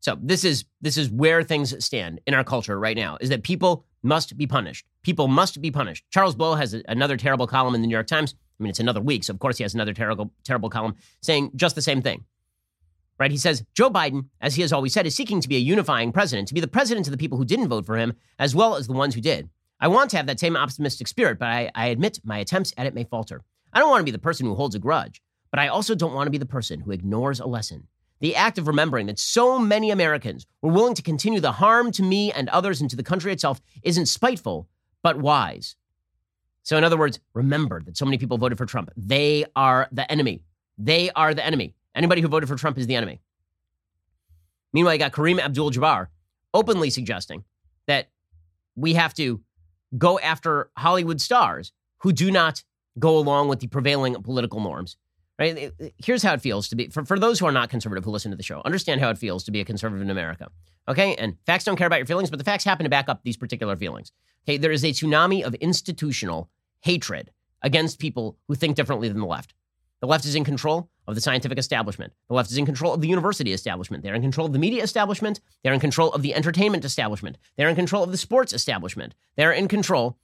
So 0.00 0.16
this 0.22 0.44
is 0.44 0.66
this 0.80 0.96
is 0.96 1.10
where 1.10 1.42
things 1.42 1.84
stand 1.84 2.20
in 2.24 2.34
our 2.34 2.44
culture 2.44 2.78
right 2.78 2.96
now 2.96 3.18
is 3.20 3.30
that 3.30 3.42
people 3.42 3.84
must 4.04 4.36
be 4.36 4.46
punished. 4.46 4.86
People 5.02 5.26
must 5.26 5.60
be 5.60 5.72
punished. 5.72 6.04
Charles 6.10 6.36
Blow 6.36 6.54
has 6.54 6.74
a, 6.74 6.82
another 6.86 7.16
terrible 7.16 7.48
column 7.48 7.74
in 7.74 7.80
the 7.80 7.88
New 7.88 7.92
York 7.94 8.06
Times. 8.06 8.36
I 8.60 8.62
mean, 8.62 8.70
it's 8.70 8.78
another 8.78 9.00
week, 9.00 9.24
so 9.24 9.32
of 9.32 9.40
course 9.40 9.56
he 9.56 9.64
has 9.64 9.74
another 9.74 9.92
terrible 9.92 10.30
terrible 10.44 10.70
column 10.70 10.94
saying 11.22 11.50
just 11.56 11.74
the 11.74 11.82
same 11.82 12.02
thing 12.02 12.24
right? 13.18 13.30
He 13.30 13.36
says 13.36 13.64
Joe 13.74 13.90
Biden, 13.90 14.26
as 14.40 14.54
he 14.54 14.62
has 14.62 14.72
always 14.72 14.92
said, 14.92 15.06
is 15.06 15.14
seeking 15.14 15.40
to 15.40 15.48
be 15.48 15.56
a 15.56 15.60
unifying 15.60 16.12
president, 16.12 16.48
to 16.48 16.54
be 16.54 16.60
the 16.60 16.68
president 16.68 17.06
of 17.06 17.10
the 17.10 17.18
people 17.18 17.38
who 17.38 17.44
didn't 17.44 17.68
vote 17.68 17.86
for 17.86 17.96
him, 17.96 18.14
as 18.38 18.54
well 18.54 18.76
as 18.76 18.86
the 18.86 18.92
ones 18.92 19.14
who 19.14 19.20
did. 19.20 19.48
I 19.80 19.88
want 19.88 20.10
to 20.10 20.16
have 20.16 20.26
that 20.26 20.40
same 20.40 20.56
optimistic 20.56 21.06
spirit, 21.06 21.38
but 21.38 21.48
I, 21.48 21.70
I 21.74 21.86
admit 21.88 22.20
my 22.24 22.38
attempts 22.38 22.72
at 22.76 22.86
it 22.86 22.94
may 22.94 23.04
falter. 23.04 23.42
I 23.72 23.78
don't 23.78 23.90
want 23.90 24.00
to 24.00 24.04
be 24.04 24.10
the 24.10 24.18
person 24.18 24.46
who 24.46 24.54
holds 24.54 24.74
a 24.74 24.78
grudge, 24.78 25.20
but 25.50 25.60
I 25.60 25.68
also 25.68 25.94
don't 25.94 26.14
want 26.14 26.26
to 26.26 26.30
be 26.30 26.38
the 26.38 26.46
person 26.46 26.80
who 26.80 26.92
ignores 26.92 27.40
a 27.40 27.46
lesson. 27.46 27.86
The 28.20 28.34
act 28.34 28.56
of 28.56 28.66
remembering 28.66 29.06
that 29.06 29.18
so 29.18 29.58
many 29.58 29.90
Americans 29.90 30.46
were 30.62 30.72
willing 30.72 30.94
to 30.94 31.02
continue 31.02 31.40
the 31.40 31.52
harm 31.52 31.92
to 31.92 32.02
me 32.02 32.32
and 32.32 32.48
others 32.48 32.80
and 32.80 32.88
to 32.88 32.96
the 32.96 33.02
country 33.02 33.32
itself 33.32 33.60
isn't 33.82 34.06
spiteful, 34.06 34.68
but 35.02 35.18
wise. 35.18 35.76
So, 36.62 36.78
in 36.78 36.84
other 36.84 36.96
words, 36.96 37.20
remember 37.34 37.82
that 37.82 37.96
so 37.96 38.06
many 38.06 38.16
people 38.16 38.38
voted 38.38 38.56
for 38.56 38.66
Trump. 38.66 38.90
They 38.96 39.44
are 39.54 39.88
the 39.92 40.10
enemy. 40.10 40.40
They 40.78 41.10
are 41.10 41.34
the 41.34 41.44
enemy. 41.44 41.74
Anybody 41.96 42.20
who 42.20 42.28
voted 42.28 42.48
for 42.48 42.56
Trump 42.56 42.78
is 42.78 42.86
the 42.86 42.94
enemy. 42.94 43.20
Meanwhile, 44.72 44.94
you 44.94 44.98
got 44.98 45.12
Kareem 45.12 45.40
Abdul 45.40 45.70
Jabbar 45.70 46.08
openly 46.52 46.90
suggesting 46.90 47.44
that 47.86 48.10
we 48.76 48.94
have 48.94 49.14
to 49.14 49.40
go 49.96 50.18
after 50.18 50.70
Hollywood 50.76 51.20
stars 51.20 51.72
who 51.98 52.12
do 52.12 52.30
not 52.30 52.62
go 52.98 53.16
along 53.16 53.48
with 53.48 53.60
the 53.60 53.66
prevailing 53.66 54.14
political 54.22 54.60
norms. 54.60 54.96
Right? 55.38 55.72
Here's 55.98 56.22
how 56.22 56.32
it 56.32 56.40
feels 56.40 56.68
to 56.68 56.76
be 56.76 56.88
for, 56.88 57.04
for 57.04 57.18
those 57.18 57.38
who 57.38 57.46
are 57.46 57.52
not 57.52 57.68
conservative 57.68 58.04
who 58.04 58.10
listen 58.10 58.30
to 58.30 58.36
the 58.36 58.42
show. 58.42 58.62
Understand 58.64 59.00
how 59.00 59.10
it 59.10 59.18
feels 59.18 59.44
to 59.44 59.50
be 59.50 59.60
a 59.60 59.64
conservative 59.64 60.02
in 60.02 60.10
America. 60.10 60.48
Okay? 60.88 61.14
And 61.16 61.36
facts 61.44 61.64
don't 61.64 61.76
care 61.76 61.86
about 61.86 61.98
your 61.98 62.06
feelings, 62.06 62.30
but 62.30 62.38
the 62.38 62.44
facts 62.44 62.64
happen 62.64 62.84
to 62.84 62.90
back 62.90 63.08
up 63.08 63.22
these 63.22 63.36
particular 63.36 63.76
feelings. 63.76 64.12
Okay, 64.46 64.56
there 64.56 64.70
is 64.70 64.84
a 64.84 64.92
tsunami 64.92 65.42
of 65.42 65.54
institutional 65.56 66.48
hatred 66.80 67.32
against 67.62 67.98
people 67.98 68.38
who 68.46 68.54
think 68.54 68.76
differently 68.76 69.08
than 69.08 69.18
the 69.18 69.26
left. 69.26 69.54
The 70.06 70.10
left 70.10 70.24
is 70.24 70.36
in 70.36 70.44
control 70.44 70.88
of 71.08 71.16
the 71.16 71.20
scientific 71.20 71.58
establishment. 71.58 72.12
The 72.28 72.34
left 72.34 72.52
is 72.52 72.58
in 72.58 72.64
control 72.64 72.94
of 72.94 73.00
the 73.00 73.08
university 73.08 73.52
establishment. 73.52 74.04
They're 74.04 74.14
in 74.14 74.22
control 74.22 74.46
of 74.46 74.52
the 74.52 74.58
media 74.60 74.84
establishment. 74.84 75.40
They're 75.64 75.72
in 75.72 75.80
control 75.80 76.12
of 76.12 76.22
the 76.22 76.32
entertainment 76.32 76.84
establishment. 76.84 77.38
They're 77.56 77.68
in 77.68 77.74
control 77.74 78.04
of 78.04 78.12
the 78.12 78.16
sports 78.16 78.52
establishment. 78.52 79.16
They're 79.36 79.50
in 79.50 79.66
control 79.66 80.16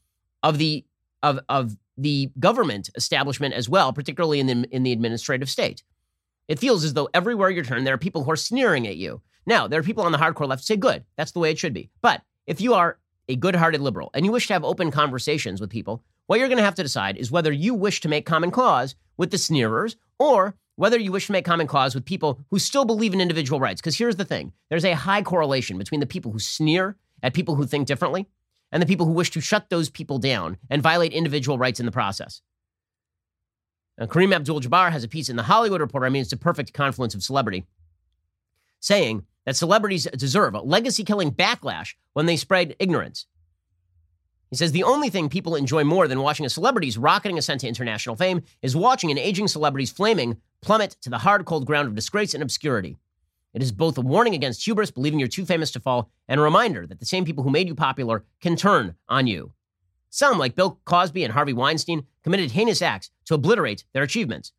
of 0.44 0.58
the 0.58 0.84
of 1.24 1.40
of 1.48 1.76
the 1.98 2.30
government 2.38 2.90
establishment 2.94 3.54
as 3.54 3.68
well, 3.68 3.92
particularly 3.92 4.38
in 4.38 4.46
the 4.46 4.68
in 4.70 4.84
the 4.84 4.92
administrative 4.92 5.50
state. 5.50 5.82
It 6.46 6.60
feels 6.60 6.84
as 6.84 6.94
though 6.94 7.08
everywhere 7.12 7.50
you 7.50 7.64
turn, 7.64 7.82
there 7.82 7.94
are 7.94 7.98
people 7.98 8.22
who 8.22 8.30
are 8.30 8.36
sneering 8.36 8.86
at 8.86 8.96
you. 8.96 9.20
Now, 9.46 9.66
there 9.66 9.80
are 9.80 9.82
people 9.82 10.04
on 10.04 10.12
the 10.12 10.18
hardcore 10.18 10.46
left 10.46 10.62
who 10.62 10.66
say, 10.66 10.76
"Good, 10.76 11.04
that's 11.16 11.32
the 11.32 11.40
way 11.40 11.50
it 11.50 11.58
should 11.58 11.74
be." 11.74 11.90
But 12.02 12.22
if 12.46 12.60
you 12.60 12.74
are 12.74 13.00
a 13.28 13.34
good-hearted 13.34 13.80
liberal 13.80 14.10
and 14.14 14.24
you 14.24 14.30
wish 14.30 14.46
to 14.46 14.52
have 14.52 14.62
open 14.62 14.92
conversations 14.92 15.60
with 15.60 15.70
people, 15.70 16.04
what 16.26 16.38
you're 16.38 16.48
going 16.48 16.58
to 16.58 16.64
have 16.64 16.74
to 16.76 16.82
decide 16.82 17.16
is 17.16 17.30
whether 17.30 17.52
you 17.52 17.74
wish 17.74 18.00
to 18.00 18.08
make 18.08 18.26
common 18.26 18.50
cause 18.50 18.94
with 19.16 19.30
the 19.30 19.38
sneerers 19.38 19.96
or 20.18 20.54
whether 20.76 20.98
you 20.98 21.12
wish 21.12 21.26
to 21.26 21.32
make 21.32 21.44
common 21.44 21.66
cause 21.66 21.94
with 21.94 22.04
people 22.04 22.40
who 22.50 22.58
still 22.58 22.84
believe 22.84 23.12
in 23.12 23.20
individual 23.20 23.60
rights. 23.60 23.80
Because 23.80 23.96
here's 23.96 24.16
the 24.16 24.24
thing 24.24 24.52
there's 24.70 24.84
a 24.84 24.94
high 24.94 25.22
correlation 25.22 25.78
between 25.78 26.00
the 26.00 26.06
people 26.06 26.32
who 26.32 26.38
sneer 26.38 26.96
at 27.22 27.34
people 27.34 27.54
who 27.54 27.66
think 27.66 27.86
differently 27.86 28.26
and 28.70 28.82
the 28.82 28.86
people 28.86 29.06
who 29.06 29.12
wish 29.12 29.30
to 29.30 29.40
shut 29.40 29.68
those 29.68 29.90
people 29.90 30.18
down 30.18 30.56
and 30.70 30.82
violate 30.82 31.12
individual 31.12 31.58
rights 31.58 31.78
in 31.78 31.86
the 31.86 31.92
process. 31.92 32.40
Now, 33.98 34.06
Kareem 34.06 34.34
Abdul 34.34 34.60
Jabbar 34.60 34.90
has 34.90 35.04
a 35.04 35.08
piece 35.08 35.28
in 35.28 35.36
The 35.36 35.42
Hollywood 35.42 35.80
Reporter. 35.80 36.06
I 36.06 36.08
mean, 36.08 36.22
it's 36.22 36.32
a 36.32 36.38
perfect 36.38 36.72
confluence 36.72 37.14
of 37.14 37.22
celebrity, 37.22 37.66
saying 38.80 39.26
that 39.44 39.56
celebrities 39.56 40.08
deserve 40.16 40.54
a 40.54 40.60
legacy 40.60 41.04
killing 41.04 41.30
backlash 41.30 41.94
when 42.14 42.26
they 42.26 42.36
spread 42.36 42.74
ignorance. 42.78 43.26
He 44.52 44.56
says 44.56 44.72
the 44.72 44.82
only 44.82 45.08
thing 45.08 45.30
people 45.30 45.56
enjoy 45.56 45.82
more 45.82 46.06
than 46.06 46.20
watching 46.20 46.44
a 46.44 46.50
celebrity's 46.50 46.98
rocketing 46.98 47.38
ascent 47.38 47.62
to 47.62 47.68
international 47.68 48.16
fame 48.16 48.42
is 48.60 48.76
watching 48.76 49.10
an 49.10 49.16
aging 49.16 49.48
celebrity's 49.48 49.90
flaming 49.90 50.36
plummet 50.60 50.94
to 51.00 51.08
the 51.08 51.16
hard, 51.16 51.46
cold 51.46 51.64
ground 51.64 51.88
of 51.88 51.94
disgrace 51.94 52.34
and 52.34 52.42
obscurity. 52.42 52.98
It 53.54 53.62
is 53.62 53.72
both 53.72 53.96
a 53.96 54.02
warning 54.02 54.34
against 54.34 54.62
hubris, 54.62 54.90
believing 54.90 55.18
you're 55.18 55.28
too 55.28 55.46
famous 55.46 55.70
to 55.70 55.80
fall, 55.80 56.10
and 56.28 56.38
a 56.38 56.44
reminder 56.44 56.86
that 56.86 57.00
the 57.00 57.06
same 57.06 57.24
people 57.24 57.42
who 57.42 57.48
made 57.48 57.66
you 57.66 57.74
popular 57.74 58.26
can 58.42 58.54
turn 58.54 58.94
on 59.08 59.26
you. 59.26 59.52
Some, 60.10 60.36
like 60.36 60.54
Bill 60.54 60.78
Cosby 60.84 61.24
and 61.24 61.32
Harvey 61.32 61.54
Weinstein, 61.54 62.06
committed 62.22 62.50
heinous 62.50 62.82
acts 62.82 63.10
to 63.24 63.34
obliterate 63.34 63.86
their 63.94 64.02
achievements. 64.02 64.52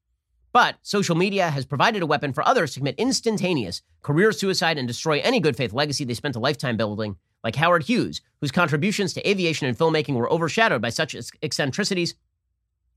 But 0.51 0.77
social 0.81 1.15
media 1.15 1.51
has 1.51 1.67
provided 1.67 2.01
a 2.01 2.07
weapon 2.07 2.33
for 2.33 2.43
others 2.47 2.73
to 2.73 2.79
commit 2.79 2.95
instantaneous 2.97 3.83
career 4.01 4.31
suicide 4.31 4.79
and 4.79 4.87
destroy 4.87 5.19
any 5.19 5.39
good 5.39 5.55
faith 5.55 5.71
legacy 5.71 6.03
they 6.03 6.15
spent 6.15 6.35
a 6.35 6.39
lifetime 6.39 6.77
building 6.77 7.15
like 7.43 7.55
Howard 7.55 7.83
Hughes, 7.83 8.21
whose 8.41 8.51
contributions 8.51 9.13
to 9.13 9.29
aviation 9.29 9.67
and 9.67 9.77
filmmaking 9.77 10.15
were 10.15 10.31
overshadowed 10.31 10.81
by 10.81 10.89
such 10.89 11.15
eccentricities 11.41 12.15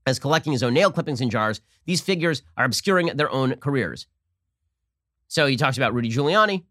as 0.05 0.19
collecting 0.19 0.53
his 0.53 0.63
own 0.63 0.73
nail 0.73 0.91
clippings 0.91 1.19
in 1.19 1.29
jars, 1.29 1.59
these 1.85 2.01
figures 2.01 2.41
are 2.55 2.65
obscuring 2.65 3.07
their 3.15 3.29
own 3.29 3.55
careers. 3.57 4.07
So 5.27 5.45
he 5.47 5.57
talks 5.57 5.77
about 5.77 5.93
Rudy 5.93 6.09
Giuliani. 6.09 6.63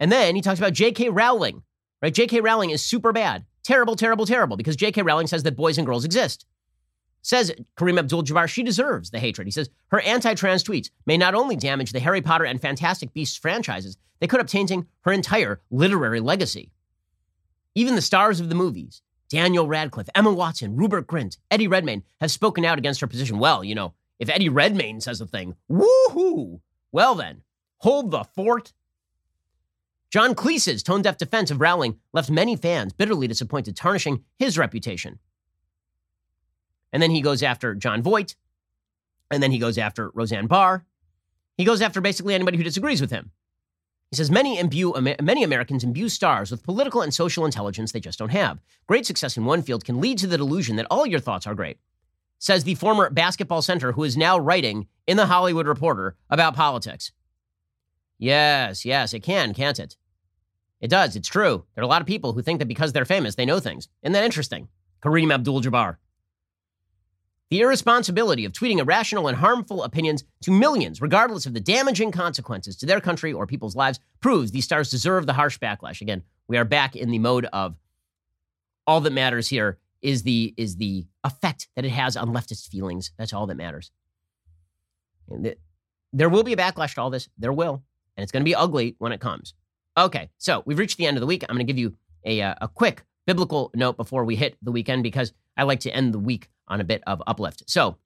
And 0.00 0.10
then 0.10 0.34
he 0.34 0.42
talks 0.42 0.58
about 0.58 0.72
J.K. 0.72 1.10
Rowling, 1.10 1.62
right? 2.02 2.12
J.K. 2.12 2.40
Rowling 2.40 2.70
is 2.70 2.82
super 2.82 3.12
bad. 3.12 3.44
Terrible, 3.62 3.94
terrible, 3.94 4.26
terrible, 4.26 4.56
because 4.56 4.74
J.K. 4.74 5.02
Rowling 5.02 5.28
says 5.28 5.44
that 5.44 5.56
boys 5.56 5.78
and 5.78 5.86
girls 5.86 6.04
exist. 6.04 6.46
Says 7.22 7.52
Kareem 7.78 7.98
Abdul 7.98 8.24
Jabbar, 8.24 8.48
she 8.48 8.62
deserves 8.62 9.10
the 9.10 9.20
hatred. 9.20 9.46
He 9.46 9.52
says 9.52 9.70
her 9.88 10.00
anti 10.00 10.34
trans 10.34 10.64
tweets 10.64 10.90
may 11.06 11.16
not 11.16 11.34
only 11.34 11.56
damage 11.56 11.92
the 11.92 12.00
Harry 12.00 12.20
Potter 12.20 12.44
and 12.44 12.60
Fantastic 12.60 13.14
Beasts 13.14 13.38
franchises, 13.38 13.96
they 14.18 14.26
could 14.26 14.40
tainting 14.46 14.86
her 15.02 15.12
entire 15.12 15.62
literary 15.70 16.20
legacy. 16.20 16.70
Even 17.74 17.94
the 17.94 18.02
stars 18.02 18.40
of 18.40 18.48
the 18.48 18.54
movies, 18.54 19.02
Daniel 19.28 19.66
Radcliffe, 19.66 20.08
Emma 20.14 20.32
Watson, 20.32 20.76
Rupert 20.76 21.06
Grint, 21.06 21.38
Eddie 21.50 21.68
Redmayne, 21.68 22.04
have 22.20 22.30
spoken 22.30 22.64
out 22.64 22.78
against 22.78 23.00
her 23.00 23.06
position. 23.06 23.38
Well, 23.38 23.64
you 23.64 23.74
know, 23.74 23.94
if 24.18 24.28
Eddie 24.28 24.48
Redmayne 24.48 25.00
says 25.00 25.20
a 25.20 25.26
thing, 25.26 25.56
woohoo! 25.70 26.60
Well 26.92 27.14
then, 27.16 27.42
hold 27.78 28.10
the 28.10 28.24
fort. 28.24 28.72
John 30.10 30.36
Cleese's 30.36 30.84
tone 30.84 31.02
deaf 31.02 31.16
defense 31.16 31.50
of 31.50 31.60
Rowling 31.60 31.98
left 32.12 32.30
many 32.30 32.54
fans 32.54 32.92
bitterly 32.92 33.26
disappointed, 33.26 33.76
tarnishing 33.76 34.22
his 34.38 34.56
reputation. 34.56 35.18
And 36.92 37.02
then 37.02 37.10
he 37.10 37.20
goes 37.20 37.42
after 37.42 37.74
Jon 37.74 38.02
Voight. 38.02 38.36
And 39.32 39.42
then 39.42 39.50
he 39.50 39.58
goes 39.58 39.78
after 39.78 40.10
Roseanne 40.14 40.46
Barr. 40.46 40.84
He 41.56 41.64
goes 41.64 41.82
after 41.82 42.00
basically 42.00 42.34
anybody 42.34 42.56
who 42.56 42.62
disagrees 42.62 43.00
with 43.00 43.10
him. 43.10 43.32
He 44.14 44.18
says 44.18 44.30
many 44.30 44.60
imbue 44.60 44.94
many 45.20 45.42
Americans 45.42 45.82
imbue 45.82 46.08
stars 46.08 46.52
with 46.52 46.62
political 46.62 47.02
and 47.02 47.12
social 47.12 47.44
intelligence 47.44 47.90
they 47.90 47.98
just 47.98 48.20
don't 48.20 48.28
have. 48.28 48.60
Great 48.86 49.06
success 49.06 49.36
in 49.36 49.44
one 49.44 49.60
field 49.60 49.84
can 49.84 50.00
lead 50.00 50.18
to 50.18 50.28
the 50.28 50.38
delusion 50.38 50.76
that 50.76 50.86
all 50.88 51.04
your 51.04 51.18
thoughts 51.18 51.48
are 51.48 51.54
great. 51.56 51.78
Says 52.38 52.62
the 52.62 52.76
former 52.76 53.10
basketball 53.10 53.60
center 53.60 53.90
who 53.90 54.04
is 54.04 54.16
now 54.16 54.38
writing 54.38 54.86
in 55.08 55.16
the 55.16 55.26
Hollywood 55.26 55.66
Reporter 55.66 56.14
about 56.30 56.54
politics. 56.54 57.10
Yes, 58.16 58.84
yes, 58.84 59.14
it 59.14 59.24
can, 59.24 59.52
can't 59.52 59.80
it? 59.80 59.96
It 60.80 60.90
does. 60.90 61.16
It's 61.16 61.28
true. 61.28 61.64
There 61.74 61.82
are 61.82 61.84
a 61.84 61.88
lot 61.88 62.00
of 62.00 62.06
people 62.06 62.34
who 62.34 62.42
think 62.42 62.60
that 62.60 62.68
because 62.68 62.92
they're 62.92 63.04
famous, 63.04 63.34
they 63.34 63.46
know 63.46 63.58
things. 63.58 63.88
Isn't 64.04 64.12
that 64.12 64.22
interesting? 64.22 64.68
Kareem 65.02 65.34
Abdul 65.34 65.60
Jabbar. 65.60 65.96
The 67.50 67.60
irresponsibility 67.60 68.44
of 68.44 68.52
tweeting 68.52 68.78
irrational 68.78 69.28
and 69.28 69.36
harmful 69.36 69.84
opinions 69.84 70.24
to 70.42 70.50
millions, 70.50 71.00
regardless 71.00 71.46
of 71.46 71.54
the 71.54 71.60
damaging 71.60 72.10
consequences 72.10 72.76
to 72.76 72.86
their 72.86 73.00
country 73.00 73.32
or 73.32 73.46
people's 73.46 73.76
lives, 73.76 74.00
proves 74.20 74.50
these 74.50 74.64
stars 74.64 74.90
deserve 74.90 75.26
the 75.26 75.34
harsh 75.34 75.58
backlash. 75.58 76.00
Again, 76.00 76.22
we 76.48 76.56
are 76.56 76.64
back 76.64 76.96
in 76.96 77.10
the 77.10 77.18
mode 77.18 77.44
of 77.46 77.76
all 78.86 79.00
that 79.02 79.12
matters 79.12 79.48
here 79.48 79.78
is 80.02 80.22
the 80.22 80.54
is 80.56 80.76
the 80.76 81.06
effect 81.22 81.68
that 81.76 81.84
it 81.84 81.90
has 81.90 82.16
on 82.16 82.28
leftist 82.28 82.68
feelings. 82.68 83.12
That's 83.18 83.32
all 83.32 83.46
that 83.46 83.56
matters. 83.56 83.90
The, 85.28 85.56
there 86.12 86.28
will 86.28 86.42
be 86.42 86.52
a 86.52 86.56
backlash 86.56 86.94
to 86.94 87.00
all 87.00 87.10
this. 87.10 87.28
There 87.38 87.52
will, 87.52 87.82
and 88.16 88.22
it's 88.22 88.30
going 88.30 88.42
to 88.42 88.48
be 88.48 88.54
ugly 88.54 88.94
when 88.98 89.12
it 89.12 89.20
comes. 89.20 89.54
Okay, 89.96 90.30
so 90.38 90.62
we've 90.66 90.78
reached 90.78 90.98
the 90.98 91.06
end 91.06 91.16
of 91.16 91.20
the 91.20 91.26
week. 91.26 91.44
I'm 91.48 91.56
going 91.56 91.66
to 91.66 91.72
give 91.72 91.78
you 91.78 91.94
a, 92.24 92.42
uh, 92.42 92.54
a 92.60 92.68
quick 92.68 93.04
biblical 93.26 93.70
note 93.74 93.96
before 93.96 94.24
we 94.24 94.36
hit 94.36 94.56
the 94.62 94.72
weekend 94.72 95.02
because 95.02 95.32
I 95.56 95.62
like 95.62 95.80
to 95.80 95.90
end 95.90 96.12
the 96.12 96.18
week 96.18 96.50
on 96.68 96.80
a 96.80 96.84
bit 96.84 97.02
of 97.06 97.22
uplift. 97.26 97.64
So 97.66 97.96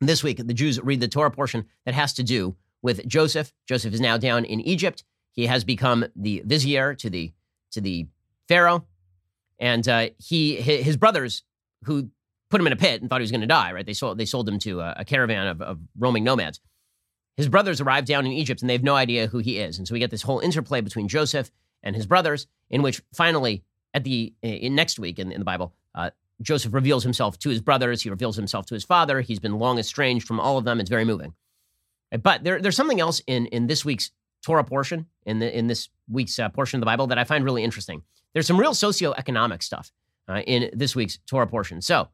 this 0.00 0.22
week, 0.22 0.38
the 0.38 0.54
Jews 0.54 0.80
read 0.80 1.00
the 1.00 1.08
Torah 1.08 1.30
portion 1.30 1.66
that 1.84 1.94
has 1.94 2.12
to 2.14 2.22
do 2.22 2.56
with 2.82 3.06
Joseph. 3.06 3.52
Joseph 3.66 3.94
is 3.94 4.00
now 4.00 4.16
down 4.16 4.44
in 4.44 4.60
Egypt. 4.60 5.04
He 5.32 5.46
has 5.46 5.64
become 5.64 6.06
the 6.14 6.42
vizier 6.44 6.94
to 6.94 7.10
the 7.10 7.32
to 7.72 7.80
the 7.80 8.06
Pharaoh, 8.46 8.86
and 9.58 9.86
uh, 9.88 10.08
he 10.18 10.56
his 10.56 10.96
brothers 10.96 11.42
who 11.84 12.10
put 12.50 12.60
him 12.60 12.66
in 12.66 12.72
a 12.72 12.76
pit 12.76 13.00
and 13.00 13.10
thought 13.10 13.20
he 13.20 13.24
was 13.24 13.30
going 13.30 13.40
to 13.40 13.46
die. 13.46 13.72
Right? 13.72 13.86
They 13.86 13.94
sold 13.94 14.18
they 14.18 14.26
sold 14.26 14.48
him 14.48 14.58
to 14.60 14.80
a, 14.80 14.94
a 14.98 15.04
caravan 15.04 15.48
of, 15.48 15.62
of 15.62 15.78
roaming 15.98 16.24
nomads. 16.24 16.60
His 17.36 17.48
brothers 17.48 17.80
arrive 17.80 18.04
down 18.04 18.26
in 18.26 18.32
Egypt 18.32 18.60
and 18.60 18.70
they 18.70 18.74
have 18.74 18.84
no 18.84 18.94
idea 18.94 19.26
who 19.26 19.38
he 19.38 19.58
is. 19.58 19.76
And 19.76 19.88
so 19.88 19.92
we 19.92 19.98
get 19.98 20.12
this 20.12 20.22
whole 20.22 20.38
interplay 20.38 20.80
between 20.80 21.08
Joseph 21.08 21.50
and 21.82 21.96
his 21.96 22.06
brothers, 22.06 22.46
in 22.70 22.80
which 22.80 23.02
finally, 23.12 23.64
at 23.92 24.04
the 24.04 24.32
in 24.42 24.76
next 24.76 25.00
week 25.00 25.18
in, 25.18 25.32
in 25.32 25.40
the 25.40 25.44
Bible, 25.44 25.74
uh, 25.94 26.10
Joseph 26.42 26.74
reveals 26.74 27.02
himself 27.02 27.38
to 27.40 27.48
his 27.48 27.60
brothers. 27.60 28.02
He 28.02 28.10
reveals 28.10 28.36
himself 28.36 28.66
to 28.66 28.74
his 28.74 28.84
father. 28.84 29.20
He's 29.20 29.38
been 29.38 29.58
long 29.58 29.78
estranged 29.78 30.26
from 30.26 30.40
all 30.40 30.58
of 30.58 30.64
them. 30.64 30.80
It's 30.80 30.90
very 30.90 31.04
moving. 31.04 31.34
But 32.22 32.44
there, 32.44 32.60
there's 32.60 32.76
something 32.76 33.00
else 33.00 33.22
in, 33.26 33.46
in 33.46 33.66
this 33.66 33.84
week's 33.84 34.10
Torah 34.42 34.64
portion, 34.64 35.06
in, 35.26 35.38
the, 35.38 35.56
in 35.56 35.66
this 35.66 35.88
week's 36.08 36.38
uh, 36.38 36.48
portion 36.48 36.78
of 36.78 36.80
the 36.80 36.86
Bible, 36.86 37.06
that 37.08 37.18
I 37.18 37.24
find 37.24 37.44
really 37.44 37.64
interesting. 37.64 38.02
There's 38.32 38.46
some 38.46 38.58
real 38.58 38.72
socioeconomic 38.72 39.62
stuff 39.62 39.92
uh, 40.28 40.40
in 40.46 40.70
this 40.72 40.94
week's 40.94 41.18
Torah 41.26 41.46
portion. 41.46 41.80
So, 41.80 42.08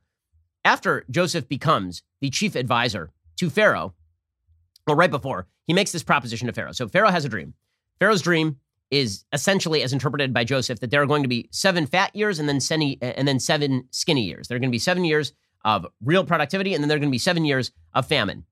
after 0.64 1.04
Joseph 1.10 1.48
becomes 1.48 2.02
the 2.20 2.30
chief 2.30 2.54
advisor 2.54 3.10
to 3.36 3.48
Pharaoh, 3.48 3.94
well, 4.86 4.96
right 4.96 5.10
before, 5.10 5.46
he 5.66 5.72
makes 5.72 5.92
this 5.92 6.02
proposition 6.02 6.46
to 6.46 6.52
Pharaoh. 6.52 6.72
So 6.72 6.88
Pharaoh 6.88 7.10
has 7.10 7.24
a 7.24 7.28
dream. 7.28 7.54
Pharaoh's 7.98 8.22
dream 8.22 8.58
is 8.90 9.24
essentially 9.32 9.82
as 9.82 9.92
interpreted 9.92 10.34
by 10.34 10.44
Joseph 10.44 10.80
that 10.80 10.90
there 10.90 11.02
are 11.02 11.06
going 11.06 11.22
to 11.22 11.28
be 11.28 11.48
seven 11.52 11.86
fat 11.86 12.14
years 12.14 12.38
and 12.38 12.48
then 12.48 12.60
and 13.00 13.28
then 13.28 13.38
seven 13.38 13.84
skinny 13.90 14.24
years. 14.24 14.48
There 14.48 14.56
are 14.56 14.58
going 14.58 14.70
to 14.70 14.74
be 14.74 14.78
seven 14.78 15.04
years 15.04 15.32
of 15.64 15.86
real 16.02 16.24
productivity 16.24 16.74
and 16.74 16.82
then 16.82 16.88
there 16.88 16.96
are 16.96 17.00
going 17.00 17.10
to 17.10 17.14
be 17.14 17.18
seven 17.18 17.44
years 17.44 17.70
of 17.94 18.06
famine. 18.06 18.44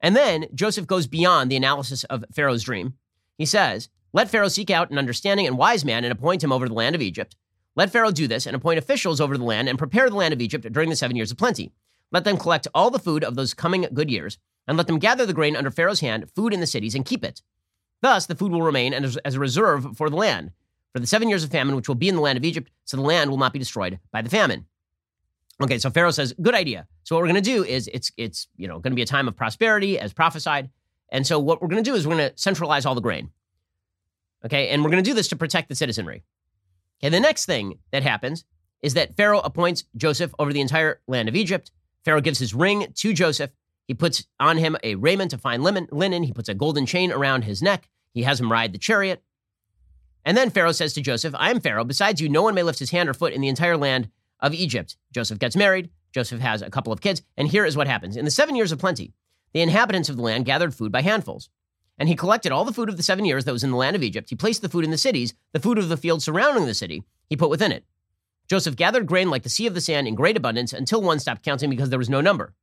And 0.00 0.16
then 0.16 0.46
Joseph 0.54 0.86
goes 0.86 1.06
beyond 1.06 1.50
the 1.50 1.56
analysis 1.56 2.04
of 2.04 2.24
Pharaoh's 2.32 2.64
dream. 2.64 2.94
He 3.38 3.46
says, 3.46 3.88
"Let 4.12 4.28
Pharaoh 4.28 4.48
seek 4.48 4.70
out 4.70 4.90
an 4.90 4.98
understanding 4.98 5.46
and 5.46 5.56
wise 5.56 5.84
man 5.84 6.04
and 6.04 6.12
appoint 6.12 6.44
him 6.44 6.52
over 6.52 6.68
the 6.68 6.74
land 6.74 6.94
of 6.94 7.02
Egypt. 7.02 7.36
Let 7.74 7.90
Pharaoh 7.90 8.10
do 8.10 8.26
this 8.26 8.46
and 8.46 8.54
appoint 8.54 8.78
officials 8.78 9.20
over 9.20 9.38
the 9.38 9.44
land 9.44 9.68
and 9.68 9.78
prepare 9.78 10.10
the 10.10 10.16
land 10.16 10.34
of 10.34 10.40
Egypt 10.40 10.70
during 10.72 10.90
the 10.90 10.96
seven 10.96 11.16
years 11.16 11.30
of 11.30 11.38
plenty. 11.38 11.72
Let 12.10 12.24
them 12.24 12.36
collect 12.36 12.68
all 12.74 12.90
the 12.90 12.98
food 12.98 13.24
of 13.24 13.36
those 13.36 13.54
coming 13.54 13.86
good 13.94 14.10
years 14.10 14.36
and 14.68 14.76
let 14.76 14.86
them 14.86 14.98
gather 14.98 15.24
the 15.24 15.32
grain 15.32 15.56
under 15.56 15.70
Pharaoh's 15.70 16.00
hand, 16.00 16.30
food 16.34 16.52
in 16.52 16.60
the 16.60 16.66
cities, 16.66 16.94
and 16.94 17.06
keep 17.06 17.24
it. 17.24 17.40
Thus, 18.02 18.26
the 18.26 18.34
food 18.34 18.52
will 18.52 18.62
remain 18.62 18.92
as, 18.92 19.16
a 19.24 19.38
reserve 19.38 19.96
for 19.96 20.10
the 20.10 20.16
land, 20.16 20.50
for 20.92 21.00
the 21.00 21.06
seven 21.06 21.28
years 21.28 21.44
of 21.44 21.50
famine 21.50 21.76
which 21.76 21.88
will 21.88 21.94
be 21.94 22.08
in 22.08 22.16
the 22.16 22.20
land 22.20 22.36
of 22.36 22.44
Egypt, 22.44 22.70
so 22.84 22.96
the 22.96 23.02
land 23.02 23.30
will 23.30 23.38
not 23.38 23.52
be 23.52 23.58
destroyed 23.58 23.98
by 24.10 24.20
the 24.20 24.28
famine. 24.28 24.66
Okay, 25.62 25.78
so 25.78 25.88
Pharaoh 25.88 26.10
says, 26.10 26.34
good 26.42 26.54
idea. 26.54 26.86
So 27.04 27.14
what 27.14 27.22
we're 27.22 27.28
going 27.28 27.42
to 27.42 27.50
do 27.50 27.64
is 27.64 27.88
it's 27.92 28.10
it's 28.16 28.48
you 28.56 28.66
know 28.66 28.80
going 28.80 28.90
to 28.90 28.96
be 28.96 29.02
a 29.02 29.06
time 29.06 29.28
of 29.28 29.36
prosperity 29.36 29.98
as 29.98 30.12
prophesied, 30.12 30.70
and 31.10 31.26
so 31.26 31.38
what 31.38 31.62
we're 31.62 31.68
going 31.68 31.82
to 31.82 31.88
do 31.88 31.94
is 31.94 32.06
we're 32.06 32.16
going 32.16 32.30
to 32.30 32.38
centralize 32.38 32.84
all 32.84 32.96
the 32.96 33.00
grain. 33.00 33.30
Okay, 34.44 34.68
and 34.68 34.82
we're 34.82 34.90
going 34.90 35.02
to 35.02 35.08
do 35.08 35.14
this 35.14 35.28
to 35.28 35.36
protect 35.36 35.68
the 35.68 35.76
citizenry. 35.76 36.24
Okay, 37.00 37.10
the 37.10 37.20
next 37.20 37.46
thing 37.46 37.78
that 37.92 38.02
happens 38.02 38.44
is 38.82 38.94
that 38.94 39.16
Pharaoh 39.16 39.40
appoints 39.40 39.84
Joseph 39.96 40.34
over 40.40 40.52
the 40.52 40.60
entire 40.60 41.00
land 41.06 41.28
of 41.28 41.36
Egypt. 41.36 41.70
Pharaoh 42.04 42.20
gives 42.20 42.40
his 42.40 42.52
ring 42.52 42.92
to 42.96 43.12
Joseph, 43.12 43.50
he 43.86 43.94
puts 43.94 44.26
on 44.38 44.58
him 44.58 44.76
a 44.82 44.94
raiment 44.94 45.32
of 45.32 45.40
fine 45.40 45.62
linen. 45.62 46.22
He 46.22 46.32
puts 46.32 46.48
a 46.48 46.54
golden 46.54 46.86
chain 46.86 47.12
around 47.12 47.42
his 47.42 47.62
neck. 47.62 47.88
He 48.14 48.22
has 48.22 48.40
him 48.40 48.50
ride 48.50 48.72
the 48.72 48.78
chariot. 48.78 49.22
And 50.24 50.36
then 50.36 50.50
Pharaoh 50.50 50.72
says 50.72 50.92
to 50.94 51.00
Joseph, 51.00 51.34
I 51.36 51.50
am 51.50 51.60
Pharaoh. 51.60 51.84
Besides 51.84 52.20
you, 52.20 52.28
no 52.28 52.42
one 52.42 52.54
may 52.54 52.62
lift 52.62 52.78
his 52.78 52.90
hand 52.90 53.08
or 53.08 53.14
foot 53.14 53.32
in 53.32 53.40
the 53.40 53.48
entire 53.48 53.76
land 53.76 54.08
of 54.40 54.54
Egypt. 54.54 54.96
Joseph 55.12 55.38
gets 55.38 55.56
married. 55.56 55.90
Joseph 56.12 56.40
has 56.40 56.62
a 56.62 56.70
couple 56.70 56.92
of 56.92 57.00
kids. 57.00 57.22
And 57.36 57.48
here 57.48 57.64
is 57.64 57.76
what 57.76 57.88
happens. 57.88 58.16
In 58.16 58.24
the 58.24 58.30
seven 58.30 58.54
years 58.54 58.70
of 58.70 58.78
plenty, 58.78 59.14
the 59.52 59.62
inhabitants 59.62 60.08
of 60.08 60.16
the 60.16 60.22
land 60.22 60.44
gathered 60.44 60.74
food 60.74 60.92
by 60.92 61.02
handfuls. 61.02 61.48
And 61.98 62.08
he 62.08 62.16
collected 62.16 62.52
all 62.52 62.64
the 62.64 62.72
food 62.72 62.88
of 62.88 62.96
the 62.96 63.02
seven 63.02 63.24
years 63.24 63.44
that 63.44 63.52
was 63.52 63.64
in 63.64 63.70
the 63.70 63.76
land 63.76 63.96
of 63.96 64.02
Egypt. 64.02 64.30
He 64.30 64.36
placed 64.36 64.62
the 64.62 64.68
food 64.68 64.84
in 64.84 64.90
the 64.90 64.98
cities, 64.98 65.34
the 65.52 65.60
food 65.60 65.78
of 65.78 65.88
the 65.88 65.96
fields 65.96 66.24
surrounding 66.24 66.66
the 66.66 66.74
city, 66.74 67.04
he 67.28 67.36
put 67.36 67.50
within 67.50 67.72
it. 67.72 67.84
Joseph 68.48 68.76
gathered 68.76 69.06
grain 69.06 69.30
like 69.30 69.42
the 69.42 69.48
sea 69.48 69.66
of 69.66 69.74
the 69.74 69.80
sand 69.80 70.08
in 70.08 70.14
great 70.14 70.36
abundance 70.36 70.72
until 70.72 71.02
one 71.02 71.18
stopped 71.18 71.44
counting 71.44 71.70
because 71.70 71.90
there 71.90 71.98
was 71.98 72.10
no 72.10 72.20
number. 72.20 72.54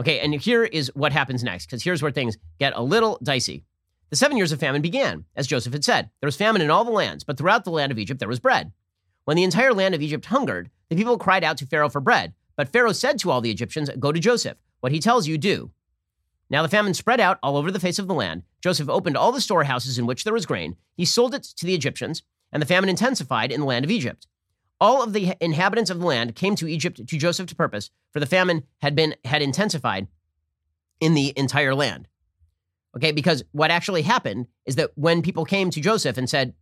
Okay, 0.00 0.20
and 0.20 0.34
here 0.34 0.64
is 0.64 0.90
what 0.94 1.12
happens 1.12 1.44
next, 1.44 1.66
because 1.66 1.82
here's 1.82 2.02
where 2.02 2.10
things 2.10 2.38
get 2.58 2.72
a 2.74 2.82
little 2.82 3.18
dicey. 3.22 3.64
The 4.10 4.16
seven 4.16 4.36
years 4.36 4.52
of 4.52 4.60
famine 4.60 4.82
began, 4.82 5.24
as 5.36 5.46
Joseph 5.46 5.72
had 5.72 5.84
said. 5.84 6.10
There 6.20 6.26
was 6.26 6.36
famine 6.36 6.62
in 6.62 6.70
all 6.70 6.84
the 6.84 6.90
lands, 6.90 7.24
but 7.24 7.38
throughout 7.38 7.64
the 7.64 7.70
land 7.70 7.92
of 7.92 7.98
Egypt 7.98 8.20
there 8.20 8.28
was 8.28 8.40
bread. 8.40 8.72
When 9.24 9.36
the 9.36 9.44
entire 9.44 9.72
land 9.72 9.94
of 9.94 10.02
Egypt 10.02 10.26
hungered, 10.26 10.70
the 10.88 10.96
people 10.96 11.18
cried 11.18 11.44
out 11.44 11.56
to 11.58 11.66
Pharaoh 11.66 11.88
for 11.88 12.00
bread. 12.00 12.34
But 12.56 12.68
Pharaoh 12.68 12.92
said 12.92 13.18
to 13.20 13.30
all 13.30 13.40
the 13.40 13.50
Egyptians, 13.50 13.88
Go 13.98 14.12
to 14.12 14.20
Joseph. 14.20 14.58
What 14.80 14.92
he 14.92 14.98
tells 14.98 15.26
you, 15.26 15.38
do. 15.38 15.70
Now 16.50 16.62
the 16.62 16.68
famine 16.68 16.92
spread 16.92 17.20
out 17.20 17.38
all 17.42 17.56
over 17.56 17.70
the 17.70 17.80
face 17.80 17.98
of 17.98 18.08
the 18.08 18.14
land. 18.14 18.42
Joseph 18.62 18.90
opened 18.90 19.16
all 19.16 19.32
the 19.32 19.40
storehouses 19.40 19.98
in 19.98 20.06
which 20.06 20.24
there 20.24 20.34
was 20.34 20.44
grain. 20.44 20.76
He 20.94 21.04
sold 21.04 21.34
it 21.34 21.44
to 21.44 21.64
the 21.64 21.74
Egyptians, 21.74 22.22
and 22.52 22.60
the 22.60 22.66
famine 22.66 22.90
intensified 22.90 23.50
in 23.50 23.60
the 23.60 23.66
land 23.66 23.84
of 23.84 23.90
Egypt. 23.90 24.26
All 24.82 25.00
of 25.00 25.12
the 25.12 25.36
inhabitants 25.40 25.90
of 25.90 26.00
the 26.00 26.06
land 26.06 26.34
came 26.34 26.56
to 26.56 26.66
Egypt 26.66 27.06
to 27.06 27.16
Joseph 27.16 27.46
to 27.46 27.54
purpose, 27.54 27.92
for 28.10 28.18
the 28.18 28.26
famine 28.26 28.64
had 28.78 28.96
been 28.96 29.14
had 29.24 29.40
intensified 29.40 30.08
in 30.98 31.14
the 31.14 31.32
entire 31.36 31.72
land. 31.72 32.08
Okay, 32.96 33.12
because 33.12 33.44
what 33.52 33.70
actually 33.70 34.02
happened 34.02 34.48
is 34.66 34.74
that 34.74 34.90
when 34.96 35.22
people 35.22 35.44
came 35.44 35.70
to 35.70 35.80
Joseph 35.80 36.18
and 36.18 36.28
said, 36.28 36.54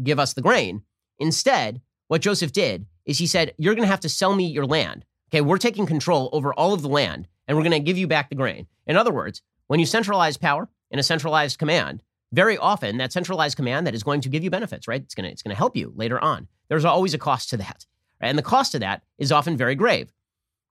"Give 0.00 0.20
us 0.20 0.34
the 0.34 0.40
grain," 0.40 0.84
instead, 1.18 1.80
what 2.06 2.22
Joseph 2.22 2.52
did 2.52 2.86
is 3.06 3.18
he 3.18 3.26
said, 3.26 3.54
"You're 3.58 3.74
going 3.74 3.82
to 3.82 3.90
have 3.90 4.06
to 4.06 4.08
sell 4.08 4.36
me 4.36 4.46
your 4.46 4.66
land. 4.66 5.04
Okay, 5.30 5.40
we're 5.40 5.58
taking 5.58 5.84
control 5.84 6.30
over 6.32 6.54
all 6.54 6.74
of 6.74 6.82
the 6.82 6.88
land, 6.88 7.26
and 7.48 7.56
we're 7.56 7.64
going 7.64 7.72
to 7.72 7.80
give 7.80 7.98
you 7.98 8.06
back 8.06 8.28
the 8.28 8.36
grain." 8.36 8.68
In 8.86 8.96
other 8.96 9.12
words, 9.12 9.42
when 9.66 9.80
you 9.80 9.86
centralize 9.86 10.36
power 10.36 10.68
in 10.92 11.00
a 11.00 11.02
centralized 11.02 11.58
command, 11.58 12.04
very 12.30 12.56
often 12.56 12.98
that 12.98 13.12
centralized 13.12 13.56
command 13.56 13.84
that 13.88 13.96
is 13.96 14.04
going 14.04 14.20
to 14.20 14.28
give 14.28 14.44
you 14.44 14.50
benefits, 14.50 14.86
right? 14.86 15.02
It's 15.02 15.16
going 15.16 15.24
to 15.24 15.32
it's 15.32 15.42
going 15.42 15.56
to 15.56 15.58
help 15.58 15.76
you 15.76 15.92
later 15.96 16.20
on. 16.20 16.46
There's 16.68 16.84
always 16.84 17.14
a 17.14 17.18
cost 17.18 17.50
to 17.50 17.56
that. 17.58 17.86
And 18.20 18.38
the 18.38 18.42
cost 18.42 18.74
of 18.74 18.80
that 18.80 19.02
is 19.18 19.32
often 19.32 19.56
very 19.56 19.74
grave. 19.74 20.12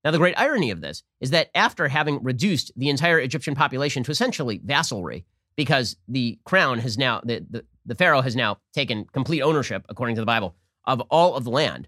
Now, 0.03 0.11
the 0.11 0.17
great 0.17 0.37
irony 0.37 0.71
of 0.71 0.81
this 0.81 1.03
is 1.21 1.29
that 1.29 1.49
after 1.55 1.87
having 1.87 2.21
reduced 2.23 2.71
the 2.75 2.89
entire 2.89 3.19
Egyptian 3.19 3.55
population 3.55 4.03
to 4.03 4.11
essentially 4.11 4.59
vassalry, 4.63 5.25
because 5.55 5.95
the 6.07 6.39
crown 6.43 6.79
has 6.79 6.97
now, 6.97 7.21
the, 7.23 7.45
the, 7.49 7.65
the 7.85 7.95
Pharaoh 7.95 8.21
has 8.21 8.35
now 8.35 8.57
taken 8.73 9.05
complete 9.05 9.41
ownership, 9.41 9.85
according 9.87 10.15
to 10.15 10.21
the 10.21 10.25
Bible, 10.25 10.55
of 10.85 11.01
all 11.09 11.35
of 11.35 11.43
the 11.43 11.51
land. 11.51 11.87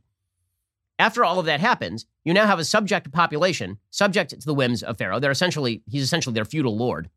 After 0.98 1.26
all 1.26 1.40
of 1.40 1.46
that 1.48 1.60
happens, 1.60 2.06
you 2.24 2.34
now 2.34 2.46
have 2.46 2.60
a 2.60 2.64
subject 2.64 3.12
population 3.12 3.80
subject 3.90 4.30
to 4.30 4.46
the 4.46 4.54
whims 4.54 4.82
of 4.82 4.98
Pharaoh. 4.98 5.20
They're 5.20 5.32
essentially, 5.32 5.84
he's 5.88 6.04
essentially 6.04 6.34
their 6.34 6.46
feudal 6.46 6.78
lord. 6.78 7.10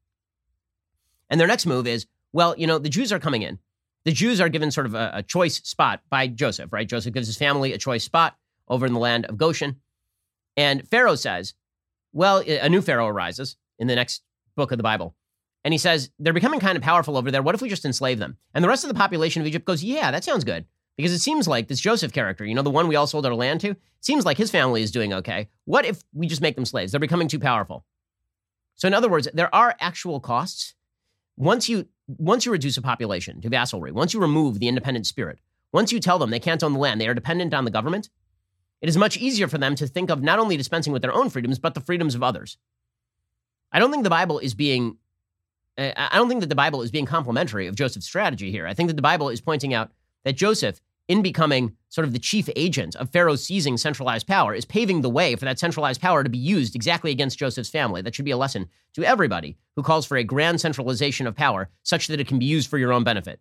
And 1.31 1.39
their 1.39 1.47
next 1.47 1.67
move 1.67 1.87
is, 1.87 2.07
well, 2.33 2.57
you 2.59 2.67
know, 2.67 2.79
the 2.79 2.89
Jews 2.89 3.13
are 3.13 3.21
coming 3.21 3.43
in 3.43 3.59
the 4.05 4.13
Jews 4.13 4.41
are 4.41 4.49
given 4.49 4.71
sort 4.71 4.87
of 4.87 4.95
a, 4.95 5.11
a, 5.15 5.23
choice 5.23 5.57
spot 5.57 6.01
by 6.09 6.27
Joseph, 6.29 6.73
right? 6.73 6.89
Joseph 6.89 7.13
gives 7.13 7.27
his 7.27 7.37
family 7.37 7.73
a 7.73 7.79
choice 7.79 8.05
spot 8.05 8.37
over 8.69 8.87
in 8.87 8.93
the 8.93 8.99
land 8.99 9.27
of 9.27 9.37
Goshen. 9.37 9.77
And 10.57 10.87
Pharaoh 10.89 11.15
says, 11.15 11.55
well, 12.13 12.43
a 12.47 12.69
new 12.69 12.81
Pharaoh 12.81 13.07
arises 13.07 13.57
in 13.79 13.87
the 13.87 13.95
next 13.95 14.23
book 14.57 14.73
of 14.73 14.79
the 14.79 14.83
Bible. 14.83 15.15
And 15.65 15.75
he 15.75 15.79
says, 15.79 16.11
they're 16.19 16.33
becoming 16.33 16.61
kind 16.61 16.77
of 16.77 16.83
powerful 16.83 17.17
over 17.17 17.31
there. 17.31 17.43
What 17.43 17.55
if 17.55 17.63
we 17.63 17.69
just 17.69 17.85
enslave 17.85 18.19
them? 18.19 18.37
And 18.55 18.65
the 18.65 18.69
rest 18.69 18.85
of 18.85 18.89
the 18.89 18.95
population 18.95 19.43
of 19.43 19.47
Egypt 19.47 19.67
goes, 19.67 19.85
yeah, 19.85 20.11
that 20.11 20.25
sounds 20.25 20.45
good. 20.45 20.65
Because 20.97 21.13
it 21.13 21.21
seems 21.21 21.47
like 21.47 21.69
this 21.69 21.81
Joseph 21.81 22.13
character, 22.13 22.45
you 22.45 22.55
know, 22.55 22.63
the 22.63 22.71
one 22.71 22.89
we 22.89 22.97
all 22.97 23.07
sold 23.07 23.27
our 23.27 23.35
land 23.35 23.61
to, 23.61 23.77
seems 24.01 24.25
like 24.25 24.37
his 24.37 24.51
family 24.51 24.83
is 24.83 24.91
doing 24.91 25.13
okay. 25.13 25.49
What 25.65 25.85
if 25.85 26.03
we 26.13 26.27
just 26.27 26.41
make 26.41 26.57
them 26.57 26.65
slaves? 26.65 26.91
They're 26.91 26.99
becoming 26.99 27.29
too 27.29 27.39
powerful. 27.39 27.85
So, 28.75 28.89
in 28.89 28.95
other 28.95 29.09
words, 29.09 29.29
there 29.33 29.55
are 29.55 29.77
actual 29.79 30.19
costs. 30.19 30.75
Once 31.39 31.69
you 31.69 31.87
once 32.09 32.45
you 32.45 32.53
reduce 32.53 32.77
a 32.77 32.83
population 32.83 33.41
to 33.41 33.49
vassalry, 33.49 33.93
once 33.93 34.13
you 34.13 34.21
remove 34.21 34.59
the 34.59 34.67
independent 34.67 35.07
spirit, 35.07 35.39
once 35.73 35.93
you 35.93 36.01
tell 36.01 36.19
them 36.19 36.31
they 36.31 36.41
can't 36.41 36.65
own 36.65 36.73
the 36.73 36.79
land, 36.79 37.01
they 37.01 37.07
are 37.07 37.15
dependent 37.15 37.55
on 37.55 37.65
the 37.65 37.71
government, 37.71 38.11
it 38.81 38.89
is 38.89 38.97
much 38.97 39.17
easier 39.17 39.47
for 39.47 39.59
them 39.59 39.75
to 39.77 39.87
think 39.87 40.11
of 40.11 40.23
not 40.23 40.39
only 40.39 40.57
dispensing 40.57 40.93
with 40.93 41.03
their 41.03 41.15
own 41.15 41.31
freedoms, 41.31 41.59
but 41.59 41.75
the 41.75 41.81
freedoms 41.81 42.15
of 42.17 42.23
others. 42.23 42.59
I 43.71 43.79
don't 43.79 43.93
think 43.93 44.03
the 44.03 44.11
Bible 44.11 44.41
is 44.41 44.55
being 44.55 44.97
I 45.79 46.11
don't 46.15 46.29
think 46.29 46.41
that 46.41 46.49
the 46.49 46.57
Bible 46.57 46.83
is 46.83 46.91
being 46.91 47.07
complimentary 47.07 47.69
of 47.69 47.77
Joseph's 47.77 48.07
strategy 48.07 48.51
here. 48.51 48.67
I 48.67 48.75
think 48.75 48.89
that 48.89 48.97
the 48.97 49.03
Bible 49.03 49.29
is 49.29 49.41
pointing 49.41 49.75
out 49.75 49.93
that 50.25 50.33
Joseph, 50.33 50.81
in 51.09 51.23
becoming 51.23 51.75
sort 51.89 52.07
of 52.07 52.13
the 52.13 52.19
chief 52.19 52.49
agent 52.55 52.95
of 52.97 53.11
Pharaoh 53.11 53.35
seizing 53.35 53.77
centralized 53.77 54.27
power, 54.27 54.55
is 54.55 54.65
paving 54.65 55.01
the 55.01 55.11
way 55.11 55.35
for 55.35 55.47
that 55.47 55.59
centralized 55.59 56.01
power 56.01 56.23
to 56.23 56.31
be 56.31 56.39
used 56.39 56.77
exactly 56.77 57.11
against 57.11 57.39
Joseph's 57.39 57.71
family. 57.71 58.03
That 58.03 58.15
should 58.15 58.25
be 58.25 58.31
a 58.31 58.37
lesson 58.37 58.69
to 58.95 59.05
everybody 59.05 59.57
who 59.75 59.83
calls 59.83 60.07
for 60.07 60.17
a 60.17 60.25
grand 60.25 60.61
centralization 60.61 61.27
of 61.27 61.35
power 61.35 61.71
such 61.83 62.07
that 62.09 62.21
it 62.21 62.29
can 62.29 62.39
be 62.39 62.47
used 62.47 62.69
for 62.69 62.79
your 62.79 62.93
own 62.93 63.05
benefit. 63.05 63.41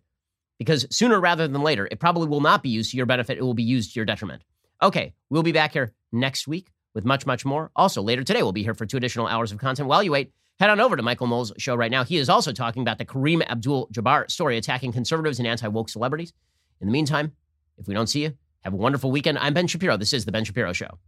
Because 0.58 0.86
sooner 0.90 1.20
rather 1.20 1.46
than 1.46 1.62
later, 1.62 1.86
it 1.90 2.00
probably 2.00 2.26
will 2.26 2.40
not 2.40 2.62
be 2.62 2.70
used 2.70 2.90
to 2.90 2.96
your 2.96 3.06
benefit, 3.06 3.38
it 3.38 3.42
will 3.42 3.54
be 3.54 3.62
used 3.62 3.92
to 3.92 4.00
your 4.00 4.06
detriment. 4.06 4.42
Okay, 4.82 5.14
we'll 5.30 5.42
be 5.42 5.52
back 5.52 5.72
here 5.72 5.92
next 6.10 6.48
week 6.48 6.72
with 6.94 7.04
much, 7.04 7.26
much 7.26 7.44
more. 7.44 7.70
Also, 7.76 8.02
later 8.02 8.24
today, 8.24 8.42
we'll 8.42 8.52
be 8.52 8.64
here 8.64 8.74
for 8.74 8.86
two 8.86 8.96
additional 8.96 9.26
hours 9.26 9.52
of 9.52 9.58
content. 9.58 9.88
While 9.88 10.02
you 10.02 10.12
wait, 10.12 10.32
Head 10.58 10.70
on 10.70 10.80
over 10.80 10.96
to 10.96 11.02
Michael 11.04 11.28
Knowles' 11.28 11.52
show 11.58 11.76
right 11.76 11.90
now. 11.90 12.02
He 12.02 12.16
is 12.16 12.28
also 12.28 12.52
talking 12.52 12.82
about 12.82 12.98
the 12.98 13.04
Kareem 13.04 13.48
Abdul 13.48 13.88
Jabbar 13.92 14.28
story 14.28 14.56
attacking 14.56 14.90
conservatives 14.90 15.38
and 15.38 15.46
anti 15.46 15.68
woke 15.68 15.88
celebrities. 15.88 16.32
In 16.80 16.88
the 16.88 16.92
meantime, 16.92 17.32
if 17.78 17.86
we 17.86 17.94
don't 17.94 18.08
see 18.08 18.22
you, 18.22 18.34
have 18.62 18.72
a 18.72 18.76
wonderful 18.76 19.10
weekend. 19.10 19.38
I'm 19.38 19.54
Ben 19.54 19.66
Shapiro. 19.66 19.96
This 19.96 20.12
is 20.12 20.24
The 20.24 20.32
Ben 20.32 20.44
Shapiro 20.44 20.72
Show. 20.72 20.98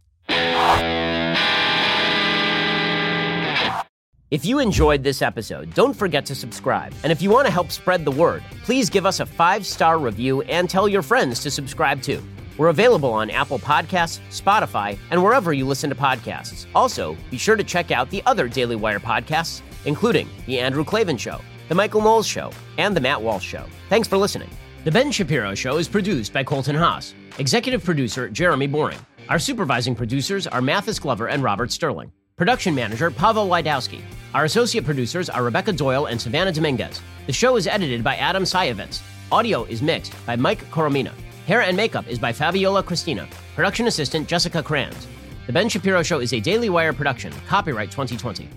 If 4.31 4.45
you 4.45 4.59
enjoyed 4.59 5.03
this 5.03 5.21
episode, 5.21 5.73
don't 5.73 5.93
forget 5.93 6.25
to 6.27 6.35
subscribe. 6.35 6.93
And 7.03 7.11
if 7.11 7.21
you 7.21 7.29
want 7.29 7.47
to 7.47 7.51
help 7.51 7.69
spread 7.69 8.05
the 8.05 8.11
word, 8.11 8.41
please 8.63 8.89
give 8.89 9.05
us 9.05 9.19
a 9.19 9.25
five 9.25 9.65
star 9.65 9.99
review 9.99 10.41
and 10.43 10.69
tell 10.69 10.87
your 10.87 11.01
friends 11.01 11.41
to 11.41 11.51
subscribe 11.51 12.01
too. 12.01 12.23
We're 12.57 12.69
available 12.69 13.11
on 13.11 13.29
Apple 13.29 13.59
Podcasts, 13.59 14.19
Spotify, 14.29 14.97
and 15.09 15.21
wherever 15.21 15.51
you 15.51 15.65
listen 15.65 15.89
to 15.89 15.95
podcasts. 15.95 16.65
Also, 16.73 17.17
be 17.29 17.37
sure 17.37 17.55
to 17.57 17.63
check 17.63 17.91
out 17.91 18.09
the 18.09 18.23
other 18.25 18.47
Daily 18.47 18.75
Wire 18.77 18.99
podcasts, 18.99 19.61
including 19.83 20.29
The 20.45 20.59
Andrew 20.59 20.85
Klavan 20.85 21.17
Show, 21.17 21.41
The 21.67 21.75
Michael 21.75 22.01
Knowles 22.01 22.27
Show, 22.27 22.51
and 22.77 22.95
The 22.95 23.01
Matt 23.01 23.21
Walsh 23.21 23.45
Show. 23.45 23.65
Thanks 23.89 24.07
for 24.07 24.17
listening. 24.17 24.49
The 24.83 24.91
Ben 24.91 25.11
Shapiro 25.11 25.53
Show 25.53 25.77
is 25.77 25.87
produced 25.87 26.33
by 26.33 26.43
Colton 26.43 26.75
Haas, 26.75 27.13
executive 27.37 27.83
producer 27.83 28.27
Jeremy 28.27 28.65
Boring. 28.65 28.97
Our 29.29 29.37
supervising 29.37 29.93
producers 29.93 30.47
are 30.47 30.59
Mathis 30.59 30.97
Glover 30.97 31.29
and 31.29 31.43
Robert 31.43 31.71
Sterling. 31.71 32.11
Production 32.35 32.73
manager 32.73 33.11
Pavel 33.11 33.47
Wydowski. 33.47 34.01
Our 34.33 34.45
associate 34.45 34.83
producers 34.83 35.29
are 35.29 35.43
Rebecca 35.43 35.71
Doyle 35.71 36.07
and 36.07 36.19
Savannah 36.19 36.51
Dominguez. 36.51 36.99
The 37.27 37.31
show 37.31 37.57
is 37.57 37.67
edited 37.67 38.03
by 38.03 38.15
Adam 38.15 38.41
Sievitz. 38.41 39.03
Audio 39.31 39.65
is 39.65 39.83
mixed 39.83 40.15
by 40.25 40.35
Mike 40.35 40.67
Coromina. 40.71 41.13
Hair 41.45 41.61
and 41.61 41.77
makeup 41.77 42.07
is 42.07 42.17
by 42.17 42.33
Fabiola 42.33 42.81
Cristina. 42.81 43.29
Production 43.55 43.85
assistant 43.85 44.27
Jessica 44.27 44.63
Kranz. 44.63 45.05
The 45.45 45.53
Ben 45.53 45.69
Shapiro 45.69 46.01
Show 46.01 46.21
is 46.21 46.33
a 46.33 46.39
Daily 46.39 46.71
Wire 46.71 46.91
production. 46.91 47.31
Copyright 47.47 47.91
2020. 47.91 48.45
You 48.45 48.49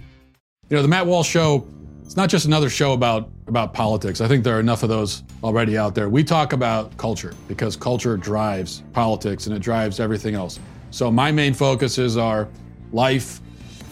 know, 0.70 0.80
the 0.80 0.88
Matt 0.88 1.04
Walsh 1.04 1.28
Show, 1.28 1.68
it's 2.04 2.16
not 2.16 2.28
just 2.28 2.44
another 2.44 2.68
show 2.68 2.92
about, 2.92 3.30
about 3.46 3.72
politics. 3.72 4.20
I 4.20 4.28
think 4.28 4.44
there 4.44 4.56
are 4.56 4.60
enough 4.60 4.82
of 4.82 4.88
those 4.88 5.22
already 5.42 5.78
out 5.78 5.94
there. 5.94 6.08
We 6.08 6.22
talk 6.22 6.52
about 6.52 6.94
culture 6.96 7.32
because 7.48 7.76
culture 7.76 8.16
drives 8.16 8.82
politics 8.92 9.46
and 9.46 9.56
it 9.56 9.60
drives 9.60 10.00
everything 10.00 10.34
else. 10.34 10.60
So 10.90 11.10
my 11.10 11.32
main 11.32 11.54
focuses 11.54 12.16
are 12.16 12.48
life, 12.92 13.40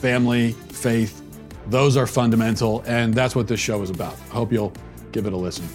family, 0.00 0.52
faith. 0.52 1.20
Those 1.68 1.96
are 1.96 2.06
fundamental, 2.06 2.82
and 2.86 3.14
that's 3.14 3.34
what 3.34 3.48
this 3.48 3.60
show 3.60 3.82
is 3.82 3.90
about. 3.90 4.14
I 4.30 4.34
hope 4.34 4.52
you'll 4.52 4.72
give 5.10 5.26
it 5.26 5.32
a 5.32 5.36
listen. 5.36 5.66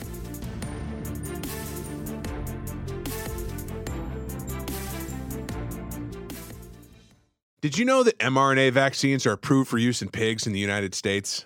Did 7.61 7.77
you 7.77 7.83
know 7.83 8.03
that 8.03 8.17
mRNA 8.19 8.71
vaccines 8.71 9.25
are 9.25 9.31
approved 9.31 9.69
for 9.69 9.77
use 9.77 10.01
in 10.01 10.09
pigs 10.09 10.45
in 10.45 10.53
the 10.53 10.59
United 10.59 10.93
States? 10.93 11.45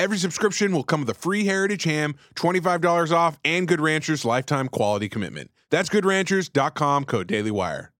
Every 0.00 0.16
subscription 0.16 0.72
will 0.72 0.82
come 0.82 1.00
with 1.00 1.10
a 1.10 1.14
free 1.14 1.44
Heritage 1.44 1.84
Ham, 1.84 2.14
$25 2.34 3.12
off, 3.12 3.38
and 3.44 3.68
Good 3.68 3.82
Ranchers 3.82 4.24
lifetime 4.24 4.66
quality 4.66 5.10
commitment. 5.10 5.50
That's 5.68 5.90
goodranchers.com, 5.90 7.04
code 7.04 7.28
DailyWire. 7.28 7.90